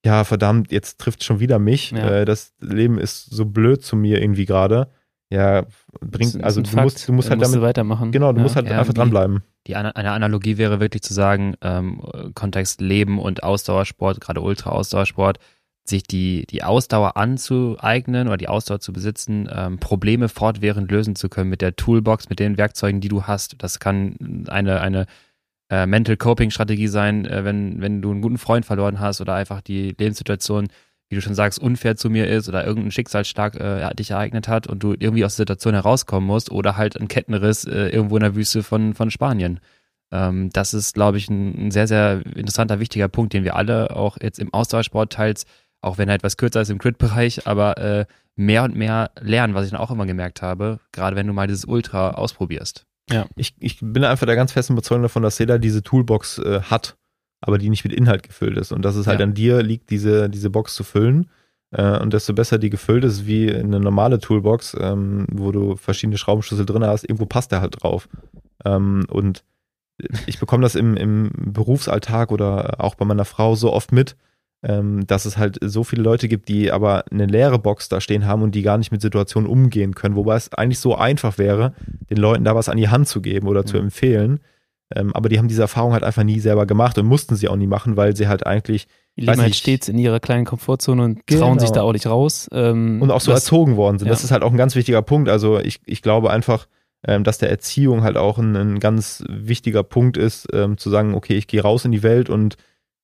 ja, 0.04 0.24
verdammt, 0.24 0.72
jetzt 0.72 1.00
trifft 1.00 1.24
schon 1.24 1.40
wieder 1.40 1.60
mich. 1.60 1.92
Ja. 1.92 2.22
Äh, 2.22 2.26
das 2.26 2.54
Leben 2.60 2.98
ist 2.98 3.26
so 3.26 3.46
blöd 3.46 3.84
zu 3.84 3.96
mir 3.96 4.20
irgendwie 4.20 4.46
gerade. 4.46 4.90
Ja, 5.32 5.64
bringt, 6.02 6.44
also 6.44 6.62
du 6.62 6.76
musst, 6.82 7.08
du 7.08 7.14
musst 7.14 7.30
halt 7.30 7.40
musst 7.40 7.54
damit, 7.54 7.66
weitermachen. 7.66 8.12
genau, 8.12 8.34
du 8.34 8.40
ja. 8.40 8.44
musst 8.44 8.56
halt 8.58 8.68
Ja, 8.68 8.80
einfach 8.80 8.94
die- 8.94 9.00
dranbleiben. 9.00 9.42
Die 9.68 9.76
eine 9.76 9.96
Analogie 9.96 10.58
wäre 10.58 10.80
wirklich 10.80 11.04
zu 11.04 11.14
sagen, 11.14 11.56
ähm, 11.62 12.02
Kontext 12.34 12.82
Leben 12.82 13.20
und 13.20 13.44
Ausdauersport, 13.44 14.20
gerade 14.20 14.42
Ultra-Ausdauersport, 14.42 15.38
sich 15.84 16.04
die, 16.04 16.46
die 16.50 16.64
Ausdauer 16.64 17.16
anzueignen 17.16 18.28
oder 18.28 18.38
die 18.38 18.48
Ausdauer 18.48 18.80
zu 18.80 18.92
besitzen, 18.92 19.48
ähm, 19.52 19.78
Probleme 19.80 20.30
fortwährend 20.30 20.92
lösen 20.92 21.16
zu 21.16 21.30
können 21.30 21.50
mit 21.50 21.62
der 21.62 21.76
Toolbox, 21.76 22.30
mit 22.30 22.40
den 22.40 22.58
Werkzeugen, 22.58 23.02
die 23.02 23.08
du 23.08 23.24
hast. 23.24 23.56
Das 23.60 23.80
kann 23.80 24.46
eine, 24.48 24.82
eine 24.82 25.06
äh, 25.70 25.86
Mental 25.86 26.18
Coping 26.18 26.50
Strategie 26.52 26.88
sein, 26.88 27.26
äh, 27.26 27.44
wenn, 27.46 27.82
wenn 27.82 28.02
du 28.02 28.12
einen 28.12 28.22
guten 28.22 28.38
Freund 28.38 28.66
verloren 28.66 29.00
hast 29.00 29.22
oder 29.22 29.36
einfach 29.36 29.62
die 29.62 29.96
Lebenssituation, 29.98 30.68
wie 31.12 31.16
du 31.16 31.22
schon 31.22 31.36
sagst, 31.36 31.60
unfair 31.60 31.98
zu 31.98 32.10
mir 32.10 32.28
ist 32.28 32.48
oder 32.48 32.66
irgendein 32.66 32.92
Schicksalsschlag 32.92 33.56
äh, 33.56 33.94
dich 33.96 34.12
ereignet 34.12 34.48
hat 34.48 34.66
und 34.68 34.82
du 34.82 34.94
irgendwie 34.98 35.26
aus 35.26 35.36
der 35.36 35.44
Situation 35.44 35.74
herauskommen 35.74 36.26
musst 36.26 36.52
oder 36.52 36.78
halt 36.78 37.00
ein 37.00 37.10
Kettenriss 37.10 37.66
äh, 37.66 37.90
irgendwo 37.90 38.16
in 38.16 38.24
der 38.24 38.36
Wüste 38.36 38.64
von, 38.64 38.94
von 38.94 39.12
Spanien. 39.12 39.60
Ähm, 40.12 40.50
das 40.54 40.74
ist, 40.74 40.94
glaube 40.94 41.18
ich, 41.18 41.30
ein, 41.30 41.68
ein 41.68 41.72
sehr, 41.72 41.88
sehr 41.88 42.26
interessanter, 42.26 42.80
wichtiger 42.80 43.10
Punkt, 43.10 43.34
den 43.34 43.44
wir 43.44 43.58
alle 43.58 43.94
auch 43.94 44.18
jetzt 44.22 44.40
im 44.40 44.54
Ausdauersport 44.54 45.12
teils, 45.12 45.46
auch 45.82 45.98
wenn 45.98 46.08
er 46.08 46.16
etwas 46.16 46.38
kürzer 46.38 46.62
ist 46.62 46.70
im 46.70 46.78
Crit-Bereich, 46.78 47.46
aber 47.46 47.78
äh, 47.78 48.06
mehr 48.38 48.64
und 48.64 48.78
mehr 48.78 49.12
lernen, 49.20 49.54
was 49.54 49.66
ich 49.66 49.72
dann 49.72 49.82
auch 49.82 49.92
immer 49.92 50.06
gemerkt 50.06 50.42
habe, 50.42 50.80
gerade 50.94 51.18
wenn 51.18 51.28
du 51.28 51.34
mal 51.34 51.48
dieses 51.48 51.66
Ultra 51.66 52.12
ausprobierst. 52.12 52.86
Ich, 53.36 53.56
ich 53.60 53.80
bin 53.82 54.06
einfach 54.06 54.26
der 54.26 54.38
ganz 54.38 54.54
festen 54.54 54.74
Überzeugung 54.74 55.04
davon, 55.04 55.24
dass 55.24 55.38
jeder 55.40 55.60
diese 55.60 55.84
Toolbox 55.84 56.38
äh, 56.40 56.62
hat, 56.62 56.96
aber 57.42 57.58
die 57.58 57.70
nicht 57.70 57.84
mit 57.84 57.94
Inhalt 57.94 58.24
gefüllt 58.24 58.58
ist. 58.58 58.72
Und 58.72 58.84
dass 58.86 58.96
es 58.96 59.08
halt 59.08 59.20
Ja. 59.20 59.26
an 59.26 59.34
dir 59.34 59.62
liegt, 59.64 59.90
diese, 59.90 60.30
diese 60.30 60.50
Box 60.50 60.76
zu 60.76 60.84
füllen. 60.84 61.30
Äh, 61.72 62.00
und 62.00 62.14
desto 62.14 62.34
besser 62.34 62.58
die 62.60 62.70
gefüllt 62.70 63.04
ist, 63.04 63.26
wie 63.26 63.52
eine 63.54 63.80
normale 63.80 64.20
Toolbox, 64.20 64.76
ähm, 64.80 65.26
wo 65.32 65.52
du 65.52 65.76
verschiedene 65.76 66.18
Schraubenschlüssel 66.18 66.66
drin 66.66 66.84
hast, 66.86 67.04
irgendwo 67.04 67.26
passt 67.26 67.52
der 67.52 67.62
halt 67.62 67.82
drauf. 67.82 68.08
Ähm, 68.66 69.06
und 69.10 69.44
ich 70.28 70.40
bekomme 70.40 70.64
das 70.64 70.76
im, 70.76 70.96
im 70.98 71.32
Berufsalltag 71.36 72.32
oder 72.32 72.76
auch 72.84 72.96
bei 72.96 73.06
meiner 73.06 73.26
Frau 73.26 73.56
so 73.56 73.72
oft 73.72 73.92
mit, 73.92 74.16
ähm, 74.64 75.08
dass 75.08 75.26
es 75.26 75.38
halt 75.38 75.58
so 75.62 75.84
viele 75.84 76.04
Leute 76.04 76.28
gibt, 76.28 76.48
die 76.50 76.72
aber 76.72 77.06
eine 77.12 77.26
leere 77.26 77.58
Box 77.58 77.88
da 77.90 78.02
stehen 78.02 78.26
haben 78.28 78.42
und 78.44 78.54
die 78.54 78.62
gar 78.62 78.78
nicht 78.78 78.92
mit 78.92 79.02
Situationen 79.02 79.50
umgehen 79.50 79.96
können, 79.96 80.16
wobei 80.16 80.36
es 80.36 80.54
eigentlich 80.54 80.80
so 80.80 80.96
einfach 80.96 81.38
wäre, 81.38 81.74
den 82.10 82.18
Leuten 82.18 82.44
da 82.44 82.54
was 82.56 82.70
an 82.70 82.78
die 82.78 82.90
Hand 82.90 83.08
zu 83.08 83.22
geben 83.22 83.48
oder 83.48 83.66
zu 83.66 83.78
Mhm. 83.78 83.84
empfehlen. 83.86 84.40
Ähm, 84.96 85.16
aber 85.16 85.30
die 85.30 85.38
haben 85.38 85.48
diese 85.48 85.62
Erfahrung 85.62 85.94
halt 85.94 86.04
einfach 86.04 86.24
nie 86.24 86.40
selber 86.40 86.66
gemacht 86.66 86.98
und 86.98 87.06
mussten 87.06 87.36
sie 87.36 87.48
auch 87.48 87.56
nie 87.56 87.68
machen, 87.68 87.98
weil 87.98 88.16
sie 88.16 88.28
halt 88.28 88.46
eigentlich 88.46 88.88
Die 89.18 89.22
leben 89.22 89.40
halt 89.40 89.50
nicht. 89.50 89.60
stets 89.60 89.88
in 89.90 89.98
ihrer 89.98 90.20
kleinen 90.20 90.46
Komfortzone 90.46 91.04
und 91.04 91.28
Genau. 91.28 91.42
trauen 91.42 91.60
sich 91.60 91.72
da 91.72 91.82
auch 91.82 91.94
nicht 91.94 92.08
raus. 92.08 92.48
Ähm, 92.52 93.02
und 93.02 93.12
auch 93.12 93.22
so 93.22 93.32
was- 93.32 93.44
erzogen 93.44 93.76
worden 93.78 94.00
sind. 94.00 94.08
ja. 94.08 94.14
Das 94.14 94.24
ist 94.24 94.32
halt 94.32 94.44
auch 94.44 94.52
ein 94.52 94.58
ganz 94.58 94.76
wichtiger 94.76 95.02
Punkt. 95.02 95.30
Also 95.30 95.60
ich, 95.60 95.80
ich 95.86 96.02
glaube 96.02 96.32
einfach, 96.32 96.68
ähm, 97.08 97.24
dass 97.24 97.38
der 97.40 97.50
Erziehung 97.50 98.04
halt 98.04 98.16
auch 98.18 98.38
ein, 98.38 98.56
ein 98.56 98.80
ganz 98.80 99.24
wichtiger 99.28 99.84
Punkt 99.84 100.18
ist, 100.18 100.48
ähm, 100.54 100.78
zu 100.78 100.90
sagen, 100.90 101.14
okay, 101.16 101.36
ich 101.36 101.48
gehe 101.48 101.62
raus 101.62 101.84
in 101.86 101.92
die 101.92 102.04
Welt 102.04 102.30
und 102.30 102.58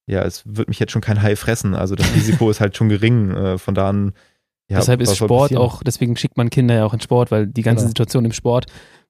ja, 0.09 0.21
es 0.23 0.43
wird 0.45 0.67
mich 0.69 0.79
jetzt 0.79 0.91
schon 0.91 1.01
kein 1.01 1.21
Hai 1.21 1.35
fressen. 1.35 1.73
Also 1.75 1.95
das 1.95 2.13
Risiko 2.15 2.49
ist 2.49 2.61
halt 2.61 2.77
schon 2.77 2.89
gering. 2.89 3.31
Äh, 3.31 3.57
von 3.57 3.73
da 3.75 3.89
an, 3.89 4.13
ja, 4.69 4.77
Deshalb 4.79 4.99
ist 5.01 5.15
Sport 5.15 5.55
auch, 5.55 5.81
deswegen 5.81 6.15
schickt 6.17 6.35
man 6.37 6.49
Kinder 6.49 6.75
ja 6.75 6.85
auch 6.85 6.93
in 6.93 6.99
Sport, 7.01 7.31
weil 7.31 7.47
die 7.47 7.61
ganze 7.61 7.83
Genau. 7.83 7.87
Situation 7.89 8.25
im 8.25 8.33
Sport, 8.33 8.65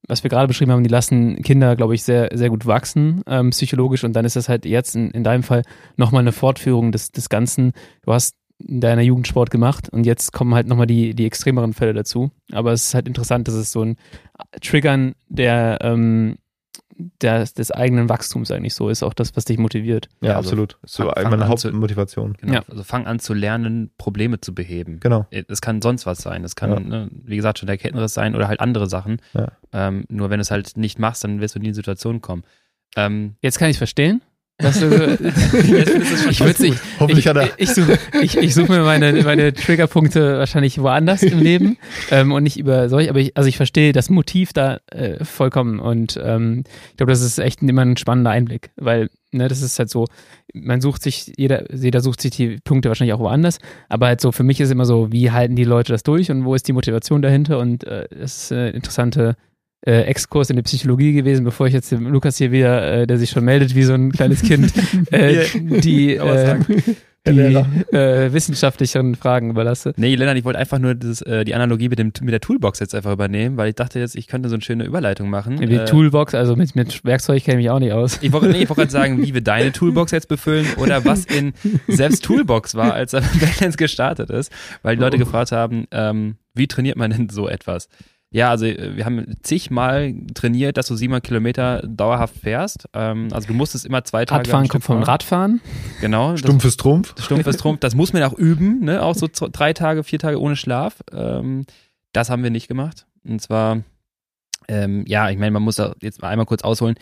was 0.08 0.24
wir 0.24 0.30
gerade 0.30 0.48
beschrieben 0.48 0.72
haben, 0.72 0.84
die 0.84 0.90
lassen 0.90 1.42
Kinder, 1.42 1.76
glaube 1.76 1.96
ich, 1.96 2.04
sehr, 2.04 2.30
sehr 2.34 2.50
gut 2.50 2.66
wachsen, 2.66 3.22
ähm, 3.28 3.50
psychologisch. 3.50 4.04
Und 4.04 4.14
dann 4.14 4.26
ist 4.26 4.36
das 4.36 4.50
halt 4.50 4.66
jetzt 4.66 4.96
in, 4.96 5.12
in 5.12 5.24
deinem 5.24 5.44
Fall 5.44 5.64
nochmal 5.96 6.22
eine 6.22 6.32
Fortführung 6.32 6.92
des, 6.92 7.12
des 7.12 7.30
Ganzen. 7.30 7.74
Du 8.04 8.14
hast 8.14 8.36
in 8.60 8.82
deiner 8.82 9.02
Jugend 9.02 9.28
Sport 9.28 9.52
gemacht 9.52 9.90
und 9.90 10.06
jetzt 10.06 10.34
kommen 10.34 10.56
halt 10.56 10.68
nochmal 10.68 10.88
die, 10.88 11.14
die 11.14 11.26
extremeren 11.26 11.74
Fälle 11.74 11.94
dazu. 11.94 12.32
Aber 12.52 12.72
es 12.72 12.88
ist 12.88 12.94
halt 12.96 13.08
interessant, 13.08 13.48
dass 13.48 13.56
es 13.56 13.72
so 13.72 13.84
ein 13.84 13.98
Triggern 14.62 15.14
der, 15.30 15.80
ähm, 15.82 16.38
der, 17.22 17.44
des 17.46 17.72
eigenen 17.72 18.10
Wachstums 18.10 18.50
eigentlich 18.52 18.74
so 18.74 18.90
ist, 18.90 19.04
auch 19.04 19.14
das, 19.14 19.36
was 19.36 19.46
dich 19.46 19.58
motiviert. 19.58 20.10
Ja, 20.22 20.30
Ja, 20.30 20.36
also 20.38 20.50
absolut. 20.50 20.78
So 20.86 21.04
fang- 21.04 21.14
fang 21.14 21.30
meine 21.40 21.56
zu- 21.56 21.68
Hauptmotivation. 21.70 22.34
Genau. 22.40 22.54
Ja. 22.54 22.64
Also 22.70 22.84
fang 22.84 23.06
an 23.08 23.20
zu 23.20 23.34
lernen, 23.34 23.92
Probleme 23.98 24.42
zu 24.42 24.54
beheben. 24.56 25.00
Genau. 25.00 25.26
Es 25.30 25.62
kann 25.62 25.82
sonst 25.82 26.06
was 26.06 26.20
sein. 26.20 26.44
Es 26.44 26.56
kann, 26.56 26.70
Ja. 26.72 26.80
ne, 26.80 27.10
wie 27.12 27.36
gesagt, 27.36 27.60
schon 27.60 27.68
der 27.68 27.78
Kettenriss 27.78 28.14
sein 28.14 28.36
oder 28.36 28.48
halt 28.48 28.60
andere 28.60 28.88
Sachen. 28.88 29.22
Ja. 29.34 29.52
Ähm, 29.74 30.06
nur 30.10 30.30
wenn 30.30 30.38
du 30.40 30.42
es 30.42 30.52
halt 30.52 30.78
nicht 30.78 31.00
machst, 31.00 31.24
dann 31.24 31.40
wirst 31.42 31.56
du 31.56 31.60
in 31.60 31.66
die 31.66 31.74
Situation 31.74 32.22
kommen. 32.22 32.44
Ähm, 32.96 33.36
Jetzt 33.42 33.60
kann 33.60 33.70
ich 33.70 33.78
verstehen. 33.78 34.22
Was 34.60 34.80
du, 34.80 34.90
schon 36.34 36.48
ich 36.50 36.80
Hoffentlich 37.00 37.26
ich, 37.26 37.28
hat 37.28 37.38
er. 37.38 37.50
ich 37.58 37.70
suche 37.70 38.00
ich, 38.24 38.38
ich 38.38 38.56
such 38.56 38.68
mir 38.68 38.82
meine, 38.82 39.14
meine 39.22 39.54
Triggerpunkte 39.54 40.40
wahrscheinlich 40.40 40.82
woanders 40.82 41.22
im 41.22 41.40
Leben 41.40 41.78
ähm, 42.12 42.32
und 42.32 42.42
nicht 42.42 42.58
über 42.58 42.90
solch, 42.90 43.08
aber 43.08 43.20
ich, 43.20 43.38
also 43.38 43.48
ich 43.48 43.58
verstehe 43.58 43.92
das 43.92 44.10
Motiv 44.10 44.54
da 44.54 44.80
äh, 44.88 45.24
vollkommen 45.24 45.80
und 45.80 46.20
ähm, 46.24 46.64
ich 46.90 46.98
glaube, 46.98 47.12
das 47.12 47.22
ist 47.22 47.38
echt 47.38 47.62
immer 47.62 47.84
ein 47.84 47.98
spannender 47.98 48.32
Einblick, 48.32 48.72
weil 48.78 49.12
ne, 49.32 49.48
das 49.48 49.62
ist 49.62 49.78
halt 49.78 49.92
so, 49.92 50.08
man 50.56 50.82
sucht 50.82 51.04
sich, 51.04 51.34
jeder, 51.38 51.72
jeder 51.72 52.02
sucht 52.02 52.22
sich 52.22 52.32
die 52.32 52.58
Punkte 52.64 52.90
wahrscheinlich 52.90 53.14
auch 53.14 53.20
woanders, 53.20 53.60
aber 53.90 54.08
halt 54.08 54.22
so 54.22 54.32
für 54.32 54.44
mich 54.44 54.60
ist 54.60 54.72
immer 54.72 54.86
so, 54.86 55.12
wie 55.12 55.30
halten 55.30 55.56
die 55.56 55.66
Leute 55.66 55.94
das 55.94 56.02
durch 56.02 56.32
und 56.32 56.46
wo 56.46 56.56
ist 56.56 56.68
die 56.68 56.74
Motivation 56.74 57.22
dahinter 57.22 57.60
und 57.60 57.84
äh, 57.84 58.08
das 58.10 58.44
ist 58.44 58.52
eine 58.52 58.72
interessante 58.72 59.36
äh, 59.86 60.02
Exkurs 60.02 60.50
in 60.50 60.56
die 60.56 60.64
Psychologie 60.64 61.14
gewesen, 61.14 61.46
bevor 61.46 61.68
ich 61.68 61.74
jetzt 61.74 61.92
dem 61.92 62.08
Lukas 62.08 62.38
hier 62.38 62.52
wieder, 62.52 63.02
äh, 63.02 63.08
der 63.08 63.18
sich 63.18 63.30
schon 63.30 63.46
meldet 63.46 63.76
wie 63.76 63.84
so 63.84 63.94
ein 63.94 64.12
kleines 64.12 64.42
Kind, 64.42 64.74
äh, 65.12 65.46
die, 65.56 66.16
äh, 66.16 66.58
die 67.26 67.56
äh, 67.96 68.34
wissenschaftlicheren 68.34 69.16
Fragen 69.16 69.50
überlasse. 69.50 69.94
Nee, 69.98 70.16
Lennart, 70.16 70.38
ich 70.38 70.46
wollte 70.46 70.60
einfach 70.60 70.80
nur 70.80 70.96
das, 70.96 71.22
äh, 71.22 71.46
die 71.46 71.54
Analogie 71.54 71.90
mit, 71.90 72.00
dem, 72.00 72.12
mit 72.22 72.32
der 72.32 72.40
Toolbox 72.40 72.80
jetzt 72.80 72.96
einfach 72.96 73.12
übernehmen, 73.12 73.58
weil 73.58 73.70
ich 73.70 73.76
dachte 73.76 74.00
jetzt, 74.00 74.16
ich 74.16 74.28
könnte 74.28 74.50
so 74.50 74.56
eine 74.56 74.64
schöne 74.64 74.86
Überleitung 74.86 75.30
machen. 75.30 75.58
Die 75.58 75.76
Äh, 75.76 75.86
Toolbox, 75.86 76.34
also 76.34 76.56
mit, 76.56 76.76
mit 76.76 77.04
Werkzeug 77.06 77.44
kenne 77.44 77.60
ich 77.60 77.66
mich 77.66 77.70
auch 77.70 77.80
nicht 77.80 77.94
aus. 77.94 78.20
Ich 78.22 78.32
wollte 78.32 78.48
nee, 78.48 78.64
ich 78.64 78.70
wollte 78.70 78.82
gerade 78.82 78.92
sagen, 78.92 79.22
wie 79.24 79.34
wir 79.34 79.42
deine 79.42 79.72
Toolbox 79.72 80.12
jetzt 80.12 80.28
befüllen 80.28 80.66
oder 80.78 81.06
was 81.06 81.26
in 81.26 81.54
selbst 81.88 82.24
Toolbox 82.24 82.76
war, 82.76 82.94
als 82.94 83.14
er 83.14 83.22
Balance 83.22 83.78
gestartet 83.78 84.30
ist, 84.30 84.52
weil 84.82 84.96
die 84.96 85.02
Leute 85.02 85.18
gefragt 85.18 85.52
haben, 85.52 85.86
ähm, 85.92 86.38
wie 86.54 86.68
trainiert 86.68 86.98
man 86.98 87.12
denn 87.12 87.30
so 87.30 87.48
etwas? 87.48 87.90
Ja, 88.30 88.50
also 88.50 88.66
äh, 88.66 88.96
wir 88.96 89.06
haben 89.06 89.36
zigmal 89.42 90.14
trainiert, 90.34 90.78
dass 90.78 90.88
du 90.88 90.96
siebenmal 90.96 91.22
Kilometer 91.22 91.82
dauerhaft 91.88 92.36
fährst. 92.36 92.90
Ähm, 92.94 93.30
also 93.32 93.48
du 93.48 93.54
musstest 93.54 93.86
immer 93.86 94.04
zwei 94.04 94.26
Tage. 94.26 94.40
Radfahren 94.40 94.68
kommt 94.68 94.84
vom 94.84 94.98
fahren. 94.98 95.04
Radfahren. 95.04 95.62
Genau. 96.02 96.36
Stumpfes 96.36 96.78
Trumpf. 96.78 97.16
Stumpfes 97.22 97.58
Trumpf, 97.58 97.80
das 97.80 97.96
muss 97.96 98.14
man 98.14 98.24
auch 98.24 98.34
üben, 98.34 98.82
ne? 98.82 99.02
Auch 99.02 99.16
so 99.16 99.28
drei 99.30 99.74
Tage, 99.74 100.04
vier 100.04 100.20
Tage 100.20 100.42
ohne 100.42 100.56
Schlaf. 100.56 101.02
Ähm, 101.12 101.66
das 102.12 102.30
haben 102.30 102.44
wir 102.44 102.50
nicht 102.50 102.68
gemacht. 102.68 103.06
Und 103.24 103.42
zwar, 103.42 103.84
ähm, 104.68 105.06
ja, 105.08 105.30
ich 105.30 105.38
meine, 105.38 105.52
man 105.52 105.64
muss 105.64 105.78
da 105.78 105.94
jetzt 106.02 106.22
mal 106.22 106.30
einmal 106.30 106.46
kurz 106.46 106.64
ausholen. 106.64 106.96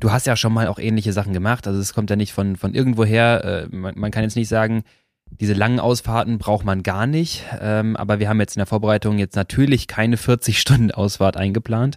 Du 0.00 0.10
hast 0.10 0.26
ja 0.26 0.36
schon 0.36 0.52
mal 0.52 0.66
auch 0.66 0.80
ähnliche 0.80 1.12
Sachen 1.12 1.32
gemacht. 1.32 1.68
Also 1.68 1.78
es 1.78 1.94
kommt 1.94 2.10
ja 2.10 2.16
nicht 2.16 2.32
von, 2.32 2.56
von 2.56 2.74
irgendwoher. 2.74 3.68
Äh, 3.70 3.76
man, 3.76 3.94
man 3.96 4.10
kann 4.10 4.24
jetzt 4.24 4.36
nicht 4.36 4.48
sagen, 4.48 4.82
diese 5.30 5.54
langen 5.54 5.80
Ausfahrten 5.80 6.38
braucht 6.38 6.64
man 6.64 6.82
gar 6.82 7.06
nicht. 7.06 7.44
Ähm, 7.60 7.96
aber 7.96 8.18
wir 8.18 8.28
haben 8.28 8.40
jetzt 8.40 8.56
in 8.56 8.60
der 8.60 8.66
Vorbereitung 8.66 9.18
jetzt 9.18 9.36
natürlich 9.36 9.88
keine 9.88 10.16
40 10.16 10.58
Stunden 10.58 10.90
Ausfahrt 10.90 11.36
eingeplant. 11.36 11.96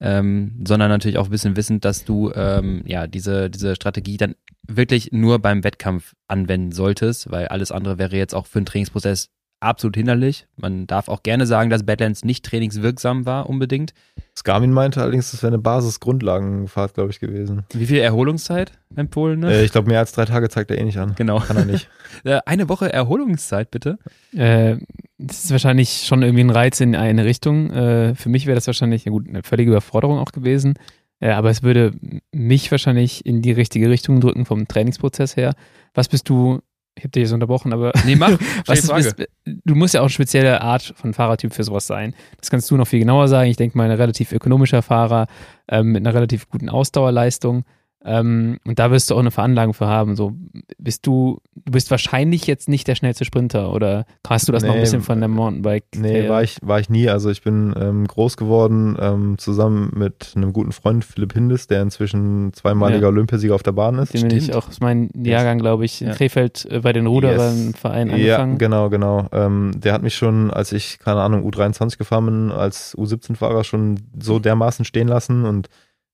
Ähm, 0.00 0.62
sondern 0.66 0.90
natürlich 0.90 1.18
auch 1.18 1.26
ein 1.26 1.30
bisschen 1.30 1.56
wissend, 1.56 1.84
dass 1.84 2.04
du 2.04 2.32
ähm, 2.34 2.82
ja 2.84 3.06
diese, 3.06 3.48
diese 3.48 3.76
Strategie 3.76 4.16
dann 4.16 4.34
wirklich 4.66 5.12
nur 5.12 5.38
beim 5.38 5.62
Wettkampf 5.62 6.14
anwenden 6.26 6.72
solltest, 6.72 7.30
weil 7.30 7.46
alles 7.48 7.70
andere 7.70 7.96
wäre 7.96 8.16
jetzt 8.16 8.34
auch 8.34 8.46
für 8.46 8.58
einen 8.58 8.66
Trainingsprozess 8.66 9.30
absolut 9.64 9.96
hinderlich. 9.96 10.46
Man 10.56 10.86
darf 10.86 11.08
auch 11.08 11.22
gerne 11.22 11.46
sagen, 11.46 11.70
dass 11.70 11.84
Badlands 11.84 12.24
nicht 12.24 12.44
trainingswirksam 12.44 13.26
war 13.26 13.48
unbedingt. 13.48 13.92
Skarmin 14.36 14.72
meinte 14.72 15.00
allerdings, 15.00 15.30
das 15.30 15.42
wäre 15.42 15.52
eine 15.52 15.62
Basisgrundlagenfahrt, 15.62 16.94
glaube 16.94 17.10
ich, 17.10 17.20
gewesen. 17.20 17.62
Wie 17.72 17.86
viel 17.86 17.98
Erholungszeit 17.98 18.72
empfohlen? 18.96 19.40
Ne? 19.40 19.52
Äh, 19.52 19.64
ich 19.64 19.72
glaube, 19.72 19.88
mehr 19.88 20.00
als 20.00 20.12
drei 20.12 20.24
Tage 20.24 20.48
zeigt 20.48 20.70
er 20.70 20.78
eh 20.78 20.84
nicht 20.84 20.98
an. 20.98 21.14
genau. 21.16 21.40
Kann 21.40 21.56
er 21.56 21.64
nicht. 21.64 21.88
Äh, 22.22 22.38
Eine 22.46 22.68
Woche 22.68 22.92
Erholungszeit, 22.92 23.72
bitte. 23.72 23.98
Äh, 24.32 24.76
das 25.18 25.44
ist 25.44 25.50
wahrscheinlich 25.50 26.04
schon 26.06 26.22
irgendwie 26.22 26.44
ein 26.44 26.50
Reiz 26.50 26.80
in 26.80 26.94
eine 26.94 27.24
Richtung. 27.24 27.72
Äh, 27.72 28.14
für 28.14 28.28
mich 28.28 28.46
wäre 28.46 28.54
das 28.54 28.68
wahrscheinlich 28.68 29.04
ja 29.04 29.10
gut, 29.10 29.28
eine 29.28 29.42
völlige 29.42 29.72
Überforderung 29.72 30.18
auch 30.20 30.30
gewesen. 30.30 30.74
Äh, 31.18 31.30
aber 31.30 31.50
es 31.50 31.64
würde 31.64 31.92
mich 32.32 32.70
wahrscheinlich 32.70 33.26
in 33.26 33.42
die 33.42 33.50
richtige 33.50 33.90
Richtung 33.90 34.20
drücken 34.20 34.46
vom 34.46 34.68
Trainingsprozess 34.68 35.36
her. 35.36 35.54
Was 35.92 36.08
bist 36.08 36.28
du, 36.28 36.60
ich 36.96 37.02
habe 37.02 37.10
dich 37.10 37.22
jetzt 37.22 37.32
unterbrochen, 37.32 37.72
aber 37.72 37.92
Nee, 38.04 38.16
mach. 38.16 38.30
was 38.66 38.86
bist, 38.88 39.16
du 39.44 39.74
musst 39.74 39.94
ja 39.94 40.00
auch 40.00 40.04
eine 40.04 40.10
spezielle 40.10 40.60
Art 40.60 40.94
von 40.96 41.12
Fahrertyp 41.12 41.52
für 41.52 41.64
sowas 41.64 41.86
sein. 41.86 42.14
Das 42.38 42.50
kannst 42.50 42.70
du 42.70 42.76
noch 42.76 42.86
viel 42.86 43.00
genauer 43.00 43.28
sagen. 43.28 43.50
Ich 43.50 43.56
denke 43.56 43.76
mal, 43.76 43.90
ein 43.90 43.96
relativ 43.96 44.32
ökonomischer 44.32 44.82
Fahrer 44.82 45.26
ähm, 45.68 45.92
mit 45.92 46.06
einer 46.06 46.14
relativ 46.14 46.48
guten 46.48 46.68
Ausdauerleistung. 46.68 47.64
Ähm, 48.06 48.58
und 48.66 48.78
da 48.78 48.90
wirst 48.90 49.10
du 49.10 49.14
auch 49.14 49.20
eine 49.20 49.30
Veranlagung 49.30 49.72
für 49.72 49.86
haben. 49.86 50.14
So 50.14 50.32
bist 50.76 51.06
du, 51.06 51.40
du 51.54 51.72
bist 51.72 51.90
wahrscheinlich 51.90 52.46
jetzt 52.46 52.68
nicht 52.68 52.86
der 52.86 52.96
schnellste 52.96 53.24
Sprinter 53.24 53.72
oder 53.72 54.04
hast 54.26 54.46
du 54.46 54.52
das 54.52 54.62
noch 54.62 54.70
ein 54.70 54.76
Nee, 54.76 54.80
bisschen 54.82 55.00
von 55.00 55.20
der 55.20 55.28
Mountainbike? 55.28 55.84
Nee, 55.96 56.28
war 56.28 56.42
ich, 56.42 56.58
war 56.62 56.78
ich 56.80 56.90
nie. 56.90 57.08
Also 57.08 57.30
ich 57.30 57.40
bin 57.42 57.72
ähm, 57.80 58.06
groß 58.06 58.36
geworden, 58.36 58.96
ähm, 59.00 59.38
zusammen 59.38 59.90
mit 59.94 60.34
einem 60.36 60.52
guten 60.52 60.72
Freund, 60.72 61.02
Philipp 61.04 61.32
Hindes, 61.32 61.66
der 61.66 61.80
inzwischen 61.80 62.52
zweimaliger 62.52 63.00
Ja. 63.02 63.08
Olympiasieger 63.08 63.54
auf 63.54 63.62
der 63.62 63.72
Bahn 63.72 63.98
ist. 63.98 64.12
Den 64.12 64.28
bin 64.28 64.36
ich 64.36 64.54
auch 64.54 64.68
aus 64.68 64.80
meinem 64.80 65.08
Jahrgang, 65.14 65.58
glaube 65.58 65.86
ich, 65.86 66.02
in 66.02 66.08
Ja. 66.08 66.14
Krefeld 66.14 66.66
äh, 66.70 66.80
bei 66.80 66.92
den 66.92 67.06
Ruderern-Verein 67.06 68.08
Ja, 68.08 68.14
angefangen. 68.14 68.58
genau, 68.58 68.90
genau. 68.90 69.28
Ähm, 69.32 69.72
der 69.76 69.94
hat 69.94 70.02
mich 70.02 70.14
schon, 70.14 70.50
als 70.50 70.72
ich, 70.72 70.98
keine 70.98 71.22
Ahnung, 71.22 71.42
U23 71.50 71.96
gefahren 71.96 72.26
bin, 72.26 72.50
als 72.52 72.94
U17-Fahrer 72.98 73.64
schon 73.64 73.98
so 74.20 74.38
dermaßen 74.38 74.84
stehen 74.84 75.08
lassen 75.08 75.44
und 75.46 75.68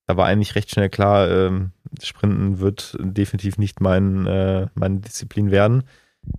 da 0.07 0.16
war 0.16 0.26
eigentlich 0.26 0.57
recht 0.57 0.70
schnell 0.70 0.88
klar, 0.88 1.30
ähm, 1.30 1.70
Sprinten 2.03 2.61
wird 2.61 2.97
definitiv 3.01 3.59
nicht 3.59 3.80
mein, 3.80 4.26
äh, 4.26 4.66
meine 4.74 4.99
Disziplin 5.01 5.51
werden. 5.51 5.84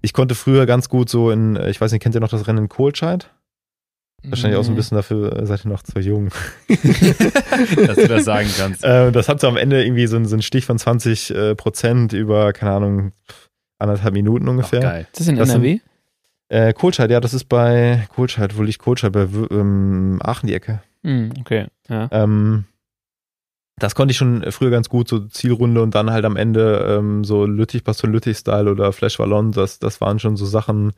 Ich 0.01 0.13
konnte 0.13 0.35
früher 0.35 0.65
ganz 0.65 0.89
gut 0.89 1.09
so 1.09 1.31
in, 1.31 1.55
ich 1.55 1.81
weiß 1.81 1.91
nicht, 1.91 2.01
kennt 2.01 2.15
ihr 2.15 2.21
noch 2.21 2.29
das 2.29 2.47
Rennen 2.47 2.59
in 2.59 2.69
Kohlscheid? 2.69 3.29
Wahrscheinlich 4.23 4.59
auch 4.59 4.63
so 4.63 4.71
ein 4.71 4.75
bisschen 4.75 4.97
dafür, 4.97 5.35
äh, 5.35 5.45
seid 5.47 5.65
ihr 5.65 5.69
noch 5.69 5.81
zu 5.81 5.99
jung. 5.99 6.29
dass 6.67 7.95
du 7.97 8.07
das 8.07 8.23
sagen 8.25 8.47
kannst. 8.55 8.83
Äh, 8.83 9.11
das 9.11 9.27
hat 9.27 9.39
so 9.41 9.47
am 9.47 9.57
Ende 9.57 9.83
irgendwie 9.83 10.05
so, 10.07 10.15
einen- 10.15 10.25
so 10.25 10.35
einen 10.35 10.43
Stich 10.43 10.65
von 10.65 10.77
20 10.77 11.31
äh, 11.33 11.55
Prozent 11.55 12.13
über, 12.13 12.53
keine 12.53 12.71
Ahnung, 12.73 13.11
anderthalb 13.79 14.13
Minuten 14.13 14.45
Ach, 14.47 14.51
ungefähr. 14.51 14.79
geil. 14.81 15.07
Ist 15.11 15.19
das 15.21 15.27
in 15.27 15.37
Das 15.37 15.49
sind- 15.49 15.63
NRW? 15.63 15.79
Äh, 16.49 16.73
Kohlscheid, 16.73 17.09
ja, 17.09 17.19
das 17.19 17.33
ist 17.33 17.45
bei 17.45 18.05
Kohlscheid, 18.13 18.57
wo 18.57 18.61
liegt 18.61 18.79
Kohlscheid? 18.79 19.11
Bei 19.13 19.25
ähm, 19.51 20.19
Aachen 20.21 20.47
die 20.47 20.53
Ecke. 20.53 20.81
Hm, 21.03 21.31
okay, 21.39 21.65
ja. 21.89 22.07
Ähm, 22.11 22.65
das 23.81 23.95
konnte 23.95 24.11
ich 24.11 24.17
schon 24.17 24.43
früher 24.51 24.69
ganz 24.69 24.89
gut, 24.89 25.07
so 25.07 25.19
Zielrunde 25.19 25.81
und 25.81 25.95
dann 25.95 26.11
halt 26.11 26.23
am 26.23 26.35
Ende 26.35 26.85
ähm, 26.87 27.23
so 27.23 27.45
Lüttich, 27.45 27.83
Pastor 27.83 28.09
Lüttich-Style 28.11 28.69
oder 28.69 28.93
Flash 28.93 29.17
Wallon, 29.17 29.51
das, 29.51 29.79
das 29.79 29.99
waren 29.99 30.19
schon 30.19 30.37
so 30.37 30.45
Sachen, 30.45 30.91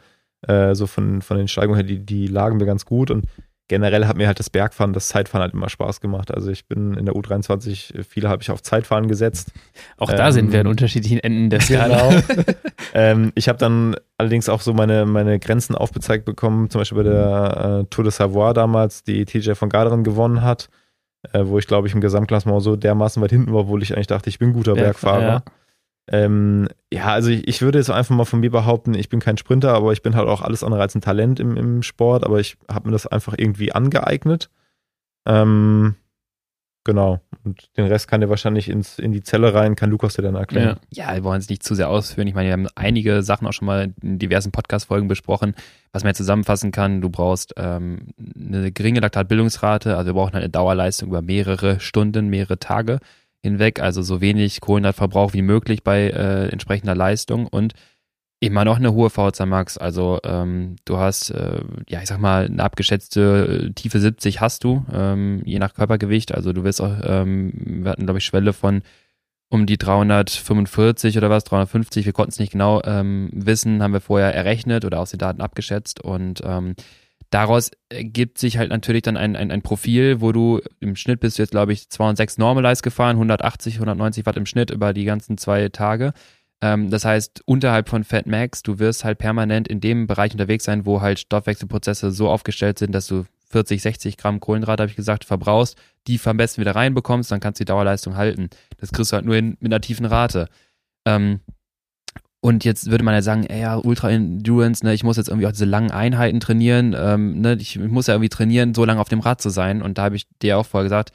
äh, 0.48 0.76
so 0.76 0.86
von, 0.86 1.22
von 1.22 1.38
den 1.38 1.48
Steigungen 1.48 1.78
her, 1.78 1.86
die, 1.86 2.06
die 2.06 2.28
lagen 2.28 2.58
mir 2.58 2.66
ganz 2.66 2.86
gut 2.86 3.10
und 3.10 3.26
generell 3.70 4.06
hat 4.06 4.18
mir 4.18 4.28
halt 4.28 4.38
das 4.38 4.50
Bergfahren, 4.50 4.92
das 4.92 5.08
Zeitfahren 5.08 5.42
halt 5.42 5.54
immer 5.54 5.70
Spaß 5.70 6.02
gemacht. 6.02 6.30
Also 6.34 6.52
ich 6.52 6.68
bin 6.68 6.96
in 6.96 7.06
der 7.06 7.16
U23, 7.16 8.04
viele 8.04 8.28
habe 8.28 8.42
ich 8.44 8.52
auf 8.52 8.62
Zeitfahren 8.62 9.08
gesetzt. 9.08 9.54
Auch 9.98 10.12
da 10.12 10.28
Ähm, 10.28 10.34
sind 10.34 10.52
wir 10.52 10.60
an 10.60 10.68
unterschiedlichen 10.68 11.20
Enden 11.20 11.50
der 11.50 11.62
Skala. 11.62 12.10
Genau. 12.10 12.44
ähm, 12.94 13.32
ich 13.36 13.48
habe 13.48 13.58
dann 13.58 13.96
allerdings 14.18 14.50
auch 14.50 14.60
so 14.60 14.74
meine, 14.74 15.06
meine 15.06 15.40
Grenzen 15.40 15.74
aufgezeigt 15.76 16.26
bekommen, 16.26 16.70
zum 16.70 16.82
Beispiel 16.82 16.98
bei 16.98 17.10
der 17.10 17.80
äh, 17.82 17.86
Tour 17.90 18.04
de 18.04 18.12
Savoie 18.12 18.54
damals, 18.54 19.06
die 19.06 19.24
TJ 19.24 19.54
von 19.54 19.70
Garderen 19.70 20.04
gewonnen 20.04 20.42
hat, 20.42 20.68
äh, 21.32 21.46
wo 21.46 21.58
ich 21.58 21.68
glaube 21.68 21.88
ich 21.88 21.94
im 21.94 22.02
Gesamtklassement 22.02 22.62
so 22.62 22.76
dermaßen 22.76 23.22
weit 23.22 23.32
hinten 23.32 23.54
war, 23.54 23.62
obwohl 23.62 23.82
ich 23.84 23.94
eigentlich 23.94 24.08
dachte, 24.08 24.30
ich 24.30 24.40
bin 24.40 24.54
guter 24.54 24.74
Bergfahrer, 24.74 25.20
Bergfahrer. 25.20 25.44
Ähm, 26.12 26.68
ja, 26.92 27.08
also 27.08 27.30
ich, 27.30 27.48
ich 27.48 27.62
würde 27.62 27.78
jetzt 27.78 27.90
einfach 27.90 28.16
mal 28.16 28.26
von 28.26 28.42
mir 28.42 28.52
behaupten, 28.52 28.94
ich 28.94 29.08
bin 29.10 29.22
kein 29.22 29.38
Sprinter, 29.38 29.74
aber 29.74 29.94
ich 29.94 30.02
bin 30.02 30.16
halt 30.16 30.28
auch 30.28 30.42
alles 30.42 30.64
andere 30.64 30.82
als 30.82 30.96
ein 30.96 31.02
Talent 31.02 31.40
im, 31.40 31.56
im 31.56 31.82
Sport, 31.82 32.26
aber 32.26 32.40
ich 32.40 32.58
habe 32.70 32.90
mir 32.90 32.92
das 32.92 33.08
einfach 33.08 33.36
irgendwie 33.38 33.72
angeeignet. 33.72 34.50
Ähm, 35.26 35.96
genau. 36.84 37.20
Und 37.44 37.70
den 37.78 37.86
Rest 37.86 38.08
kann 38.08 38.22
der 38.22 38.30
wahrscheinlich 38.30 38.70
ins, 38.70 39.00
in 39.00 39.12
die 39.12 39.24
Zelle 39.24 39.54
rein, 39.54 39.76
kann 39.76 39.90
Lukas 39.90 40.16
dir 40.16 40.22
dann 40.22 40.36
erklären. 40.36 40.80
Ja. 40.92 41.10
Ja, 41.10 41.16
wir 41.16 41.24
wollen 41.24 41.40
es 41.40 41.50
nicht 41.50 41.64
zu 41.64 41.76
sehr 41.76 41.90
ausführen. 41.90 42.28
Ich 42.28 42.34
meine, 42.34 42.48
wir 42.48 42.54
haben 42.54 42.68
einige 42.76 43.24
Sachen 43.24 43.48
auch 43.48 43.54
schon 43.54 43.66
mal 43.66 43.94
in 44.02 44.20
diversen 44.20 44.52
Podcast-Folgen 44.52 45.08
besprochen, 45.08 45.56
was 45.92 46.04
man 46.04 46.10
jetzt 46.10 46.18
zusammenfassen 46.18 46.72
kann. 46.72 47.02
Du 47.02 47.10
brauchst 47.10 47.54
ähm, 47.58 48.08
eine 48.36 48.72
geringe 48.72 49.00
Laktatbildungsrate, 49.00 49.98
also 49.98 50.08
wir 50.08 50.14
brauchen 50.14 50.36
eine 50.36 50.50
Dauerleistung 50.50 51.10
über 51.10 51.22
mehrere 51.22 51.80
Stunden, 51.80 52.28
mehrere 52.28 52.60
Tage 52.60 53.00
hinweg, 53.42 53.82
also 53.82 54.02
so 54.02 54.22
wenig 54.22 54.62
Kohlenhydratverbrauch 54.62 55.34
wie 55.34 55.42
möglich 55.42 55.84
bei 55.84 56.10
äh, 56.10 56.48
entsprechender 56.48 56.96
Leistung 56.96 57.46
und 57.48 57.74
immer 58.44 58.66
noch 58.66 58.76
eine 58.76 58.94
hohe 58.94 59.10
VHC 59.10 59.46
Max. 59.46 59.78
Also 59.78 60.20
ähm, 60.26 60.76
du 60.84 60.98
hast, 60.98 61.30
äh, 61.30 61.62
ja, 61.88 62.02
ich 62.02 62.10
sag 62.10 62.20
mal, 62.20 62.46
eine 62.46 62.62
abgeschätzte 62.62 63.70
äh, 63.70 63.74
Tiefe 63.74 64.00
70 64.00 64.42
hast 64.42 64.66
du, 64.66 64.86
ähm, 64.92 65.42
je 65.46 65.60
nach 65.60 65.74
Körpergewicht. 65.74 66.34
Also 66.34 66.52
du 66.52 66.66
wirst 66.66 66.82
auch, 66.82 66.94
ähm, 67.04 67.54
wir 67.84 67.92
hatten, 67.92 68.04
glaube 68.06 68.20
ich, 68.20 68.26
Schwelle 68.26 68.52
von 68.52 68.82
um 69.48 69.66
die 69.66 69.78
345 69.78 71.18
oder 71.18 71.30
was, 71.30 71.46
350, 71.46 72.06
wir 72.06 72.12
konnten 72.12 72.32
es 72.32 72.40
nicht 72.40 72.52
genau 72.52 72.82
ähm, 72.84 73.30
wissen, 73.32 73.82
haben 73.82 73.94
wir 73.94 74.02
vorher 74.02 74.34
errechnet 74.34 74.84
oder 74.84 75.00
aus 75.00 75.12
den 75.12 75.20
Daten 75.20 75.42
abgeschätzt 75.42 76.04
und 76.04 76.42
ähm, 76.44 76.76
daraus 77.30 77.70
ergibt 77.90 78.40
sich 78.40 78.58
halt 78.58 78.72
natürlich 78.72 79.04
dann 79.04 79.16
ein, 79.16 79.36
ein, 79.36 79.52
ein 79.52 79.62
Profil, 79.62 80.22
wo 80.22 80.32
du 80.32 80.60
im 80.80 80.96
Schnitt 80.96 81.20
bist 81.20 81.38
du 81.38 81.44
jetzt, 81.44 81.52
glaube 81.52 81.72
ich, 81.72 81.88
206 81.88 82.40
Normalized 82.40 82.84
gefahren, 82.84 83.16
180, 83.18 83.76
190 83.76 84.26
Watt 84.26 84.38
im 84.38 84.48
Schnitt 84.48 84.72
über 84.72 84.92
die 84.92 85.06
ganzen 85.06 85.38
zwei 85.38 85.70
Tage. 85.70 86.14
Ähm, 86.64 86.90
das 86.90 87.04
heißt, 87.04 87.42
unterhalb 87.46 87.90
von 87.90 88.06
Fat 88.06 88.26
Max, 88.26 88.64
du 88.64 88.80
wirst 88.80 89.04
halt 89.04 89.18
permanent 89.18 89.68
in 89.68 89.82
dem 89.82 90.08
Bereich 90.08 90.32
unterwegs 90.32 90.64
sein, 90.64 90.86
wo 90.86 91.02
halt 91.02 91.20
Stoffwechselprozesse 91.20 92.12
so 92.12 92.30
aufgestellt 92.30 92.80
sind, 92.80 92.94
dass 92.94 93.08
du 93.08 93.26
40, 93.50 93.82
60 93.82 94.16
Gramm 94.16 94.40
Kohlenhydrate, 94.40 94.84
habe 94.84 94.90
ich 94.90 94.96
gesagt, 94.96 95.26
verbrauchst, 95.26 95.78
die 96.08 96.22
am 96.24 96.38
besten 96.38 96.62
wieder 96.62 96.74
reinbekommst, 96.74 97.30
dann 97.32 97.42
kannst 97.42 97.60
du 97.60 97.66
die 97.66 97.68
Dauerleistung 97.68 98.16
halten. 98.16 98.50
Das 98.78 98.94
kriegst 98.94 99.12
du 99.12 99.16
halt 99.16 99.26
nur 99.26 99.36
in, 99.36 99.58
mit 99.60 99.74
einer 99.74 99.82
tiefen 99.82 100.06
Rate. 100.06 100.48
Ähm, 101.06 101.42
und 102.40 102.64
jetzt 102.64 102.90
würde 102.90 103.04
man 103.04 103.14
ja 103.14 103.22
sagen, 103.22 103.44
ey, 103.44 103.60
ja, 103.60 103.76
Ultra 103.76 104.10
Endurance, 104.10 104.86
ne, 104.86 104.94
ich 104.94 105.04
muss 105.04 105.18
jetzt 105.18 105.28
irgendwie 105.28 105.48
auch 105.48 105.52
diese 105.52 105.66
langen 105.66 105.92
Einheiten 105.92 106.40
trainieren, 106.40 106.96
ähm, 106.98 107.42
ne, 107.42 107.58
ich, 107.60 107.76
ich 107.76 107.92
muss 107.92 108.08
ja 108.08 108.14
irgendwie 108.14 108.30
trainieren, 108.30 108.74
so 108.74 108.86
lange 108.86 109.02
auf 109.02 109.10
dem 109.10 109.20
Rad 109.20 109.42
zu 109.42 109.50
sein. 109.50 109.82
Und 109.82 109.98
da 109.98 110.04
habe 110.04 110.16
ich 110.16 110.28
dir 110.42 110.58
auch 110.58 110.66
vorher 110.66 110.86
gesagt, 110.86 111.12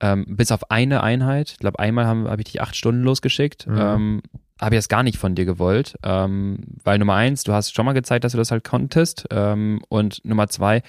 ähm, 0.00 0.24
bis 0.28 0.52
auf 0.52 0.70
eine 0.70 1.02
Einheit, 1.02 1.50
ich 1.52 1.58
glaube, 1.58 1.78
einmal 1.78 2.06
habe 2.06 2.30
hab 2.30 2.38
ich 2.38 2.46
dich 2.46 2.60
acht 2.60 2.76
Stunden 2.76 3.02
losgeschickt, 3.02 3.66
Mhm. 3.66 3.78
ähm, 3.78 4.22
habe 4.60 4.74
ich 4.74 4.78
das 4.78 4.88
gar 4.88 5.02
nicht 5.02 5.18
von 5.18 5.34
dir 5.34 5.44
gewollt, 5.46 5.96
ähm, 6.02 6.58
weil 6.84 6.98
Nummer 6.98 7.14
eins, 7.14 7.44
du 7.44 7.52
hast 7.52 7.74
schon 7.74 7.86
mal 7.86 7.92
gezeigt, 7.94 8.24
dass 8.24 8.32
du 8.32 8.38
das 8.38 8.50
halt 8.50 8.64
konntest, 8.64 9.26
ähm, 9.30 9.80
und 9.88 10.24
Nummer 10.24 10.48
zwei, 10.48 10.82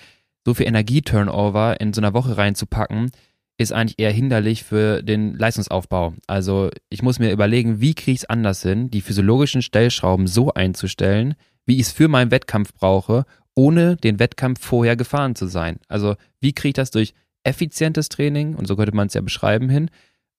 so 0.45 0.53
viel 0.53 0.67
Energie-Turnover 0.67 1.79
in 1.79 1.93
so 1.93 2.01
einer 2.01 2.13
Woche 2.13 2.37
reinzupacken, 2.37 3.11
ist 3.57 3.71
eigentlich 3.71 3.99
eher 3.99 4.11
hinderlich 4.11 4.63
für 4.63 5.03
den 5.03 5.35
Leistungsaufbau. 5.37 6.13
Also 6.25 6.69
ich 6.89 7.03
muss 7.03 7.19
mir 7.19 7.31
überlegen, 7.31 7.79
wie 7.79 7.93
kriege 7.93 8.11
ich 8.13 8.19
es 8.21 8.29
anders 8.29 8.63
hin, 8.63 8.89
die 8.89 9.01
physiologischen 9.01 9.61
Stellschrauben 9.61 10.25
so 10.27 10.53
einzustellen, 10.53 11.35
wie 11.65 11.75
ich 11.75 11.81
es 11.81 11.91
für 11.91 12.07
meinen 12.07 12.31
Wettkampf 12.31 12.73
brauche, 12.73 13.25
ohne 13.53 13.97
den 13.97 14.19
Wettkampf 14.19 14.65
vorher 14.65 14.95
gefahren 14.95 15.35
zu 15.35 15.45
sein. 15.45 15.77
Also 15.87 16.15
wie 16.39 16.53
kriege 16.53 16.69
ich 16.69 16.73
das 16.73 16.89
durch 16.91 17.13
effizientes 17.43 18.09
Training, 18.09 18.55
und 18.55 18.67
so 18.67 18.75
könnte 18.75 18.95
man 18.95 19.07
es 19.07 19.13
ja 19.13 19.21
beschreiben 19.21 19.69
hin, 19.69 19.89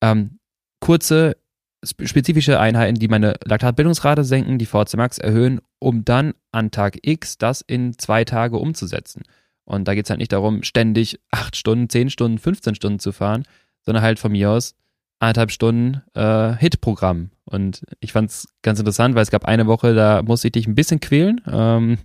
ähm, 0.00 0.38
kurze, 0.80 1.36
spezifische 1.84 2.60
Einheiten, 2.60 2.98
die 2.98 3.08
meine 3.08 3.34
Laktatbildungsrate 3.44 4.24
senken, 4.24 4.58
die 4.58 4.66
VC 4.66 4.94
Max 4.96 5.18
erhöhen, 5.18 5.60
um 5.78 6.04
dann 6.04 6.34
an 6.52 6.70
Tag 6.70 6.98
X 7.02 7.38
das 7.38 7.60
in 7.60 7.98
zwei 7.98 8.24
Tage 8.24 8.56
umzusetzen. 8.56 9.22
Und 9.64 9.88
da 9.88 9.94
geht 9.94 10.06
es 10.06 10.10
halt 10.10 10.20
nicht 10.20 10.32
darum, 10.32 10.62
ständig 10.62 11.20
acht 11.30 11.56
Stunden, 11.56 11.88
zehn 11.88 12.10
Stunden, 12.10 12.38
15 12.38 12.74
Stunden 12.74 12.98
zu 12.98 13.12
fahren, 13.12 13.44
sondern 13.82 14.02
halt 14.02 14.18
von 14.18 14.32
mir 14.32 14.50
aus 14.50 14.74
eineinhalb 15.18 15.52
Stunden 15.52 16.02
äh, 16.14 16.54
Hit-Programm. 16.56 17.30
Und 17.44 17.82
ich 18.00 18.12
fand 18.12 18.30
es 18.30 18.48
ganz 18.62 18.80
interessant, 18.80 19.14
weil 19.14 19.22
es 19.22 19.30
gab 19.30 19.44
eine 19.44 19.66
Woche, 19.66 19.94
da 19.94 20.22
musste 20.22 20.48
ich 20.48 20.52
dich 20.52 20.66
ein 20.66 20.74
bisschen 20.74 21.00
quälen. 21.00 21.40
Ähm, 21.50 21.98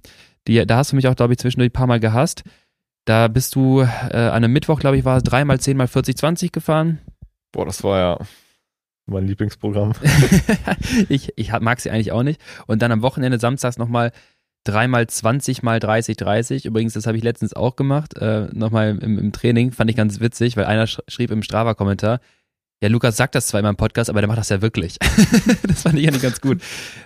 die, 0.48 0.66
da 0.66 0.78
hast 0.78 0.92
du 0.92 0.96
mich 0.96 1.08
auch, 1.08 1.16
glaube 1.16 1.34
ich, 1.34 1.40
zwischendurch 1.40 1.70
ein 1.70 1.74
paar 1.74 1.88
Mal 1.88 2.00
gehasst. 2.00 2.44
Da 3.08 3.30
bist 3.30 3.56
du 3.56 3.80
äh, 3.80 3.86
an 4.18 4.44
einem 4.44 4.52
Mittwoch, 4.52 4.82
glaube 4.82 4.98
ich, 4.98 5.06
war 5.06 5.16
es 5.16 5.24
dreimal, 5.24 5.62
zehnmal 5.62 5.88
40, 5.88 6.18
20 6.18 6.52
gefahren. 6.52 7.00
Boah, 7.54 7.66
das 7.66 7.82
war 7.82 7.98
ja 7.98 8.20
mein 9.06 9.26
Lieblingsprogramm. 9.26 9.94
ich 11.08 11.32
ich 11.38 11.58
mag 11.62 11.80
sie 11.80 11.90
eigentlich 11.90 12.12
auch 12.12 12.24
nicht. 12.24 12.42
Und 12.66 12.82
dann 12.82 12.92
am 12.92 13.02
Wochenende 13.02 13.40
samstags 13.40 13.78
nochmal 13.78 14.12
dreimal 14.66 15.08
20 15.08 15.64
mal 15.64 15.80
30, 15.80 16.18
30. 16.18 16.66
Übrigens, 16.66 16.96
das 16.96 17.08
habe 17.08 17.16
ich 17.16 17.24
letztens 17.24 17.54
auch 17.54 17.78
gemacht, 17.78 18.18
äh, 18.18 18.50
nochmal 18.52 18.98
im, 19.02 19.18
im 19.18 19.32
Training. 19.32 19.72
Fand 19.72 19.90
ich 19.90 19.96
ganz 19.96 20.20
witzig, 20.20 20.58
weil 20.58 20.66
einer 20.66 20.86
sch 20.86 21.00
schrieb 21.08 21.32
im 21.32 21.44
Strava-Kommentar, 21.44 22.20
ja, 22.84 22.90
Lukas 22.90 23.16
sagt 23.16 23.36
das 23.36 23.48
zwar 23.48 23.62
in 23.62 23.66
meinem 23.66 23.78
Podcast, 23.78 24.10
aber 24.10 24.20
der 24.20 24.28
macht 24.28 24.40
das 24.40 24.50
ja 24.50 24.62
wirklich. 24.62 25.00
das 25.66 25.84
fand 25.84 25.98
ich 25.98 26.04
ja 26.04 26.12
nicht 26.12 26.24
ganz 26.24 26.42
gut. 26.42 26.62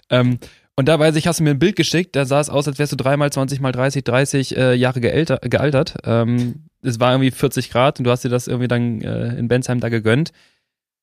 Ähm, 0.09 0.39
und 0.75 0.87
da 0.87 0.99
weiß 0.99 1.15
ich, 1.15 1.27
hast 1.27 1.39
du 1.39 1.43
mir 1.43 1.51
ein 1.51 1.59
Bild 1.59 1.75
geschickt, 1.75 2.15
da 2.15 2.25
sah 2.25 2.39
es 2.39 2.49
aus, 2.49 2.67
als 2.67 2.79
wärst 2.79 2.91
du 2.91 2.97
dreimal 2.97 3.31
20 3.31 3.59
mal 3.59 3.71
30, 3.71 4.03
30 4.03 4.57
äh, 4.57 4.73
Jahre 4.73 5.01
geälter, 5.01 5.37
gealtert. 5.37 5.95
Ähm, 6.05 6.65
es 6.81 6.99
war 6.99 7.11
irgendwie 7.11 7.31
40 7.31 7.69
Grad 7.69 7.99
und 7.99 8.05
du 8.05 8.11
hast 8.11 8.23
dir 8.23 8.29
das 8.29 8.47
irgendwie 8.47 8.67
dann 8.67 9.01
äh, 9.01 9.35
in 9.35 9.47
Bensheim 9.47 9.79
da 9.79 9.89
gegönnt. 9.89 10.31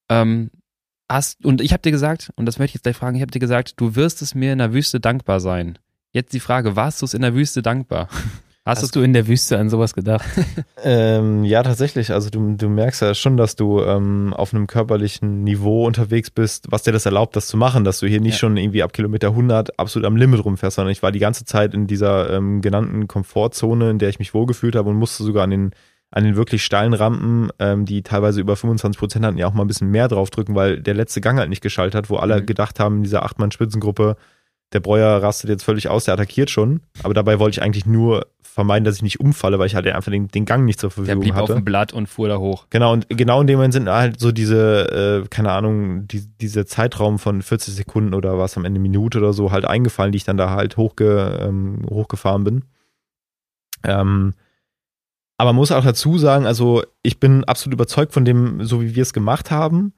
Ähm, 0.09 0.51
hast, 1.09 1.45
und 1.45 1.61
ich 1.61 1.73
habe 1.73 1.83
dir 1.83 1.93
gesagt, 1.93 2.31
und 2.37 2.47
das 2.47 2.59
möchte 2.59 2.71
ich 2.71 2.75
jetzt 2.75 2.85
gleich 2.85 2.97
fragen, 2.97 3.17
ich 3.17 3.23
habe 3.23 3.31
dir 3.31 3.39
gesagt, 3.39 3.75
du 3.77 3.95
wirst 3.95 4.23
es 4.23 4.35
mir 4.35 4.53
in 4.53 4.59
der 4.59 4.73
Wüste 4.73 5.01
dankbar 5.01 5.41
sein. 5.41 5.79
Jetzt 6.13 6.33
die 6.33 6.41
Frage, 6.41 6.75
warst 6.75 7.03
du 7.03 7.07
es 7.07 7.15
in 7.15 7.23
der 7.23 7.35
Wüste 7.35 7.63
dankbar? 7.63 8.09
Hast, 8.69 8.83
Hast 8.83 8.97
du 8.97 9.01
in 9.01 9.15
der 9.15 9.27
Wüste 9.27 9.59
an 9.59 9.71
sowas 9.71 9.95
gedacht? 9.95 10.29
ähm, 10.85 11.43
ja, 11.43 11.63
tatsächlich. 11.63 12.13
Also 12.13 12.29
du, 12.29 12.55
du 12.55 12.69
merkst 12.69 13.01
ja 13.01 13.15
schon, 13.15 13.39
dass 13.39 13.57
du 13.57 13.81
ähm, 13.81 14.35
auf 14.35 14.53
einem 14.53 14.67
körperlichen 14.67 15.43
Niveau 15.43 15.87
unterwegs 15.87 16.31
bist, 16.31 16.67
was 16.69 16.83
dir 16.83 16.93
das 16.93 17.07
erlaubt, 17.07 17.35
das 17.35 17.47
zu 17.47 17.57
machen, 17.57 17.85
dass 17.85 18.01
du 18.01 18.07
hier 18.07 18.21
nicht 18.21 18.35
ja. 18.35 18.41
schon 18.41 18.59
irgendwie 18.59 18.83
ab 18.83 18.93
Kilometer 18.93 19.29
100 19.29 19.79
absolut 19.79 20.05
am 20.05 20.17
Limit 20.17 20.45
rumfährst, 20.45 20.77
sondern 20.77 20.93
ich 20.93 21.03
war 21.03 21.13
die 21.13 21.19
ganze 21.19 21.47
Zeit 21.47 21.73
in 21.73 21.87
dieser 21.87 22.29
ähm, 22.29 22.61
genannten 22.61 23.09
Komfortzone, 23.09 23.89
in 23.89 23.99
der 23.99 24.11
ich 24.11 24.19
mich 24.19 24.35
wohlgefühlt 24.35 24.77
habe 24.77 24.91
und 24.91 24.97
musste 24.97 25.23
sogar 25.23 25.45
an 25.45 25.51
den 25.51 25.71
an 26.11 26.25
den 26.25 26.37
wirklich 26.37 26.63
steilen 26.63 26.95
Rampen, 26.95 27.51
ähm, 27.59 27.87
die 27.87 28.03
teilweise 28.03 28.41
über 28.41 28.57
25 28.57 28.99
Prozent 28.99 29.25
hatten, 29.25 29.39
ja 29.39 29.47
auch 29.47 29.53
mal 29.53 29.65
ein 29.65 29.69
bisschen 29.69 29.91
mehr 29.91 30.09
draufdrücken, 30.09 30.55
weil 30.55 30.81
der 30.81 30.95
letzte 30.95 31.21
Gang 31.21 31.39
halt 31.39 31.51
nicht 31.51 31.63
geschaltet 31.63 31.95
hat, 31.95 32.11
wo 32.11 32.17
alle 32.17 32.41
mhm. 32.41 32.47
gedacht 32.47 32.81
haben, 32.81 32.99
in 32.99 33.03
dieser 33.03 33.25
Achtmann-Spitzengruppe, 33.25 34.17
der 34.73 34.81
Breuer 34.81 35.23
rastet 35.23 35.51
jetzt 35.51 35.65
völlig 35.65 35.89
aus, 35.89 36.05
der 36.05 36.15
attackiert 36.15 36.51
schon. 36.51 36.81
Aber 37.03 37.15
dabei 37.15 37.39
wollte 37.39 37.59
ich 37.59 37.63
eigentlich 37.63 37.87
nur 37.87 38.27
vermeiden, 38.43 38.85
dass 38.85 38.97
ich 38.97 39.03
nicht 39.03 39.21
umfalle, 39.21 39.59
weil 39.59 39.67
ich 39.67 39.75
halt 39.75 39.87
einfach 39.87 40.11
den, 40.11 40.29
den 40.29 40.45
Gang 40.45 40.65
nicht 40.65 40.81
zur 40.81 40.91
Verfügung 40.91 41.11
hatte. 41.11 41.19
Der 41.19 41.25
blieb 41.25 41.35
hatte. 41.35 41.53
auf 41.55 41.59
dem 41.59 41.65
Blatt 41.65 41.93
und 41.93 42.09
fuhr 42.09 42.29
da 42.29 42.39
hoch. 42.39 42.67
Genau, 42.71 42.93
und 42.93 43.09
genau 43.09 43.41
in 43.41 43.47
dem 43.47 43.57
Moment 43.57 43.73
sind 43.73 43.89
halt 43.89 44.19
so 44.19 44.33
diese, 44.33 45.23
äh, 45.25 45.29
keine 45.29 45.53
Ahnung, 45.53 46.09
die, 46.09 46.27
diese 46.41 46.67
Zeitraum 46.67 47.19
von 47.19 47.41
40 47.41 47.75
Sekunden 47.75 48.15
oder 48.15 48.37
was 48.37 48.57
am 48.57 48.65
Ende 48.65 48.81
Minute 48.81 49.19
oder 49.19 49.33
so 49.33 49.53
halt 49.53 49.65
eingefallen, 49.65 50.13
die 50.13 50.17
ich 50.17 50.25
dann 50.25 50.37
da 50.37 50.51
halt 50.51 50.77
hochge, 50.77 51.39
ähm, 51.41 51.87
hochgefahren 51.89 52.45
bin. 52.45 52.65
Ähm, 53.85 54.35
aber 55.39 55.51
man 55.51 55.57
muss 55.57 55.71
auch 55.71 55.85
dazu 55.85 56.19
sagen, 56.19 56.45
also 56.45 56.83
ich 57.03 57.21
bin 57.21 57.45
absolut 57.45 57.75
überzeugt 57.75 58.13
von 58.13 58.25
dem, 58.25 58.65
so 58.65 58.83
wie 58.83 58.97
wir 58.97 59.03
es 59.03 59.13
gemacht 59.13 59.53
haben. 59.53 59.93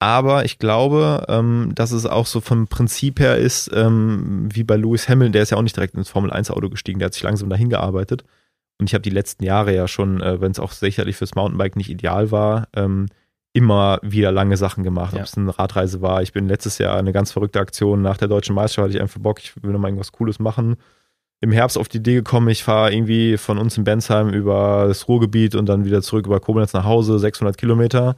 Aber 0.00 0.44
ich 0.44 0.58
glaube, 0.58 1.24
ähm, 1.28 1.72
dass 1.74 1.90
es 1.90 2.06
auch 2.06 2.26
so 2.26 2.40
vom 2.40 2.68
Prinzip 2.68 3.18
her 3.18 3.36
ist, 3.36 3.70
ähm, 3.74 4.48
wie 4.52 4.62
bei 4.62 4.76
Lewis 4.76 5.08
Hamilton, 5.08 5.32
der 5.32 5.42
ist 5.42 5.50
ja 5.50 5.56
auch 5.56 5.62
nicht 5.62 5.76
direkt 5.76 5.94
ins 5.94 6.08
Formel-1-Auto 6.10 6.68
gestiegen, 6.70 7.00
der 7.00 7.06
hat 7.06 7.14
sich 7.14 7.24
langsam 7.24 7.50
dahin 7.50 7.68
gearbeitet. 7.68 8.24
Und 8.78 8.88
ich 8.88 8.94
habe 8.94 9.02
die 9.02 9.10
letzten 9.10 9.42
Jahre 9.42 9.74
ja 9.74 9.88
schon, 9.88 10.20
äh, 10.20 10.40
wenn 10.40 10.52
es 10.52 10.60
auch 10.60 10.70
sicherlich 10.70 11.16
fürs 11.16 11.34
Mountainbike 11.34 11.74
nicht 11.74 11.90
ideal 11.90 12.30
war, 12.30 12.68
ähm, 12.76 13.06
immer 13.52 13.98
wieder 14.02 14.30
lange 14.30 14.56
Sachen 14.56 14.84
gemacht. 14.84 15.14
Ja. 15.14 15.20
Ob 15.20 15.26
es 15.26 15.36
eine 15.36 15.58
Radreise 15.58 16.00
war. 16.00 16.22
Ich 16.22 16.32
bin 16.32 16.46
letztes 16.46 16.78
Jahr 16.78 16.96
eine 16.96 17.12
ganz 17.12 17.32
verrückte 17.32 17.58
Aktion 17.58 18.00
nach 18.00 18.18
der 18.18 18.28
deutschen 18.28 18.54
Meisterschaft, 18.54 18.84
hatte 18.84 18.96
ich 18.96 19.02
einfach 19.02 19.20
Bock, 19.20 19.40
ich 19.40 19.60
will 19.60 19.72
nochmal 19.72 19.90
irgendwas 19.90 20.12
Cooles 20.12 20.38
machen. 20.38 20.76
Im 21.40 21.50
Herbst 21.50 21.76
auf 21.76 21.88
die 21.88 21.98
Idee 21.98 22.14
gekommen, 22.14 22.48
ich 22.48 22.62
fahre 22.62 22.92
irgendwie 22.92 23.36
von 23.36 23.58
uns 23.58 23.76
in 23.76 23.84
Bensheim 23.84 24.28
über 24.30 24.84
das 24.86 25.08
Ruhrgebiet 25.08 25.56
und 25.56 25.66
dann 25.66 25.84
wieder 25.84 26.02
zurück 26.02 26.26
über 26.26 26.38
Koblenz 26.38 26.72
nach 26.72 26.84
Hause, 26.84 27.18
600 27.18 27.56
Kilometer 27.56 28.16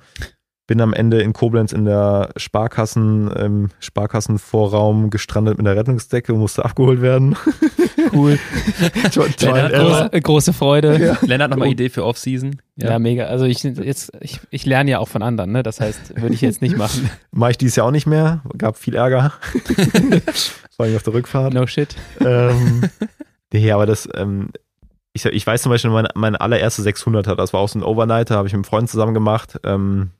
bin 0.70 0.80
am 0.80 0.92
Ende 0.92 1.20
in 1.20 1.32
Koblenz 1.32 1.72
in 1.72 1.84
der 1.84 2.28
Sparkassen, 2.36 3.28
im 3.32 3.70
Sparkassenvorraum 3.80 5.10
gestrandet 5.10 5.58
mit 5.58 5.66
der 5.66 5.74
Rettungsdecke 5.74 6.32
und 6.32 6.38
musste 6.38 6.64
abgeholt 6.64 7.02
werden. 7.02 7.36
Cool. 8.12 8.38
Lennart, 9.40 9.72
große, 9.72 10.20
große, 10.22 10.52
Freude. 10.52 10.98
Ja. 10.98 11.18
Lennart 11.20 11.50
nochmal 11.50 11.68
Idee 11.68 11.90
für 11.90 12.04
Off-Season. 12.04 12.60
Ja. 12.76 12.90
ja. 12.90 12.98
mega. 12.98 13.26
Also 13.26 13.44
ich 13.44 13.62
jetzt, 13.62 14.10
ich, 14.20 14.40
ich 14.50 14.66
lerne 14.66 14.90
ja 14.90 14.98
auch 14.98 15.06
von 15.06 15.22
anderen, 15.22 15.52
ne? 15.52 15.62
Das 15.62 15.80
heißt, 15.80 16.20
würde 16.20 16.34
ich 16.34 16.40
jetzt 16.40 16.60
nicht 16.60 16.76
machen. 16.76 17.08
Mache 17.30 17.52
ich 17.52 17.58
dieses 17.58 17.76
Jahr 17.76 17.86
auch 17.86 17.92
nicht 17.92 18.06
mehr. 18.06 18.42
Gab 18.56 18.78
viel 18.78 18.96
Ärger. 18.96 19.34
Vor 20.74 20.86
allem 20.86 20.96
auf 20.96 21.02
der 21.02 21.12
Rückfahrt. 21.12 21.54
No 21.54 21.66
shit. 21.66 21.94
Ähm, 22.20 22.88
nee, 23.52 23.70
aber 23.70 23.86
das, 23.86 24.08
ähm, 24.14 24.48
ich, 25.12 25.24
ich 25.26 25.46
weiß 25.46 25.62
zum 25.62 25.70
Beispiel, 25.70 25.90
mein, 25.90 26.08
mein 26.14 26.34
allererste 26.34 26.82
600er, 26.82 27.36
das 27.36 27.52
war 27.52 27.60
auch 27.60 27.68
so 27.68 27.78
ein 27.78 27.84
Overnighter, 27.84 28.34
habe 28.34 28.48
ich 28.48 28.54
mit 28.54 28.58
einem 28.58 28.64
Freund 28.64 28.90
zusammen 28.90 29.14
gemacht. 29.14 29.60
Ähm, 29.62 30.10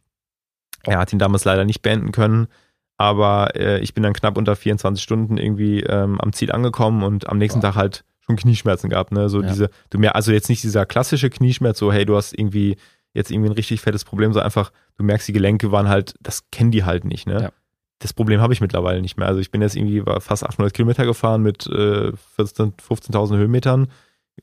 er 0.84 0.98
hat 0.98 1.12
ihn 1.12 1.18
damals 1.18 1.44
leider 1.44 1.64
nicht 1.64 1.82
beenden 1.82 2.12
können, 2.12 2.48
aber 2.96 3.56
äh, 3.56 3.80
ich 3.80 3.94
bin 3.94 4.02
dann 4.02 4.12
knapp 4.12 4.36
unter 4.36 4.56
24 4.56 5.02
Stunden 5.02 5.38
irgendwie 5.38 5.80
ähm, 5.80 6.20
am 6.20 6.32
Ziel 6.32 6.52
angekommen 6.52 7.02
und 7.02 7.28
am 7.28 7.38
nächsten 7.38 7.60
Boah. 7.60 7.68
Tag 7.68 7.76
halt 7.76 8.04
schon 8.20 8.36
Knieschmerzen 8.36 8.90
gehabt, 8.90 9.12
ne? 9.12 9.28
So 9.28 9.42
ja. 9.42 9.48
diese, 9.48 9.70
du 9.90 9.98
mehr, 9.98 10.14
also 10.16 10.32
jetzt 10.32 10.48
nicht 10.48 10.62
dieser 10.62 10.86
klassische 10.86 11.30
Knieschmerz, 11.30 11.78
so 11.78 11.92
hey, 11.92 12.04
du 12.04 12.16
hast 12.16 12.38
irgendwie 12.38 12.76
jetzt 13.12 13.30
irgendwie 13.30 13.50
ein 13.50 13.54
richtig 13.54 13.80
fettes 13.80 14.04
Problem, 14.04 14.32
so 14.32 14.40
einfach, 14.40 14.70
du 14.96 15.04
merkst, 15.04 15.26
die 15.28 15.32
Gelenke 15.32 15.72
waren 15.72 15.88
halt, 15.88 16.14
das 16.20 16.50
kennen 16.50 16.70
die 16.70 16.84
halt 16.84 17.04
nicht, 17.04 17.26
ne? 17.26 17.42
Ja. 17.42 17.52
Das 17.98 18.12
Problem 18.14 18.40
habe 18.40 18.52
ich 18.54 18.62
mittlerweile 18.62 19.02
nicht 19.02 19.18
mehr. 19.18 19.28
Also 19.28 19.40
ich 19.40 19.50
bin 19.50 19.60
jetzt 19.60 19.76
irgendwie 19.76 20.02
fast 20.20 20.44
800 20.44 20.72
Kilometer 20.72 21.04
gefahren 21.04 21.42
mit 21.42 21.66
äh, 21.66 22.12
14.000, 22.38 22.80
15.000 22.80 23.36
Höhenmetern. 23.36 23.88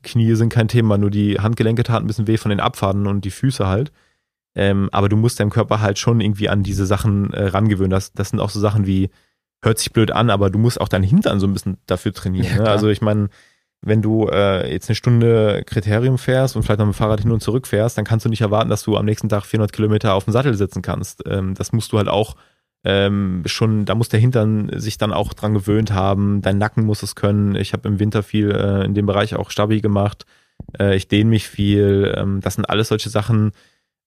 Knie 0.04 0.36
sind 0.36 0.50
kein 0.50 0.68
Thema, 0.68 0.98
nur 1.00 1.10
die 1.10 1.40
Handgelenke 1.40 1.84
taten 1.84 2.06
ein 2.06 2.08
bisschen 2.08 2.28
weh 2.28 2.38
von 2.38 2.50
den 2.50 2.60
Abfahrten 2.60 3.08
und 3.08 3.26
die 3.26 3.32
Füße 3.32 3.66
halt. 3.66 3.92
Ähm, 4.58 4.90
aber 4.92 5.08
du 5.08 5.16
musst 5.18 5.40
deinem 5.40 5.52
Körper 5.52 5.82
halt 5.82 6.00
schon 6.00 6.20
irgendwie 6.20 6.50
an 6.50 6.64
diese 6.64 6.88
Sachen 6.88 7.32
äh, 7.32 7.46
rangewöhnen. 7.46 7.92
Das, 7.92 8.12
das 8.14 8.30
sind 8.30 8.40
auch 8.40 8.50
so 8.50 8.60
Sachen 8.60 8.88
wie, 8.88 9.12
hört 9.62 9.78
sich 9.78 9.94
blöd 9.94 10.12
an, 10.12 10.32
aber 10.32 10.50
du 10.50 10.58
musst 10.58 10.82
auch 10.82 10.88
deinen 10.88 11.04
Hintern 11.04 11.40
so 11.40 11.46
ein 11.46 11.54
bisschen 11.54 11.78
dafür 11.86 12.12
trainieren. 12.12 12.58
Ja, 12.58 12.64
ne? 12.64 12.70
Also 12.70 12.90
ich 12.90 13.02
meine, 13.02 13.30
wenn 13.82 14.02
du 14.02 14.28
äh, 14.28 14.72
jetzt 14.72 14.90
eine 14.90 14.96
Stunde 14.96 15.64
Kriterium 15.64 16.18
fährst 16.18 16.56
und 16.56 16.64
vielleicht 16.64 16.80
noch 16.80 16.88
mit 16.88 16.96
dem 16.96 16.98
Fahrrad 16.98 17.22
hin 17.22 17.32
und 17.32 17.44
zurück 17.44 17.68
fährst, 17.68 18.00
dann 18.00 18.06
kannst 18.06 18.26
du 18.26 18.30
nicht 18.30 18.42
erwarten, 18.42 18.72
dass 18.72 18.82
du 18.82 18.98
am 18.98 19.06
nächsten 19.06 19.30
Tag 19.30 19.46
400 19.46 19.72
Kilometer 19.72 20.16
auf 20.16 20.24
dem 20.24 20.34
Sattel 20.34 20.56
sitzen 20.56 20.82
kannst. 20.82 21.24
Ähm, 21.28 21.54
das 21.54 21.72
musst 21.72 21.92
du 21.92 22.00
halt 22.00 22.08
auch 22.08 22.36
ähm, 22.84 23.44
schon, 23.46 23.86
da 23.86 23.94
muss 23.94 24.10
der 24.10 24.20
Hintern 24.20 24.72
sich 24.74 24.98
dann 24.98 25.14
auch 25.14 25.36
dran 25.36 25.54
gewöhnt 25.54 25.94
haben. 25.94 26.42
Dein 26.42 26.58
Nacken 26.58 26.84
muss 26.84 27.04
es 27.04 27.14
können. 27.14 27.54
Ich 27.54 27.74
habe 27.74 27.88
im 27.88 28.00
Winter 28.00 28.24
viel 28.24 28.50
äh, 28.50 28.86
in 28.86 28.96
dem 28.96 29.06
Bereich 29.06 29.36
auch 29.36 29.52
Stabi 29.52 29.82
gemacht. 29.82 30.26
Äh, 30.80 30.96
ich 30.96 31.08
dehne 31.08 31.30
mich 31.30 31.48
viel. 31.48 32.12
Ähm, 32.18 32.42
das 32.42 32.56
sind 32.56 32.66
alles 32.66 32.88
solche 32.88 33.10
Sachen, 33.10 33.50
äh, 33.50 33.52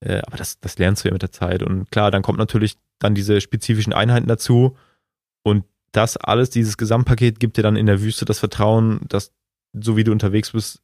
aber 0.01 0.37
das, 0.37 0.61
das 0.61 0.79
lernst 0.79 1.05
du 1.05 1.09
ja 1.09 1.13
mit 1.13 1.23
der 1.23 1.33
Zeit. 1.33 1.63
Und 1.63 1.91
klar, 1.91 2.11
dann 2.11 2.23
kommt 2.23 2.39
natürlich 2.39 2.77
dann 2.99 3.15
diese 3.15 3.41
spezifischen 3.41 3.93
Einheiten 3.93 4.29
dazu. 4.29 4.77
Und 5.43 5.65
das 5.93 6.17
alles, 6.17 6.51
dieses 6.51 6.77
Gesamtpaket 6.77 7.41
gibt 7.41 7.57
dir 7.57 7.63
dann 7.63 7.77
in 7.77 7.87
der 7.87 8.01
Wüste 8.01 8.25
das 8.25 8.39
Vertrauen, 8.39 9.01
dass 9.09 9.33
so 9.73 9.97
wie 9.97 10.05
du 10.05 10.13
unterwegs 10.13 10.53
bist, 10.53 10.83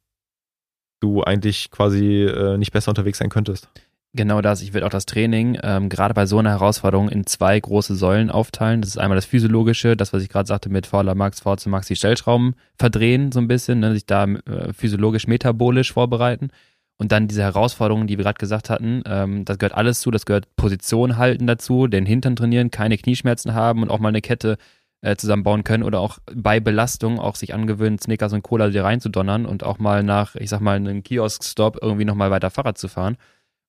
du 0.99 1.23
eigentlich 1.23 1.71
quasi 1.71 2.23
äh, 2.23 2.57
nicht 2.57 2.71
besser 2.71 2.89
unterwegs 2.89 3.19
sein 3.19 3.29
könntest. 3.29 3.69
Genau 4.13 4.41
das. 4.41 4.61
Ich 4.61 4.73
würde 4.73 4.85
auch 4.85 4.91
das 4.91 5.05
Training 5.05 5.59
ähm, 5.61 5.89
gerade 5.89 6.13
bei 6.13 6.25
so 6.25 6.39
einer 6.39 6.49
Herausforderung 6.49 7.09
in 7.09 7.25
zwei 7.27 7.59
große 7.59 7.95
Säulen 7.95 8.31
aufteilen. 8.31 8.81
Das 8.81 8.89
ist 8.89 8.97
einmal 8.97 9.17
das 9.17 9.25
Physiologische, 9.25 9.95
das, 9.95 10.13
was 10.13 10.23
ich 10.23 10.29
gerade 10.29 10.47
sagte 10.47 10.69
mit 10.69 10.87
Fauler 10.87 11.13
Max, 11.13 11.41
VC 11.41 11.67
Max, 11.67 11.87
die 11.87 11.95
Stellschrauben 11.95 12.55
verdrehen 12.75 13.31
so 13.31 13.39
ein 13.39 13.47
bisschen, 13.47 13.79
ne, 13.79 13.93
sich 13.93 14.05
da 14.05 14.23
äh, 14.25 14.73
physiologisch, 14.73 15.27
metabolisch 15.27 15.93
vorbereiten. 15.93 16.49
Und 16.99 17.11
dann 17.11 17.27
diese 17.27 17.43
Herausforderungen, 17.43 18.07
die 18.07 18.17
wir 18.17 18.23
gerade 18.23 18.39
gesagt 18.39 18.69
hatten, 18.69 19.03
ähm, 19.05 19.45
das 19.45 19.59
gehört 19.59 19.75
alles 19.75 20.01
zu, 20.01 20.09
das 20.09 20.25
gehört 20.25 20.55
Position 20.55 21.17
halten 21.17 21.45
dazu, 21.45 21.87
den 21.87 22.05
Hintern 22.05 22.35
trainieren, 22.35 22.71
keine 22.71 22.97
Knieschmerzen 22.97 23.53
haben 23.53 23.83
und 23.83 23.91
auch 23.91 23.99
mal 23.99 24.09
eine 24.09 24.21
Kette 24.21 24.57
äh, 25.01 25.15
zusammenbauen 25.15 25.63
können 25.63 25.83
oder 25.83 25.99
auch 25.99 26.17
bei 26.33 26.59
Belastung 26.59 27.19
auch 27.19 27.35
sich 27.35 27.53
angewöhnen, 27.53 27.99
Snickers 27.99 28.33
und 28.33 28.41
Cola 28.41 28.69
dir 28.69 28.83
reinzudonnern 28.83 29.45
und 29.45 29.63
auch 29.63 29.77
mal 29.77 30.01
nach, 30.01 30.35
ich 30.35 30.49
sag 30.49 30.59
mal, 30.59 30.75
einem 30.75 31.03
Kiosk-Stop 31.03 31.77
irgendwie 31.81 32.05
nochmal 32.05 32.31
weiter 32.31 32.49
Fahrrad 32.49 32.79
zu 32.79 32.87
fahren. 32.87 33.17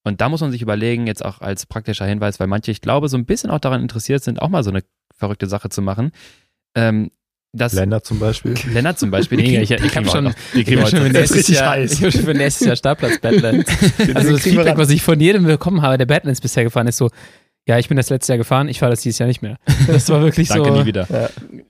Und 0.05 0.23
da 0.23 0.31
muss 0.31 0.41
man 0.41 0.51
sich 0.51 0.63
überlegen, 0.63 1.07
jetzt 1.07 1.23
auch 1.23 1.43
als 1.43 1.67
praktischer 1.67 2.07
Hinweis, 2.07 2.41
weil 2.41 2.47
manche, 2.47 2.71
ich 2.71 2.81
glaube, 2.81 3.11
so 3.11 3.19
ein 3.19 3.27
bisschen 3.27 3.51
auch 3.51 3.59
daran 3.59 3.83
interessiert 3.83 4.25
sind, 4.25 4.41
auch 4.41 4.49
mal 4.49 4.65
so 4.65 4.71
eine 4.71 4.83
verrückte 5.15 5.47
Sache 5.47 5.69
zu 5.69 5.83
machen. 5.83 6.13
Ähm, 6.75 7.11
das 7.53 7.73
Lennart 7.73 8.05
zum 8.05 8.19
Beispiel. 8.19 8.55
Lennart 8.73 8.99
zum 8.99 9.11
Beispiel. 9.11 9.39
Nee, 9.39 9.61
ich, 9.61 9.71
ich 9.71 9.97
habe 9.97 10.09
schon, 10.09 10.35
ich 10.55 10.77
hab 10.77 10.89
schon 10.89 11.01
für 11.01 11.11
nächstes 11.11 11.49
Jahr, 11.49 11.79
ich 11.79 12.03
hab 12.03 12.13
schon 12.13 12.23
für 12.23 12.35
nächstes 12.35 12.67
Jahr 12.67 12.77
Startplatz 12.77 13.19
Badlands. 13.21 13.71
Also 14.15 14.33
das 14.33 14.43
Feedback, 14.43 14.77
was 14.77 14.91
ich 14.91 15.03
von 15.03 15.19
jedem 15.19 15.45
bekommen 15.45 15.83
habe, 15.83 15.99
der 15.99 16.07
Badlands 16.07 16.41
bisher 16.41 16.65
gefahren 16.65 16.87
ist, 16.87 16.99
so, 16.99 17.11
ja, 17.67 17.79
ich 17.79 17.89
bin 17.89 17.97
das 17.97 18.11
letzte 18.11 18.33
Jahr 18.33 18.39
gefahren, 18.39 18.69
ich 18.69 18.79
fahre 18.79 18.91
das 18.91 19.03
dieses 19.03 19.19
Jahr 19.19 19.27
nicht 19.27 19.43
mehr. 19.43 19.59
Das 19.87 20.09
war 20.09 20.23
wirklich 20.23 20.49
Danke, 20.49 20.69
so, 20.69 20.81
nie 20.81 20.87
wieder. 20.87 21.07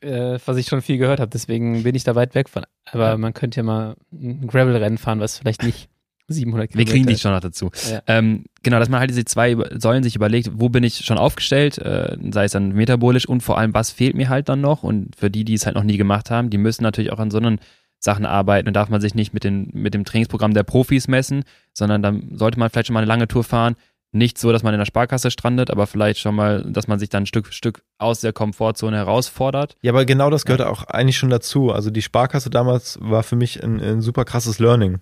äh, 0.00 0.38
was 0.44 0.56
ich 0.56 0.66
schon 0.66 0.82
viel 0.82 0.98
gehört 0.98 1.20
habe, 1.20 1.30
deswegen 1.30 1.82
bin 1.82 1.94
ich 1.94 2.04
da 2.04 2.14
weit 2.14 2.34
weg 2.34 2.48
von. 2.48 2.64
Aber 2.90 3.18
man 3.18 3.34
könnte 3.34 3.58
ja 3.58 3.62
mal 3.64 3.94
ein 4.12 4.46
Gravel-Rennen 4.46 4.98
fahren, 4.98 5.20
was 5.20 5.38
vielleicht 5.38 5.62
nicht 5.62 5.88
700 6.28 6.68
Wir 6.68 6.68
Kilometer 6.68 6.92
kriegen 6.92 7.06
dich 7.06 7.20
schon 7.20 7.32
noch 7.32 7.40
dazu. 7.40 7.70
Ja. 7.90 8.02
Ähm, 8.06 8.44
genau, 8.62 8.78
dass 8.78 8.88
man 8.88 9.00
halt 9.00 9.10
diese 9.10 9.24
zwei 9.24 9.56
Säulen 9.76 10.02
sich 10.02 10.14
überlegt, 10.14 10.50
wo 10.54 10.68
bin 10.68 10.84
ich 10.84 11.04
schon 11.04 11.18
aufgestellt, 11.18 11.78
äh, 11.78 12.16
sei 12.30 12.44
es 12.44 12.52
dann 12.52 12.72
metabolisch 12.72 13.26
und 13.26 13.42
vor 13.42 13.58
allem, 13.58 13.74
was 13.74 13.90
fehlt 13.90 14.14
mir 14.14 14.28
halt 14.28 14.48
dann 14.48 14.60
noch. 14.60 14.82
Und 14.82 15.16
für 15.16 15.30
die, 15.30 15.44
die 15.44 15.54
es 15.54 15.66
halt 15.66 15.76
noch 15.76 15.84
nie 15.84 15.96
gemacht 15.96 16.30
haben, 16.30 16.50
die 16.50 16.58
müssen 16.58 16.82
natürlich 16.82 17.12
auch 17.12 17.18
an 17.18 17.30
so 17.30 17.38
einen 17.38 17.60
Sachen 17.98 18.26
arbeiten 18.26 18.68
und 18.68 18.74
darf 18.74 18.90
man 18.90 19.00
sich 19.00 19.14
nicht 19.14 19.34
mit, 19.34 19.44
den, 19.44 19.70
mit 19.72 19.94
dem 19.94 20.04
Trainingsprogramm 20.04 20.54
der 20.54 20.62
Profis 20.62 21.08
messen, 21.08 21.44
sondern 21.72 22.02
dann 22.02 22.36
sollte 22.36 22.58
man 22.58 22.70
vielleicht 22.70 22.86
schon 22.86 22.94
mal 22.94 23.00
eine 23.00 23.08
lange 23.08 23.26
Tour 23.26 23.42
fahren. 23.42 23.74
Nicht 24.10 24.38
so, 24.38 24.52
dass 24.52 24.62
man 24.62 24.72
in 24.72 24.78
der 24.78 24.86
Sparkasse 24.86 25.30
strandet, 25.30 25.70
aber 25.70 25.86
vielleicht 25.86 26.18
schon 26.18 26.34
mal, 26.34 26.64
dass 26.70 26.88
man 26.88 26.98
sich 26.98 27.10
dann 27.10 27.26
Stück 27.26 27.46
für 27.46 27.52
Stück 27.52 27.82
aus 27.98 28.20
der 28.20 28.32
Komfortzone 28.32 28.96
herausfordert. 28.96 29.76
Ja, 29.82 29.92
aber 29.92 30.06
genau 30.06 30.30
das 30.30 30.46
gehört 30.46 30.62
auch 30.62 30.84
eigentlich 30.84 31.18
schon 31.18 31.28
dazu. 31.28 31.72
Also 31.72 31.90
die 31.90 32.00
Sparkasse 32.00 32.48
damals 32.48 32.98
war 33.02 33.22
für 33.22 33.36
mich 33.36 33.62
ein, 33.62 33.80
ein 33.80 34.00
super 34.00 34.24
krasses 34.24 34.60
Learning. 34.60 35.00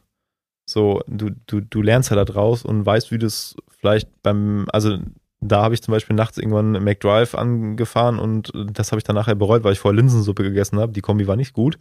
So, 0.68 1.00
du, 1.06 1.30
du, 1.46 1.60
du 1.60 1.80
lernst 1.80 2.10
ja 2.10 2.16
da 2.16 2.24
draus 2.24 2.64
und 2.64 2.84
weißt, 2.84 3.12
wie 3.12 3.18
du 3.18 3.26
es 3.26 3.56
vielleicht 3.80 4.08
beim, 4.22 4.66
also 4.72 4.98
da 5.40 5.62
habe 5.62 5.74
ich 5.74 5.82
zum 5.82 5.92
Beispiel 5.92 6.16
nachts 6.16 6.38
irgendwann 6.38 6.72
McDrive 6.72 7.34
angefahren 7.34 8.18
und 8.18 8.50
das 8.54 8.90
habe 8.90 8.98
ich 8.98 9.04
dann 9.04 9.14
nachher 9.14 9.36
bereut, 9.36 9.64
weil 9.64 9.74
ich 9.74 9.78
vorher 9.78 9.96
Linsensuppe 10.00 10.42
gegessen 10.42 10.78
habe. 10.80 10.92
Die 10.92 11.02
Kombi 11.02 11.26
war 11.26 11.36
nicht 11.36 11.52
gut. 11.52 11.78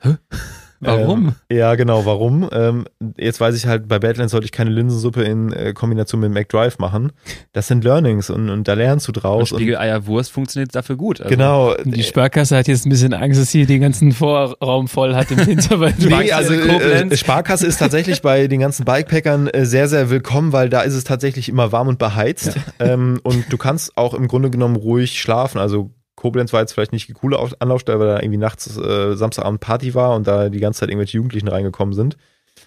Warum? 0.80 1.36
Ähm, 1.50 1.58
ja, 1.58 1.76
genau, 1.76 2.06
warum? 2.06 2.50
Ähm, 2.52 2.86
jetzt 3.18 3.40
weiß 3.40 3.56
ich 3.56 3.66
halt, 3.66 3.88
bei 3.88 4.00
Badlands 4.00 4.32
sollte 4.32 4.46
ich 4.46 4.52
keine 4.52 4.70
Linsensuppe 4.70 5.24
in 5.24 5.52
äh, 5.52 5.74
Kombination 5.74 6.22
mit 6.22 6.32
McDrive 6.32 6.80
machen. 6.80 7.12
Das 7.54 7.68
sind 7.68 7.84
Learnings 7.84 8.30
und, 8.30 8.50
und 8.50 8.68
da 8.68 8.74
lernst 8.74 9.08
du 9.08 9.12
draus. 9.12 9.52
Und, 9.52 9.60
Spiegeleier-Wurst 9.60 10.32
funktioniert 10.32 10.76
dafür 10.76 10.96
gut. 10.96 11.22
Also, 11.22 11.30
genau. 11.30 11.76
Die 11.84 12.04
Sparkasse 12.04 12.58
hat 12.58 12.68
jetzt 12.68 12.86
ein 12.86 12.90
bisschen 12.90 13.14
Angst, 13.14 13.40
dass 13.40 13.52
sie 13.52 13.66
den 13.66 13.82
ganzen 13.82 14.12
Vorraum 14.12 14.88
voll 14.88 15.16
hat 15.16 15.32
im 15.32 15.46
Winter. 15.46 15.80
weil 15.80 15.94
Nee, 16.00 16.32
also 16.32 16.54
äh, 16.54 16.68
Koblenz. 16.68 17.20
Sparkasse 17.20 17.66
ist 17.66 17.78
tatsächlich 17.78 18.22
bei 18.22 18.48
den 18.48 18.60
ganzen 18.60 18.86
Bikepackern 18.86 19.48
äh, 19.48 19.66
sehr, 19.66 19.88
sehr 19.88 20.10
willkommen, 20.10 20.52
weil 20.52 20.70
da 20.70 20.82
ist 20.82 20.94
es 20.94 21.04
tatsächlich 21.04 21.50
immer 21.50 21.72
warm 21.72 21.88
und 21.88 22.00
beheizt. 22.00 22.58
Ähm, 22.80 23.20
und 23.24 23.46
du 23.52 23.58
kannst 23.58 23.98
auch 23.98 24.14
im 24.14 24.28
Grunde 24.28 24.50
genommen 24.50 24.76
ruhig 24.76 25.20
schlafen. 25.20 25.60
Also 25.60 25.92
Koblenz 26.16 26.54
war 26.54 26.62
jetzt 26.62 26.74
vielleicht 26.74 26.92
nicht 26.94 27.08
die 27.10 27.14
coole 27.14 27.38
Auf- 27.38 27.56
Anlaufstelle, 27.60 28.00
weil 28.00 28.08
da 28.08 28.20
irgendwie 28.20 28.38
nachts 28.38 28.78
äh, 28.78 29.16
Samstagabend 29.16 29.60
Party 29.60 29.94
war 29.96 30.16
und 30.16 30.28
da 30.28 30.50
die 30.50 30.60
ganze 30.60 30.82
Zeit 30.82 30.90
irgendwelche 30.90 31.18
Jugendlichen 31.18 31.48
reingekommen 31.48 31.94
sind. 31.94 32.18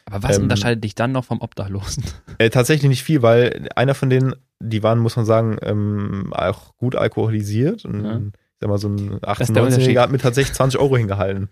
Aber 0.05 0.23
was 0.29 0.37
ähm, 0.37 0.45
unterscheidet 0.45 0.85
dich 0.85 0.95
dann 0.95 1.13
noch 1.13 1.25
vom 1.25 1.41
Obdachlosen? 1.41 2.05
Äh, 2.39 2.51
tatsächlich 2.51 2.89
nicht 2.89 3.03
viel, 3.03 3.23
weil 3.23 3.69
einer 3.75 3.95
von 3.95 4.11
denen, 4.11 4.35
die 4.61 4.83
waren, 4.83 4.99
muss 4.99 5.17
man 5.17 5.25
sagen, 5.25 5.57
ähm, 5.63 6.33
auch 6.33 6.77
gut 6.77 6.95
alkoholisiert. 6.97 7.85
Und 7.85 8.05
Ja. 8.05 8.17
ich 8.19 8.33
sag 8.61 8.69
mal, 8.69 8.79
so 8.79 8.89
ein 8.89 9.19
18-, 9.21 9.41
ist 9.43 9.55
der 9.57 9.63
Unterschied. 9.63 9.89
19-Jähriger 9.97 10.01
hat 10.03 10.11
mir 10.13 10.19
tatsächlich 10.19 10.55
20 10.55 10.79
Euro 10.81 10.97
hingehalten. 10.97 11.49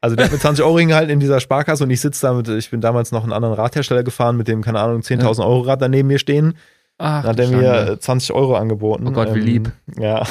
Also 0.00 0.16
der 0.16 0.26
hat 0.26 0.32
mir 0.32 0.38
20 0.38 0.64
Euro 0.64 0.78
hingehalten 0.78 1.10
in 1.10 1.20
dieser 1.20 1.40
Sparkasse 1.40 1.84
und 1.84 1.90
ich 1.90 2.00
sitze 2.00 2.26
da 2.26 2.32
mit, 2.32 2.48
ich 2.48 2.70
bin 2.70 2.80
damals 2.80 3.12
noch 3.12 3.24
einen 3.24 3.32
anderen 3.32 3.54
Radhersteller 3.54 4.04
gefahren 4.04 4.36
mit 4.36 4.48
dem, 4.48 4.62
keine 4.62 4.80
Ahnung, 4.80 5.00
10.000 5.02 5.40
Euro 5.40 5.60
Rad 5.62 5.82
daneben 5.82 6.08
mir 6.08 6.18
stehen. 6.18 6.54
Ach, 6.98 7.22
Dann 7.22 7.30
hat 7.32 7.40
er 7.40 7.48
mir 7.48 7.88
äh, 7.92 7.98
20 7.98 8.32
Euro 8.32 8.56
angeboten. 8.56 9.06
Oh 9.06 9.10
Gott, 9.10 9.34
wie 9.34 9.40
lieb. 9.40 9.72
Ja. 9.98 10.24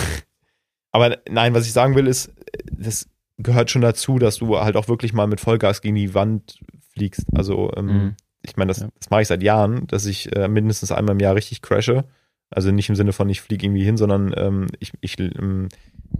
Aber 0.95 1.17
nein, 1.29 1.53
was 1.53 1.65
ich 1.67 1.73
sagen 1.73 1.93
will, 1.95 2.07
ist, 2.07 2.31
das 2.71 3.09
gehört 3.37 3.69
schon 3.69 3.81
dazu, 3.81 4.17
dass 4.17 4.37
du 4.37 4.57
halt 4.59 4.77
auch 4.77 4.87
wirklich 4.87 5.11
mal 5.13 5.27
mit 5.27 5.41
Vollgas 5.41 5.81
gegen 5.81 5.95
die 5.95 6.13
Wand 6.13 6.59
fliegst. 6.93 7.25
Also, 7.35 7.71
ähm, 7.75 7.85
Mhm. 7.85 8.15
ich 8.43 8.55
meine, 8.55 8.69
das, 8.69 8.79
Ja. 8.79 8.87
das 8.99 9.09
mache 9.09 9.21
ich 9.23 9.27
seit 9.27 9.43
Jahren, 9.43 9.87
dass 9.87 10.05
ich 10.05 10.33
äh, 10.35 10.47
mindestens 10.47 10.91
einmal 10.93 11.13
im 11.15 11.19
Jahr 11.19 11.35
richtig 11.35 11.61
crashe. 11.61 12.05
Also 12.49 12.71
nicht 12.71 12.87
im 12.89 12.95
Sinne 12.95 13.11
von, 13.11 13.27
ich 13.27 13.41
fliege 13.41 13.65
irgendwie 13.65 13.83
hin, 13.83 13.97
sondern 13.97 14.33
ähm, 14.37 14.67
ich, 14.79 14.93
ich, 15.01 15.19
ähm, 15.19 15.67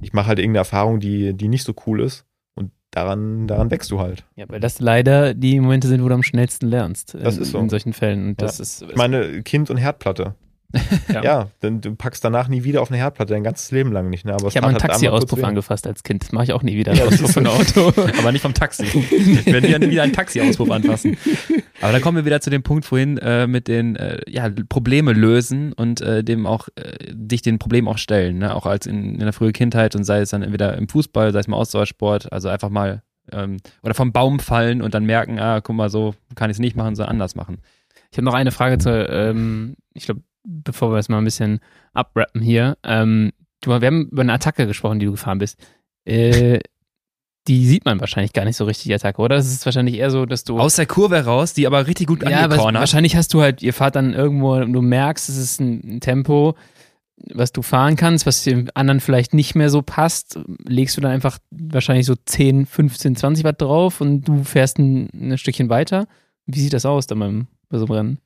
ich 0.02 0.12
mache 0.12 0.28
halt 0.28 0.40
irgendeine 0.40 0.58
Erfahrung, 0.60 1.00
die, 1.00 1.34
die 1.34 1.48
nicht 1.48 1.64
so 1.64 1.74
cool 1.86 2.02
ist. 2.02 2.26
Und 2.56 2.72
daran, 2.92 3.48
daran 3.48 3.72
wächst 3.72 3.92
du 3.92 4.00
halt. 4.02 4.26
Ja, 4.36 4.46
weil 4.50 4.60
das 4.60 4.80
leider 4.82 5.34
die 5.34 5.60
Momente 5.60 5.88
sind, 5.88 6.04
wo 6.04 6.10
du 6.10 6.16
am 6.16 6.24
schnellsten 6.24 6.68
lernst. 6.68 7.14
Das 7.14 7.38
in, 7.38 7.44
ist 7.44 7.52
so. 7.52 7.60
In 7.60 7.70
solchen 7.70 7.94
Fällen. 7.94 8.30
Und 8.30 8.42
das 8.42 8.58
Ja. 8.58 8.64
ist, 8.64 8.82
Ich 8.82 8.96
meine, 8.98 9.42
Kind 9.44 9.70
und 9.70 9.78
Herdplatte. 9.78 10.36
Ja. 11.12 11.24
Ja, 11.24 11.48
denn 11.62 11.82
du 11.82 11.96
packst 11.96 12.24
danach 12.24 12.48
nie 12.48 12.64
wieder 12.64 12.82
auf 12.82 12.90
eine 12.90 12.98
Herdplatte, 12.98 13.34
dein 13.34 13.44
ganzes 13.44 13.72
Leben 13.72 13.92
lang 13.92 14.10
nicht. 14.10 14.26
Ne? 14.26 14.34
Aber 14.34 14.48
ich 14.48 14.58
habe 14.58 14.68
einen 14.68 14.76
halt 14.76 14.82
Taxi-Auspuff 14.82 15.44
angefasst 15.44 15.88
als 15.88 16.04
Kind. 16.04 16.24
Das 16.24 16.32
mache 16.32 16.46
ich 16.46 16.54
auch 16.54 16.64
nie 16.64 16.76
wieder. 16.76 16.94
Ja, 16.94 17.06
das 17.06 17.14
Auspuff 17.24 17.32
von 17.32 17.48
Auto. 17.48 17.94
aber 18.20 18.32
nicht 18.32 18.42
vom 18.42 18.54
Taxi. 18.54 18.86
Ich 18.86 19.46
werde 19.46 19.68
wieder, 19.68 19.82
wieder 19.82 20.04
einen 20.04 20.14
Taxi-Auspuff 20.14 20.70
anfassen. 20.70 21.18
Aber 21.82 21.92
dann 21.92 22.02
kommen 22.02 22.18
wir 22.18 22.26
wieder 22.26 22.42
zu 22.42 22.50
dem 22.50 22.64
Punkt 22.64 22.86
vorhin 22.86 23.18
äh, 23.18 23.48
mit 23.48 23.68
den 23.68 23.96
äh, 23.96 24.20
ja, 24.28 24.50
Probleme 24.70 25.14
lösen 25.14 25.74
und 25.74 26.02
äh, 26.02 26.24
dem 26.24 26.46
auch 26.46 26.68
äh, 26.76 26.94
dich 27.12 27.42
den 27.42 27.60
Problemen 27.60 27.88
auch 27.88 27.98
stellen, 27.98 28.40
ne? 28.40 28.56
auch 28.56 28.66
als 28.66 28.88
in, 28.88 29.14
in 29.14 29.20
der 29.20 29.34
frühen 29.34 29.54
Kindheit 29.54 29.96
und 29.96 30.04
sei 30.04 30.20
es 30.20 30.30
dann 30.30 30.42
entweder 30.42 30.78
im 30.78 30.88
Fußball, 30.88 31.32
sei 31.34 31.40
es 31.40 31.48
mal 31.48 31.58
Ausdauersport, 31.58 32.32
also 32.32 32.50
einfach 32.50 32.70
mal 32.70 33.04
ähm, 33.32 33.58
oder 33.84 33.94
vom 33.94 34.12
Baum 34.12 34.40
fallen 34.40 34.82
und 34.82 34.94
dann 34.94 35.06
merken, 35.06 35.40
ah, 35.40 35.62
guck 35.62 35.76
mal, 35.76 35.90
so 35.90 36.16
kann 36.36 36.50
ich 36.50 36.56
es 36.56 36.60
nicht 36.60 36.76
machen, 36.76 36.96
so 36.96 37.04
anders 37.04 37.36
machen. 37.36 37.58
Ich 38.12 38.18
habe 38.18 38.26
noch 38.26 38.34
eine 38.34 38.52
Frage 38.52 38.78
zu, 38.78 38.90
ähm, 38.90 39.76
ich 39.94 40.06
glaube, 40.06 40.22
bevor 40.46 40.92
wir 40.92 40.98
es 40.98 41.10
mal 41.10 41.18
ein 41.18 41.24
bisschen 41.24 41.60
abrappen 41.94 42.42
hier. 42.42 42.78
Ähm, 42.84 43.32
du, 43.62 43.72
wir 43.72 43.88
haben 43.88 44.08
über 44.10 44.22
eine 44.22 44.34
Attacke 44.34 44.68
gesprochen, 44.68 45.00
die 45.00 45.06
du 45.06 45.12
gefahren 45.12 45.40
bist. 45.40 45.58
Äh, 46.06 46.60
die 47.48 47.66
sieht 47.68 47.86
man 47.86 48.00
wahrscheinlich 48.00 48.34
gar 48.34 48.46
nicht 48.46 48.58
so 48.58 48.66
richtig, 48.66 48.86
die 48.86 48.94
Attacke, 48.94 49.22
oder? 49.22 49.36
Das 49.36 49.48
ist 49.48 49.66
wahrscheinlich 49.66 49.96
eher 49.96 50.10
so, 50.10 50.26
dass 50.26 50.44
du. 50.44 50.60
Aus 50.60 50.76
der 50.76 50.88
Kurve 50.88 51.26
raus, 51.26 51.54
die 51.54 51.68
aber 51.68 51.88
richtig 51.88 52.08
gut 52.08 52.24
ja, 52.24 52.30
aber 52.30 52.54
angecornert. 52.54 52.80
wahrscheinlich 52.80 53.16
hast 53.16 53.34
du 53.34 53.42
halt, 53.42 53.62
ihr 53.62 53.74
fahrt 53.74 53.96
dann 53.96 54.14
irgendwo 54.14 54.56
und 54.56 54.74
du 54.74 54.82
merkst, 54.82 55.30
es 55.30 55.38
ist 55.38 55.60
ein 55.60 56.00
Tempo, 56.00 56.56
was 57.34 57.52
du 57.52 57.62
fahren 57.62 57.96
kannst, 57.96 58.26
was 58.26 58.44
dem 58.44 58.70
anderen 58.74 59.00
vielleicht 59.00 59.34
nicht 59.34 59.56
mehr 59.56 59.70
so 59.70 59.82
passt, 59.82 60.40
legst 60.66 60.98
du 60.98 61.02
dann 61.02 61.12
einfach 61.12 61.38
wahrscheinlich 61.52 62.06
so 62.06 62.16
10, 62.16 62.66
15, 62.66 63.16
20 63.16 63.44
Watt 63.44 63.62
drauf 63.62 64.02
und 64.02 64.24
du 64.28 64.44
fährst 64.44 64.80
ein, 64.80 65.10
ein 65.14 65.38
Stückchen 65.38 65.70
weiter. 65.70 66.08
Wie 66.46 66.60
sieht 66.60 66.74
das 66.74 66.86
aus 66.86 67.08
dann 67.08 67.20
beim, 67.20 67.48
bei 67.70 67.78
so 67.78 67.86
einem 67.86 67.94
Rennen? 67.94 68.20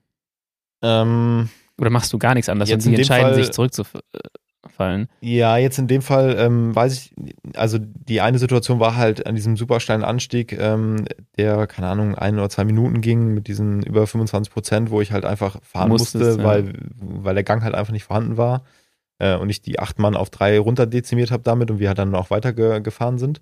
Ähm, 0.82 1.50
Oder 1.80 1.90
machst 1.90 2.12
du 2.14 2.18
gar 2.18 2.34
nichts 2.34 2.50
anderes 2.50 2.70
Jetzt 2.70 2.86
und 2.86 2.92
die 2.92 2.98
entscheiden 2.98 3.34
Fall- 3.34 3.36
sich 3.36 3.52
zurückzufallen? 3.52 5.08
Ja, 5.22 5.58
jetzt 5.58 5.80
in 5.80 5.88
dem 5.88 6.02
Fall 6.02 6.36
ähm, 6.38 6.76
weiß 6.76 6.94
ich, 6.94 7.14
also 7.56 7.78
die 7.80 8.22
eine 8.22 8.40
Situation 8.40 8.80
war 8.80 8.96
halt 8.96 9.26
an 9.26 9.36
diesem 9.36 9.58
super 9.58 9.80
steilen 9.80 10.04
Anstieg, 10.04 10.54
ähm, 10.54 11.06
der, 11.38 11.68
keine 11.68 11.88
Ahnung, 11.88 12.16
ein 12.16 12.36
oder 12.38 12.50
zwei 12.50 12.66
Minuten 12.66 13.02
ging 13.02 13.34
mit 13.34 13.48
diesen 13.48 13.84
über 13.84 14.08
25 14.08 14.54
Prozent, 14.54 14.92
wo 14.92 15.02
ich 15.02 15.12
halt 15.12 15.26
einfach 15.26 15.58
fahren 15.64 15.90
Musstest, 15.90 16.24
musste, 16.24 16.42
ja. 16.42 16.48
weil, 16.48 16.74
weil 17.00 17.36
der 17.36 17.44
Gang 17.44 17.64
halt 17.64 17.76
einfach 17.76 17.94
nicht 17.94 18.04
vorhanden 18.04 18.38
war 18.38 18.64
äh, 19.20 19.36
und 19.36 19.50
ich 19.50 19.62
die 19.62 19.80
acht 19.80 20.00
Mann 20.00 20.16
auf 20.16 20.30
drei 20.30 20.60
runterdezimiert 20.60 21.32
habe 21.32 21.44
damit 21.44 21.72
und 21.72 21.80
wir 21.80 21.88
halt 21.90 22.00
dann 22.00 22.16
auch 22.16 22.30
weiter 22.30 22.54
ge 22.54 22.82
gefahren 22.82 23.18
sind. 23.18 23.42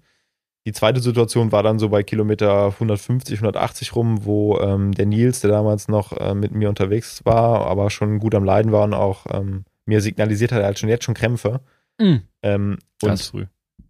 Die 0.67 0.73
zweite 0.73 0.99
Situation 0.99 1.53
war 1.53 1.63
dann 1.63 1.79
so 1.79 1.87
bei 1.87 2.03
Kilometer 2.03 2.73
150, 2.73 3.39
180 3.39 3.95
rum, 3.95 4.25
wo 4.25 4.59
ähm, 4.59 4.91
der 4.91 5.05
Nils, 5.05 5.39
der 5.39 5.49
damals 5.49 5.87
noch 5.87 6.11
äh, 6.11 6.33
mit 6.33 6.51
mir 6.51 6.67
unterwegs 6.67 7.23
war, 7.23 7.65
aber 7.67 7.89
schon 7.89 8.19
gut 8.19 8.35
am 8.35 8.43
Leiden 8.43 8.73
war 8.73 8.83
und 8.83 8.93
auch 8.93 9.27
ähm, 9.31 9.63
mir 9.85 10.01
signalisiert 10.01 10.51
hat, 10.51 10.61
er 10.61 10.67
hat 10.67 10.77
schon 10.77 10.89
jetzt 10.89 11.05
schon 11.05 11.15
Krämpfe. 11.15 11.61
Mhm. 11.97 12.23
Ähm, 12.41 12.79
Ganz 13.01 13.27
früh. 13.27 13.45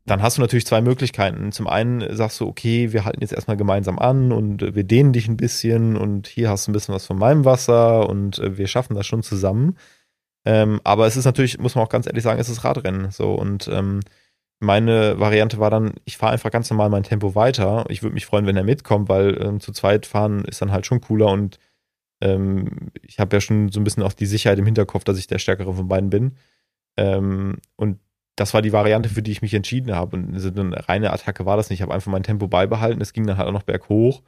dann 0.05 0.21
hast 0.21 0.37
du 0.37 0.41
natürlich 0.41 0.67
zwei 0.67 0.81
Möglichkeiten. 0.81 1.51
Zum 1.51 1.65
einen 1.65 2.15
sagst 2.15 2.39
du, 2.39 2.47
okay, 2.47 2.93
wir 2.93 3.05
halten 3.05 3.21
jetzt 3.21 3.33
erstmal 3.33 3.57
gemeinsam 3.57 3.97
an 3.97 4.31
und 4.31 4.61
äh, 4.61 4.75
wir 4.75 4.83
dehnen 4.83 5.13
dich 5.13 5.27
ein 5.27 5.35
bisschen 5.37 5.97
und 5.97 6.27
hier 6.27 6.51
hast 6.51 6.67
du 6.67 6.71
ein 6.71 6.73
bisschen 6.73 6.93
was 6.93 7.07
von 7.07 7.17
meinem 7.17 7.43
Wasser 7.43 8.07
und 8.07 8.37
äh, 8.37 8.59
wir 8.59 8.67
schaffen 8.67 8.93
das 8.93 9.07
schon 9.07 9.23
zusammen. 9.23 9.77
Ähm, 10.45 10.79
aber 10.83 11.07
es 11.07 11.17
ist 11.17 11.25
natürlich, 11.25 11.57
muss 11.57 11.73
man 11.73 11.85
auch 11.85 11.89
ganz 11.89 12.05
ehrlich 12.05 12.23
sagen, 12.23 12.39
es 12.39 12.49
ist 12.49 12.63
Radrennen. 12.63 13.09
So 13.09 13.33
und 13.33 13.67
ähm, 13.67 14.01
meine 14.59 15.19
Variante 15.19 15.59
war 15.59 15.69
dann, 15.69 15.93
ich 16.05 16.17
fahre 16.17 16.33
einfach 16.33 16.51
ganz 16.51 16.69
normal 16.69 16.89
mein 16.89 17.03
Tempo 17.03 17.35
weiter. 17.35 17.85
Ich 17.89 18.01
würde 18.03 18.13
mich 18.13 18.25
freuen, 18.25 18.47
wenn 18.47 18.57
er 18.57 18.63
mitkommt, 18.63 19.09
weil 19.09 19.39
ähm, 19.41 19.59
zu 19.59 19.71
zweit 19.71 20.05
fahren 20.05 20.43
ist 20.45 20.61
dann 20.61 20.71
halt 20.71 20.85
schon 20.85 21.01
cooler 21.01 21.27
und 21.27 21.59
ähm, 22.21 22.91
ich 23.03 23.19
habe 23.19 23.35
ja 23.35 23.41
schon 23.41 23.69
so 23.71 23.79
ein 23.79 23.83
bisschen 23.83 24.03
auch 24.03 24.13
die 24.13 24.25
Sicherheit 24.25 24.59
im 24.59 24.65
Hinterkopf, 24.65 25.03
dass 25.03 25.19
ich 25.19 25.27
der 25.27 25.39
Stärkere 25.39 25.73
von 25.73 25.87
beiden 25.87 26.09
bin. 26.09 26.37
Ähm, 26.97 27.57
und 27.75 27.99
das 28.35 28.53
war 28.53 28.61
die 28.61 28.73
Variante, 28.73 29.09
für 29.09 29.21
die 29.21 29.31
ich 29.31 29.41
mich 29.41 29.53
entschieden 29.53 29.95
habe. 29.95 30.15
Und 30.15 30.39
so 30.39 30.49
eine 30.49 30.87
reine 30.87 31.11
Attacke 31.11 31.45
war 31.45 31.57
das 31.57 31.69
nicht. 31.69 31.79
Ich 31.79 31.83
habe 31.83 31.93
einfach 31.93 32.11
mein 32.11 32.23
Tempo 32.23 32.47
beibehalten. 32.47 33.01
Es 33.01 33.13
ging 33.13 33.25
dann 33.27 33.37
halt 33.37 33.47
auch 33.47 33.53
noch 33.53 33.63
berghoch. 33.63 34.21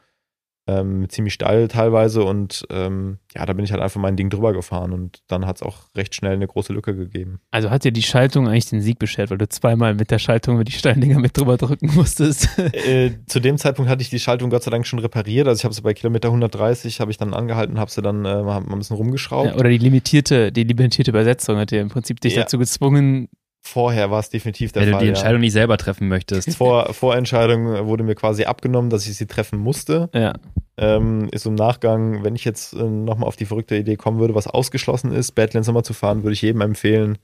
Ähm, 0.67 1.07
ziemlich 1.09 1.33
steil 1.33 1.67
teilweise 1.67 2.23
und 2.23 2.65
ähm, 2.69 3.17
ja, 3.35 3.45
da 3.45 3.53
bin 3.53 3.65
ich 3.65 3.71
halt 3.71 3.81
einfach 3.81 3.99
mein 3.99 4.15
Ding 4.15 4.29
drüber 4.29 4.53
gefahren 4.53 4.93
und 4.93 5.21
dann 5.27 5.45
hat 5.45 5.55
es 5.57 5.61
auch 5.63 5.77
recht 5.95 6.13
schnell 6.13 6.33
eine 6.33 6.45
große 6.47 6.73
Lücke 6.73 6.95
gegeben. 6.95 7.39
Also 7.51 7.69
hat 7.71 7.83
dir 7.83 7.91
die 7.91 8.03
Schaltung 8.03 8.47
eigentlich 8.47 8.69
den 8.69 8.81
Sieg 8.81 8.99
beschert, 8.99 9.31
weil 9.31 9.37
du 9.39 9.49
zweimal 9.49 9.95
mit 9.95 10.11
der 10.11 10.19
Schaltung 10.19 10.55
über 10.55 10.63
die 10.63 10.71
steilen 10.71 11.01
Dinger 11.01 11.19
mit 11.19 11.35
drüber 11.37 11.57
drücken 11.57 11.93
musstest. 11.95 12.49
äh, 12.73 13.11
zu 13.25 13.39
dem 13.39 13.57
Zeitpunkt 13.57 13.89
hatte 13.89 14.01
ich 14.03 14.09
die 14.09 14.19
Schaltung 14.19 14.49
Gott 14.49 14.63
sei 14.63 14.71
Dank 14.71 14.85
schon 14.85 14.99
repariert, 14.99 15.47
also 15.47 15.59
ich 15.59 15.63
habe 15.65 15.73
sie 15.73 15.81
bei 15.81 15.93
Kilometer 15.93 16.27
130 16.29 16.99
habe 16.99 17.09
ich 17.11 17.17
dann 17.17 17.33
angehalten, 17.33 17.79
habe 17.79 17.89
sie 17.89 18.01
dann 18.01 18.25
äh, 18.25 18.43
mal, 18.43 18.61
mal 18.61 18.73
ein 18.73 18.77
bisschen 18.79 18.95
rumgeschraubt. 18.97 19.49
Ja, 19.51 19.55
oder 19.55 19.69
die 19.69 19.77
limitierte, 19.79 20.51
die 20.51 20.63
limitierte 20.63 21.11
Übersetzung 21.11 21.57
hat 21.57 21.71
dir 21.71 21.81
im 21.81 21.89
Prinzip 21.89 22.21
dich 22.21 22.35
Ja. 22.35 22.43
dazu 22.43 22.57
gezwungen, 22.59 23.27
Vorher 23.61 24.09
war 24.09 24.19
es 24.19 24.29
definitiv 24.29 24.71
der 24.71 24.81
Wenn 24.81 24.89
du 24.89 24.93
Fall. 24.93 25.01
die 25.01 25.05
ja. 25.07 25.11
Entscheidung 25.13 25.41
nicht 25.41 25.53
selber 25.53 25.77
treffen 25.77 26.07
möchtest. 26.07 26.53
Vor, 26.57 26.93
Vorentscheidung 26.93 27.87
wurde 27.87 28.03
mir 28.03 28.15
quasi 28.15 28.45
abgenommen, 28.45 28.89
dass 28.89 29.05
ich 29.05 29.15
sie 29.17 29.27
treffen 29.27 29.59
musste. 29.59 30.09
ja, 30.13 30.33
Ähm, 30.77 31.27
ist 31.31 31.45
im 31.45 31.55
Nachgang, 31.55 32.23
wenn 32.23 32.35
ich 32.35 32.45
jetzt 32.45 32.73
äh, 32.73 32.83
nochmal 32.83 33.27
auf 33.27 33.35
die 33.35 33.45
verrückte 33.45 33.75
Idee 33.75 33.97
kommen 33.97 34.19
würde, 34.19 34.33
was 34.33 34.47
ausgeschlossen 34.47 35.11
ist, 35.11 35.33
Badlands 35.33 35.67
nochmal 35.67 35.83
zu 35.83 35.93
fahren, 35.93 36.23
würde 36.23 36.33
ich 36.33 36.41
jedem 36.41 36.61
empfehlen, 36.61 37.17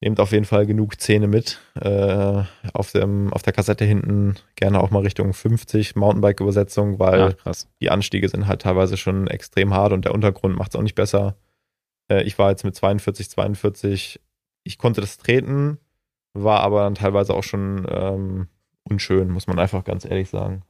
nehmt 0.00 0.18
auf 0.20 0.32
jeden 0.32 0.46
Fall 0.46 0.66
genug 0.66 0.98
Zähne 1.00 1.28
mit. 1.28 1.60
Äh, 1.80 2.42
auf, 2.72 2.90
dem, 2.92 3.32
auf 3.32 3.42
der 3.42 3.52
Kassette 3.52 3.84
hinten 3.84 4.36
gerne 4.56 4.80
auch 4.80 4.90
mal 4.90 5.02
Richtung 5.02 5.32
50 5.34 5.94
Mountainbike-Übersetzung, 5.96 6.98
weil 6.98 7.36
Ja, 7.44 7.52
die 7.80 7.90
Anstiege 7.90 8.28
sind 8.28 8.48
halt 8.48 8.62
teilweise 8.62 8.96
schon 8.96 9.26
extrem 9.28 9.74
hart 9.74 9.92
und 9.92 10.06
der 10.06 10.14
Untergrund 10.14 10.56
macht 10.56 10.72
es 10.72 10.76
auch 10.76 10.82
nicht 10.82 10.96
besser. 10.96 11.36
Äh, 12.10 12.22
ich 12.24 12.38
war 12.38 12.50
jetzt 12.50 12.64
mit 12.64 12.74
42, 12.74 13.30
42, 13.30 14.18
ich 14.64 14.78
konnte 14.78 15.00
das 15.00 15.18
treten, 15.18 15.78
war 16.34 16.60
aber 16.60 16.82
dann 16.82 16.94
teilweise 16.94 17.34
auch 17.34 17.44
schon 17.44 17.86
ähm, 17.90 18.48
unschön, 18.84 19.30
muss 19.30 19.46
man 19.46 19.58
einfach 19.58 19.84
ganz 19.84 20.04
ehrlich 20.04 20.30
sagen. 20.30 20.62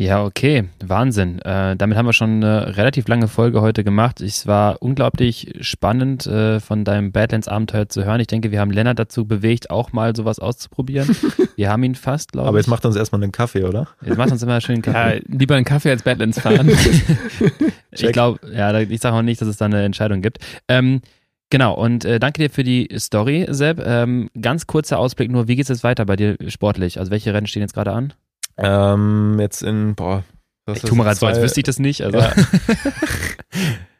Ja, 0.00 0.24
okay, 0.24 0.64
Wahnsinn. 0.82 1.40
Äh, 1.40 1.76
damit 1.76 1.98
haben 1.98 2.06
wir 2.06 2.14
schon 2.14 2.42
eine 2.42 2.78
relativ 2.78 3.06
lange 3.06 3.28
Folge 3.28 3.60
heute 3.60 3.84
gemacht. 3.84 4.22
Es 4.22 4.46
war 4.46 4.80
unglaublich 4.80 5.52
spannend, 5.60 6.26
äh, 6.26 6.58
von 6.58 6.84
deinem 6.84 7.12
Badlands-Abenteuer 7.12 7.90
zu 7.90 8.02
hören. 8.06 8.18
Ich 8.18 8.26
denke, 8.26 8.50
wir 8.50 8.60
haben 8.60 8.70
Lennart 8.70 8.98
dazu 8.98 9.26
bewegt, 9.26 9.68
auch 9.68 9.92
mal 9.92 10.16
sowas 10.16 10.38
auszuprobieren. 10.38 11.14
wir 11.56 11.68
haben 11.68 11.82
ihn 11.82 11.96
fast, 11.96 12.32
glaube 12.32 12.46
ich. 12.46 12.48
Aber 12.48 12.56
jetzt 12.56 12.68
macht 12.68 12.86
uns 12.86 12.96
erstmal 12.96 13.22
einen 13.22 13.30
Kaffee, 13.30 13.64
oder? 13.64 13.88
jetzt 14.00 14.16
macht 14.16 14.32
uns 14.32 14.42
immer 14.42 14.58
schön 14.62 14.76
einen 14.76 14.84
ja, 14.84 14.92
Kaffee. 14.92 15.22
lieber 15.28 15.56
einen 15.56 15.66
Kaffee 15.66 15.90
als 15.90 16.02
Badlands 16.02 16.40
fahren. 16.40 16.70
ich 17.90 18.10
glaube, 18.10 18.40
ja, 18.54 18.78
ich 18.80 19.00
sage 19.02 19.16
auch 19.16 19.20
nicht, 19.20 19.42
dass 19.42 19.48
es 19.48 19.58
da 19.58 19.66
eine 19.66 19.84
Entscheidung 19.84 20.22
gibt. 20.22 20.38
Ähm, 20.66 21.02
genau, 21.50 21.74
und 21.74 22.04
äh, 22.04 22.18
danke 22.18 22.40
dir 22.42 22.50
für 22.50 22.64
die 22.64 22.88
Story, 22.98 23.46
Sepp. 23.50 23.80
Ähm, 23.84 24.30
ganz 24.40 24.66
kurzer 24.66 24.98
Ausblick 24.98 25.30
nur, 25.30 25.48
wie 25.48 25.56
geht 25.56 25.64
es 25.64 25.68
jetzt 25.68 25.84
weiter 25.84 26.04
bei 26.06 26.16
dir 26.16 26.36
sportlich? 26.48 26.98
Also 26.98 27.10
welche 27.10 27.34
Rennen 27.34 27.46
stehen 27.46 27.62
jetzt 27.62 27.74
gerade 27.74 27.92
an? 27.92 28.12
Ähm, 28.56 29.36
jetzt 29.38 29.62
in, 29.62 29.94
boah, 29.94 30.24
Ich 30.72 30.82
tu 30.82 30.94
mal 30.94 31.04
das? 31.04 31.20
gerade 31.20 31.34
so, 31.34 31.38
als 31.38 31.42
wüsste 31.42 31.60
ich 31.60 31.64
das 31.64 31.78
nicht. 31.78 32.02
Also, 32.02 32.18
Ja. 32.18 32.32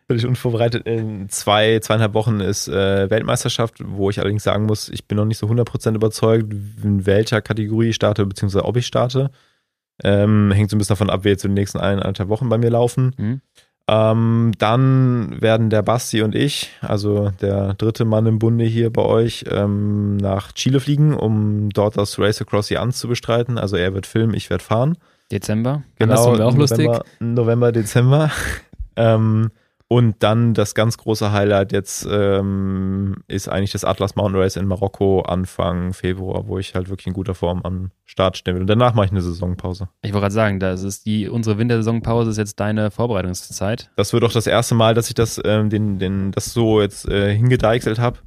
Völlig 0.06 0.26
unvorbereitet. 0.26 0.86
In 0.86 1.28
zwei, 1.28 1.78
zweieinhalb 1.78 2.14
Wochen 2.14 2.40
ist 2.40 2.66
äh, 2.66 3.08
Weltmeisterschaft, 3.08 3.76
wo 3.86 4.10
ich 4.10 4.18
allerdings 4.18 4.42
sagen 4.42 4.66
muss, 4.66 4.88
ich 4.88 5.06
bin 5.06 5.14
noch 5.16 5.24
nicht 5.24 5.38
so 5.38 5.46
100% 5.46 5.94
überzeugt, 5.94 6.52
in 6.82 7.06
welcher 7.06 7.40
Kategorie 7.40 7.90
ich 7.90 7.94
starte, 7.94 8.26
beziehungsweise 8.26 8.64
ob 8.64 8.76
ich 8.76 8.86
starte. 8.88 9.30
Ähm, 10.02 10.50
hängt 10.50 10.68
so 10.68 10.74
ein 10.76 10.78
bisschen 10.78 10.94
davon 10.94 11.10
ab, 11.10 11.20
wer 11.22 11.30
jetzt 11.30 11.44
in 11.44 11.50
den 11.52 11.60
nächsten 11.60 11.78
eineinhalb 11.78 12.28
Wochen 12.28 12.48
bei 12.48 12.58
mir 12.58 12.70
laufen. 12.70 13.12
Hm? 13.18 13.40
Ähm, 13.92 14.52
dann 14.58 15.42
werden 15.42 15.68
der 15.68 15.82
Basti 15.82 16.22
und 16.22 16.36
ich, 16.36 16.70
also 16.80 17.32
der 17.40 17.74
dritte 17.74 18.04
Mann 18.04 18.24
im 18.26 18.38
Bunde 18.38 18.64
hier 18.64 18.92
bei 18.92 19.02
euch, 19.02 19.46
ähm, 19.50 20.16
nach 20.16 20.52
Chile 20.52 20.78
fliegen, 20.78 21.12
um 21.12 21.70
dort 21.70 21.96
das 21.96 22.16
Race 22.16 22.40
Across 22.40 22.68
the 22.68 22.78
Andes 22.78 22.98
zu 22.98 23.08
bestreiten. 23.08 23.58
Also 23.58 23.74
er 23.74 23.92
wird 23.92 24.06
filmen, 24.06 24.32
ich 24.34 24.48
werde 24.48 24.62
fahren. 24.62 24.96
Dezember? 25.32 25.82
Andersrum 25.98 26.38
wäre 26.38 26.46
auch 26.46 26.56
lustig. 26.56 26.86
November, 26.86 27.04
November 27.18 27.72
Dezember. 27.72 28.30
ähm, 28.96 29.50
und 29.92 30.22
dann 30.22 30.54
das 30.54 30.76
ganz 30.76 30.98
große 30.98 31.32
Highlight 31.32 31.72
jetzt 31.72 32.06
ähm, 32.08 33.16
ist 33.26 33.48
eigentlich 33.48 33.72
das 33.72 33.84
Atlas 33.84 34.14
Mountain 34.14 34.40
Race 34.40 34.54
in 34.54 34.66
Marokko 34.66 35.22
Anfang 35.22 35.94
Februar, 35.94 36.46
wo 36.46 36.60
ich 36.60 36.76
halt 36.76 36.88
wirklich 36.88 37.08
in 37.08 37.12
guter 37.12 37.34
Form 37.34 37.62
am 37.64 37.90
Start 38.04 38.36
stehen 38.36 38.54
will. 38.54 38.60
Und 38.60 38.68
danach 38.68 38.94
mache 38.94 39.06
ich 39.06 39.10
eine 39.10 39.20
Saisonpause. 39.20 39.88
Ich 40.02 40.12
wollte 40.12 40.22
gerade 40.22 40.34
sagen, 40.34 40.60
das 40.60 40.84
ist 40.84 41.06
die, 41.06 41.28
unsere 41.28 41.58
Wintersaisonpause 41.58 42.30
ist 42.30 42.36
jetzt 42.36 42.60
deine 42.60 42.92
Vorbereitungszeit. 42.92 43.90
Das 43.96 44.12
wird 44.12 44.22
auch 44.22 44.30
das 44.30 44.46
erste 44.46 44.76
Mal, 44.76 44.94
dass 44.94 45.08
ich 45.08 45.14
das, 45.14 45.40
ähm, 45.44 45.70
den, 45.70 45.98
den, 45.98 46.30
das 46.30 46.52
so 46.52 46.80
jetzt 46.80 47.08
äh, 47.08 47.34
hingedeichselt 47.34 47.98
habe. 47.98 48.20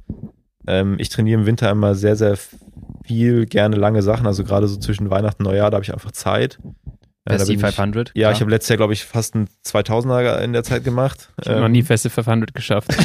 Ähm, 0.66 0.96
ich 0.98 1.08
trainiere 1.08 1.40
im 1.40 1.46
Winter 1.46 1.70
immer 1.70 1.94
sehr, 1.94 2.16
sehr 2.16 2.36
viel, 3.06 3.46
gerne 3.46 3.76
lange 3.76 4.02
Sachen. 4.02 4.26
Also 4.26 4.44
gerade 4.44 4.68
so 4.68 4.76
zwischen 4.76 5.08
Weihnachten 5.08 5.42
und 5.42 5.48
Neujahr, 5.48 5.70
da 5.70 5.76
habe 5.76 5.84
ich 5.84 5.94
einfach 5.94 6.12
Zeit. 6.12 6.58
Best 7.26 7.46
bin 7.46 7.56
ich- 7.56 7.60
500. 7.64 8.12
Ja, 8.14 8.30
ich 8.32 8.40
habe 8.40 8.50
letztes 8.50 8.68
Jahr, 8.68 8.76
glaube 8.76 8.92
ich, 8.92 9.04
fast 9.04 9.34
einen 9.34 9.48
2000er 9.66 10.40
in 10.42 10.52
der 10.52 10.62
Zeit 10.62 10.84
gemacht. 10.84 11.30
Ich 11.40 11.48
habe 11.48 11.60
noch 11.60 11.66
Ähm, 11.66 11.72
nie 11.72 11.82
feste 11.82 12.10
500 12.10 12.52
geschafft. 12.54 12.90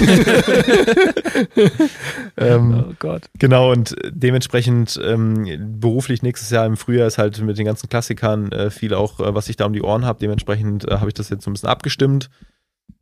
ähm, 2.38 2.86
oh 2.90 2.94
Gott. 3.00 3.30
Genau, 3.38 3.72
und 3.72 3.96
dementsprechend 4.10 5.00
ähm, 5.04 5.78
beruflich 5.80 6.22
nächstes 6.22 6.50
Jahr 6.50 6.66
im 6.66 6.78
Frühjahr 6.78 7.08
ist 7.08 7.18
halt 7.18 7.40
mit 7.42 7.58
den 7.58 7.66
ganzen 7.66 7.90
Klassikern 7.90 8.52
äh, 8.52 8.70
viel 8.70 8.94
auch, 8.94 9.20
äh, 9.20 9.34
was 9.36 9.50
ich 9.50 9.56
da 9.56 9.66
um 9.66 9.74
die 9.74 9.82
Ohren 9.82 10.06
habe. 10.06 10.20
Dementsprechend 10.20 10.88
äh, 10.90 10.98
habe 10.98 11.08
ich 11.08 11.14
das 11.14 11.30
jetzt 11.30 11.44
so 11.44 11.50
ein 11.50 11.54
bisschen 11.54 11.70
abgestimmt. 11.70 12.30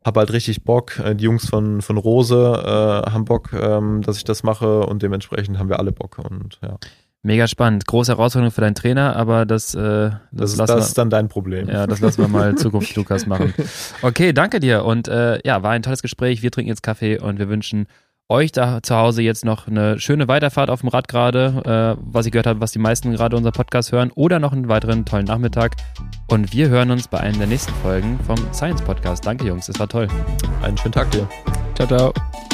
Hab 0.04 0.16
halt 0.16 0.32
richtig 0.32 0.64
Bock. 0.64 0.98
Äh, 0.98 1.14
die 1.16 1.24
Jungs 1.24 1.48
von, 1.48 1.82
von 1.82 1.96
Rose 1.96 2.34
äh, 2.36 3.10
haben 3.10 3.24
Bock, 3.24 3.52
ähm, 3.52 4.02
dass 4.02 4.16
ich 4.16 4.24
das 4.24 4.42
mache 4.42 4.80
und 4.80 5.02
dementsprechend 5.02 5.58
haben 5.58 5.68
wir 5.68 5.78
alle 5.78 5.92
Bock. 5.92 6.18
Und 6.18 6.58
ja, 6.62 6.76
Mega 7.22 7.48
spannend. 7.48 7.86
Große 7.86 8.12
Herausforderung 8.12 8.52
für 8.52 8.60
deinen 8.60 8.76
Trainer, 8.76 9.16
aber 9.16 9.44
das, 9.44 9.74
äh, 9.74 9.78
das, 9.80 10.20
das, 10.30 10.52
ist, 10.52 10.58
lassen 10.58 10.68
das 10.68 10.76
wir. 10.76 10.86
ist 10.86 10.98
dann 10.98 11.10
dein 11.10 11.28
Problem. 11.28 11.68
Ja, 11.68 11.86
das 11.86 12.00
lassen 12.00 12.22
wir 12.22 12.28
mal 12.28 12.54
Zukunft 12.54 12.94
Lukas 12.96 13.26
machen. 13.26 13.52
Okay, 14.02 14.32
danke 14.32 14.60
dir. 14.60 14.84
Und 14.84 15.08
äh, 15.08 15.40
ja, 15.44 15.62
war 15.62 15.72
ein 15.72 15.82
tolles 15.82 16.02
Gespräch. 16.02 16.42
Wir 16.42 16.50
trinken 16.50 16.68
jetzt 16.68 16.82
Kaffee 16.82 17.18
und 17.18 17.38
wir 17.38 17.48
wünschen 17.48 17.86
euch 18.28 18.52
da 18.52 18.82
zu 18.82 18.94
Hause 18.94 19.22
jetzt 19.22 19.44
noch 19.44 19.66
eine 19.66 19.98
schöne 19.98 20.28
Weiterfahrt 20.28 20.70
auf 20.70 20.80
dem 20.80 20.90
Rad 20.90 21.08
gerade, 21.08 21.96
äh, 21.98 22.02
was 22.04 22.26
ich 22.26 22.32
gehört 22.32 22.46
habe, 22.46 22.60
was 22.60 22.72
die 22.72 22.78
meisten 22.78 23.12
gerade 23.12 23.36
unser 23.36 23.52
Podcast 23.52 23.90
hören, 23.90 24.12
oder 24.14 24.38
noch 24.38 24.52
einen 24.52 24.68
weiteren 24.68 25.04
tollen 25.04 25.24
Nachmittag. 25.24 25.76
Und 26.28 26.52
wir 26.52 26.68
hören 26.68 26.90
uns 26.90 27.08
bei 27.08 27.18
einer 27.18 27.38
der 27.38 27.46
nächsten 27.46 27.72
Folgen 27.82 28.18
vom 28.26 28.36
Science 28.52 28.82
Podcast. 28.82 29.26
Danke, 29.26 29.46
Jungs, 29.46 29.68
es 29.68 29.78
war 29.80 29.88
toll. 29.88 30.08
Einen 30.62 30.76
schönen 30.76 30.92
Tag 30.92 31.10
dir. 31.10 31.26
Ciao, 31.74 31.88
ciao. 31.88 32.47